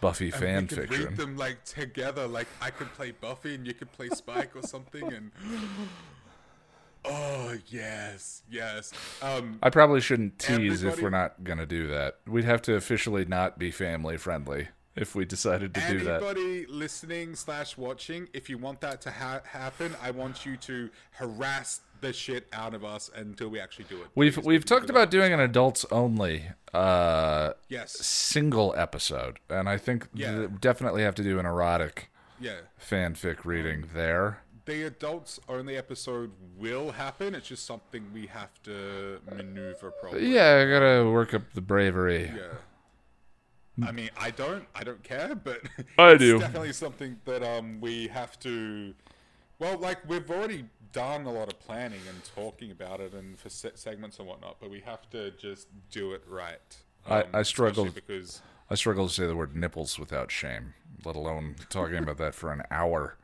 Buffy 0.00 0.26
And 0.26 0.34
fan 0.34 0.62
we 0.62 0.66
could 0.68 0.78
fiction. 0.88 1.04
read 1.06 1.16
them 1.16 1.36
like 1.36 1.64
together. 1.64 2.26
Like 2.26 2.48
I 2.60 2.70
could 2.70 2.92
play 2.94 3.12
Buffy 3.12 3.54
and 3.54 3.64
you 3.66 3.72
could 3.72 3.92
play 3.92 4.08
Spike 4.10 4.54
or 4.56 4.62
something. 4.62 5.12
And 5.12 5.30
oh 7.04 7.56
yes, 7.68 8.42
yes. 8.50 8.92
Um, 9.22 9.58
I 9.62 9.70
probably 9.70 10.00
shouldn't 10.00 10.38
tease 10.38 10.82
if 10.82 11.00
we're 11.00 11.10
not 11.10 11.42
gonna 11.44 11.66
do 11.66 11.86
that. 11.88 12.18
We'd 12.26 12.44
have 12.44 12.62
to 12.62 12.74
officially 12.74 13.24
not 13.24 13.58
be 13.58 13.70
family 13.70 14.16
friendly 14.16 14.68
if 14.96 15.14
we 15.14 15.24
decided 15.24 15.74
to 15.74 15.80
do 15.88 16.00
that. 16.04 16.22
anybody 16.22 16.66
listening 16.66 17.34
slash 17.34 17.76
watching, 17.76 18.28
if 18.32 18.48
you 18.50 18.58
want 18.58 18.80
that 18.82 19.00
to 19.02 19.10
ha- 19.10 19.40
happen, 19.44 19.94
I 20.02 20.10
want 20.10 20.44
you 20.46 20.56
to 20.58 20.90
harass 21.12 21.80
the 22.00 22.12
shit 22.12 22.48
out 22.52 22.74
of 22.74 22.84
us 22.84 23.10
until 23.14 23.48
we 23.48 23.60
actually 23.60 23.84
do 23.88 23.96
it. 24.02 24.08
We've 24.14 24.34
Please, 24.34 24.44
we've 24.44 24.64
talked 24.64 24.90
about 24.90 25.10
doing 25.10 25.32
an 25.32 25.40
adults 25.40 25.86
only 25.92 26.46
uh, 26.74 27.52
Yes. 27.68 27.92
single 27.92 28.74
episode, 28.76 29.38
and 29.48 29.68
I 29.68 29.78
think 29.78 30.08
Yeah. 30.12 30.36
th- 30.36 30.50
definitely 30.60 31.02
have 31.02 31.14
to 31.16 31.22
do 31.22 31.38
an 31.38 31.46
erotic 31.46 32.10
Yeah. 32.40 32.60
fanfic 32.80 33.44
reading 33.44 33.88
there. 33.94 34.42
The 34.64 34.84
adults 34.84 35.38
only 35.48 35.76
episode 35.76 36.32
will 36.56 36.92
happen. 36.92 37.34
It's 37.34 37.48
just 37.48 37.66
something 37.66 38.10
we 38.12 38.26
have 38.26 38.50
to 38.64 39.20
maneuver 39.34 39.90
properly. 39.90 40.28
Yeah, 40.34 40.64
I 40.66 40.70
gotta 40.70 41.08
work 41.10 41.34
up 41.34 41.42
the 41.54 41.60
bravery. 41.60 42.32
Yeah. 42.34 42.48
I 43.82 43.90
mean, 43.92 44.10
I 44.18 44.30
don't, 44.30 44.66
I 44.74 44.84
don't 44.84 45.02
care, 45.02 45.34
but 45.34 45.62
I 45.98 46.10
it's 46.12 46.18
do. 46.20 46.38
definitely 46.38 46.72
something 46.72 47.18
that 47.24 47.42
um 47.42 47.80
we 47.80 48.08
have 48.08 48.38
to. 48.40 48.94
Well, 49.58 49.78
like 49.78 50.06
we've 50.08 50.30
already 50.30 50.66
done 50.92 51.24
a 51.24 51.32
lot 51.32 51.50
of 51.50 51.58
planning 51.60 52.00
and 52.08 52.20
talking 52.34 52.70
about 52.70 53.00
it, 53.00 53.14
and 53.14 53.38
for 53.38 53.48
se- 53.48 53.72
segments 53.76 54.18
and 54.18 54.28
whatnot, 54.28 54.56
but 54.60 54.68
we 54.70 54.80
have 54.80 55.08
to 55.10 55.30
just 55.32 55.68
do 55.90 56.12
it 56.12 56.22
right. 56.28 56.76
I- 57.06 57.22
Um, 57.22 57.28
I 57.32 57.40
especially 57.40 57.44
struggled- 57.44 57.94
because 57.94 58.42
I 58.68 58.74
struggle 58.74 59.08
to 59.08 59.14
say 59.14 59.26
the 59.26 59.36
word 59.36 59.56
nipples 59.56 59.98
without 59.98 60.30
shame, 60.30 60.74
let 61.04 61.16
alone 61.16 61.56
talking 61.70 61.96
about 61.96 62.18
that 62.18 62.34
for 62.34 62.52
an 62.52 62.62
hour. 62.70 63.16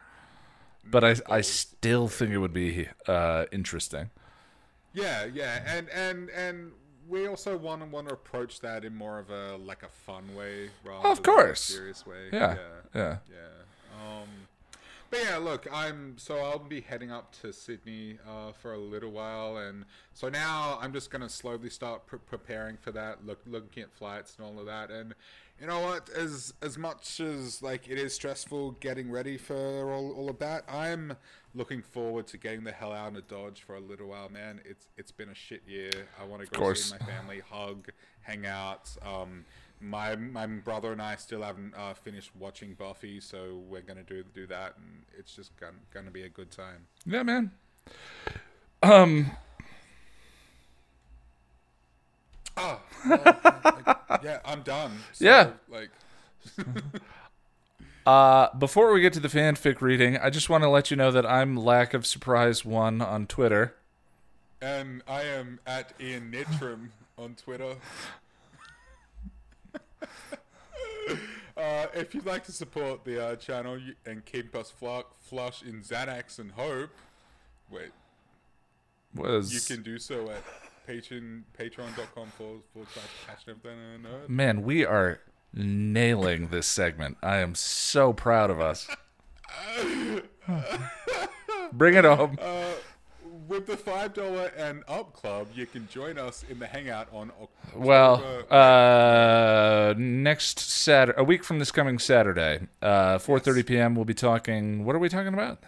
But 0.85 1.05
I 1.05 1.16
I 1.29 1.41
still 1.43 2.09
think 2.09 2.31
it 2.33 2.39
would 2.39 2.55
be 2.55 2.89
uh, 3.07 3.45
interesting. 3.53 4.11
yeah, 4.95 5.27
yeah, 5.27 5.62
and 5.66 5.89
and 5.91 6.31
and 6.31 6.73
we 7.09 7.26
also 7.26 7.56
want 7.56 7.82
to 7.82 7.86
want 7.89 8.09
to 8.09 8.14
approach 8.14 8.60
that 8.60 8.85
in 8.85 8.94
more 8.94 9.18
of 9.18 9.30
a 9.30 9.56
like 9.56 9.82
a 9.82 9.89
fun 9.89 10.35
way 10.36 10.70
rather 10.85 11.09
Of 11.09 11.22
than 11.22 11.32
a 11.32 11.36
course. 11.36 11.60
serious 11.62 12.06
way. 12.06 12.28
Yeah, 12.32 12.56
yeah. 12.56 12.59
yeah. 12.94 13.16
Yeah. 13.30 14.20
Um, 14.20 14.28
but 15.10 15.20
yeah, 15.24 15.39
look, 15.39 15.66
I'm 15.72 16.16
so 16.18 16.36
I'll 16.39 16.59
be 16.59 16.82
heading 16.82 17.10
up 17.10 17.32
to 17.40 17.52
Sydney 17.52 18.18
uh, 18.28 18.52
for 18.52 18.74
a 18.74 18.78
little 18.78 19.10
while, 19.10 19.56
and 19.56 19.85
so 20.12 20.28
now 20.28 20.78
I'm 20.82 20.93
just 20.93 21.10
gonna 21.10 21.30
slowly 21.30 21.70
start 21.70 22.06
pre- 22.06 22.18
preparing 22.18 22.76
for 22.76 22.93
that. 22.93 23.24
Look, 23.26 23.40
looking 23.47 23.82
at 23.82 23.93
flights 23.93 24.36
and 24.36 24.47
all 24.47 24.59
of 24.60 24.66
that, 24.66 24.90
and 24.90 25.14
you 25.59 25.66
know 25.66 25.80
what? 25.80 26.10
As 26.10 26.52
as 26.60 26.76
much 26.76 27.20
as 27.20 27.62
like 27.62 27.89
it 27.89 27.97
is 27.98 28.14
stressful 28.14 28.72
getting 28.80 29.10
ready 29.10 29.39
for 29.39 29.90
all, 29.90 30.12
all 30.12 30.28
of 30.28 30.39
that, 30.40 30.64
I'm 30.68 31.14
looking 31.59 31.82
forward 31.82 32.26
to 32.28 32.39
getting 32.39 32.62
the 32.64 32.72
hell 32.72 32.93
out 32.93 33.16
of 33.16 33.26
Dodge 33.28 33.62
for 33.62 33.74
a 33.74 33.80
little 33.80 34.06
while, 34.09 34.28
man. 34.30 34.60
It's 34.64 34.86
it's 34.97 35.10
been 35.12 35.28
a 35.28 35.35
shit 35.35 35.62
year. 35.66 35.90
I 36.18 36.24
want 36.24 36.43
to 36.44 36.48
go 36.51 36.72
see 36.72 36.94
my 36.98 37.05
family, 37.05 37.43
hug, 37.51 37.89
hang 38.22 38.47
out. 38.47 38.89
Um, 39.05 39.44
my 39.80 40.16
my 40.16 40.47
brother 40.47 40.93
and 40.93 41.02
I 41.02 41.16
still 41.16 41.43
haven't 41.43 41.74
uh, 41.76 41.94
finished 41.94 42.30
watching 42.39 42.74
Buffy, 42.74 43.20
so 43.20 43.60
we're 43.68 43.82
gonna 43.82 44.05
do 44.05 44.22
do 44.32 44.47
that, 44.47 44.76
and 44.78 45.02
it's 45.18 45.35
just 45.35 45.55
gonna, 45.59 45.72
gonna 45.93 46.10
be 46.10 46.22
a 46.22 46.28
good 46.28 46.51
time. 46.51 46.86
Yeah, 47.05 47.24
man. 47.24 47.51
Um, 48.82 49.30
Oh, 52.60 52.80
well, 53.09 53.20
like, 53.64 53.97
yeah, 54.24 54.40
I'm 54.44 54.62
done. 54.62 54.98
So, 55.12 55.24
Yeah. 55.24 55.51
like 55.68 55.90
Uh, 58.09 58.48
before 58.56 58.90
we 58.94 59.02
get 59.02 59.12
to 59.12 59.20
the 59.20 59.28
fanfic 59.28 59.82
reading, 59.82 60.16
I 60.16 60.30
just 60.30 60.48
want 60.48 60.64
to 60.64 60.70
let 60.70 60.90
you 60.90 60.97
know 60.97 61.10
that 61.10 61.26
I'm 61.26 61.55
lack 61.55 61.93
of 61.93 62.06
surprise 62.06 62.64
one 62.64 63.02
on 63.02 63.26
Twitter. 63.26 63.74
and 64.62 65.02
I 65.06 65.24
am 65.24 65.60
at 65.66 65.93
Ian 66.01 66.32
Nitram 66.32 66.89
on 67.18 67.35
Twitter. 67.35 67.76
uh, 71.55 71.86
if 71.93 72.14
you'd 72.14 72.24
like 72.24 72.44
to 72.44 72.52
support 72.52 73.05
the 73.05 73.22
uh, 73.22 73.36
channel 73.36 73.78
and 74.06 74.24
keep 74.24 74.56
us 74.56 74.70
fl- 74.70 75.01
flush 75.20 75.62
in 75.62 75.82
Xanax 75.82 76.39
and 76.39 76.52
hope, 76.52 76.89
wait, 77.70 77.90
Was 79.14 79.52
you 79.52 79.76
can 79.76 79.85
do 79.85 79.98
so 79.98 80.30
at 80.30 80.43
patreon 80.89 81.43
patreon.com 81.59 82.28
forward, 82.39 82.62
slash 82.72 83.05
passion 83.26 83.51
of 83.51 84.30
man, 84.30 84.62
we 84.62 84.86
are 84.86 85.20
nailing 85.55 86.49
this 86.49 86.66
segment. 86.66 87.16
I 87.23 87.39
am 87.39 87.55
so 87.55 88.12
proud 88.12 88.51
of 88.51 88.61
us. 88.61 88.87
Bring 91.73 91.95
it 91.95 92.05
home. 92.05 92.39
Uh, 92.41 92.73
with 93.47 93.66
the 93.66 93.77
five 93.77 94.12
dollar 94.15 94.53
and 94.57 94.83
up 94.89 95.15
club, 95.15 95.49
you 95.55 95.65
can 95.66 95.89
join 95.89 96.19
us 96.19 96.45
in 96.51 96.59
the 96.59 96.66
hangout 96.66 97.09
on 97.12 97.31
October. 97.41 97.85
Well, 97.87 98.45
uh, 98.51 99.95
next 99.97 100.59
Saturday, 100.61 101.19
a 101.19 101.25
week 101.25 101.45
from 101.45 101.59
this 101.59 101.70
coming 101.73 101.99
Saturday, 101.99 102.66
uh, 102.83 103.19
4:30 103.19 103.66
p.m. 103.66 103.95
We'll 103.95 104.05
be 104.05 104.15
talking. 104.15 104.85
What 104.85 104.95
are 104.97 104.99
we 104.99 105.09
talking 105.09 105.35
about? 105.35 105.59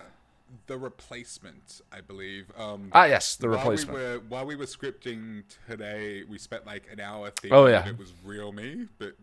the 0.66 0.78
replacement, 0.78 1.80
I 1.92 2.00
believe. 2.00 2.52
Um, 2.56 2.90
Ah, 2.92 3.06
yes, 3.06 3.34
the 3.34 3.48
while 3.48 3.58
replacement. 3.58 3.98
We 3.98 4.04
were, 4.04 4.18
while 4.28 4.46
we 4.46 4.54
were 4.54 4.66
scripting 4.66 5.42
today, 5.68 6.22
we 6.22 6.38
spent 6.38 6.64
like 6.64 6.84
an 6.92 7.00
hour 7.00 7.30
thinking 7.30 7.58
Oh, 7.58 7.66
yeah. 7.66 7.80
that 7.82 7.88
it 7.88 7.98
was 7.98 8.12
real 8.24 8.52
me, 8.52 8.86
but 9.00 9.14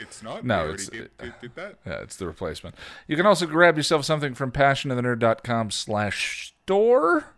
it's 0.00 0.22
not. 0.22 0.44
No, 0.44 0.64
it's- 0.70 0.88
did, 0.88 1.10
did, 1.18 1.34
did 1.40 1.54
that. 1.54 1.78
Yeah, 1.86 2.00
it's 2.00 2.16
the 2.16 2.26
replacement. 2.26 2.74
You 3.06 3.16
can 3.16 3.26
also 3.26 3.46
grab 3.46 3.76
yourself 3.76 4.04
something 4.04 4.34
from 4.34 4.50
passionofthenerd.com 4.52 5.70
slash 5.70 6.54
store. 6.64 7.34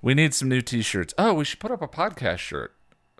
We 0.00 0.14
need 0.14 0.34
some 0.34 0.48
new 0.48 0.60
t-shirts. 0.60 1.12
Oh, 1.18 1.34
we 1.34 1.44
should 1.44 1.58
put 1.58 1.70
up 1.72 1.82
a 1.82 1.88
podcast 1.88 2.38
shirt. 2.38 2.74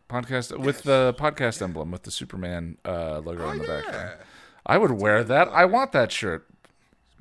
Podcast 0.09 0.57
with 0.59 0.85
the 0.85 1.15
podcast 1.19 1.61
emblem 1.61 1.91
with 1.91 2.05
the 2.05 2.11
Superman 2.11 2.79
uh, 2.85 3.19
logo 3.19 3.45
Oh 3.45 3.49
on 3.49 3.59
the 3.59 3.67
yeah, 3.67 3.81
background. 3.83 4.19
I 4.65 4.79
would 4.79 4.93
wear 4.93 5.23
that. 5.25 5.49
I 5.49 5.65
want 5.67 5.93
that 5.93 6.11
shirt. 6.13 6.47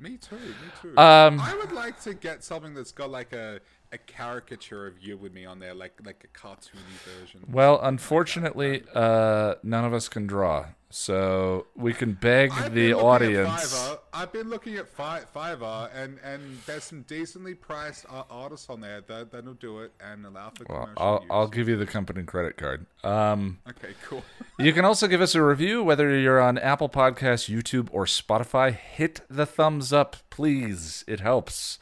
me 0.00 0.16
too. 0.16 0.36
Me 0.36 0.42
too. 0.80 0.96
Um, 0.96 1.38
I 1.40 1.54
would 1.60 1.72
like 1.72 2.00
to 2.04 2.14
get 2.14 2.42
something 2.44 2.72
that's 2.72 2.92
got 2.92 3.10
like 3.10 3.32
a, 3.34 3.60
a 3.92 3.98
caricature 3.98 4.86
of 4.86 4.98
you 5.00 5.18
with 5.18 5.34
me 5.34 5.44
on 5.44 5.58
there, 5.58 5.74
like 5.74 6.00
like 6.04 6.24
a 6.24 6.38
cartoony 6.38 7.20
version. 7.20 7.44
Well, 7.50 7.78
unfortunately, 7.82 8.84
uh, 8.94 9.56
none 9.62 9.84
of 9.84 9.92
us 9.92 10.08
can 10.08 10.26
draw, 10.26 10.66
so 10.90 11.66
we 11.76 11.92
can 11.92 12.12
beg 12.14 12.50
I've 12.50 12.72
the 12.74 12.92
been 12.92 12.96
looking 12.96 12.98
at 12.98 13.04
audience. 13.04 13.74
Fiverr. 13.74 13.98
I've 14.14 14.32
been 14.32 14.48
looking 14.48 14.76
at 14.76 14.88
Fi- 14.88 15.22
Fiverr, 15.34 15.90
and, 15.94 16.18
and 16.24 16.58
there's 16.66 16.84
some 16.84 17.02
decently 17.02 17.54
priced 17.54 18.06
artists 18.08 18.70
on 18.70 18.80
there 18.80 19.00
that 19.02 19.30
that'll 19.30 19.54
do 19.54 19.80
it 19.80 19.92
and 20.00 20.24
allow 20.24 20.50
for 20.50 20.64
Well, 20.68 20.80
commercial 20.80 21.02
I'll, 21.02 21.20
use. 21.20 21.28
I'll 21.30 21.48
give 21.48 21.68
you 21.68 21.76
the 21.76 21.86
company 21.86 22.22
credit 22.22 22.56
card. 22.56 22.86
Um, 23.04 23.58
Okay, 23.68 23.94
cool. 24.06 24.22
You 24.58 24.72
can 24.72 24.84
also 24.84 25.06
give 25.06 25.20
us 25.20 25.34
a 25.36 25.42
review, 25.42 25.84
whether 25.84 26.18
you're 26.18 26.40
on 26.40 26.58
Apple 26.58 26.88
Podcasts, 26.88 27.48
YouTube, 27.54 27.88
or 27.92 28.06
Spotify. 28.06 28.72
Hit 28.74 29.20
the 29.30 29.46
thumbs 29.46 29.92
up, 29.92 30.16
please. 30.30 31.04
It 31.06 31.20
helps. 31.20 31.78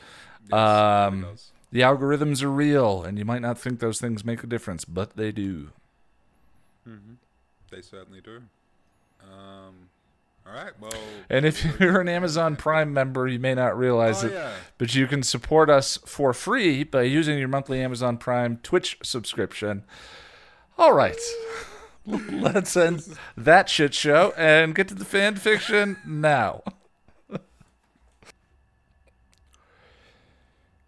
um, 0.53 1.25
It 1.25 1.43
the 1.73 1.81
algorithms 1.81 2.43
are 2.43 2.51
real, 2.51 3.03
and 3.03 3.19
you 3.19 3.25
might 3.25 3.41
not 3.43 3.59
think 3.59 3.81
those 3.81 3.99
things 4.01 4.25
make 4.25 4.43
a 4.45 4.47
difference, 4.47 4.85
but 4.85 5.17
they 5.17 5.33
do. 5.33 5.71
They 7.71 7.81
certainly 7.83 8.21
do. 8.21 8.43
Um, 9.27 9.89
all 10.47 10.53
right. 10.53 10.73
Well, 10.81 10.93
And 11.29 11.45
if 11.45 11.65
you're 11.81 12.01
an 12.01 12.09
Amazon 12.09 12.57
Prime 12.57 12.93
member, 12.93 13.27
you 13.27 13.39
may 13.39 13.55
not 13.55 13.77
realize 13.77 14.25
oh 14.25 14.29
it, 14.29 14.33
yeah. 14.33 14.53
but 14.79 14.95
you 14.95 15.07
can 15.07 15.23
support 15.23 15.69
us 15.71 15.99
for 16.07 16.33
free 16.33 16.85
by 16.85 17.03
using 17.03 17.39
your 17.39 17.49
monthly 17.49 17.81
Amazon 17.81 18.17
Prime 18.19 18.59
Twitch 18.63 18.99
subscription. 19.03 19.85
All 20.79 20.93
right. 20.93 21.19
Let's 22.07 22.77
end 22.77 23.03
that 23.37 23.69
shit 23.69 23.93
show 23.95 24.33
and 24.37 24.75
get 24.75 24.89
to 24.89 24.95
the 24.95 25.05
fan 25.05 25.37
fiction 25.37 25.97
now. 26.07 26.63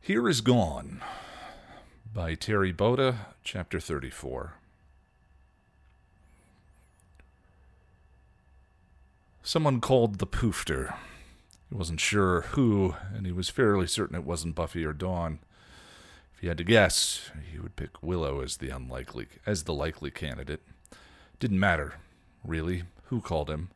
Here 0.00 0.26
is 0.28 0.40
Gone 0.40 1.02
by 2.14 2.34
Terri 2.34 2.74
Botta, 2.74 3.16
chapter 3.44 3.78
34. 3.78 4.57
Someone 9.48 9.80
called 9.80 10.18
the 10.18 10.26
poofter. 10.26 10.94
He 11.70 11.74
wasn't 11.74 12.00
sure 12.00 12.42
who, 12.42 12.96
and 13.14 13.24
he 13.24 13.32
was 13.32 13.48
fairly 13.48 13.86
certain 13.86 14.14
it 14.14 14.26
wasn't 14.26 14.54
Buffy 14.54 14.84
or 14.84 14.92
Dawn. 14.92 15.38
If 16.34 16.40
he 16.40 16.48
had 16.48 16.58
to 16.58 16.64
guess, 16.64 17.30
he 17.50 17.58
would 17.58 17.74
pick 17.74 18.02
Willow 18.02 18.42
as 18.42 18.58
the 18.58 18.68
unlikely 18.68 19.26
as 19.46 19.62
the 19.62 19.72
likely 19.72 20.10
candidate. 20.10 20.60
Didn't 21.40 21.58
matter, 21.60 21.94
really, 22.44 22.82
who 23.04 23.22
called 23.22 23.48
him, 23.48 23.70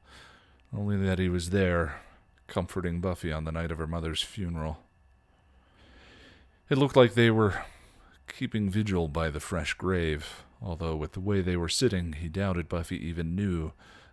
only 0.76 0.98
that 0.98 1.18
he 1.18 1.30
was 1.30 1.48
there, 1.48 2.02
comforting 2.48 3.00
Buffy 3.00 3.32
on 3.32 3.44
the 3.44 3.50
night 3.52 3.70
of 3.70 3.78
her 3.78 3.86
mother's 3.86 4.20
funeral. 4.20 4.80
It 6.68 6.76
looked 6.76 6.96
like 6.96 7.14
they 7.14 7.30
were 7.30 7.62
keeping 8.28 8.68
vigil 8.68 9.08
by 9.08 9.30
the 9.30 9.40
fresh 9.40 9.72
grave, 9.72 10.44
although 10.60 10.96
with 10.96 11.12
the 11.12 11.20
way 11.20 11.40
they 11.40 11.56
were 11.56 11.70
sitting, 11.70 12.12
he 12.12 12.28
doubted 12.28 12.68
Buffy 12.68 13.02
even 13.02 13.34
knew 13.34 13.72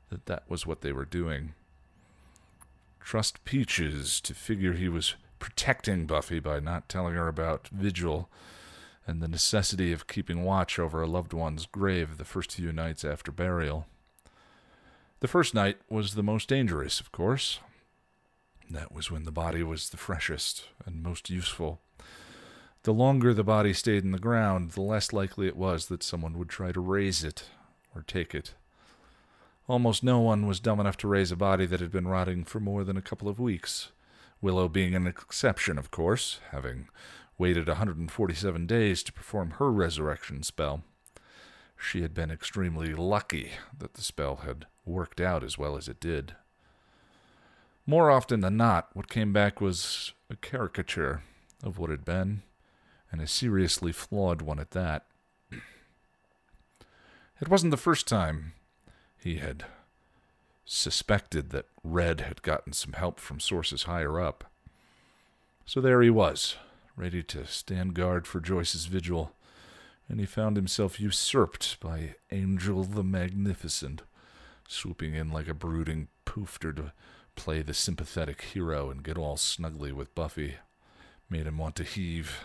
that 0.10 0.26
that 0.26 0.44
was 0.50 0.66
what 0.66 0.82
they 0.82 0.92
were 0.92 1.06
doing. 1.06 1.54
Trust 3.00 3.44
Peaches 3.46 4.22
to 4.22 4.34
figure 4.34 4.74
he 4.74 4.90
was 4.90 5.16
protecting 5.40 6.06
Buffy 6.06 6.40
by 6.40 6.60
not 6.60 6.90
telling 6.90 7.16
her 7.16 7.28
about 7.28 7.70
vigil 7.70 8.30
and 9.08 9.22
the 9.22 9.28
necessity 9.28 9.92
of 9.92 10.08
keeping 10.08 10.44
watch 10.44 10.78
over 10.78 11.02
a 11.02 11.08
loved 11.08 11.34
one's 11.34 11.66
grave 11.66 12.18
the 12.18 12.26
first 12.26 12.52
few 12.52 12.72
nights 12.72 13.04
after 13.04 13.32
burial. 13.32 13.88
The 15.22 15.28
first 15.28 15.54
night 15.54 15.78
was 15.90 16.14
the 16.14 16.24
most 16.24 16.48
dangerous, 16.48 17.00
of 17.00 17.12
course. 17.12 17.60
That 18.70 18.94
was 18.94 19.10
when 19.10 19.24
the 19.24 19.32
body 19.32 19.64
was 19.64 19.90
the 19.90 19.98
freshest 19.98 20.66
and 20.86 21.02
most 21.02 21.30
useful. 21.30 21.82
The 22.84 22.94
longer 22.94 23.34
the 23.34 23.44
body 23.44 23.74
stayed 23.74 24.04
in 24.04 24.12
the 24.12 24.20
ground, 24.20 24.72
the 24.72 24.82
less 24.82 25.12
likely 25.12 25.48
it 25.48 25.58
was 25.58 25.88
that 25.88 26.04
someone 26.04 26.38
would 26.38 26.50
try 26.50 26.72
to 26.72 26.80
raise 26.80 27.24
it 27.24 27.46
or 27.96 28.04
take 28.04 28.36
it. 28.36 28.54
Almost 29.70 30.04
no 30.04 30.20
one 30.20 30.48
was 30.48 30.60
dumb 30.60 30.80
enough 30.80 30.98
to 30.98 31.08
raise 31.08 31.32
a 31.32 31.36
body 31.36 31.68
that 31.68 31.80
had 31.80 31.92
been 31.92 32.08
rotting 32.08 32.44
for 32.44 32.60
more 32.60 32.84
than 32.84 32.98
a 32.98 33.04
couple 33.04 33.30
of 33.30 33.40
weeks. 33.40 33.92
Willow 34.42 34.68
being 34.68 34.96
an 34.96 35.06
exception, 35.06 35.78
of 35.78 35.92
course, 35.92 36.40
having 36.50 36.88
waited 37.38 37.68
147 37.68 38.66
days 38.66 39.04
to 39.04 39.14
perform 39.14 39.52
her 39.52 39.72
resurrection 39.72 40.42
spell. 40.42 40.82
She 41.78 42.02
had 42.02 42.16
been 42.16 42.32
extremely 42.32 42.96
lucky 42.96 43.52
that 43.78 43.94
the 43.94 44.02
spell 44.02 44.38
had 44.38 44.66
worked 44.88 45.22
out 45.22 45.44
as 45.44 45.60
well 45.60 45.78
as 45.78 45.88
it 45.88 46.00
did. 46.00 46.34
More 47.86 48.10
often 48.10 48.40
than 48.40 48.58
not, 48.58 48.90
what 48.94 49.08
came 49.08 49.32
back 49.32 49.62
was 49.62 50.14
a 50.32 50.36
caricature 50.36 51.22
of 51.64 51.78
what 51.78 51.92
had 51.92 52.04
been, 52.04 52.42
and 53.12 53.22
a 53.22 53.28
seriously 53.28 53.92
flawed 53.92 54.42
one 54.42 54.60
at 54.60 54.72
that. 54.72 55.06
It 57.42 57.48
wasn't 57.48 57.72
the 57.72 57.78
first 57.78 58.06
time 58.06 58.52
he 59.24 59.38
had 59.38 59.66
suspected 60.66 61.50
that 61.50 61.66
Red 61.84 62.22
had 62.22 62.42
gotten 62.42 62.74
some 62.74 62.94
help 62.94 63.20
from 63.20 63.40
sources 63.40 63.84
higher 63.84 64.20
up. 64.20 64.46
So 65.66 65.82
there 65.82 66.02
he 66.02 66.10
was, 66.10 66.56
ready 66.96 67.24
to 67.24 67.46
stand 67.46 67.94
guard 67.94 68.28
for 68.28 68.40
Joyce's 68.40 68.86
vigil, 68.86 69.34
and 70.08 70.20
he 70.20 70.26
found 70.26 70.56
himself 70.56 71.00
usurped 71.00 71.80
by 71.80 72.16
Angel 72.32 72.84
the 72.84 73.04
Magnificent, 73.04 74.02
swooping 74.68 75.14
in 75.14 75.32
like 75.32 75.48
a 75.48 75.54
brooding 75.54 76.08
poofter 76.26 76.76
to 76.76 76.94
play 77.36 77.62
the 77.62 77.74
sympathetic 77.74 78.42
hero 78.42 78.90
and 78.90 79.04
get 79.04 79.18
all 79.18 79.38
snuggly 79.38 79.92
with 79.92 80.14
Buffy. 80.16 80.56
Made 81.30 81.48
him 81.48 81.58
want 81.58 81.76
to 81.78 81.84
heave. 81.84 82.44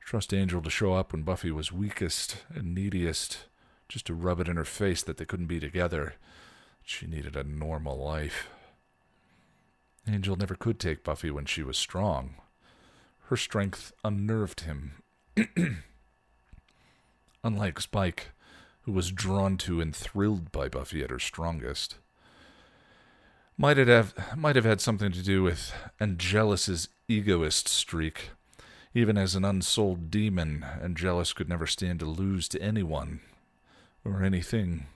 Trust 0.00 0.32
Angel 0.32 0.62
to 0.62 0.70
show 0.70 0.94
up 0.94 1.12
when 1.12 1.22
Buffy 1.22 1.50
was 1.50 1.72
weakest 1.72 2.44
and 2.54 2.74
neediest, 2.74 3.46
just 3.88 4.06
to 4.06 4.14
rub 4.14 4.40
it 4.40 4.48
in 4.48 4.56
her 4.56 4.64
face 4.64 5.02
that 5.02 5.16
they 5.16 5.24
couldn't 5.24 5.46
be 5.46 5.60
together. 5.60 6.14
She 6.82 7.06
needed 7.06 7.36
a 7.36 7.44
normal 7.44 7.96
life. 7.96 8.48
Angel 10.08 10.36
never 10.36 10.54
could 10.54 10.78
take 10.78 11.04
Buffy 11.04 11.30
when 11.30 11.46
she 11.46 11.62
was 11.62 11.76
strong. 11.76 12.36
Her 13.24 13.36
strength 13.36 13.92
unnerved 14.04 14.60
him. 14.60 15.02
Unlike 17.44 17.80
Spike, 17.80 18.28
who 18.82 18.92
was 18.92 19.10
drawn 19.10 19.56
to 19.58 19.80
and 19.80 19.94
thrilled 19.94 20.52
by 20.52 20.68
Buffy 20.68 21.02
at 21.02 21.10
her 21.10 21.18
strongest. 21.18 21.96
Might 23.58 23.78
it 23.78 23.88
have 23.88 24.14
might 24.36 24.54
have 24.54 24.64
had 24.64 24.80
something 24.80 25.10
to 25.12 25.22
do 25.22 25.42
with 25.42 25.72
Angelus's 25.98 26.88
egoist 27.08 27.68
streak. 27.68 28.30
Even 28.94 29.18
as 29.18 29.34
an 29.34 29.44
unsold 29.44 30.10
demon, 30.10 30.64
Angelus 30.82 31.32
could 31.32 31.48
never 31.48 31.66
stand 31.66 32.00
to 32.00 32.06
lose 32.06 32.48
to 32.48 32.62
anyone 32.62 33.20
or 34.06 34.22
anything. 34.22 34.86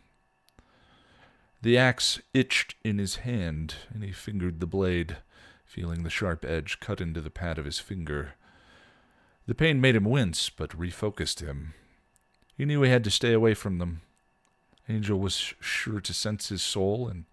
The 1.62 1.77
axe 1.77 2.20
itched 2.32 2.74
in 2.85 2.99
his 2.99 3.16
hand, 3.16 3.74
and 3.93 4.03
he 4.03 4.12
fingered 4.12 4.61
the 4.61 4.66
blade, 4.66 5.19
feeling 5.65 6.03
the 6.03 6.11
sharp 6.11 6.45
edge 6.45 6.81
cut 6.81 7.01
into 7.01 7.20
the 7.20 7.31
pad 7.31 7.59
of 7.59 7.65
his 7.66 7.78
finger. 7.78 8.35
The 9.47 9.55
pain 9.55 9.81
made 9.81 9.97
him 9.97 10.05
wince, 10.05 10.49
but 10.49 10.78
refocused 10.78 11.41
him. 11.41 11.74
He 12.57 12.65
knew 12.65 12.82
he 12.82 12.91
had 12.91 13.05
to 13.05 13.11
stay 13.11 13.32
away 13.32 13.55
from 13.55 13.78
them. 13.78 14.03
Angel 14.89 15.19
was 15.19 15.55
sure 15.61 16.01
to 16.01 16.15
sense 16.15 16.49
his 16.49 16.62
soul, 16.62 17.09
and 17.09 17.24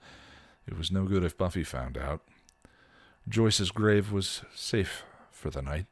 It 0.68 0.78
was 0.78 0.92
no 0.92 1.06
good 1.06 1.24
if 1.24 1.38
Buffy 1.38 1.64
found 1.64 1.98
out. 1.98 2.22
Joyce's 3.30 3.72
grave 3.72 4.12
was 4.12 4.42
safe 4.54 5.04
for 5.32 5.50
the 5.50 5.62
night. 5.62 5.86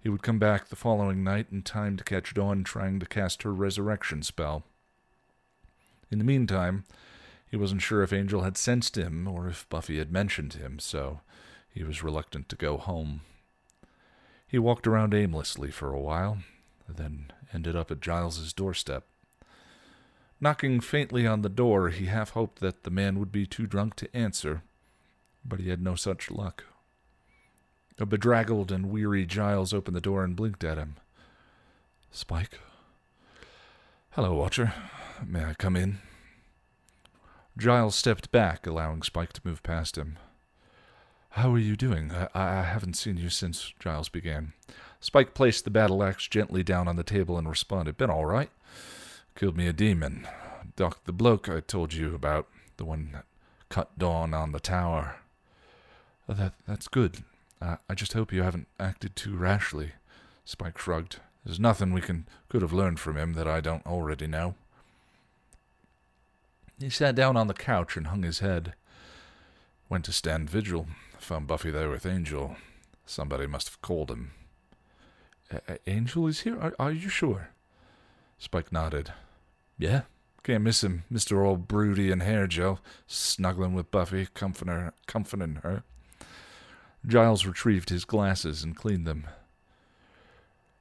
He 0.00 0.08
would 0.08 0.22
come 0.22 0.38
back 0.38 0.68
the 0.68 0.76
following 0.76 1.22
night 1.22 1.46
in 1.52 1.62
time 1.62 1.96
to 1.98 2.04
catch 2.04 2.34
Dawn 2.34 2.64
trying 2.64 2.98
to 3.00 3.06
cast 3.06 3.42
her 3.42 3.52
resurrection 3.52 4.22
spell. 4.22 4.64
In 6.12 6.18
the 6.18 6.24
meantime, 6.24 6.84
he 7.50 7.56
wasn't 7.56 7.80
sure 7.80 8.02
if 8.02 8.12
Angel 8.12 8.42
had 8.42 8.58
sensed 8.58 8.98
him 8.98 9.26
or 9.26 9.48
if 9.48 9.66
Buffy 9.70 9.98
had 9.98 10.12
mentioned 10.12 10.52
him, 10.52 10.78
so 10.78 11.20
he 11.70 11.82
was 11.82 12.02
reluctant 12.02 12.50
to 12.50 12.56
go 12.56 12.76
home. 12.76 13.22
He 14.46 14.58
walked 14.58 14.86
around 14.86 15.14
aimlessly 15.14 15.70
for 15.70 15.90
a 15.90 16.00
while, 16.00 16.38
then 16.86 17.32
ended 17.54 17.74
up 17.74 17.90
at 17.90 18.02
Giles's 18.02 18.52
doorstep. 18.52 19.06
Knocking 20.38 20.80
faintly 20.80 21.26
on 21.26 21.40
the 21.40 21.48
door, 21.48 21.88
he 21.88 22.06
half 22.06 22.30
hoped 22.30 22.60
that 22.60 22.82
the 22.82 22.90
man 22.90 23.18
would 23.18 23.32
be 23.32 23.46
too 23.46 23.66
drunk 23.66 23.96
to 23.96 24.14
answer, 24.14 24.62
but 25.42 25.60
he 25.60 25.70
had 25.70 25.80
no 25.80 25.94
such 25.94 26.30
luck. 26.30 26.64
A 27.98 28.04
bedraggled 28.04 28.70
and 28.70 28.90
weary 28.90 29.24
Giles 29.24 29.72
opened 29.72 29.96
the 29.96 30.00
door 30.02 30.24
and 30.24 30.36
blinked 30.36 30.64
at 30.64 30.76
him. 30.76 30.96
Spike? 32.10 32.58
Hello, 34.10 34.34
Watcher. 34.34 34.74
May 35.26 35.44
I 35.44 35.54
come 35.54 35.76
in? 35.76 35.98
Giles 37.56 37.94
stepped 37.94 38.32
back, 38.32 38.66
allowing 38.66 39.02
Spike 39.02 39.32
to 39.34 39.40
move 39.44 39.62
past 39.62 39.96
him. 39.96 40.18
How 41.30 41.52
are 41.54 41.58
you 41.58 41.76
doing? 41.76 42.10
I, 42.12 42.28
I 42.34 42.62
haven't 42.62 42.96
seen 42.96 43.16
you 43.16 43.30
since 43.30 43.72
Giles 43.78 44.08
began. 44.08 44.52
Spike 45.00 45.34
placed 45.34 45.64
the 45.64 45.70
battle 45.70 46.02
axe 46.02 46.28
gently 46.28 46.62
down 46.62 46.88
on 46.88 46.96
the 46.96 47.02
table 47.02 47.38
and 47.38 47.48
responded, 47.48 47.96
Been 47.96 48.10
all 48.10 48.26
right. 48.26 48.50
Killed 49.34 49.56
me 49.56 49.66
a 49.66 49.72
demon. 49.72 50.26
Doc, 50.76 51.04
the 51.04 51.12
bloke 51.12 51.48
I 51.48 51.60
told 51.60 51.94
you 51.94 52.14
about, 52.14 52.48
the 52.76 52.84
one 52.84 53.10
that 53.12 53.24
cut 53.68 53.98
Dawn 53.98 54.34
on 54.34 54.52
the 54.52 54.60
tower. 54.60 55.16
Uh, 56.28 56.34
that 56.34 56.54
That's 56.66 56.88
good. 56.88 57.24
Uh, 57.60 57.76
I 57.88 57.94
just 57.94 58.12
hope 58.12 58.32
you 58.32 58.42
haven't 58.42 58.68
acted 58.80 59.16
too 59.16 59.36
rashly. 59.36 59.92
Spike 60.44 60.78
shrugged. 60.78 61.20
There's 61.44 61.60
nothing 61.60 61.92
we 61.92 62.00
can 62.00 62.26
could 62.48 62.62
have 62.62 62.72
learned 62.72 63.00
from 63.00 63.16
him 63.16 63.34
that 63.34 63.48
I 63.48 63.60
don't 63.60 63.86
already 63.86 64.26
know. 64.26 64.54
He 66.82 66.90
sat 66.90 67.14
down 67.14 67.36
on 67.36 67.46
the 67.46 67.54
couch 67.54 67.96
and 67.96 68.08
hung 68.08 68.24
his 68.24 68.40
head. 68.40 68.74
Went 69.88 70.04
to 70.06 70.12
stand 70.12 70.50
vigil. 70.50 70.88
Found 71.18 71.46
Buffy 71.46 71.70
there 71.70 71.88
with 71.88 72.04
Angel. 72.04 72.56
Somebody 73.06 73.46
must 73.46 73.68
have 73.68 73.82
called 73.82 74.10
him. 74.10 74.32
Angel 75.86 76.26
is 76.26 76.40
here? 76.40 76.58
Are, 76.58 76.74
are 76.80 76.90
you 76.90 77.08
sure? 77.08 77.50
Spike 78.38 78.72
nodded. 78.72 79.12
Yeah, 79.78 80.02
can't 80.42 80.64
miss 80.64 80.82
him, 80.82 81.04
Mr. 81.12 81.44
Old 81.46 81.68
Broody 81.68 82.10
and 82.10 82.22
Hair 82.22 82.48
Gel, 82.48 82.80
snuggling 83.06 83.74
with 83.74 83.92
Buffy, 83.92 84.26
comforting 84.34 84.74
her. 84.74 84.94
Comforting 85.06 85.60
her. 85.62 85.84
Giles 87.06 87.46
retrieved 87.46 87.90
his 87.90 88.04
glasses 88.04 88.64
and 88.64 88.76
cleaned 88.76 89.06
them. 89.06 89.28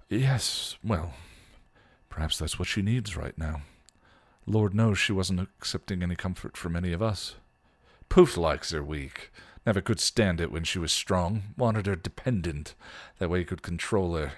Yes, 0.10 0.78
well, 0.84 1.14
perhaps 2.10 2.40
that's 2.40 2.58
what 2.58 2.68
she 2.68 2.82
needs 2.82 3.16
right 3.16 3.38
now. 3.38 3.62
Lord 4.46 4.74
knows 4.74 4.98
she 4.98 5.12
wasn't 5.12 5.42
accepting 5.42 6.02
any 6.02 6.16
comfort 6.16 6.58
from 6.58 6.76
any 6.76 6.94
of 6.94 7.02
us. 7.02 7.36
Poof 8.10 8.38
likes 8.38 8.72
her 8.72 8.84
weak. 8.84 9.32
Never 9.66 9.82
could 9.82 10.00
stand 10.00 10.42
it 10.42 10.52
when 10.52 10.64
she 10.64 10.80
was 10.80 10.92
strong. 10.92 11.44
Wanted 11.58 11.86
her 11.86 11.96
dependent. 11.96 12.74
That 13.20 13.30
way 13.30 13.40
he 13.40 13.46
could 13.46 13.62
control 13.62 14.16
her. 14.16 14.34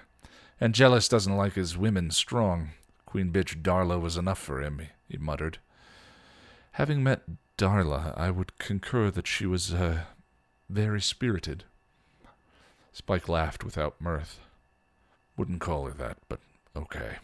Angelus 0.60 1.08
doesn't 1.08 1.36
like 1.36 1.54
his 1.54 1.76
women 1.76 2.10
strong. 2.10 2.70
Queen 3.06 3.32
bitch 3.32 3.62
Darla 3.62 4.00
was 4.00 4.16
enough 4.16 4.38
for 4.38 4.60
him, 4.60 4.82
he 5.08 5.16
muttered. 5.16 5.58
Having 6.72 7.02
met 7.02 7.22
Darla, 7.56 8.16
I 8.16 8.30
would 8.30 8.58
concur 8.58 9.10
that 9.10 9.26
she 9.26 9.46
was, 9.46 9.72
uh, 9.72 10.02
very 10.68 11.00
spirited. 11.00 11.64
Spike 12.92 13.28
laughed 13.28 13.64
without 13.64 14.00
mirth. 14.00 14.40
Wouldn't 15.36 15.60
call 15.60 15.86
her 15.86 15.92
that, 15.94 16.18
but 16.28 16.40
okay. 16.76 17.16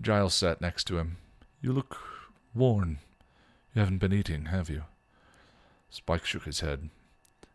Giles 0.00 0.34
sat 0.34 0.60
next 0.60 0.84
to 0.84 0.98
him. 0.98 1.18
You 1.60 1.72
look 1.72 1.98
worn. 2.54 2.98
You 3.74 3.80
haven't 3.80 3.98
been 3.98 4.12
eating, 4.12 4.46
have 4.46 4.68
you? 4.68 4.84
Spike 5.90 6.24
shook 6.24 6.44
his 6.44 6.60
head. 6.60 6.90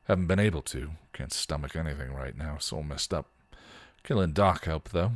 Haven't 0.06 0.28
been 0.28 0.40
able 0.40 0.62
to. 0.64 0.92
Can't 1.14 1.34
stomach 1.34 1.76
anything 1.76 2.14
right 2.14 2.38
now. 2.38 2.58
So 2.60 2.84
messed 2.84 3.14
up. 3.14 3.28
Killing 4.04 4.34
Doc 4.34 4.66
helped, 4.66 4.92
though. 4.92 5.14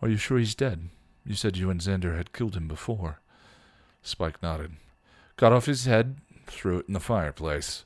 Are 0.00 0.08
you 0.08 0.16
sure 0.16 0.38
he's 0.38 0.54
dead? 0.54 0.88
You 1.26 1.34
said 1.34 1.56
you 1.56 1.70
and 1.70 1.80
Xander 1.80 2.16
had 2.16 2.32
killed 2.32 2.56
him 2.56 2.68
before. 2.68 3.20
Spike 4.02 4.42
nodded. 4.42 4.72
Cut 5.36 5.52
off 5.52 5.66
his 5.66 5.86
head, 5.86 6.16
threw 6.46 6.78
it 6.78 6.86
in 6.88 6.94
the 6.94 7.00
fireplace. 7.00 7.84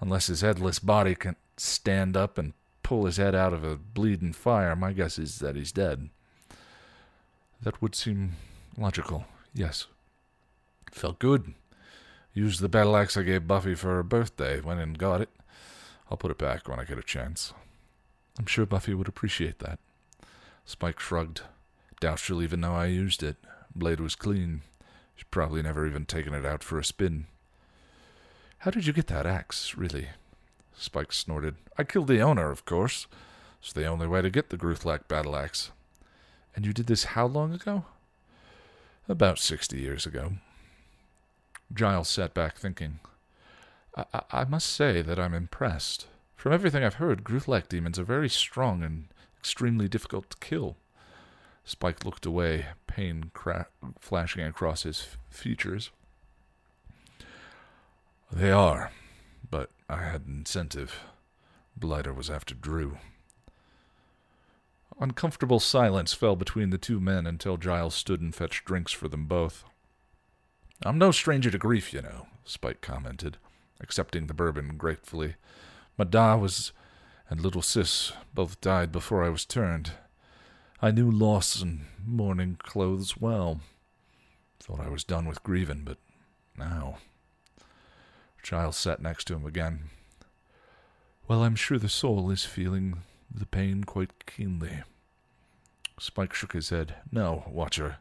Unless 0.00 0.26
his 0.26 0.42
headless 0.42 0.78
body 0.78 1.14
can 1.14 1.36
stand 1.56 2.16
up 2.16 2.36
and 2.38 2.52
pull 2.82 3.06
his 3.06 3.16
head 3.16 3.34
out 3.34 3.52
of 3.52 3.64
a 3.64 3.76
bleeding 3.76 4.32
fire, 4.32 4.76
my 4.76 4.92
guess 4.92 5.18
is 5.18 5.38
that 5.38 5.56
he's 5.56 5.72
dead. 5.72 6.10
That 7.64 7.80
would 7.80 7.94
seem 7.94 8.32
logical, 8.76 9.24
yes. 9.54 9.86
Felt 10.92 11.18
good. 11.18 11.54
Used 12.34 12.60
the 12.60 12.68
battle 12.68 12.94
axe 12.94 13.16
I 13.16 13.22
gave 13.22 13.48
Buffy 13.48 13.74
for 13.74 13.88
her 13.88 14.02
birthday, 14.02 14.60
went 14.60 14.80
and 14.80 14.98
got 14.98 15.22
it. 15.22 15.30
I'll 16.10 16.18
put 16.18 16.30
it 16.30 16.36
back 16.36 16.68
when 16.68 16.78
I 16.78 16.84
get 16.84 16.98
a 16.98 17.02
chance. 17.02 17.54
I'm 18.38 18.44
sure 18.44 18.66
Buffy 18.66 18.92
would 18.92 19.08
appreciate 19.08 19.60
that. 19.60 19.78
Spike 20.66 21.00
shrugged. 21.00 21.40
Doubt 22.00 22.18
she'll 22.18 22.42
even 22.42 22.60
know 22.60 22.74
I 22.74 22.86
used 22.86 23.22
it. 23.22 23.36
Blade 23.74 24.00
was 24.00 24.14
clean. 24.14 24.60
She's 25.16 25.24
probably 25.30 25.62
never 25.62 25.86
even 25.86 26.04
taken 26.04 26.34
it 26.34 26.44
out 26.44 26.62
for 26.62 26.78
a 26.78 26.84
spin. 26.84 27.28
How 28.58 28.72
did 28.72 28.86
you 28.86 28.92
get 28.92 29.06
that 29.06 29.26
axe, 29.26 29.74
really? 29.74 30.08
Spike 30.76 31.12
snorted. 31.12 31.54
I 31.78 31.84
killed 31.84 32.08
the 32.08 32.20
owner, 32.20 32.50
of 32.50 32.66
course. 32.66 33.06
It's 33.62 33.72
the 33.72 33.86
only 33.86 34.06
way 34.06 34.20
to 34.20 34.28
get 34.28 34.50
the 34.50 34.58
Gruthlac 34.58 35.08
battle 35.08 35.34
axe. 35.34 35.70
And 36.54 36.64
you 36.64 36.72
did 36.72 36.86
this 36.86 37.04
how 37.04 37.26
long 37.26 37.52
ago? 37.52 37.84
About 39.08 39.38
sixty 39.38 39.80
years 39.80 40.06
ago. 40.06 40.34
Giles 41.72 42.08
sat 42.08 42.32
back 42.34 42.56
thinking. 42.56 43.00
I, 43.96 44.04
I, 44.12 44.22
I 44.30 44.44
must 44.44 44.68
say 44.70 45.02
that 45.02 45.18
I'm 45.18 45.34
impressed. 45.34 46.06
From 46.36 46.52
everything 46.52 46.84
I've 46.84 46.94
heard, 46.94 47.24
Gruthlac 47.24 47.68
demons 47.68 47.98
are 47.98 48.04
very 48.04 48.28
strong 48.28 48.82
and 48.82 49.06
extremely 49.38 49.88
difficult 49.88 50.30
to 50.30 50.36
kill. 50.38 50.76
Spike 51.64 52.04
looked 52.04 52.26
away, 52.26 52.66
pain 52.86 53.30
cra- 53.32 53.68
flashing 53.98 54.44
across 54.44 54.82
his 54.82 55.00
f- 55.00 55.18
features. 55.30 55.90
They 58.30 58.50
are, 58.50 58.90
but 59.50 59.70
I 59.88 60.02
had 60.02 60.26
an 60.26 60.38
incentive. 60.38 61.00
Blighter 61.76 62.12
was 62.12 62.28
after 62.28 62.54
Dru. 62.54 62.98
Uncomfortable 65.00 65.60
silence 65.60 66.12
fell 66.12 66.36
between 66.36 66.70
the 66.70 66.78
two 66.78 67.00
men 67.00 67.26
until 67.26 67.56
Giles 67.56 67.94
stood 67.94 68.20
and 68.20 68.34
fetched 68.34 68.64
drinks 68.64 68.92
for 68.92 69.08
them 69.08 69.26
both. 69.26 69.64
I'm 70.84 70.98
no 70.98 71.10
stranger 71.10 71.50
to 71.50 71.58
grief, 71.58 71.92
you 71.92 72.02
know, 72.02 72.26
Spike 72.44 72.80
commented, 72.80 73.38
accepting 73.80 74.26
the 74.26 74.34
bourbon 74.34 74.76
gratefully. 74.76 75.34
Ma 75.98 76.36
was 76.36 76.72
and 77.28 77.40
little 77.40 77.62
sis 77.62 78.12
both 78.34 78.60
died 78.60 78.92
before 78.92 79.24
I 79.24 79.30
was 79.30 79.44
turned. 79.44 79.92
I 80.80 80.90
knew 80.90 81.10
loss 81.10 81.60
and 81.60 81.86
mourning 82.04 82.56
clothes 82.62 83.16
well. 83.16 83.60
Thought 84.60 84.80
I 84.80 84.88
was 84.88 85.04
done 85.04 85.26
with 85.26 85.42
grieving, 85.42 85.82
but 85.84 85.98
now. 86.56 86.98
Giles 88.42 88.76
sat 88.76 89.00
next 89.00 89.24
to 89.24 89.34
him 89.34 89.46
again. 89.46 89.90
Well, 91.26 91.42
I'm 91.42 91.56
sure 91.56 91.78
the 91.78 91.88
soul 91.88 92.30
is 92.30 92.44
feeling 92.44 92.98
the 93.34 93.46
pain 93.46 93.84
quite 93.84 94.26
keenly. 94.26 94.82
Spike 95.98 96.32
shook 96.32 96.52
his 96.52 96.70
head. 96.70 96.94
No, 97.10 97.44
Watcher. 97.48 97.96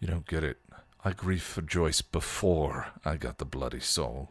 You 0.00 0.08
don't 0.08 0.26
get 0.26 0.44
it. 0.44 0.58
I 1.04 1.12
grieved 1.12 1.42
for 1.42 1.62
Joyce 1.62 2.02
before 2.02 2.88
I 3.04 3.16
got 3.16 3.38
the 3.38 3.44
bloody 3.44 3.80
soul. 3.80 4.30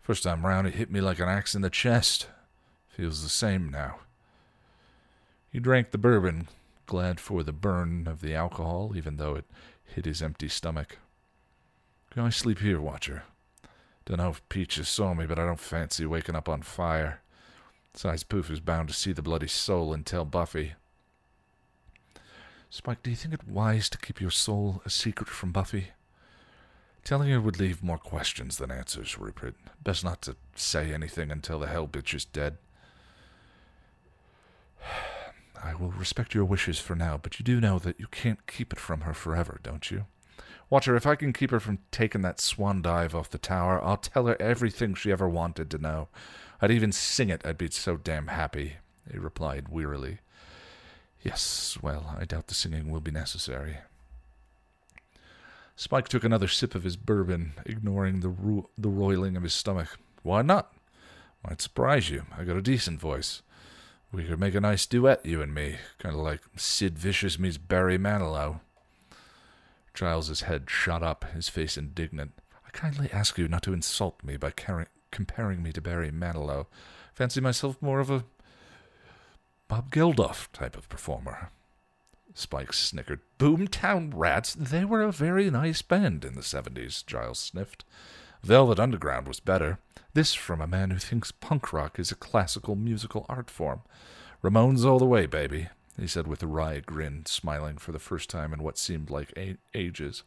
First 0.00 0.22
time 0.22 0.44
round, 0.44 0.66
it 0.66 0.74
hit 0.74 0.90
me 0.90 1.00
like 1.00 1.18
an 1.18 1.28
axe 1.28 1.54
in 1.54 1.62
the 1.62 1.70
chest. 1.70 2.28
Feels 2.88 3.22
the 3.22 3.28
same 3.28 3.68
now. 3.68 4.00
He 5.50 5.60
drank 5.60 5.90
the 5.90 5.98
bourbon, 5.98 6.48
glad 6.86 7.20
for 7.20 7.42
the 7.42 7.52
burn 7.52 8.06
of 8.06 8.20
the 8.20 8.34
alcohol, 8.34 8.92
even 8.96 9.16
though 9.16 9.34
it 9.34 9.44
hit 9.84 10.04
his 10.04 10.22
empty 10.22 10.48
stomach. 10.48 10.98
Can 12.10 12.22
I 12.22 12.30
sleep 12.30 12.60
here, 12.60 12.80
Watcher? 12.80 13.24
Dunno 14.06 14.30
if 14.30 14.48
Peaches 14.48 14.88
saw 14.88 15.12
me, 15.12 15.26
but 15.26 15.38
I 15.38 15.44
don't 15.44 15.60
fancy 15.60 16.06
waking 16.06 16.34
up 16.34 16.48
on 16.48 16.62
fire. 16.62 17.20
Besides, 17.98 18.22
Poof 18.22 18.48
is 18.48 18.60
bound 18.60 18.86
to 18.86 18.94
see 18.94 19.10
the 19.10 19.22
bloody 19.22 19.48
soul 19.48 19.92
and 19.92 20.06
tell 20.06 20.24
Buffy. 20.24 20.74
Spike, 22.70 23.02
do 23.02 23.10
you 23.10 23.16
think 23.16 23.34
it 23.34 23.48
wise 23.48 23.88
to 23.88 23.98
keep 23.98 24.20
your 24.20 24.30
soul 24.30 24.80
a 24.84 24.88
secret 24.88 25.28
from 25.28 25.50
Buffy? 25.50 25.88
Telling 27.02 27.28
her 27.30 27.40
would 27.40 27.58
leave 27.58 27.82
more 27.82 27.98
questions 27.98 28.56
than 28.56 28.70
answers, 28.70 29.18
Rupert. 29.18 29.56
Best 29.82 30.04
not 30.04 30.22
to 30.22 30.36
say 30.54 30.94
anything 30.94 31.32
until 31.32 31.58
the 31.58 31.66
hell 31.66 31.88
bitch 31.88 32.14
is 32.14 32.24
dead. 32.24 32.58
I 35.60 35.74
will 35.74 35.90
respect 35.90 36.36
your 36.36 36.44
wishes 36.44 36.78
for 36.78 36.94
now, 36.94 37.18
but 37.20 37.40
you 37.40 37.44
do 37.44 37.60
know 37.60 37.80
that 37.80 37.98
you 37.98 38.06
can't 38.06 38.46
keep 38.46 38.72
it 38.72 38.78
from 38.78 39.00
her 39.00 39.12
forever, 39.12 39.58
don't 39.64 39.90
you? 39.90 40.06
Watcher, 40.70 40.94
if 40.94 41.04
I 41.04 41.16
can 41.16 41.32
keep 41.32 41.50
her 41.50 41.58
from 41.58 41.80
taking 41.90 42.22
that 42.22 42.38
swan 42.38 42.80
dive 42.80 43.16
off 43.16 43.30
the 43.30 43.38
tower, 43.38 43.82
I'll 43.82 43.96
tell 43.96 44.26
her 44.26 44.40
everything 44.40 44.94
she 44.94 45.10
ever 45.10 45.28
wanted 45.28 45.68
to 45.72 45.78
know. 45.78 46.06
I'd 46.60 46.70
even 46.70 46.92
sing 46.92 47.30
it, 47.30 47.42
I'd 47.44 47.58
be 47.58 47.70
so 47.70 47.96
damn 47.96 48.28
happy, 48.28 48.74
he 49.10 49.18
replied 49.18 49.68
wearily. 49.68 50.18
Yes, 51.22 51.78
well, 51.82 52.16
I 52.18 52.24
doubt 52.24 52.46
the 52.48 52.54
singing 52.54 52.90
will 52.90 53.00
be 53.00 53.10
necessary. 53.10 53.78
Spike 55.76 56.08
took 56.08 56.24
another 56.24 56.48
sip 56.48 56.74
of 56.74 56.82
his 56.82 56.96
bourbon, 56.96 57.52
ignoring 57.64 58.20
the, 58.20 58.28
ro- 58.28 58.68
the 58.76 58.88
roiling 58.88 59.36
of 59.36 59.44
his 59.44 59.54
stomach. 59.54 59.98
Why 60.22 60.42
not? 60.42 60.72
Might 61.46 61.62
surprise 61.62 62.10
you. 62.10 62.24
I 62.36 62.42
got 62.42 62.56
a 62.56 62.62
decent 62.62 63.00
voice. 63.00 63.42
We 64.10 64.24
could 64.24 64.40
make 64.40 64.54
a 64.54 64.60
nice 64.60 64.86
duet, 64.86 65.24
you 65.24 65.40
and 65.40 65.54
me, 65.54 65.76
kind 65.98 66.14
of 66.14 66.22
like 66.22 66.40
Sid 66.56 66.98
Vicious 66.98 67.38
meets 67.38 67.58
Barry 67.58 67.98
Manilow. 67.98 68.60
Giles's 69.94 70.42
head 70.42 70.64
shot 70.68 71.02
up, 71.02 71.24
his 71.34 71.48
face 71.48 71.76
indignant. 71.76 72.32
I 72.66 72.70
kindly 72.70 73.08
ask 73.12 73.38
you 73.38 73.48
not 73.48 73.62
to 73.64 73.72
insult 73.72 74.24
me 74.24 74.36
by 74.36 74.50
car- 74.50 74.88
comparing 75.10 75.62
me 75.62 75.72
to 75.72 75.80
Barry 75.80 76.10
Manilow. 76.10 76.66
Fancy 77.14 77.40
myself 77.40 77.80
more 77.80 78.00
of 78.00 78.10
a 78.10 78.24
Bob 79.68 79.90
Geldof 79.90 80.50
type 80.52 80.76
of 80.76 80.88
performer. 80.88 81.50
Spike 82.34 82.72
snickered. 82.72 83.20
Boomtown 83.38 84.12
Rats? 84.14 84.54
They 84.54 84.84
were 84.84 85.02
a 85.02 85.12
very 85.12 85.50
nice 85.50 85.82
band 85.82 86.24
in 86.24 86.34
the 86.34 86.40
70s, 86.40 87.04
Giles 87.04 87.38
sniffed. 87.38 87.84
Velvet 88.42 88.78
Underground 88.78 89.26
was 89.26 89.40
better. 89.40 89.78
This 90.14 90.34
from 90.34 90.60
a 90.60 90.66
man 90.66 90.90
who 90.90 90.98
thinks 90.98 91.32
punk 91.32 91.72
rock 91.72 91.98
is 91.98 92.10
a 92.10 92.16
classical 92.16 92.76
musical 92.76 93.26
art 93.28 93.50
form. 93.50 93.82
Ramones 94.42 94.84
all 94.84 94.98
the 94.98 95.04
way, 95.04 95.26
baby, 95.26 95.68
he 95.98 96.06
said 96.06 96.26
with 96.26 96.42
a 96.42 96.46
wry 96.46 96.78
grin, 96.80 97.26
smiling 97.26 97.76
for 97.76 97.92
the 97.92 97.98
first 97.98 98.30
time 98.30 98.52
in 98.52 98.62
what 98.62 98.78
seemed 98.78 99.10
like 99.10 99.32
a- 99.36 99.56
ages. 99.74 100.22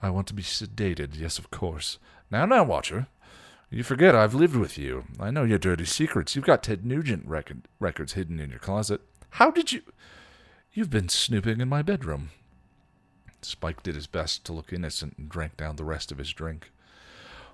I 0.00 0.10
want 0.10 0.26
to 0.28 0.34
be 0.34 0.42
sedated, 0.42 1.18
yes, 1.18 1.38
of 1.38 1.50
course. 1.50 1.98
Now, 2.30 2.46
now, 2.46 2.64
Watcher. 2.64 3.06
You 3.74 3.82
forget 3.82 4.14
I've 4.14 4.36
lived 4.36 4.54
with 4.54 4.78
you. 4.78 5.02
I 5.18 5.32
know 5.32 5.42
your 5.42 5.58
dirty 5.58 5.84
secrets. 5.84 6.36
You've 6.36 6.44
got 6.44 6.62
Ted 6.62 6.86
Nugent 6.86 7.26
record- 7.26 7.66
records 7.80 8.12
hidden 8.12 8.38
in 8.38 8.50
your 8.50 8.60
closet. 8.60 9.00
How 9.30 9.50
did 9.50 9.72
you. 9.72 9.82
You've 10.72 10.90
been 10.90 11.08
snooping 11.08 11.60
in 11.60 11.68
my 11.68 11.82
bedroom. 11.82 12.30
Spike 13.42 13.82
did 13.82 13.96
his 13.96 14.06
best 14.06 14.44
to 14.44 14.52
look 14.52 14.72
innocent 14.72 15.18
and 15.18 15.28
drank 15.28 15.56
down 15.56 15.74
the 15.74 15.84
rest 15.84 16.12
of 16.12 16.18
his 16.18 16.32
drink. 16.32 16.70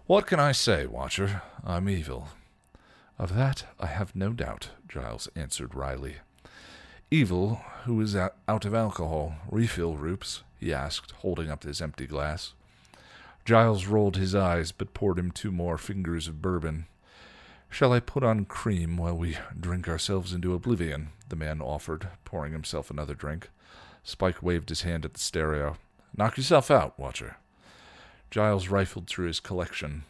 What 0.05 0.27
can 0.27 0.39
I 0.39 0.53
say, 0.53 0.85
Watcher? 0.85 1.41
I'm 1.65 1.89
evil. 1.89 2.29
Of 3.19 3.35
that 3.35 3.65
I 3.79 3.87
have 3.87 4.15
no 4.15 4.35
doubt, 4.35 4.69
Giles 4.91 5.27
answered 5.35 5.75
wryly. 5.75 6.17
Evil, 7.11 7.63
who 7.85 7.99
is 8.03 8.15
out 8.15 8.35
of 8.67 8.75
alcohol. 8.75 9.37
Refill, 9.51 9.95
Roops? 9.95 10.43
he 10.59 10.71
asked, 10.71 11.13
holding 11.23 11.51
up 11.51 11.63
his 11.63 11.81
empty 11.81 12.07
glass. 12.07 12.53
Giles 13.45 13.87
rolled 13.87 14.17
his 14.17 14.35
eyes, 14.35 14.73
but 14.73 14.95
poured 14.95 15.19
him 15.19 15.31
two 15.31 15.51
more 15.51 15.79
fingers 15.79 16.29
of 16.29 16.43
bourbon. 16.43 16.87
Shall 17.69 17.93
I 17.93 18.01
put 18.01 18.25
on 18.25 18.45
cream 18.45 18.97
while 18.97 19.17
we 19.17 19.39
drink 19.59 19.89
ourselves 19.89 20.33
into 20.33 20.55
oblivion? 20.55 21.11
the 21.29 21.37
man 21.37 21.63
offered, 21.63 22.09
pouring 22.25 22.53
himself 22.53 22.91
another 22.91 23.15
drink. 23.15 23.49
Spike 24.03 24.43
waved 24.43 24.69
his 24.69 24.83
hand 24.83 25.05
at 25.05 25.15
the 25.15 25.21
stereo. 25.21 25.77
Knock 26.17 26.37
yourself 26.37 26.71
out, 26.71 26.99
Watcher. 26.99 27.37
Giles 28.31 28.69
rifled 28.69 29.07
through 29.07 29.29
his 29.29 29.41
collection 29.41 30.03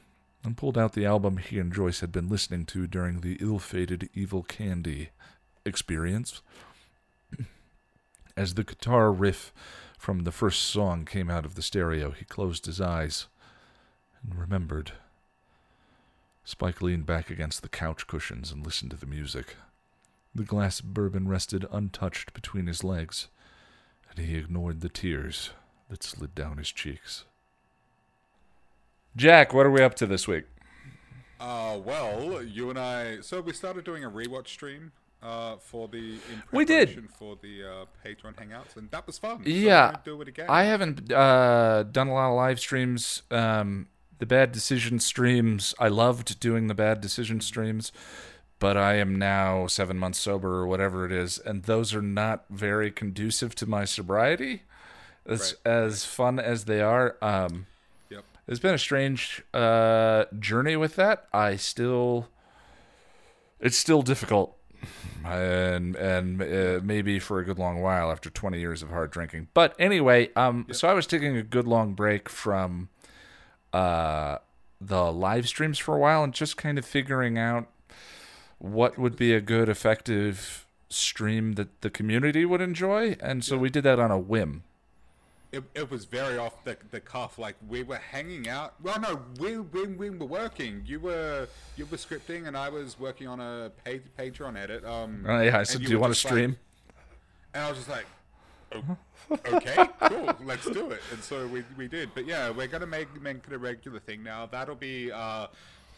and 0.43 0.57
pulled 0.57 0.79
out 0.79 0.95
the 0.95 1.07
album 1.07 1.37
he 1.37 1.59
and 1.59 1.73
Joyce 1.73 2.01
had 2.01 2.13
been 2.13 2.29
listening 2.29 2.65
to 2.67 2.87
during 2.87 3.21
the 3.21 3.37
ill 3.41 3.59
fated 3.59 4.09
Evil 4.15 4.43
Candy 4.43 5.11
experience. 5.65 6.41
As 8.37 8.55
the 8.55 8.65
guitar 8.65 9.13
riff 9.13 9.53
from 10.01 10.21
the 10.21 10.33
first 10.33 10.65
song 10.65 11.05
came 11.05 11.29
out 11.29 11.45
of 11.45 11.57
the 11.57 11.63
stereo, 11.63 12.11
he 12.11 12.25
closed 12.25 12.65
his 12.65 12.81
eyes 12.81 13.27
and 14.23 14.35
remembered. 14.35 14.93
Spike 16.43 16.81
leaned 16.81 17.05
back 17.05 17.29
against 17.29 17.61
the 17.61 17.69
couch 17.69 18.07
cushions 18.07 18.51
and 18.51 18.65
listened 18.65 18.93
to 18.93 18.97
the 18.97 19.05
music. 19.05 19.57
The 20.35 20.45
glass 20.45 20.81
bourbon 20.81 21.29
rested 21.29 21.67
untouched 21.71 22.33
between 22.33 22.67
his 22.67 22.83
legs, 22.83 23.29
and 24.09 24.27
he 24.27 24.37
ignored 24.37 24.81
the 24.81 24.89
tears 24.89 25.51
that 25.91 26.03
slid 26.03 26.35
down 26.35 26.57
his 26.57 26.73
cheeks. 26.73 27.27
Jack, 29.15 29.53
what 29.53 29.67
are 29.67 29.71
we 29.71 29.83
up 29.83 29.97
to 29.97 30.07
this 30.07 30.27
week? 30.27 30.47
Uh, 31.39 31.79
well, 31.85 32.43
you 32.43 32.71
and 32.71 32.79
I. 32.79 33.21
So 33.21 33.43
we 33.43 33.53
started 33.53 33.85
doing 33.85 34.03
a 34.03 34.11
rewatch 34.11 34.49
stream. 34.49 34.93
Uh, 35.23 35.57
for 35.59 35.87
the 35.89 36.17
We 36.51 36.65
did. 36.65 37.09
for 37.19 37.37
the 37.43 37.63
uh, 37.65 37.85
Patreon 38.05 38.35
hangouts, 38.37 38.77
and 38.77 38.91
that 38.91 39.07
was 39.07 39.19
fun. 39.19 39.43
Yeah, 39.45 39.93
so 39.93 39.99
do 40.05 40.23
it 40.23 40.29
again. 40.29 40.47
I 40.49 40.65
haven't 40.65 41.13
uh, 41.13 41.83
done 41.83 42.09
a 42.09 42.15
lot 42.15 42.31
of 42.31 42.37
live 42.37 42.59
streams. 42.59 43.23
Um, 43.31 43.89
the 44.19 44.25
bad 44.25 44.51
decision 44.53 44.99
streams, 44.99 45.75
I 45.79 45.89
loved 45.89 46.41
doing 46.41 46.69
the 46.69 46.75
bad 46.75 47.03
decision 47.03 47.43
streams, 47.43 47.93
but 48.59 48.79
I 48.79 48.95
am 48.95 49.15
now 49.19 49.67
seven 49.67 49.99
months 49.99 50.19
sober 50.21 50.55
or 50.55 50.67
whatever 50.67 51.05
it 51.05 51.13
is, 51.13 51.39
and 51.39 51.65
those 51.65 51.95
are 51.95 52.01
not 52.03 52.45
very 52.49 52.91
conducive 52.91 53.55
to 53.57 53.67
my 53.67 53.85
sobriety. 53.85 54.63
As 55.27 55.55
Right. 55.67 55.73
as 55.75 56.07
fun 56.07 56.39
as 56.41 56.65
they 56.65 56.81
are, 56.81 57.17
um, 57.21 57.67
Yep. 58.09 58.25
it's 58.49 58.59
been 58.61 58.75
a 58.75 58.79
strange 58.79 59.43
uh, 59.53 60.25
journey 60.39 60.77
with 60.77 60.97
that. 60.97 61.27
I 61.31 61.57
still, 61.57 62.29
it's 63.61 63.77
still 63.77 64.01
difficult, 64.03 64.57
and 65.25 65.97
and 65.97 66.43
uh, 66.43 66.81
maybe 66.83 67.19
for 67.19 67.39
a 67.39 67.45
good 67.45 67.59
long 67.59 67.81
while 67.81 68.11
after 68.11 68.31
20 68.31 68.59
years 68.59 68.83
of 68.83 68.91
hard 68.91 69.11
drinking. 69.11 69.49
But 69.55 69.75
anyway, 69.79 70.31
um, 70.35 70.67
so 70.73 70.89
I 70.89 70.95
was 70.95 71.07
taking 71.07 71.37
a 71.37 71.43
good 71.43 71.67
long 71.67 71.95
break 71.95 72.29
from 72.29 72.89
uh 73.73 74.39
the 74.81 75.13
live 75.13 75.47
streams 75.47 75.79
for 75.79 75.95
a 75.95 75.99
while 75.99 76.25
and 76.25 76.33
just 76.33 76.57
kind 76.57 76.79
of 76.79 76.85
figuring 76.85 77.37
out 77.37 77.69
what 78.59 78.99
would 78.99 79.15
be 79.15 79.35
a 79.35 79.41
good 79.41 79.69
effective 79.69 80.67
stream 80.89 81.53
that 81.53 81.83
the 81.83 81.91
community 81.91 82.45
would 82.45 82.61
enjoy. 82.61 83.17
And 83.21 83.45
so 83.45 83.59
we 83.59 83.71
did 83.71 83.85
that 83.85 83.99
on 84.01 84.11
a 84.11 84.19
whim 84.19 84.63
It, 85.53 85.65
it 85.75 85.91
was 85.91 86.05
very 86.05 86.39
off 86.39 86.63
the, 86.65 86.77
the 86.93 87.01
cuff. 87.01 87.39
Like 87.39 87.57
we 87.69 87.83
were 87.83 87.97
hanging 87.97 88.49
out. 88.49 88.75
Well, 88.83 89.01
no, 89.01 89.21
we, 89.41 89.59
we, 89.59 89.87
we 89.89 90.11
were 90.11 90.27
working. 90.27 90.83
You 90.87 91.01
were 91.01 91.49
you 91.77 91.87
were 91.87 91.97
scripting, 91.97 92.47
and 92.47 92.57
I 92.57 92.69
was 92.69 92.99
working 93.01 93.27
on 93.27 93.41
a 93.41 93.73
page 93.85 94.03
Patreon 94.19 94.57
edit. 94.57 94.85
Um, 94.85 95.25
uh, 95.29 95.41
yeah 95.41 95.59
i 95.59 95.63
said 95.65 95.83
do 95.83 95.89
you 95.91 95.97
were 95.97 96.03
want 96.03 96.15
to 96.15 96.21
just 96.21 96.25
like- 96.27 96.33
stream 96.33 96.57
and 97.53 97.65
I 97.65 97.69
was 97.69 97.79
just 97.79 97.91
like, 97.91 98.07
"O- 98.73 98.99
okay, 99.55 99.89
cool, 100.03 100.35
let's 100.45 100.71
do 100.71 100.91
it. 100.93 101.01
And 101.13 101.21
so 101.21 101.49
we, 101.49 101.65
we 101.77 101.89
did. 101.89 102.11
But 102.15 102.27
yeah, 102.27 102.51
we're 102.51 102.69
gonna 102.69 102.87
make 102.87 103.21
make 103.21 103.39
it 103.47 103.53
a 103.53 103.59
regular 103.59 103.99
thing 103.99 104.23
now. 104.23 104.47
That'll 104.47 104.77
be 104.77 105.11
uh, 105.11 105.49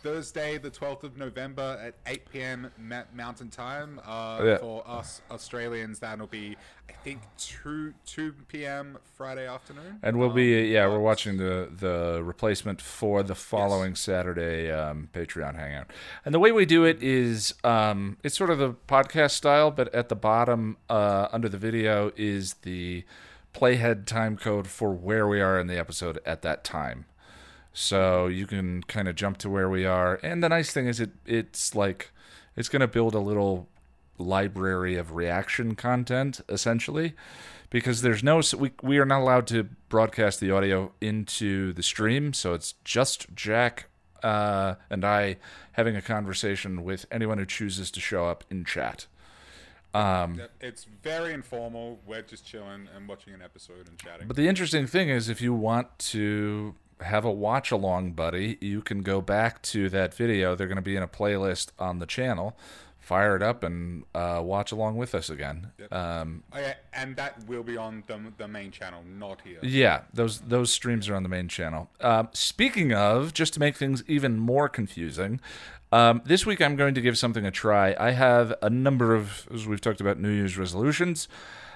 Thursday, 0.03 0.59
the 0.59 0.71
twelfth 0.71 1.05
of 1.05 1.17
November 1.17 1.79
at 1.83 1.95
eight 2.07 2.31
p.m. 2.31 2.71
Ma- 2.79 3.05
Mountain 3.15 3.51
Time. 3.51 4.01
Uh, 4.05 4.41
Yeah. 4.45 4.59
For 4.59 4.83
us 4.87 5.23
Australians, 5.31 5.99
that'll 6.01 6.27
be 6.27 6.57
I 6.89 6.93
think 7.05 7.21
two 7.39 7.95
two 8.07 8.35
p.m. 8.49 8.99
Friday 9.17 9.47
afternoon. 9.47 9.99
and 10.03 10.19
we'll 10.19 10.31
be 10.31 10.61
Um, 10.61 10.67
yeah 10.71 10.87
we're 10.87 10.99
watching 10.99 11.37
the 11.39 11.69
the 11.79 12.21
replacement 12.23 12.81
for 12.81 13.23
the 13.23 13.35
following 13.35 13.95
saturday 13.95 14.71
um, 14.71 15.09
patreon 15.13 15.55
hangout 15.57 15.91
and 16.25 16.35
the 16.35 16.39
way 16.39 16.53
we 16.53 16.65
do 16.67 16.85
it 16.85 17.03
is 17.03 17.55
um, 17.65 18.17
it's 18.23 18.37
sort 18.37 18.51
of 18.51 18.59
the 18.59 18.75
podcast 18.89 19.33
style 19.33 19.71
but 19.71 19.93
at 19.95 20.09
the 20.09 20.17
bottom 20.17 20.77
uh, 20.91 21.29
under 21.33 21.49
the 21.49 21.59
video 21.59 22.13
is 22.17 22.55
the 22.63 23.05
playhead 23.55 24.07
time 24.07 24.37
code 24.37 24.67
for 24.67 24.93
where 24.93 25.27
we 25.29 25.41
are 25.41 25.59
in 25.61 25.67
the 25.67 25.79
episode 25.79 26.19
at 26.25 26.43
that 26.43 26.65
time 26.65 27.05
so 27.73 28.27
you 28.27 28.47
can 28.47 28.83
kind 28.85 29.09
of 29.09 29.15
jump 29.15 29.39
to 29.39 29.49
where 29.49 29.69
we 29.69 29.85
are 29.85 30.19
and 30.23 30.43
the 30.43 30.49
nice 30.49 30.73
thing 30.73 30.87
is 30.87 31.01
it 31.01 31.11
it's 31.27 31.75
like 31.75 32.11
it's 32.57 32.69
going 32.69 32.81
to 32.81 32.89
build 32.89 33.15
a 33.15 33.19
little 33.19 33.69
library 34.19 34.97
of 34.97 35.13
reaction 35.13 35.75
content 35.75 36.41
essentially 36.49 37.15
because 37.71 38.03
there's 38.03 38.23
no 38.23 38.43
we, 38.59 38.71
we 38.83 38.99
are 38.99 39.07
not 39.07 39.21
allowed 39.21 39.47
to 39.47 39.65
broadcast 39.89 40.39
the 40.41 40.51
audio 40.51 40.93
into 41.01 41.73
the 41.73 41.83
stream 41.83 42.33
so 42.33 42.53
it's 42.53 42.75
just 42.85 43.35
jack 43.35 43.87
uh, 44.23 44.75
and 44.91 45.05
i 45.05 45.37
having 45.73 45.97
a 45.97 46.03
conversation 46.03 46.85
with 46.85 47.07
anyone 47.11 47.39
who 47.39 47.47
chooses 47.47 47.91
to 47.91 48.01
show 48.01 48.27
up 48.27 48.45
in 48.51 48.65
chat 48.65 49.07
um, 49.95 50.41
It's 50.61 50.87
very 51.03 51.35
informal. 51.35 52.01
We're 52.07 52.23
just 52.23 52.47
chilling 52.47 52.89
and 52.97 53.07
watching 53.07 53.35
an 53.35 53.43
episode 53.43 53.89
and 53.89 53.99
chatting. 53.99 54.27
But 54.27 54.37
the 54.37 54.49
interesting 54.49 54.87
thing 54.87 55.11
is, 55.11 55.29
if 55.29 55.43
you 55.43 55.53
want 55.53 55.99
to 55.99 56.75
have 57.03 57.25
a 57.25 57.31
watch 57.31 57.71
along, 57.71 58.13
buddy, 58.13 58.59
you 58.61 58.81
can 58.83 59.03
go 59.03 59.21
back 59.21 59.63
to 59.63 59.89
that 59.91 60.15
video. 60.15 60.55
They're 60.55 60.67
going 60.69 60.77
to 60.77 60.83
be 60.83 60.97
in 60.97 61.03
a 61.03 61.09
playlist 61.09 61.71
on 61.79 61.99
the 61.99 62.07
channel. 62.07 62.57
Fire 62.99 63.35
it 63.35 63.43
up 63.43 63.65
and 63.65 64.05
uh, 64.15 64.41
watch 64.45 64.71
along 64.71 64.97
with 64.97 65.13
us 65.15 65.29
again. 65.29 65.73
Um, 65.91 66.45
Oh, 66.53 66.59
yeah, 66.61 66.75
and 66.93 67.17
that 67.17 67.45
will 67.49 67.65
be 67.65 67.77
on 67.77 68.05
the, 68.07 68.21
the 68.39 68.47
main 68.47 68.71
channel, 68.71 69.03
not 69.05 69.41
here. 69.43 69.59
yeah, 69.63 70.03
those 70.15 70.41
those 70.43 70.73
streams 70.73 71.09
are 71.09 71.17
on 71.17 71.25
the 71.25 71.29
main 71.29 71.49
channel. 71.49 71.91
Um, 72.01 72.29
speaking 72.33 72.93
of, 72.93 73.35
just 73.35 73.55
to 73.55 73.61
make 73.61 73.75
things 73.77 74.05
even 74.07 74.39
more 74.39 74.69
confusing, 74.69 75.41
um, 75.91 76.23
this 76.25 76.47
week 76.47 76.63
I'm 76.63 76.77
going 76.77 76.95
to 76.95 77.01
give 77.01 77.19
something 77.19 77.45
a 77.45 77.51
try. 77.51 77.97
I 77.99 78.13
have 78.13 78.55
a 78.63 78.71
number 78.71 79.17
of, 79.17 79.49
as 79.53 79.67
we've 79.67 79.81
talked 79.81 80.01
about, 80.01 80.21
New 80.21 80.31
Year's 80.31 80.57
resolutions. 80.57 81.27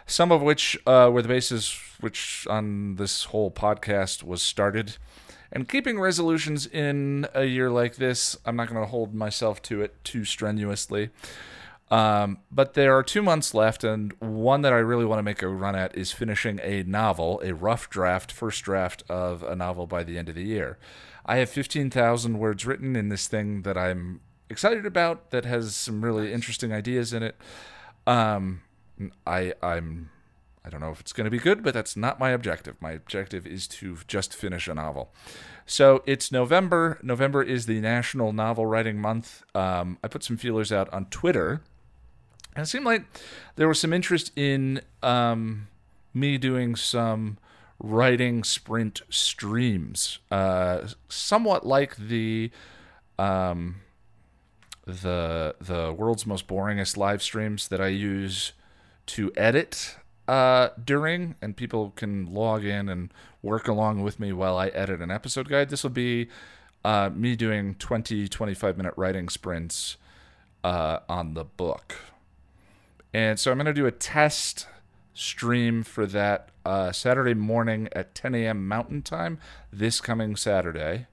Some 0.07 0.31
of 0.31 0.41
which 0.41 0.79
uh, 0.87 1.11
were 1.13 1.23
the 1.23 1.29
basis 1.29 1.79
which 2.01 2.47
on 2.49 2.97
this 2.97 3.25
whole 3.25 3.51
podcast 3.51 4.23
was 4.23 4.43
started. 4.43 4.97
And 5.53 5.69
keeping 5.69 5.99
resolutions 5.99 6.67
in 6.67 7.27
a 7.35 7.45
year 7.45 7.71
like 7.71 7.97
this, 7.97 8.37
I'm 8.45 8.57
not 8.57 8.69
going 8.69 8.81
to 8.81 8.87
hold 8.87 9.15
myself 9.15 9.63
to 9.63 9.83
it 9.83 9.95
too 10.05 10.25
strenuously. 10.25 11.11
Um, 11.91 12.39
but 12.51 12.75
there 12.75 12.97
are 12.97 13.03
two 13.03 13.23
months 13.23 13.55
left, 13.55 13.85
and 13.85 14.13
one 14.19 14.63
that 14.63 14.73
I 14.73 14.79
really 14.79 15.05
want 15.05 15.21
to 15.21 15.23
make 15.23 15.43
a 15.43 15.49
run 15.49 15.77
at 15.77 15.97
is 15.97 16.11
finishing 16.11 16.59
a 16.63 16.83
novel, 16.83 17.41
a 17.45 17.55
rough 17.55 17.89
draft, 17.89 18.33
first 18.33 18.65
draft 18.65 19.05
of 19.09 19.45
a 19.45 19.55
novel 19.55 19.87
by 19.87 20.03
the 20.03 20.19
end 20.19 20.29
of 20.29 20.35
the 20.35 20.43
year. 20.43 20.79
I 21.25 21.37
have 21.37 21.49
15,000 21.49 22.39
words 22.39 22.67
written 22.67 22.97
in 22.97 23.09
this 23.09 23.29
thing 23.29 23.63
that 23.63 23.79
I'm 23.79 24.21
excited 24.51 24.85
about 24.85 25.31
that 25.31 25.45
has 25.45 25.77
some 25.77 26.05
really 26.05 26.33
interesting 26.33 26.73
ideas 26.73 27.13
in 27.13 27.23
it. 27.23 27.37
Um, 28.07 28.63
I 29.27 29.53
I'm 29.63 30.11
I 30.67 30.69
don't 30.69 30.81
know 30.81 30.91
if 30.91 31.01
it's 31.01 31.13
going 31.13 31.27
to 31.27 31.31
be 31.31 31.39
good, 31.39 31.63
but 31.63 31.75
that's 31.75 31.97
not 31.97 32.19
my 32.19 32.31
objective. 32.31 32.75
My 32.81 32.91
objective 32.91 33.47
is 33.47 33.69
to 33.69 33.99
just 34.09 34.35
finish 34.35 34.67
a 34.67 34.75
novel. 34.75 35.13
So 35.65 36.03
it's 36.07 36.33
November. 36.33 36.99
November 37.03 37.43
is 37.43 37.67
the 37.67 37.81
National 37.81 38.33
Novel 38.33 38.67
Writing 38.67 39.01
Month. 39.01 39.45
Um, 39.55 39.99
I 40.03 40.09
put 40.09 40.25
some 40.25 40.37
feelers 40.37 40.73
out 40.73 40.93
on 40.93 41.07
Twitter, 41.07 41.63
and 42.57 42.65
it 42.65 42.67
seemed 42.67 42.85
like 42.85 43.05
there 43.55 43.69
was 43.69 43.79
some 43.79 43.93
interest 43.93 44.33
in 44.35 44.81
um, 45.05 45.69
me 46.13 46.37
doing 46.37 46.75
some 46.75 47.39
writing 47.79 48.43
sprint 48.43 49.03
streams, 49.09 50.19
uh, 50.33 50.89
somewhat 51.09 51.65
like 51.65 51.97
the 51.97 52.51
um, 53.21 53.77
the 54.85 55.55
the 55.61 55.93
world's 55.93 56.27
most 56.27 56.49
boringest 56.49 56.97
live 56.97 57.23
streams 57.23 57.69
that 57.69 57.81
I 57.81 57.89
use 57.89 58.53
to 59.07 59.33
edit 59.37 59.97
uh, 60.29 60.71
during, 60.83 61.37
and 61.41 61.57
people 61.57 61.93
can 61.97 62.33
log 62.33 62.65
in 62.65 62.89
and 62.89 63.13
work 63.43 63.69
along 63.69 64.03
with 64.03 64.19
me 64.19 64.33
while 64.33 64.59
I 64.59 64.69
edit 64.69 65.01
an 65.01 65.11
episode 65.11 65.49
guide. 65.49 65.71
This 65.71 65.83
will 65.83 65.91
be 65.91 66.29
uh, 66.85 67.11
me 67.15 67.37
doing 67.37 67.75
20, 67.77 68.29
25 68.29 68.77
minute 68.77 68.95
writing 68.97 69.29
sprints 69.29 69.97
uh, 70.65 71.01
on 71.09 71.35
the 71.35 71.45
book. 71.45 71.97
And 73.15 73.39
so 73.39 73.51
I'm 73.51 73.57
going 73.57 73.67
to 73.67 73.73
do 73.73 73.87
a 73.87 73.93
test 73.93 74.67
stream 75.15 75.83
for 75.83 76.07
that 76.07 76.51
uh, 76.65 76.93
Saturday 76.93 77.35
morning 77.35 77.89
at 77.93 78.15
10 78.15 78.35
a.m. 78.35 78.69
Mountain 78.69 79.03
Time 79.03 79.39
this 79.73 80.01
coming 80.01 80.37
Saturday, 80.37 81.07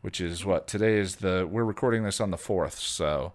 which 0.00 0.20
is 0.20 0.44
what 0.44 0.66
today 0.66 0.98
is 0.98 1.16
the. 1.16 1.46
We're 1.50 1.64
recording 1.64 2.04
this 2.04 2.20
on 2.20 2.30
the 2.30 2.36
4th, 2.36 2.78
so 2.78 3.32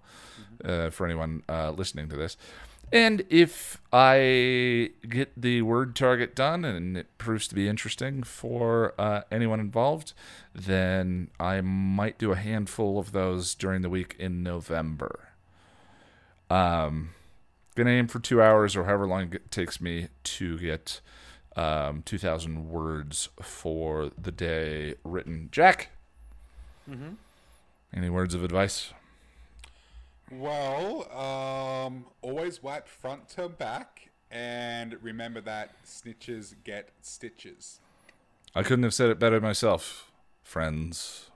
uh, 0.65 0.89
for 0.89 1.05
anyone 1.05 1.43
uh, 1.47 1.71
listening 1.71 2.09
to 2.09 2.15
this. 2.15 2.37
And 2.91 3.25
if 3.29 3.81
I 3.91 4.91
get 5.09 5.31
the 5.35 5.61
word 5.61 5.93
target 5.95 6.35
done 6.35 6.63
and 6.63 6.95
it 6.95 7.17
proves 7.17 7.47
to 7.49 7.55
be 7.55 7.67
interesting 7.67 8.23
for 8.23 8.93
uh, 8.97 9.21
anyone 9.29 9.59
involved, 9.59 10.13
then 10.55 11.29
I 11.39 11.59
might 11.61 12.17
do 12.17 12.31
a 12.31 12.37
handful 12.37 12.97
of 12.97 13.11
those 13.11 13.55
during 13.55 13.81
the 13.81 13.89
week 13.89 14.15
in 14.17 14.41
November. 14.41 15.29
Um, 16.49 17.09
gonna 17.75 17.89
aim 17.89 18.07
for 18.07 18.19
two 18.19 18.41
hours 18.41 18.75
or 18.75 18.85
however 18.85 19.05
long 19.05 19.33
it 19.33 19.51
takes 19.51 19.81
me 19.81 20.07
to 20.23 20.57
get 20.57 21.01
um, 21.57 22.03
2,000 22.05 22.69
words 22.69 23.27
for 23.41 24.11
the 24.17 24.31
day 24.31 24.95
written. 25.03 25.49
Jack, 25.51 25.89
Mm-hmm. 26.89 27.15
any 27.93 28.09
words 28.09 28.33
of 28.33 28.45
advice? 28.45 28.93
Well, 30.31 31.09
um, 31.17 32.05
always 32.21 32.61
wipe 32.61 32.87
front 32.87 33.29
to 33.29 33.47
back, 33.47 34.09
and 34.29 34.97
remember 35.01 35.39
that 35.41 35.71
snitches 35.85 36.53
get 36.63 36.89
stitches. 37.01 37.79
I 38.53 38.63
couldn't 38.63 38.83
have 38.83 38.93
said 38.93 39.09
it 39.09 39.19
better 39.19 39.39
myself, 39.39 40.11
friends. 40.43 41.29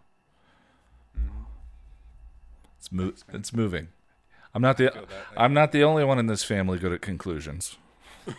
It's 2.77 2.91
mo- 2.91 3.03
Thanks, 3.11 3.23
it's 3.33 3.53
moving. 3.53 3.89
I'm 4.53 4.61
not 4.61 4.75
the. 4.77 4.91
I'm 5.37 5.53
not 5.53 5.71
the 5.71 5.83
only 5.83 6.03
one 6.03 6.19
in 6.19 6.27
this 6.27 6.43
family 6.43 6.77
good 6.77 6.91
at 6.91 7.01
conclusions. 7.01 7.77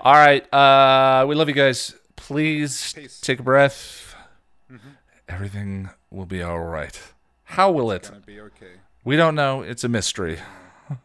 All 0.00 0.14
right, 0.14 0.52
uh, 0.52 1.24
we 1.28 1.34
love 1.34 1.48
you 1.48 1.54
guys. 1.54 1.94
Please 2.16 2.92
Peace. 2.92 3.20
take 3.20 3.38
a 3.40 3.42
breath. 3.42 4.14
Everything 5.28 5.90
will 6.10 6.26
be 6.26 6.42
all 6.42 6.58
right. 6.58 7.00
How 7.52 7.70
will 7.70 7.90
it? 7.90 8.10
Okay. 8.28 8.72
We 9.04 9.16
don't 9.16 9.34
know. 9.34 9.62
It's 9.62 9.84
a 9.84 9.88
mystery. 9.88 10.38
But 10.88 10.98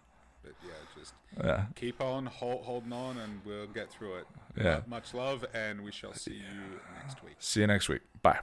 yeah, 0.64 0.70
just 0.98 1.14
Yeah. 1.44 1.66
keep 1.76 2.02
on 2.02 2.26
hold, 2.26 2.64
holding 2.64 2.94
on, 2.94 3.18
and 3.18 3.42
we'll 3.46 3.68
get 3.68 3.92
through 3.92 4.16
it. 4.18 4.28
Yeah. 4.56 4.82
Much 4.88 5.14
love, 5.14 5.46
and 5.54 5.82
we 5.84 5.92
shall 5.92 6.14
see 6.14 6.34
you 6.34 6.80
next 7.02 7.24
week. 7.24 7.36
See 7.40 7.62
you 7.62 7.68
next 7.68 7.90
week. 7.90 8.02
Bye. 8.22 8.40